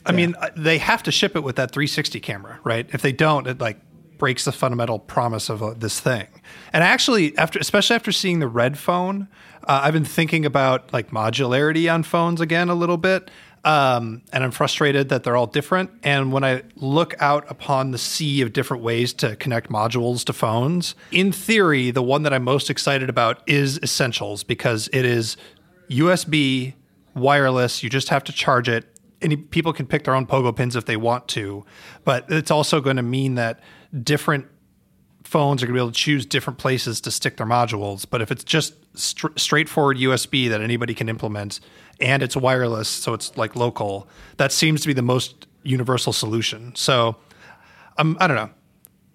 I 0.06 0.12
mean, 0.12 0.34
uh, 0.38 0.50
they 0.56 0.78
have 0.78 1.02
to 1.04 1.12
ship 1.12 1.34
it 1.36 1.40
with 1.40 1.56
that 1.56 1.70
360 1.70 2.20
camera, 2.20 2.60
right? 2.64 2.88
If 2.92 3.02
they 3.02 3.12
don't, 3.12 3.46
it 3.46 3.60
like 3.60 3.80
breaks 4.18 4.44
the 4.44 4.52
fundamental 4.52 4.98
promise 4.98 5.48
of 5.48 5.62
uh, 5.62 5.74
this 5.74 6.00
thing. 6.00 6.26
And 6.72 6.84
actually, 6.84 7.36
after 7.36 7.58
especially 7.58 7.96
after 7.96 8.12
seeing 8.12 8.38
the 8.38 8.48
red 8.48 8.78
phone, 8.78 9.28
uh, 9.64 9.80
I've 9.82 9.94
been 9.94 10.04
thinking 10.04 10.44
about 10.44 10.92
like 10.92 11.10
modularity 11.10 11.92
on 11.92 12.02
phones 12.02 12.40
again 12.40 12.68
a 12.68 12.74
little 12.74 12.96
bit. 12.96 13.30
Um, 13.64 14.20
and 14.30 14.44
I'm 14.44 14.50
frustrated 14.50 15.08
that 15.08 15.24
they're 15.24 15.36
all 15.36 15.46
different. 15.46 15.90
And 16.02 16.32
when 16.32 16.44
I 16.44 16.62
look 16.76 17.14
out 17.18 17.50
upon 17.50 17.92
the 17.92 17.98
sea 17.98 18.42
of 18.42 18.52
different 18.52 18.82
ways 18.82 19.14
to 19.14 19.36
connect 19.36 19.70
modules 19.70 20.22
to 20.24 20.34
phones, 20.34 20.94
in 21.10 21.32
theory, 21.32 21.90
the 21.90 22.02
one 22.02 22.24
that 22.24 22.34
I'm 22.34 22.44
most 22.44 22.68
excited 22.68 23.08
about 23.08 23.42
is 23.46 23.78
Essentials 23.82 24.44
because 24.44 24.90
it 24.92 25.06
is 25.06 25.38
USB, 25.88 26.74
wireless. 27.14 27.82
You 27.82 27.88
just 27.88 28.10
have 28.10 28.24
to 28.24 28.32
charge 28.32 28.68
it. 28.68 28.84
Any 29.24 29.36
people 29.36 29.72
can 29.72 29.86
pick 29.86 30.04
their 30.04 30.14
own 30.14 30.26
pogo 30.26 30.54
pins 30.54 30.76
if 30.76 30.84
they 30.84 30.96
want 30.96 31.26
to, 31.28 31.64
but 32.04 32.26
it's 32.28 32.50
also 32.50 32.80
going 32.80 32.96
to 32.96 33.02
mean 33.02 33.34
that 33.34 33.58
different 34.02 34.46
phones 35.24 35.62
are 35.62 35.66
going 35.66 35.74
to 35.74 35.78
be 35.78 35.82
able 35.82 35.92
to 35.92 35.98
choose 35.98 36.26
different 36.26 36.58
places 36.58 37.00
to 37.00 37.10
stick 37.10 37.38
their 37.38 37.46
modules. 37.46 38.06
But 38.08 38.20
if 38.20 38.30
it's 38.30 38.44
just 38.44 38.74
str- 38.96 39.28
straightforward 39.36 39.96
USB 39.96 40.48
that 40.50 40.60
anybody 40.60 40.94
can 40.94 41.08
implement 41.08 41.60
and 42.00 42.22
it's 42.22 42.36
wireless, 42.36 42.88
so 42.88 43.14
it's 43.14 43.36
like 43.36 43.56
local, 43.56 44.06
that 44.36 44.52
seems 44.52 44.82
to 44.82 44.86
be 44.86 44.92
the 44.92 45.02
most 45.02 45.46
universal 45.62 46.12
solution. 46.12 46.74
So 46.76 47.16
um, 47.98 48.16
I 48.20 48.26
don't 48.26 48.36
know. 48.36 48.50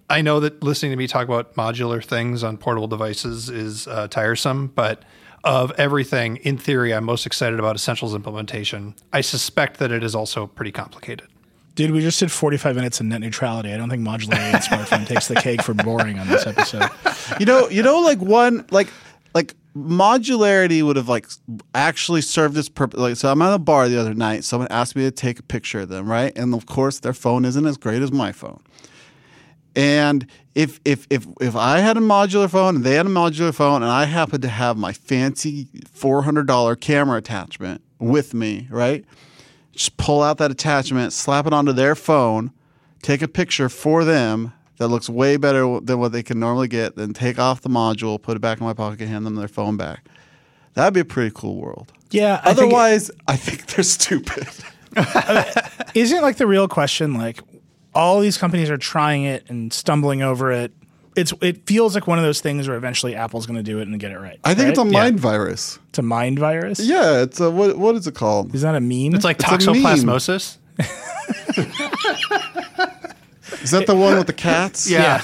I 0.10 0.22
know 0.22 0.39
that 0.39 0.64
listening 0.64 0.91
to 0.91 0.97
me 0.97 1.05
talk 1.05 1.28
about 1.28 1.53
modular 1.53 2.03
things 2.03 2.43
on 2.43 2.57
portable 2.57 2.88
devices 2.88 3.49
is 3.49 3.88
uh, 3.88 4.07
tiresome, 4.07 4.68
but 4.74 5.03
of 5.44 5.72
everything, 5.78 6.38
in 6.38 6.58
theory, 6.58 6.94
I'm 6.94 7.06
most 7.06 7.26
excited 7.26 7.60
about 7.60 7.76
Essentials 7.76 8.14
implementation. 8.14 8.96
I 9.14 9.22
suspect 9.22 9.80
that 9.80 9.92
it 9.92 10.04
is 10.04 10.16
also 10.16 10.48
pretty 10.48 10.72
complicated. 10.72 11.28
Dude, 11.76 11.92
we 11.92 12.02
just 12.02 12.20
did 12.20 12.32
45 12.32 12.76
minutes 12.76 13.00
of 13.00 13.06
net 13.06 13.22
neutrality. 13.22 13.72
I 13.72 13.78
don't 13.78 13.90
think 13.90 14.02
modularity 14.02 14.54
and 14.54 14.64
smartphone 14.64 15.08
takes 15.08 15.28
the 15.30 15.36
cake 15.36 15.62
for 15.62 15.74
boring 15.74 16.20
on 16.20 16.28
this 16.28 16.46
episode. 16.46 16.90
you 17.40 17.46
know, 17.46 17.70
you 17.70 17.82
know, 17.82 18.02
like 18.02 18.20
one 18.20 18.66
like 18.70 18.90
like 19.34 19.56
modularity 19.78 20.84
would 20.84 20.98
have 20.98 21.08
like 21.08 21.28
actually 21.74 22.22
served 22.22 22.56
this 22.56 22.68
purpose. 22.68 23.00
Like, 23.00 23.16
so 23.16 23.32
I'm 23.32 23.42
at 23.42 23.54
a 23.54 23.60
bar 23.60 23.88
the 23.88 24.00
other 24.00 24.14
night. 24.14 24.44
Someone 24.44 24.68
asked 24.70 24.96
me 24.96 25.04
to 25.04 25.12
take 25.12 25.40
a 25.40 25.44
picture 25.44 25.82
of 25.82 25.90
them, 25.90 26.10
right? 26.10 26.36
And 26.38 26.54
of 26.54 26.66
course, 26.66 27.00
their 27.00 27.14
phone 27.14 27.46
isn't 27.46 27.66
as 27.66 27.78
great 27.78 28.02
as 28.02 28.12
my 28.12 28.32
phone. 28.32 28.62
And 29.76 30.26
if 30.56 30.80
if 30.84 31.06
if 31.10 31.26
if 31.40 31.56
I 31.56 31.80
had 31.80 31.96
a 31.98 32.02
modular 32.02 32.50
phone 32.50 32.78
and 32.78 32.84
they 32.84 32.96
had 32.96 33.06
a 33.06 33.10
modular 33.10 33.54
phone 33.54 33.82
and 33.84 33.92
I 33.92 34.06
happened 34.06 34.42
to 34.44 34.50
have 34.50 34.78
my 34.78 34.94
fancy 34.94 35.68
four 35.92 36.24
hundred 36.24 36.48
dollar 36.48 36.76
camera 36.76 37.18
attachment 37.18 37.82
with 38.00 38.34
me, 38.34 38.68
right? 38.72 39.06
Just 39.74 39.96
pull 39.98 40.22
out 40.22 40.38
that 40.40 40.52
attachment, 40.52 41.14
slap 41.14 41.46
it 41.48 41.54
onto 41.54 41.72
their 41.72 41.96
phone, 41.96 42.52
take 43.02 43.22
a 43.22 43.28
picture 43.28 43.70
for 43.70 44.04
them 44.04 44.52
that 44.78 44.88
looks 44.88 45.10
way 45.10 45.38
better 45.38 45.80
than 45.82 46.00
what 46.00 46.12
they 46.12 46.24
can 46.24 46.40
normally 46.40 46.68
get, 46.68 46.96
then 46.96 47.14
take 47.14 47.38
off 47.40 47.62
the 47.62 47.70
module, 47.70 48.22
put 48.22 48.36
it 48.36 48.40
back 48.40 48.60
in 48.60 48.66
my 48.66 48.74
pocket, 48.74 49.08
hand 49.08 49.26
them 49.26 49.36
their 49.36 49.48
phone 49.48 49.78
back. 49.78 50.06
That'd 50.74 50.94
be 50.94 51.02
a 51.02 51.06
pretty 51.06 51.32
cool 51.34 51.58
world. 51.58 51.92
Yeah. 52.12 52.40
I 52.44 52.54
think 52.54 52.58
it- 52.58 52.64
Otherwise, 52.76 53.12
I 53.28 53.36
think 53.36 53.66
they're 53.68 53.84
stupid. 53.84 54.48
isn't 55.94 56.18
it 56.18 56.22
like 56.22 56.38
the 56.38 56.48
real 56.48 56.68
question? 56.68 57.14
Like, 57.14 57.42
all 57.94 58.20
these 58.20 58.38
companies 58.38 58.70
are 58.70 58.78
trying 58.78 59.24
it 59.24 59.50
and 59.50 59.74
stumbling 59.74 60.22
over 60.22 60.52
it. 60.52 60.72
It's 61.16 61.34
it 61.42 61.66
feels 61.66 61.96
like 61.96 62.08
one 62.08 62.18
of 62.18 62.24
those 62.24 62.40
things 62.40 62.68
where 62.68 62.78
eventually 62.78 63.16
Apple's 63.16 63.46
going 63.46 63.58
to 63.58 63.64
do 63.64 63.80
it 63.80 63.88
and 63.88 64.00
get 64.00 64.12
it 64.12 64.20
right. 64.20 64.40
I 64.44 64.54
think 64.54 64.66
right? 64.66 64.70
it's 64.70 64.80
a 64.80 64.86
mind 64.86 65.20
virus. 65.20 65.80
It's 65.90 66.00
a 66.00 66.04
mind 66.04 66.40
virus. 66.40 66.80
Yeah, 66.80 67.24
it's 67.24 67.40
a 67.40 67.50
what? 67.52 67.78
What 67.78 67.96
is 67.96 68.08
it 68.08 68.16
called? 68.16 68.54
Is 68.56 68.62
that 68.62 68.76
a 68.76 68.80
meme? 68.80 69.16
It's 69.16 69.26
like 69.26 69.40
It's 69.40 69.46
toxoplasmosis. 69.46 70.58
Is 73.62 73.72
that 73.72 73.88
the 73.88 73.96
one 73.96 74.18
with 74.18 74.28
the 74.28 74.34
cats? 74.34 74.90
Yeah. 74.90 75.22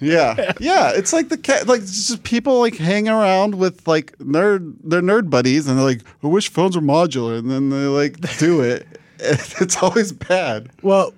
yeah, 0.00 0.52
yeah. 0.60 0.92
It's 0.94 1.12
like 1.12 1.28
the 1.28 1.38
cat. 1.38 1.66
Like 1.66 1.80
it's 1.80 2.08
just 2.08 2.22
people 2.24 2.60
like 2.60 2.76
hang 2.76 3.08
around 3.08 3.54
with 3.54 3.86
like 3.88 4.16
nerd 4.18 4.74
their 4.84 5.00
nerd 5.00 5.30
buddies, 5.30 5.66
and 5.66 5.78
they're 5.78 5.84
like, 5.84 6.02
"I 6.22 6.26
wish 6.26 6.50
phones 6.50 6.76
were 6.76 6.82
modular," 6.82 7.38
and 7.38 7.50
then 7.50 7.70
they 7.70 7.86
like 7.86 8.38
do 8.38 8.60
it. 8.60 8.86
It's 9.22 9.82
always 9.82 10.12
bad. 10.12 10.70
Well, 10.82 11.12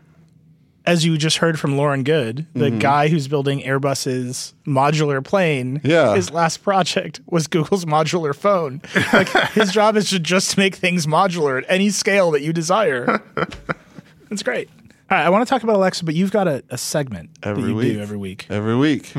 as 0.85 1.05
you 1.05 1.17
just 1.17 1.37
heard 1.39 1.59
from 1.61 1.77
Lauren 1.77 2.03
Goode, 2.03 2.47
the 2.55 2.67
Mm-hmm. 2.71 2.79
guy 2.81 3.09
who's 3.09 3.29
building 3.29 3.61
Airbus's 3.61 4.53
modular 4.67 5.23
plane, 5.25 5.81
Yeah. 5.85 6.15
his 6.15 6.31
last 6.31 6.63
project 6.63 7.21
was 7.27 7.47
Google's 7.47 7.85
modular 7.85 8.35
phone. 8.35 8.81
Like 9.13 9.29
his 9.53 9.71
job 9.73 9.97
is 9.97 10.11
to 10.11 10.19
just 10.19 10.57
make 10.59 10.75
things 10.75 11.07
modular 11.07 11.59
at 11.59 11.65
any 11.69 11.91
scale 11.91 12.31
that 12.33 12.43
you 12.43 12.53
desire. 12.53 13.23
That's 14.29 14.43
great. 14.43 14.69
All 15.11 15.19
right, 15.19 15.27
I 15.27 15.29
want 15.31 15.47
to 15.47 15.51
talk 15.51 15.63
about 15.63 15.77
Alexa, 15.77 16.05
but 16.05 16.15
you've 16.15 16.31
got 16.33 16.49
a, 16.49 16.65
a 16.71 16.79
segment 16.79 17.31
Every 17.43 17.63
that 17.63 17.69
you 17.69 17.75
week. 17.77 17.93
do 17.95 18.01
every 18.01 18.17
week. 18.17 18.47
Every 18.49 18.77
week. 18.77 19.13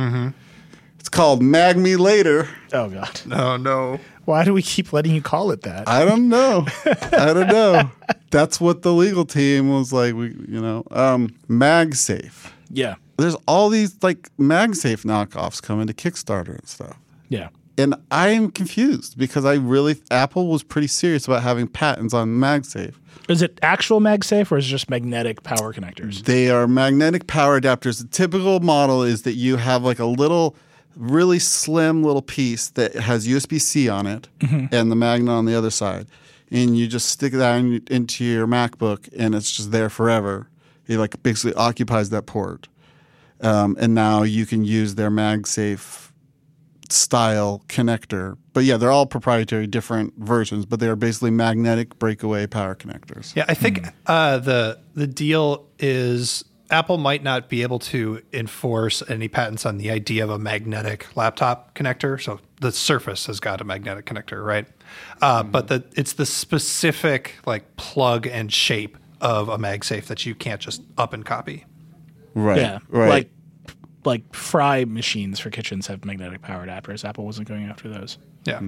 It's 1.00 1.10
called 1.10 1.42
Mag 1.44 1.78
Me 1.78 1.96
Later. 1.96 2.48
Oh 2.72 2.90
God, 2.90 3.22
oh 3.32 3.58
no. 3.58 4.00
Why 4.26 4.44
do 4.46 4.54
we 4.54 4.62
keep 4.62 4.94
letting 4.94 5.14
you 5.14 5.22
call 5.22 5.52
it 5.52 5.62
that? 5.64 5.88
I 5.88 6.06
don't 6.06 6.30
know. 6.30 6.66
I 6.86 7.34
don't 7.34 7.48
know. 7.52 7.92
That's 8.32 8.60
what 8.62 8.82
the 8.82 8.94
legal 8.94 9.26
team 9.26 9.70
was 9.70 9.92
like. 9.94 10.14
We, 10.16 10.28
you 10.48 10.62
know, 10.62 10.84
um, 10.92 11.30
MagSafe. 11.50 12.52
yeah, 12.70 12.96
There's 13.18 13.36
all 13.48 13.70
these 13.70 14.02
like 14.04 14.30
MagSafe 14.38 15.04
knockoffs 15.06 15.62
coming 15.62 15.88
to 15.88 15.94
Kickstarter 15.94 16.58
and 16.58 16.68
stuff. 16.68 16.98
yeah. 17.30 17.50
And 17.76 17.96
I 18.12 18.30
am 18.30 18.52
confused 18.52 19.18
because 19.18 19.46
I 19.46 19.56
really 19.56 20.00
Apple 20.12 20.46
was 20.48 20.62
pretty 20.62 20.86
serious 20.86 21.26
about 21.26 21.42
having 21.42 21.68
patents 21.68 22.14
on 22.14 22.30
MagSafe. 22.36 22.94
Is 23.28 23.42
it 23.42 23.58
actual 23.64 24.00
MagSafe 24.00 24.52
or 24.52 24.60
is 24.60 24.68
it 24.68 24.70
just 24.70 24.92
magnetic 24.92 25.42
power 25.42 25.74
connectors? 25.74 26.24
They 26.26 26.52
are 26.52 26.68
magnetic 26.68 27.26
power 27.26 27.60
adapters. 27.60 28.00
The 28.00 28.08
typical 28.10 28.60
model 28.60 29.02
is 29.02 29.24
that 29.24 29.34
you 29.34 29.56
have 29.58 29.82
like 29.84 29.98
a 29.98 30.06
little, 30.06 30.56
really 30.96 31.40
slim 31.40 32.04
little 32.04 32.22
piece 32.22 32.70
that 32.72 32.96
has 32.96 33.28
USB 33.28 33.60
C 33.60 33.90
on 33.90 34.08
it 34.08 34.28
and 34.72 34.92
the 34.92 34.96
magnet 34.96 35.32
on 35.32 35.46
the 35.46 35.56
other 35.56 35.72
side. 35.72 36.08
And 36.52 36.78
you 36.78 36.88
just 36.88 37.10
stick 37.10 37.34
that 37.34 37.58
in, 37.58 37.84
into 37.90 38.24
your 38.24 38.48
MacBook 38.48 39.10
and 39.18 39.34
it's 39.34 39.52
just 39.52 39.72
there 39.72 39.90
forever. 39.90 40.50
It 40.88 40.98
like 40.98 41.22
basically 41.24 41.54
occupies 41.56 42.10
that 42.12 42.26
port. 42.26 42.68
Um, 43.42 43.76
and 43.80 43.94
now 43.94 44.24
you 44.24 44.46
can 44.46 44.64
use 44.64 44.96
their 44.96 45.10
MagSafe 45.10 46.12
style 46.90 47.64
connector. 47.68 48.38
But 48.54 48.64
yeah, 48.64 48.78
they're 48.78 48.92
all 48.92 49.06
proprietary, 49.06 49.68
different 49.68 50.14
versions, 50.18 50.66
but 50.66 50.80
they 50.80 50.88
are 50.88 50.96
basically 50.96 51.32
magnetic 51.32 51.98
breakaway 52.00 52.48
power 52.48 52.76
connectors. 52.76 53.36
Yeah, 53.36 53.46
I 53.48 53.54
think 53.54 53.88
uh, 54.06 54.38
the 54.38 54.80
the 54.94 55.08
deal 55.08 55.68
is 55.80 56.46
Apple 56.74 56.98
might 56.98 57.22
not 57.22 57.50
be 57.50 57.62
able 57.62 57.78
to 57.78 58.20
enforce 58.34 59.04
any 59.08 59.28
patents 59.28 59.64
on 59.64 59.78
the 59.78 59.92
idea 59.92 60.24
of 60.24 60.32
a 60.32 60.40
magnetic 60.40 61.16
laptop 61.16 61.76
connector. 61.76 62.20
So 62.20 62.40
the 62.62 62.72
Surface 62.72 63.28
has 63.28 63.40
got 63.40 63.62
a 63.62 63.64
magnetic 63.64 64.08
connector, 64.08 64.44
right? 64.44 64.66
Uh, 65.22 65.44
But 65.44 65.68
the 65.68 65.84
it's 65.96 66.14
the 66.14 66.26
specific 66.26 67.36
like 67.46 67.76
plug 67.78 68.26
and 68.26 68.52
shape 68.52 68.98
of 69.22 69.50
a 69.50 69.58
MagSafe 69.60 70.06
that 70.08 70.26
you 70.26 70.34
can't 70.34 70.60
just 70.60 70.82
up 70.98 71.14
and 71.14 71.24
copy. 71.24 71.64
Right. 72.34 72.58
Yeah, 72.58 72.80
Right. 72.90 73.10
like 73.10 73.30
like 74.04 74.34
fry 74.36 74.84
machines 74.86 75.40
for 75.40 75.52
kitchens 75.52 75.86
have 75.88 76.04
magnetic 76.04 76.42
power 76.42 76.66
adapters. 76.66 77.06
Apple 77.06 77.24
wasn't 77.26 77.48
going 77.48 77.66
after 77.66 77.88
those. 77.88 78.18
Yeah. 78.46 78.60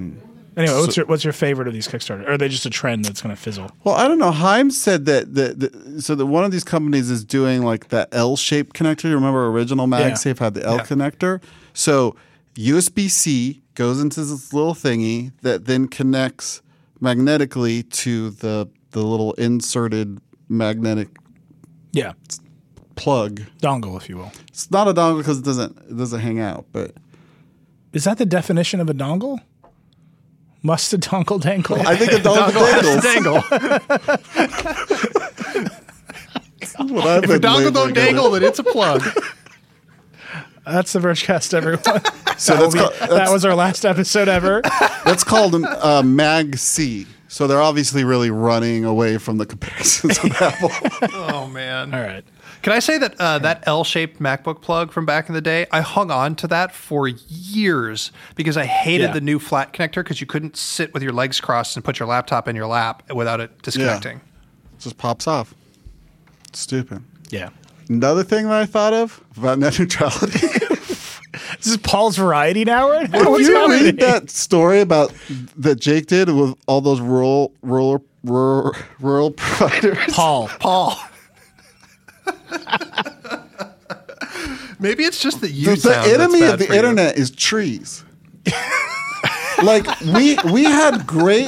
Anyway, 0.58 0.74
what's 0.80 0.95
your 0.95 1.06
what's 1.06 1.24
your 1.24 1.34
favorite 1.34 1.68
of 1.68 1.74
these 1.74 1.88
Kickstarter? 1.88 2.26
Or 2.27 2.32
are 2.34 2.38
they 2.38 2.48
just 2.48 2.65
a 2.65 2.69
trend 2.69 3.03
that's 3.06 3.22
going 3.22 3.36
to 3.36 3.41
fizzle? 3.41 3.72
Well, 3.84 3.95
I 3.95 4.07
don't 4.07 4.18
know. 4.19 4.32
Chaim 4.32 4.72
said 4.72 5.06
that 5.06 5.34
the, 5.36 6.02
so 6.02 6.15
that 6.15 6.26
one 6.26 6.45
of 6.45 6.52
these 6.52 6.64
companies 6.64 7.10
is 7.11 7.23
doing 7.26 7.64
like 7.64 7.90
that 7.90 8.07
L-shaped 8.14 8.73
connector. 8.76 9.06
You 9.06 9.15
remember 9.15 9.48
original 9.48 9.86
MagSafe 9.88 10.40
had 10.40 10.53
the 10.53 10.64
L 10.65 10.77
Yeah. 10.77 10.84
connector. 10.86 11.41
So 11.73 12.15
USB 12.56 13.10
C 13.10 13.61
goes 13.73 13.99
into 13.99 14.22
this 14.23 14.53
little 14.53 14.73
thingy 14.73 15.34
that 15.41 15.65
then 15.65 15.88
connects 15.90 16.61
magnetically 17.02 17.84
to 17.84 18.30
the 18.30 18.69
the 18.91 19.02
little 19.03 19.34
inserted 19.34 20.19
magnetic 20.48 21.10
Yeah, 21.91 22.14
plug. 22.95 23.41
dongle, 23.61 23.98
if 23.98 24.07
you 24.07 24.15
will. 24.15 24.32
It's 24.48 24.72
not 24.72 24.88
a 24.88 24.94
dongle 24.94 25.18
because 25.18 25.40
it 25.40 25.44
doesn't 25.44 25.77
it 25.90 25.98
doesn't 25.98 26.22
hang 26.22 26.40
out, 26.40 26.65
but 26.72 26.94
Is 27.91 28.06
that 28.06 28.18
the 28.18 28.26
definition 28.26 28.80
of 28.80 28.90
a 28.90 28.94
dongle? 28.94 29.40
Must 30.66 30.94
a 30.94 30.98
dongle 30.98 31.40
dangle? 31.40 31.88
I 31.88 31.96
think 31.96 32.12
a 32.12 32.16
dongle, 32.16 33.04
dangles. 33.04 33.04
Dangle. 33.04 33.42
What 36.96 37.06
I've 37.08 37.24
if 37.26 37.30
a 37.30 37.34
been 37.40 37.42
dongle 37.52 37.72
don't 37.72 37.94
dangle, 37.94 38.32
then 38.32 38.42
it's 38.44 38.58
a 38.58 38.64
plug. 38.64 39.04
That's 40.66 40.94
the 40.94 41.00
Vergecast, 41.00 41.54
everyone. 41.54 42.02
So 42.40 42.56
That, 42.56 42.62
that's 42.62 42.74
be- 42.74 42.80
called, 42.80 42.94
that 43.12 43.32
was 43.32 43.46
our 43.46 43.54
last 43.54 43.86
episode 43.86 44.28
ever. 44.28 44.62
that's 45.06 45.24
called 45.24 45.54
uh, 45.54 46.02
Mag 46.04 46.58
C. 46.58 47.06
So 47.28 47.46
they're 47.46 47.62
obviously 47.62 48.04
really 48.04 48.32
running 48.32 48.86
away 48.86 49.20
from 49.20 49.38
the 49.38 49.46
comparisons 49.46 50.18
of 50.18 50.32
Apple. 50.42 50.72
oh 51.14 51.48
man. 51.48 51.94
All 51.94 52.02
right. 52.02 52.26
Can 52.66 52.74
I 52.74 52.80
say 52.80 52.98
that 52.98 53.14
uh, 53.22 53.38
that 53.38 53.62
L-shaped 53.68 54.20
MacBook 54.20 54.60
plug 54.60 54.92
from 54.92 55.06
back 55.06 55.30
in 55.30 55.36
the 55.36 55.42
day, 55.42 55.68
I 55.72 55.82
hung 55.82 56.10
on 56.10 56.34
to 56.38 56.48
that 56.48 56.74
for 56.74 57.08
years 57.08 58.12
because 58.34 58.58
I 58.58 58.66
hated 58.66 59.10
Yeah. 59.10 59.14
the 59.14 59.22
new 59.22 59.38
flat 59.38 59.72
connector 59.72 59.98
because 60.04 60.20
you 60.20 60.26
couldn't 60.26 60.58
sit 60.58 60.92
with 60.92 61.04
your 61.04 61.12
legs 61.14 61.40
crossed 61.40 61.76
and 61.78 61.86
put 61.86 62.00
your 62.00 62.08
laptop 62.08 62.48
in 62.48 62.56
your 62.56 62.66
lap 62.66 63.04
without 63.14 63.40
it 63.40 63.62
disconnecting. 63.62 64.20
just 64.80 64.98
pops 64.98 65.28
off. 65.28 65.54
Stupid. 66.54 67.04
Yeah. 67.30 67.50
Another 67.88 68.24
thing 68.24 68.46
that 68.46 68.54
I 68.60 68.66
thought 68.66 68.94
of 68.94 69.22
about 69.38 69.60
net 69.60 69.78
neutrality. 69.78 70.40
This 71.58 71.68
is 71.68 71.78
Paul's 71.78 72.18
variety 72.18 72.64
now. 72.66 72.90
Right? 72.90 73.12
Did 73.12 73.26
What's 73.28 73.48
you 73.48 73.54
happening? 73.56 73.84
read 73.84 74.00
that 74.00 74.32
story 74.32 74.82
about 74.82 75.14
that 75.58 75.80
Jake 75.80 76.08
did 76.08 76.30
with 76.30 76.56
all 76.66 76.82
those 76.82 77.00
rural 77.00 77.54
rural 77.62 78.04
rural, 78.24 78.74
rural 79.00 79.32
providers? 79.32 79.98
Paul. 80.10 80.48
Paul. 80.60 80.98
Maybe 84.80 85.03
it's 85.03 85.22
just 85.22 85.41
that 85.41 85.51
you 85.51 85.76
The, 85.76 85.89
the 85.89 86.13
enemy 86.13 86.43
of 86.43 86.59
the 86.59 86.67
you. 86.67 86.73
internet 86.73 87.17
is 87.17 87.31
trees. 87.31 88.03
like 89.63 89.85
we 90.01 90.38
we 90.51 90.63
had 90.65 91.07
great 91.07 91.47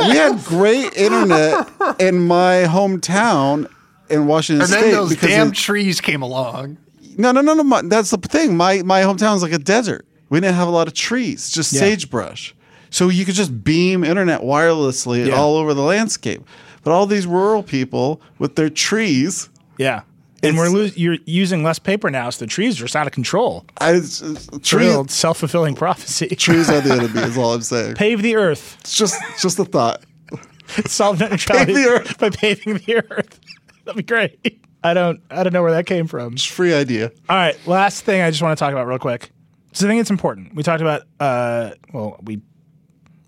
we 0.00 0.16
had 0.16 0.42
great 0.44 0.96
internet 0.96 1.68
in 2.00 2.26
my 2.26 2.64
hometown 2.66 3.70
in 4.08 4.26
Washington 4.26 4.62
And 4.64 4.72
then 4.72 4.80
State 4.80 4.90
those 4.92 5.10
because 5.10 5.28
damn 5.28 5.48
it- 5.48 5.54
trees 5.54 6.00
came 6.00 6.22
along. 6.22 6.78
no 7.18 7.30
no 7.30 7.40
no 7.42 7.54
no 7.54 7.62
my, 7.62 7.82
that's 7.82 8.10
the 8.10 8.16
thing 8.18 8.56
my 8.56 8.82
my 8.82 9.02
hometown 9.02 9.36
is 9.36 9.42
like 9.42 9.52
a 9.52 9.58
desert 9.58 10.06
we 10.30 10.40
didn't 10.40 10.56
have 10.56 10.66
a 10.68 10.72
lot 10.72 10.88
of 10.88 10.94
trees 10.94 11.50
just 11.50 11.72
Yeah. 11.72 11.80
sagebrush 11.80 12.54
so 12.88 13.08
you 13.10 13.24
could 13.24 13.34
just 13.36 13.62
beam 13.62 14.02
internet 14.02 14.40
wirelessly 14.40 15.26
Yeah. 15.26 15.34
all 15.34 15.56
over 15.56 15.74
the 15.74 15.82
landscape 15.82 16.42
but 16.82 16.90
all 16.92 17.06
these 17.06 17.26
rural 17.26 17.62
people 17.62 18.20
with 18.38 18.56
their 18.56 18.70
trees 18.70 19.50
Yeah. 19.80 20.02
And 20.42 20.54
It's- 20.54 20.58
we're 20.58 20.68
lo- 20.84 20.90
you're 20.94 21.18
using 21.26 21.62
less 21.62 21.78
paper 21.78 22.10
now, 22.10 22.30
so 22.30 22.44
the 22.44 22.48
trees 22.48 22.78
are 22.78 22.84
just 22.84 22.96
out 22.96 23.06
of 23.06 23.12
control. 23.12 23.64
I, 23.78 23.90
it's- 23.90 24.22
it's- 24.22 24.48
It's 24.52 24.72
a 24.72 24.78
real 24.78 25.04
trees, 25.04 25.14
self 25.14 25.38
fulfilling 25.38 25.74
prophecy. 25.74 26.28
trees 26.36 26.70
are 26.70 26.80
the 26.80 26.92
enemy 26.94 27.20
is 27.22 27.36
all 27.36 27.54
I'm 27.54 27.60
saying 27.72 27.94
Pave 27.94 28.22
the 28.22 28.36
earth. 28.36 28.76
it's 28.80 28.96
just 28.96 29.20
just 29.40 29.58
a 29.58 29.64
thought 29.64 30.02
Solve 30.86 31.18
net 31.20 31.30
neutrality 31.32 31.72
the 31.74 31.84
earth. 31.88 32.18
by 32.18 32.30
paving 32.30 32.74
the 32.86 32.96
earth. 33.10 33.40
That'd 33.84 33.96
be 33.96 34.02
great. 34.02 34.62
I 34.82 34.94
don't 34.94 35.20
I 35.30 35.42
don't 35.42 35.52
know 35.52 35.62
where 35.62 35.72
that 35.72 35.84
came 35.86 36.06
from. 36.06 36.36
free 36.36 36.72
idea 36.74 37.10
All 37.28 37.36
right, 37.36 37.56
last 37.66 38.04
thing 38.04 38.22
I 38.22 38.30
just 38.30 38.40
want 38.42 38.56
to 38.56 38.62
talk 38.64 38.72
about 38.72 38.86
real 38.86 38.98
quick. 38.98 39.30
So 39.72 39.86
I 39.86 39.88
think 39.90 40.00
it's 40.00 40.10
important. 40.10 40.54
We 40.54 40.62
talked 40.62 40.80
about 40.80 41.02
uh 41.20 41.72
well, 41.92 42.18
we 42.22 42.40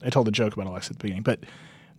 I 0.05 0.09
told 0.11 0.29
a 0.29 0.33
joke 0.33 0.55
about 0.55 0.67
Alexa 0.67 0.93
at 0.93 0.99
the 0.99 1.03
beginning, 1.03 1.23
but 1.25 1.41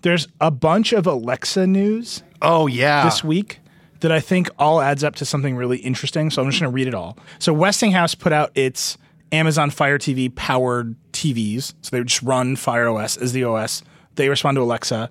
there's 0.01 0.27
a 0.41 0.49
bunch 0.49 0.91
of 0.91 1.05
Alexa 1.07 1.67
news 1.67 2.23
Oh 2.41 2.65
yeah. 2.67 3.03
this 3.05 3.23
week 3.23 3.59
that 4.03 4.11
I 4.11 4.19
think 4.19 4.49
all 4.59 4.81
adds 4.81 5.01
up 5.01 5.15
to 5.15 5.25
something 5.25 5.55
really 5.55 5.77
interesting. 5.77 6.29
So 6.29 6.41
I'm 6.41 6.49
just 6.49 6.61
going 6.61 6.69
to 6.69 6.75
read 6.75 6.87
it 6.87 6.93
all. 6.93 7.17
So 7.39 7.53
Westinghouse 7.53 8.13
put 8.15 8.33
out 8.33 8.51
its 8.53 8.97
Amazon 9.31 9.69
Fire 9.69 9.97
TV 9.97 10.33
powered 10.35 10.97
TVs. 11.13 11.73
So 11.81 11.95
they 11.95 12.03
just 12.03 12.21
run 12.21 12.57
Fire 12.57 12.89
OS 12.89 13.15
as 13.15 13.31
the 13.31 13.45
OS. 13.45 13.81
They 14.15 14.27
respond 14.27 14.57
to 14.57 14.61
Alexa. 14.61 15.09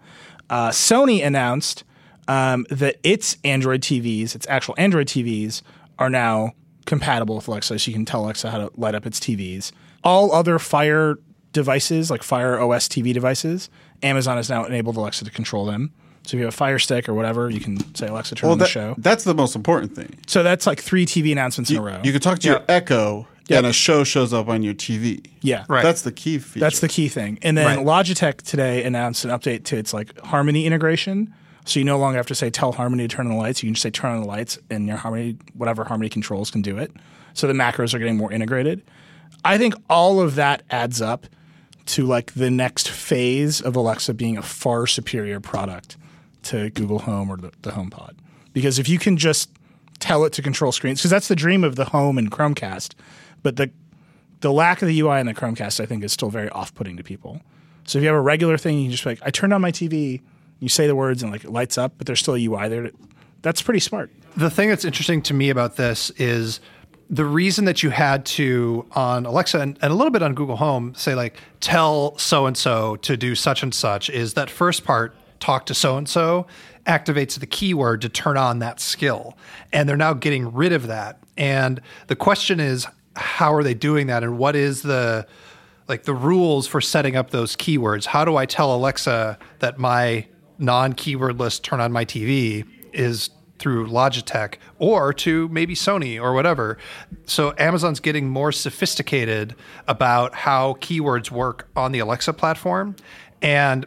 Uh, 0.51 0.69
Sony 0.69 1.25
announced 1.25 1.85
um, 2.29 2.67
that 2.69 2.97
its 3.03 3.39
Android 3.45 3.81
TVs, 3.81 4.35
its 4.35 4.47
actual 4.51 4.75
Android 4.77 5.07
TVs, 5.07 5.63
are 5.99 6.11
now 6.11 6.53
compatible 6.85 7.37
with 7.37 7.49
Alexa. 7.49 7.79
So 7.79 7.91
you 7.91 7.95
can 7.95 8.05
tell 8.05 8.27
Alexa 8.27 8.51
how 8.51 8.59
to 8.59 8.71
light 8.77 8.95
up 8.95 9.07
its 9.07 9.19
TVs. 9.19 9.73
All 10.05 10.35
other 10.35 10.59
Fire 10.59 11.17
devices, 11.53 12.11
like 12.11 12.23
Fire 12.23 12.61
OS 12.61 12.89
TV 12.89 13.15
devices, 13.15 13.71
Amazon 14.03 14.37
has 14.37 14.51
now 14.51 14.67
enabled 14.67 14.99
Alexa 14.99 15.25
to 15.25 15.31
control 15.31 15.65
them. 15.65 15.95
So 16.25 16.37
if 16.37 16.41
you 16.41 16.45
have 16.47 16.55
a 16.55 16.57
Fire 16.57 16.79
Stick 16.79 17.09
or 17.09 17.15
whatever, 17.15 17.51
you 17.51 17.61
can 17.61 17.95
say 17.95 18.07
Alexa 18.07 18.35
turn 18.37 18.51
on 18.51 18.59
the 18.59 18.67
show. 18.67 18.95
that's 18.99 19.25
the 19.25 19.35
most 19.35 19.57
important 19.57 19.95
thing 19.97 20.15
So 20.27 20.43
that's 20.43 20.67
like 20.67 20.81
three 20.81 21.05
TV 21.07 21.33
announcements 21.33 21.71
in 21.71 21.79
a 21.79 21.83
row. 21.83 22.01
you 22.05 22.13
can 22.13 22.21
talk 22.21 22.39
to 22.41 22.49
your 22.49 22.63
Echo 22.69 23.27
Yeah. 23.49 23.59
and 23.59 23.67
a 23.67 23.73
show 23.73 24.05
shows 24.05 24.33
up 24.33 24.49
on 24.49 24.63
your 24.63 24.75
TV 24.75 25.25
yeah, 25.41 25.65
Right. 25.69 25.83
that's 25.83 26.03
the 26.03 26.13
key 26.13 26.39
feature 26.39 26.61
That's 26.61 26.79
the 26.81 26.89
key 26.89 27.09
thing. 27.09 27.39
And 27.43 27.59
then 27.59 27.67
Right. 27.67 27.79
Logitech 27.87 28.43
today 28.43 28.85
announced 28.85 29.25
an 29.25 29.31
update 29.33 29.65
to 29.65 29.77
its 29.77 29.93
like 29.93 30.19
Harmony 30.21 30.65
integration. 30.67 31.35
So 31.65 31.79
you 31.81 31.85
no 31.85 31.99
longer 31.99 32.17
have 32.19 32.27
to 32.27 32.35
say 32.35 32.51
tell 32.51 32.73
Harmony 32.73 33.07
to 33.07 33.15
turn 33.17 33.27
on 33.27 33.33
the 33.33 33.39
lights. 33.39 33.63
You 33.63 33.69
can 33.69 33.75
just 33.75 33.83
say 33.83 33.91
turn 33.91 34.13
on 34.13 34.21
the 34.21 34.27
lights, 34.27 34.59
and 34.71 34.87
your 34.89 34.97
Harmony, 34.97 35.37
whatever 35.55 35.85
Harmony 35.85 36.09
controls, 36.09 36.51
can 36.51 36.61
do 36.63 36.77
it. 36.79 36.91
So 37.35 37.47
the 37.47 37.53
macros 37.53 37.95
are 37.95 37.99
getting 38.01 38.17
more 38.17 38.33
integrated. 38.33 38.83
I 39.45 39.59
think 39.59 39.75
all 39.89 40.21
of 40.21 40.35
that 40.37 40.63
adds 40.71 41.01
up 41.01 41.27
to 41.87 42.05
like 42.05 42.35
the 42.35 42.51
next 42.51 42.89
phase 42.89 43.61
of 43.61 43.75
Alexa 43.77 44.15
being 44.15 44.37
a 44.39 44.43
far 44.43 44.87
superior 44.89 45.39
product 45.41 45.97
to 46.45 46.71
Google 46.71 47.01
Home 47.01 47.31
or 47.31 47.37
the, 47.37 47.53
the 47.63 47.71
HomePod. 47.71 48.15
Because 48.53 48.79
if 48.79 48.89
you 48.89 48.99
can 48.99 49.17
just 49.17 49.51
tell 49.99 50.25
it 50.25 50.33
to 50.35 50.43
control 50.43 50.73
screens, 50.73 51.01
because 51.01 51.11
that's 51.11 51.29
the 51.29 51.37
dream 51.37 51.65
of 51.65 51.77
the 51.77 51.87
Home 51.87 52.19
and 52.19 52.31
Chromecast, 52.31 52.95
but 53.43 53.57
the 53.57 53.71
the 54.41 54.53
lack 54.53 54.83
of 54.83 54.89
the 54.89 55.01
UI 55.01 55.21
in 55.21 55.27
the 55.27 55.35
Chromecast, 55.35 55.79
I 55.79 55.87
think, 55.87 56.03
is 56.03 56.13
still 56.13 56.29
very 56.29 56.49
off-putting 56.49 56.97
to 56.97 57.05
people. 57.05 57.41
So 57.85 57.99
if 57.99 58.03
you 58.03 58.09
have 58.09 58.17
a 58.17 58.21
regular 58.21 58.59
thing, 58.59 58.81
you 58.81 58.91
just 58.91 59.07
like, 59.07 59.21
I 59.23 59.31
turned 59.31 59.53
on 59.53 59.61
my 59.61 59.71
TV, 59.71 60.21
you 60.59 60.69
say 60.69 60.89
the 60.89 60.97
words 60.97 61.23
and 61.23 61.31
like 61.31 61.45
it 61.45 61.51
lights 61.51 61.79
up, 61.79 61.95
but 61.97 62.07
there's 62.07 62.19
still 62.19 62.35
a 62.35 62.45
UI 62.45 62.69
there. 62.69 62.91
That's 63.43 63.63
pretty 63.63 63.81
smart. 63.81 64.11
The 64.37 64.51
thing 64.51 64.69
that's 64.69 64.85
interesting 64.85 65.23
to 65.23 65.35
me 65.35 65.51
about 65.51 65.77
this 65.77 66.11
is 66.11 66.61
the 67.11 67.25
reason 67.25 67.67
that 67.67 67.83
you 67.83 67.91
had 67.91 68.25
to 68.25 68.87
on 68.93 69.27
Alexa 69.27 69.61
and, 69.61 69.79
and 69.83 69.93
a 69.93 69.95
little 69.95 70.11
bit 70.11 70.23
on 70.23 70.35
Google 70.35 70.57
Home 70.57 70.95
say 70.95 71.15
like 71.15 71.37
tell 71.61 72.17
so 72.17 72.47
and 72.47 72.57
so 72.57 72.97
to 72.97 73.17
do 73.17 73.35
such 73.35 73.63
and 73.63 73.75
such 73.75 74.09
is 74.09 74.35
that 74.35 74.49
first 74.49 74.85
part 74.85 75.15
talk 75.43 75.67
to 75.67 75.75
so 75.75 75.97
and 75.97 76.09
so 76.09 76.47
activates 76.87 77.39
the 77.39 77.47
keyword 77.47 78.01
to 78.03 78.09
turn 78.09 78.37
on 78.37 78.61
that 78.61 78.81
skill. 78.81 79.37
And 79.73 79.89
they're 79.89 79.97
now 79.97 80.15
getting 80.15 80.53
rid 80.53 80.73
of 80.73 80.87
that. 80.87 81.19
And 81.37 81.81
the 82.07 82.17
question 82.17 82.61
is 82.61 82.87
how 83.15 83.53
are 83.53 83.63
they 83.63 83.75
doing 83.75 84.07
that? 84.07 84.23
And 84.23 84.39
what 84.39 84.57
is 84.57 84.83
the 84.83 85.27
like 85.89 86.05
the 86.05 86.15
rules 86.15 86.67
for 86.67 86.81
setting 86.81 87.17
up 87.17 87.31
those 87.31 87.57
keywords? 87.57 88.07
How 88.07 88.25
do 88.25 88.37
i 88.37 88.47
tell 88.47 88.75
alexa 88.75 89.39
that 89.59 89.79
my 89.79 90.27
non-keyword 90.59 91.39
list 91.39 91.65
turn 91.65 91.81
on 91.81 91.93
my 91.93 92.05
tv 92.05 92.65
is 92.93 93.31
through 93.59 93.87
logitech 93.89 94.55
or 94.79 95.13
to 95.13 95.49
maybe 95.49 95.75
sony 95.75 96.23
or 96.23 96.33
whatever? 96.33 96.79
So 97.27 97.53
amazon's 97.59 98.01
getting 98.01 98.29
more 98.29 98.53
sophisticated 98.53 99.57
about 99.89 100.35
how 100.35 100.75
keywords 100.75 101.31
work 101.31 101.69
on 101.77 101.93
the 101.93 101.99
alexa 101.99 102.33
platform. 102.33 102.97
And 103.43 103.87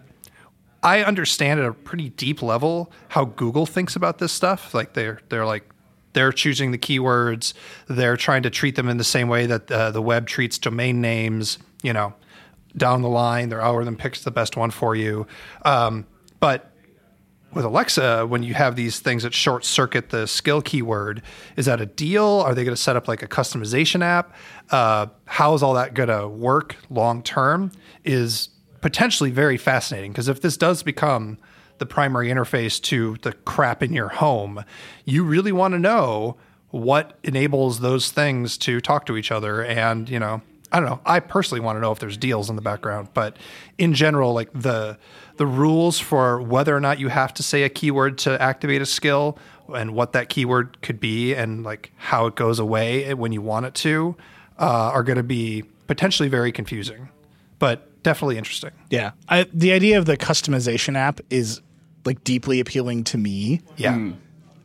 I 0.85 1.03
understand 1.03 1.59
at 1.59 1.65
a 1.65 1.73
pretty 1.73 2.09
deep 2.09 2.43
level 2.43 2.91
how 3.07 3.25
Google 3.25 3.65
thinks 3.65 3.95
about 3.95 4.19
this 4.19 4.31
stuff. 4.31 4.75
Like 4.75 4.93
they're 4.93 5.19
they're 5.29 5.45
like 5.45 5.67
they're 6.13 6.31
choosing 6.31 6.69
the 6.71 6.77
keywords. 6.77 7.53
They're 7.87 8.15
trying 8.15 8.43
to 8.43 8.51
treat 8.51 8.75
them 8.75 8.87
in 8.87 8.97
the 8.97 9.03
same 9.03 9.27
way 9.27 9.47
that 9.47 9.69
uh, 9.71 9.89
the 9.89 10.01
web 10.01 10.27
treats 10.27 10.59
domain 10.59 11.01
names. 11.01 11.57
You 11.81 11.91
know, 11.91 12.13
down 12.77 13.01
the 13.01 13.09
line, 13.09 13.49
their 13.49 13.61
algorithm 13.61 13.97
picks 13.97 14.23
the 14.23 14.31
best 14.31 14.55
one 14.55 14.69
for 14.69 14.95
you. 14.95 15.25
Um, 15.63 16.05
but 16.39 16.71
with 17.51 17.65
Alexa, 17.65 18.27
when 18.27 18.43
you 18.43 18.53
have 18.53 18.75
these 18.75 18.99
things 18.99 19.23
that 19.23 19.33
short 19.33 19.65
circuit 19.65 20.09
the 20.09 20.27
skill 20.27 20.61
keyword, 20.61 21.23
is 21.55 21.65
that 21.65 21.81
a 21.81 21.85
deal? 21.87 22.25
Are 22.45 22.53
they 22.53 22.63
going 22.63 22.75
to 22.75 22.81
set 22.81 22.95
up 22.95 23.07
like 23.07 23.23
a 23.23 23.27
customization 23.27 24.03
app? 24.03 24.35
Uh, 24.69 25.07
how 25.25 25.55
is 25.55 25.63
all 25.63 25.73
that 25.73 25.95
going 25.95 26.09
to 26.09 26.27
work 26.27 26.75
long 26.91 27.23
term? 27.23 27.71
Is 28.03 28.49
potentially 28.85 29.31
very 29.31 29.57
fascinating 29.57 30.11
because 30.11 30.27
if 30.27 30.41
this 30.41 30.57
does 30.57 30.83
become 30.83 31.39
the 31.79 31.87
primary 31.87 32.27
interface 32.27 32.79
to 32.79 33.17
the 33.23 33.33
crap 33.33 33.81
in 33.81 33.91
your 33.91 34.09
home, 34.09 34.63
you 35.05 35.23
really 35.23 35.51
want 35.51 35.71
to 35.71 35.79
know 35.79 36.37
what 36.69 37.17
enables 37.23 37.79
those 37.79 38.11
things 38.11 38.59
to 38.59 38.79
talk 38.79 39.07
to 39.07 39.17
each 39.17 39.31
other. 39.31 39.65
And, 39.65 40.07
you 40.07 40.19
know, 40.19 40.39
I 40.71 40.79
don't 40.79 40.87
know. 40.87 40.99
I 41.03 41.19
personally 41.19 41.61
want 41.61 41.77
to 41.77 41.81
know 41.81 41.91
if 41.93 41.97
there's 41.97 42.15
deals 42.15 42.47
in 42.47 42.55
the 42.55 42.61
background, 42.61 43.07
but 43.15 43.37
in 43.79 43.95
general, 43.95 44.33
like 44.33 44.53
the 44.53 44.99
the 45.37 45.47
rules 45.47 45.99
for 45.99 46.39
whether 46.39 46.75
or 46.75 46.79
not 46.79 46.99
you 46.99 47.07
have 47.07 47.33
to 47.33 47.43
say 47.43 47.63
a 47.63 47.69
keyword 47.69 48.19
to 48.19 48.39
activate 48.39 48.83
a 48.83 48.85
skill 48.85 49.39
and 49.73 49.95
what 49.95 50.11
that 50.11 50.29
keyword 50.29 50.79
could 50.83 50.99
be 50.99 51.33
and 51.33 51.63
like 51.63 51.91
how 51.95 52.27
it 52.27 52.35
goes 52.35 52.59
away 52.59 53.11
when 53.15 53.31
you 53.31 53.41
want 53.41 53.65
it 53.65 53.73
to 53.73 54.15
uh, 54.59 54.91
are 54.93 55.01
going 55.01 55.17
to 55.17 55.23
be 55.23 55.63
potentially 55.87 56.29
very 56.29 56.51
confusing, 56.51 57.09
but 57.57 57.89
definitely 58.05 58.37
interesting. 58.37 58.71
Yeah. 58.89 59.11
I, 59.27 59.45
the 59.53 59.73
idea 59.73 59.97
of 59.97 60.05
the 60.05 60.15
customization 60.15 60.95
app 60.95 61.19
is 61.29 61.59
like 62.05 62.23
deeply 62.23 62.59
appealing 62.61 63.03
to 63.05 63.17
me, 63.17 63.61
Yeah. 63.75 64.11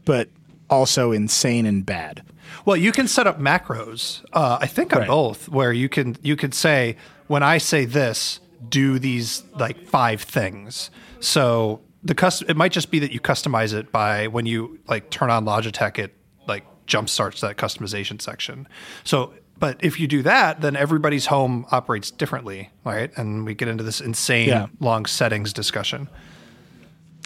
but 0.05 0.29
also 0.69 1.11
insane 1.13 1.67
and 1.67 1.85
bad. 1.85 2.23
Well, 2.65 2.77
you 2.77 2.93
can 2.93 3.09
set 3.09 3.27
up 3.27 3.41
macros. 3.41 4.23
Uh, 4.33 4.59
I 4.61 4.67
think 4.67 4.93
on 4.95 5.01
Right. 5.01 5.09
both, 5.09 5.49
where 5.49 5.73
you 5.73 5.89
can 5.89 6.17
you 6.23 6.37
could 6.37 6.55
say 6.55 6.97
when 7.29 7.43
I 7.43 7.59
say 7.59 7.85
this, 7.85 8.41
do 8.69 8.99
these 8.99 9.43
like 9.59 9.87
five 9.87 10.21
things. 10.23 10.91
So 11.21 11.81
the 12.05 12.15
custom 12.15 12.49
it 12.51 12.57
might 12.57 12.73
just 12.73 12.91
be 12.91 12.99
that 13.01 13.13
you 13.13 13.21
customize 13.21 13.73
it 13.73 13.91
by 13.93 14.27
when 14.29 14.47
you 14.47 14.79
like 14.89 15.11
turn 15.11 15.31
on 15.31 15.45
Logitech, 15.45 15.99
it 15.99 16.15
like 16.47 16.65
jump 16.87 17.09
starts 17.09 17.41
that 17.41 17.57
customization 17.57 18.21
section. 18.21 18.69
So. 19.05 19.33
But 19.61 19.77
if 19.85 20.01
you 20.01 20.09
do 20.09 20.23
that, 20.23 20.61
then 20.63 20.75
everybody's 20.75 21.27
home 21.27 21.67
operates 21.71 22.11
differently, 22.11 22.71
right? 22.85 23.11
And 23.17 23.45
we 23.47 23.55
get 23.55 23.69
into 23.69 23.85
this 23.85 24.01
insane 24.01 24.49
Yeah. 24.49 24.67
long 24.81 25.07
settings 25.07 25.53
discussion. 25.53 26.09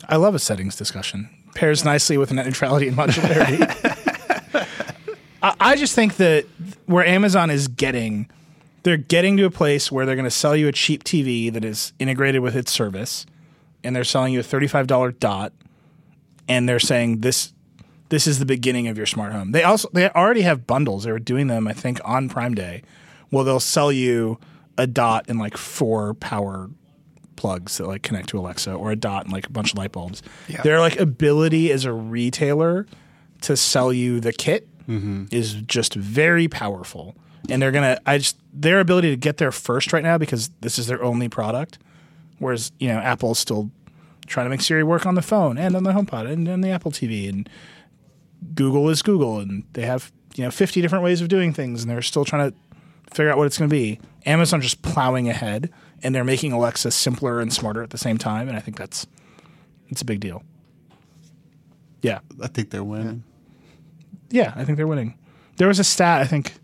I 0.09 0.17
love 0.17 0.35
a 0.35 0.39
settings 0.39 0.77
discussion. 0.77 1.31
Pairs 1.55 1.85
nicely 1.85 2.19
with 2.19 2.33
net 2.33 2.45
neutrality 2.45 2.89
and 2.89 2.97
modularity. 2.97 3.63
I, 5.43 5.55
I 5.61 5.77
just 5.77 5.95
think 5.95 6.17
that 6.17 6.45
where 6.87 7.07
Amazon 7.07 7.49
is 7.51 7.69
getting, 7.69 8.29
they're 8.83 8.97
getting 8.97 9.37
to 9.39 9.45
a 9.45 9.51
place 9.51 9.91
where 9.93 10.05
they're 10.05 10.17
going 10.17 10.25
to 10.25 10.31
sell 10.31 10.57
you 10.57 10.69
a 10.69 10.73
cheap 10.73 11.05
TV 11.05 11.51
that 11.53 11.65
is 11.65 11.93
integrated 11.99 12.43
with 12.43 12.57
its 12.57 12.71
service, 12.73 13.25
and 13.85 13.95
they're 13.95 14.05
selling 14.05 14.33
you 14.35 14.41
a 14.41 14.43
thirty-five 14.43 14.87
dollar 14.87 15.13
dot, 15.13 15.53
and 16.49 16.69
they're 16.69 16.79
saying 16.81 17.21
this 17.21 17.53
this 18.09 18.27
is 18.27 18.39
the 18.39 18.47
beginning 18.47 18.89
of 18.89 18.97
your 18.97 19.07
smart 19.07 19.33
home. 19.33 19.53
They 19.53 19.63
also 19.63 19.89
they 19.93 20.09
already 20.11 20.43
have 20.43 20.67
bundles. 20.67 21.05
They 21.05 21.13
were 21.13 21.19
doing 21.19 21.47
them, 21.47 21.67
I 21.67 21.73
think, 21.73 22.01
on 22.05 22.29
Prime 22.29 22.55
Day. 22.55 22.83
Well, 23.31 23.45
they'll 23.45 23.61
sell 23.61 23.91
you 23.91 24.39
a 24.77 24.87
dot 24.87 25.27
and 25.29 25.39
like 25.39 25.57
four 25.57 26.15
power 26.15 26.71
plugs 27.37 27.79
that 27.79 27.87
like 27.87 28.03
connect 28.03 28.29
to 28.31 28.39
Alexa, 28.39 28.73
or 28.73 28.93
a 28.93 28.97
dot 28.97 29.25
and 29.25 29.33
like 29.33 29.47
a 29.47 29.51
bunch 29.51 29.73
of 29.73 29.79
light 29.79 29.93
bulbs. 29.93 30.23
Yeah. 30.49 30.63
Their 30.63 30.81
like 30.81 30.99
ability 30.99 31.73
as 31.73 31.85
a 31.85 31.93
retailer 31.93 32.87
to 33.43 33.57
sell 33.57 33.93
you 33.93 34.21
the 34.21 34.33
kit 34.33 34.69
mm-hmm. 34.89 35.25
is 35.31 35.55
just 35.55 35.95
very 35.95 36.49
powerful. 36.49 37.15
And 37.51 37.61
they're 37.61 37.73
gonna 37.73 37.99
I 38.07 38.19
just 38.19 38.39
their 38.53 38.81
ability 38.81 39.11
to 39.11 39.17
get 39.17 39.37
there 39.39 39.53
first 39.53 39.93
right 39.93 40.03
now 40.03 40.19
because 40.19 40.51
this 40.61 40.79
is 40.79 40.87
their 40.87 41.03
only 41.03 41.29
product. 41.29 41.79
Whereas, 42.39 42.73
you 42.79 42.89
know, 42.89 42.99
Apple's 42.99 43.39
still 43.39 43.71
trying 44.27 44.47
to 44.47 44.51
make 44.51 44.61
Siri 44.61 44.83
work 44.83 45.07
on 45.07 45.15
the 45.15 45.23
phone 45.23 45.59
and 45.59 45.77
on 45.77 45.85
the 45.85 45.93
HomePod 45.93 46.31
and 46.31 46.49
on 46.49 46.61
the 46.63 46.71
Apple 46.71 46.91
TV 46.91 47.29
and 47.29 47.49
Google 48.55 48.89
is 48.91 49.03
Google 49.03 49.39
and 49.39 49.65
they 49.73 49.83
have, 49.83 50.13
you 50.35 50.45
know, 50.45 50.51
50 50.51 50.81
different 50.83 51.05
ways 51.05 51.21
of 51.21 51.29
doing 51.29 51.53
things 51.53 51.83
and 51.83 51.91
they're 51.91 52.03
still 52.03 52.25
trying 52.25 52.51
to 52.51 52.57
figure 53.13 53.31
out 53.31 53.39
what 53.39 53.47
it's 53.47 53.59
going 53.59 53.71
to 53.71 53.75
be. 53.75 54.01
Amazon 54.27 54.61
just 54.61 54.83
plowing 54.83 55.29
ahead 55.29 55.71
and 56.03 56.15
they're 56.15 56.25
making 56.25 56.53
Alexa 56.53 56.91
simpler 56.91 57.41
and 57.41 57.53
smarter 57.53 57.83
at 57.83 57.91
the 57.91 57.99
same 57.99 58.19
time 58.19 58.49
and 58.49 58.57
I 58.57 58.61
think 58.61 58.77
that's 58.77 59.07
it's 59.89 60.03
a 60.03 60.05
big 60.05 60.21
deal. 60.21 60.43
Yeah. 62.03 62.21
I 62.43 62.49
think 62.49 62.71
they're 62.71 62.85
winning. 62.85 63.25
Yeah, 64.31 64.53
I 64.57 64.65
think 64.65 64.77
they're 64.77 64.87
winning. 64.87 65.17
There 65.57 65.69
was 65.69 65.79
a 65.79 65.85
stat, 65.85 66.21
I 66.21 66.27
think 66.27 66.55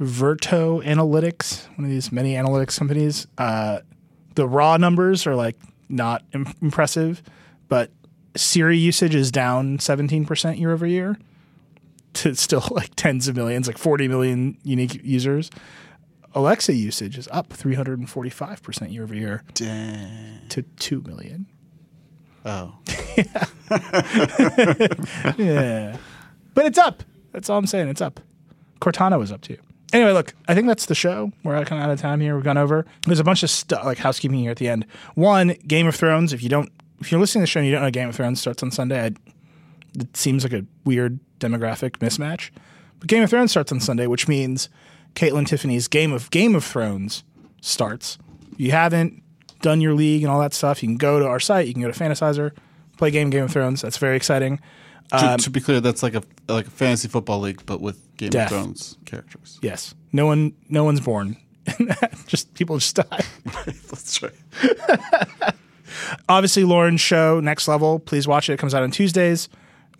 Verto 0.00 0.84
Analytics, 0.84 1.68
one 1.78 1.84
of 1.84 1.90
these 1.90 2.10
many 2.10 2.34
analytics 2.34 2.76
companies, 2.76 3.26
uh, 3.38 3.80
the 4.34 4.48
raw 4.48 4.76
numbers 4.76 5.26
are 5.26 5.34
like 5.34 5.56
not 5.88 6.22
Im- 6.34 6.52
impressive, 6.60 7.22
but 7.68 7.90
Siri 8.36 8.78
usage 8.78 9.14
is 9.14 9.30
down 9.30 9.78
17% 9.78 10.58
year 10.58 10.72
over 10.72 10.86
year 10.86 11.18
to 12.14 12.34
still 12.34 12.66
like 12.70 12.94
tens 12.96 13.28
of 13.28 13.36
millions, 13.36 13.66
like 13.66 13.78
40 13.78 14.08
million 14.08 14.56
unique 14.62 15.00
users. 15.02 15.50
Alexa 16.34 16.72
usage 16.72 17.18
is 17.18 17.28
up 17.30 17.50
345% 17.50 18.92
year 18.92 19.02
over 19.02 19.14
year 19.14 19.42
Dang. 19.54 20.40
to 20.48 20.62
2 20.62 21.02
million. 21.02 21.46
Oh. 22.44 22.74
Yeah. 25.38 25.96
But 26.54 26.66
it's 26.66 26.78
up. 26.78 27.02
That's 27.32 27.48
all 27.48 27.58
I'm 27.58 27.66
saying. 27.66 27.88
It's 27.88 28.00
up. 28.00 28.20
Cortana 28.80 29.18
was 29.18 29.32
up 29.32 29.40
too. 29.40 29.56
Anyway, 29.92 30.12
look, 30.12 30.34
I 30.48 30.54
think 30.54 30.66
that's 30.66 30.86
the 30.86 30.94
show. 30.94 31.32
We're 31.44 31.54
kind 31.64 31.82
of 31.82 31.88
out 31.88 31.90
of 31.92 32.00
time 32.00 32.20
here. 32.20 32.34
We've 32.34 32.44
gone 32.44 32.58
over. 32.58 32.86
There's 33.06 33.20
a 33.20 33.24
bunch 33.24 33.42
of 33.42 33.50
stuff 33.50 33.84
like 33.84 33.98
housekeeping 33.98 34.38
here 34.38 34.50
at 34.50 34.56
the 34.56 34.68
end. 34.68 34.86
One, 35.14 35.54
Game 35.66 35.86
of 35.86 35.94
Thrones. 35.94 36.32
If 36.32 36.42
you 36.42 36.48
don't, 36.48 36.70
if 37.02 37.10
you're 37.10 37.20
listening 37.20 37.40
to 37.40 37.44
the 37.44 37.46
show 37.48 37.60
and 37.60 37.66
you 37.66 37.72
don't 37.72 37.82
know 37.82 37.90
Game 37.90 38.08
of 38.08 38.16
Thrones 38.16 38.40
starts 38.40 38.62
on 38.62 38.70
Sunday, 38.70 39.04
I, 39.04 39.06
it 39.98 40.16
seems 40.16 40.44
like 40.44 40.52
a 40.52 40.64
weird 40.84 41.18
demographic 41.40 41.98
mismatch. 41.98 42.50
But 42.98 43.08
Game 43.08 43.22
of 43.22 43.30
Thrones 43.30 43.50
starts 43.50 43.72
on 43.72 43.80
Sunday, 43.80 44.06
which 44.06 44.28
means 44.28 44.68
Kaitlyn 45.14 45.46
Tiffany's 45.46 45.88
Game 45.88 46.12
of 46.12 46.30
Game 46.30 46.54
of 46.54 46.64
Thrones 46.64 47.24
starts. 47.60 48.18
If 48.52 48.60
you 48.60 48.70
haven't 48.70 49.22
done 49.60 49.80
your 49.80 49.94
league 49.94 50.22
and 50.22 50.30
all 50.30 50.40
that 50.40 50.54
stuff, 50.54 50.82
you 50.82 50.88
can 50.88 50.96
go 50.96 51.18
to 51.18 51.26
our 51.26 51.40
site. 51.40 51.66
You 51.66 51.74
can 51.74 51.82
go 51.82 51.90
to 51.90 51.98
Fantasizer, 51.98 52.52
play 52.96 53.10
game 53.10 53.30
Game 53.30 53.44
of 53.44 53.50
Thrones. 53.50 53.82
That's 53.82 53.98
very 53.98 54.16
exciting. 54.16 54.60
to, 55.10 55.18
to 55.18 55.46
um, 55.46 55.52
be 55.52 55.60
clear, 55.60 55.80
that's 55.80 56.02
like 56.02 56.14
a 56.14 56.22
like 56.48 56.68
a 56.68 56.70
fantasy 56.70 57.08
football 57.08 57.40
league, 57.40 57.62
but 57.66 57.80
with 57.80 58.16
Game 58.16 58.30
Death. 58.30 58.52
of 58.52 58.58
Thrones 58.58 58.96
characters. 59.04 59.58
Yes. 59.62 59.94
No 60.12 60.26
one 60.26 60.54
no 60.68 60.84
one's 60.84 61.00
born. 61.00 61.36
just 62.26 62.54
people 62.54 62.78
just 62.78 62.96
die. 62.96 63.20
That's 63.54 64.22
right. 64.22 65.54
Obviously 66.28 66.64
Lauren's 66.64 67.00
show, 67.00 67.40
Next 67.40 67.68
Level, 67.68 67.98
please 67.98 68.26
watch 68.26 68.48
it. 68.48 68.54
It 68.54 68.58
comes 68.58 68.74
out 68.74 68.82
on 68.82 68.90
Tuesdays. 68.90 69.48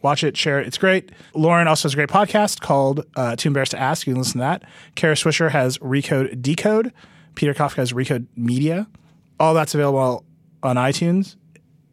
Watch 0.02 0.24
it, 0.24 0.36
share 0.36 0.60
it. 0.60 0.66
It's 0.66 0.78
great. 0.78 1.12
Lauren 1.32 1.68
also 1.68 1.86
has 1.86 1.92
a 1.92 1.96
great 1.96 2.08
podcast 2.08 2.60
called 2.60 3.06
uh, 3.14 3.36
Too 3.36 3.48
Embarrassed 3.48 3.70
to 3.70 3.78
Ask. 3.80 4.06
You 4.06 4.14
can 4.14 4.20
listen 4.20 4.34
to 4.34 4.38
that. 4.38 4.64
Kara 4.96 5.14
Swisher 5.14 5.50
has 5.50 5.78
Recode 5.78 6.42
Decode. 6.42 6.92
Peter 7.36 7.54
Kafka 7.54 7.76
has 7.76 7.92
Recode 7.92 8.26
Media. 8.36 8.88
All 9.38 9.54
that's 9.54 9.74
available 9.74 10.24
on 10.62 10.76
iTunes, 10.76 11.36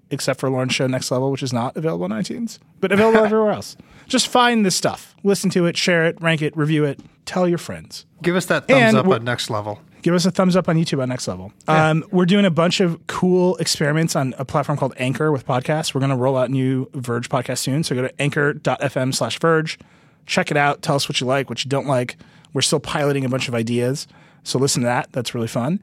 except 0.10 0.40
for 0.40 0.50
Lauren's 0.50 0.74
show 0.74 0.88
Next 0.88 1.12
Level, 1.12 1.32
which 1.32 1.44
is 1.44 1.54
not 1.54 1.76
available 1.78 2.06
on 2.06 2.12
iTunes, 2.12 2.60
but 2.80 2.92
available 2.92 3.20
everywhere 3.26 3.52
else. 3.52 3.78
Just 4.08 4.28
find 4.28 4.66
this 4.66 4.76
stuff, 4.76 5.16
listen 5.24 5.50
to 5.52 5.66
it, 5.68 5.78
share 5.78 6.06
it, 6.06 6.20
rank 6.20 6.42
it, 6.42 6.58
review 6.58 6.84
it, 6.84 7.00
tell 7.26 7.48
your 7.48 7.58
friends. 7.60 8.06
Give 8.22 8.36
us 8.36 8.46
that 8.48 8.68
thumbs 8.68 8.82
And 8.82 8.98
up 8.98 9.08
at 9.08 9.24
next 9.24 9.50
level. 9.50 9.80
give 10.02 10.14
us 10.14 10.26
a 10.26 10.32
thumbs 10.32 10.56
up 10.56 10.68
on 10.70 10.76
YouTube 10.78 11.02
on 11.02 11.10
Next 11.10 11.28
Level. 11.28 11.52
Um, 11.68 12.04
we're 12.12 12.26
doing 12.26 12.46
a 12.46 12.52
bunch 12.52 12.80
of 12.80 13.06
cool 13.08 13.56
experiments 13.58 14.16
on 14.16 14.34
a 14.38 14.46
platform 14.46 14.78
called 14.78 14.94
Anchor 14.98 15.32
with 15.32 15.46
podcasts. 15.46 15.94
We're 15.94 16.00
going 16.00 16.12
to 16.12 16.16
roll 16.18 16.38
out 16.38 16.50
new 16.50 16.90
Verge 16.94 17.30
podcast 17.30 17.60
soon. 17.60 17.84
So 17.84 17.96
go 17.96 18.02
to 18.04 18.22
anchor.fm 18.22 19.14
slash 19.16 19.40
Verge. 19.40 19.80
Check 20.26 20.52
it 20.52 20.58
out. 20.58 20.82
Tell 20.82 20.96
us 20.96 21.08
what 21.10 21.20
you 21.22 21.28
like, 21.28 21.50
what 21.50 21.64
you 21.64 21.70
don't 21.70 21.88
like. 21.88 22.18
We're 22.54 22.62
still 22.62 22.80
piloting 22.80 23.26
a 23.26 23.30
bunch 23.30 23.48
of 23.48 23.56
ideas. 23.56 24.08
So 24.44 24.60
listen 24.60 24.82
to 24.84 24.86
that. 24.88 25.12
That's 25.12 25.34
really 25.36 25.48
fun. 25.48 25.80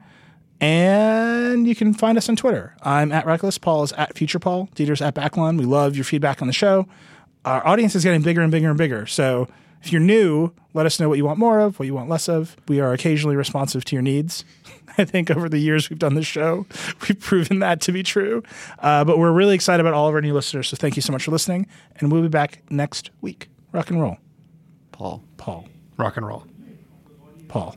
And 0.59 1.67
you 1.67 1.75
can 1.75 1.93
find 1.93 2.17
us 2.17 2.27
on 2.29 2.35
Twitter. 2.35 2.75
I'm 2.81 3.11
at 3.11 3.25
Reckless. 3.25 3.57
Paul 3.57 3.83
is 3.83 3.91
at 3.93 4.17
Future 4.17 4.39
Paul. 4.39 4.69
Dieter's 4.75 5.01
at 5.01 5.13
Backlon. 5.13 5.57
We 5.57 5.65
love 5.65 5.95
your 5.95 6.03
feedback 6.03 6.41
on 6.41 6.47
the 6.47 6.53
show. 6.53 6.87
Our 7.45 7.65
audience 7.65 7.95
is 7.95 8.03
getting 8.03 8.21
bigger 8.21 8.41
and 8.41 8.51
bigger 8.51 8.69
and 8.69 8.77
bigger. 8.77 9.05
So 9.05 9.47
if 9.81 9.91
you're 9.91 10.01
new, 10.01 10.51
let 10.73 10.85
us 10.85 10.99
know 10.99 11.09
what 11.09 11.17
you 11.17 11.25
want 11.25 11.39
more 11.39 11.59
of, 11.59 11.79
what 11.79 11.85
you 11.85 11.93
want 11.93 12.09
less 12.09 12.27
of. 12.27 12.55
We 12.67 12.79
are 12.79 12.93
occasionally 12.93 13.35
responsive 13.35 13.85
to 13.85 13.95
your 13.95 14.03
needs. 14.03 14.43
I 14.97 15.05
think 15.05 15.29
over 15.29 15.47
the 15.47 15.59
years 15.59 15.89
we've 15.89 15.99
done 15.99 16.15
this 16.15 16.25
show, 16.25 16.65
we've 17.07 17.19
proven 17.19 17.59
that 17.59 17.81
to 17.81 17.91
be 17.91 18.03
true. 18.03 18.43
Uh, 18.79 19.03
but 19.03 19.17
we're 19.17 19.31
really 19.31 19.55
excited 19.55 19.81
about 19.81 19.93
all 19.93 20.07
of 20.07 20.15
our 20.15 20.21
new 20.21 20.33
listeners. 20.33 20.69
So 20.69 20.77
thank 20.77 20.95
you 20.95 21.01
so 21.01 21.11
much 21.13 21.23
for 21.23 21.31
listening. 21.31 21.67
And 21.97 22.11
we'll 22.11 22.21
be 22.21 22.27
back 22.27 22.63
next 22.69 23.11
week. 23.21 23.49
Rock 23.71 23.89
and 23.89 24.01
roll. 24.01 24.17
Paul. 24.91 25.23
Paul. 25.37 25.67
Rock 25.97 26.17
and 26.17 26.25
roll. 26.25 26.43
Paul. 27.47 27.73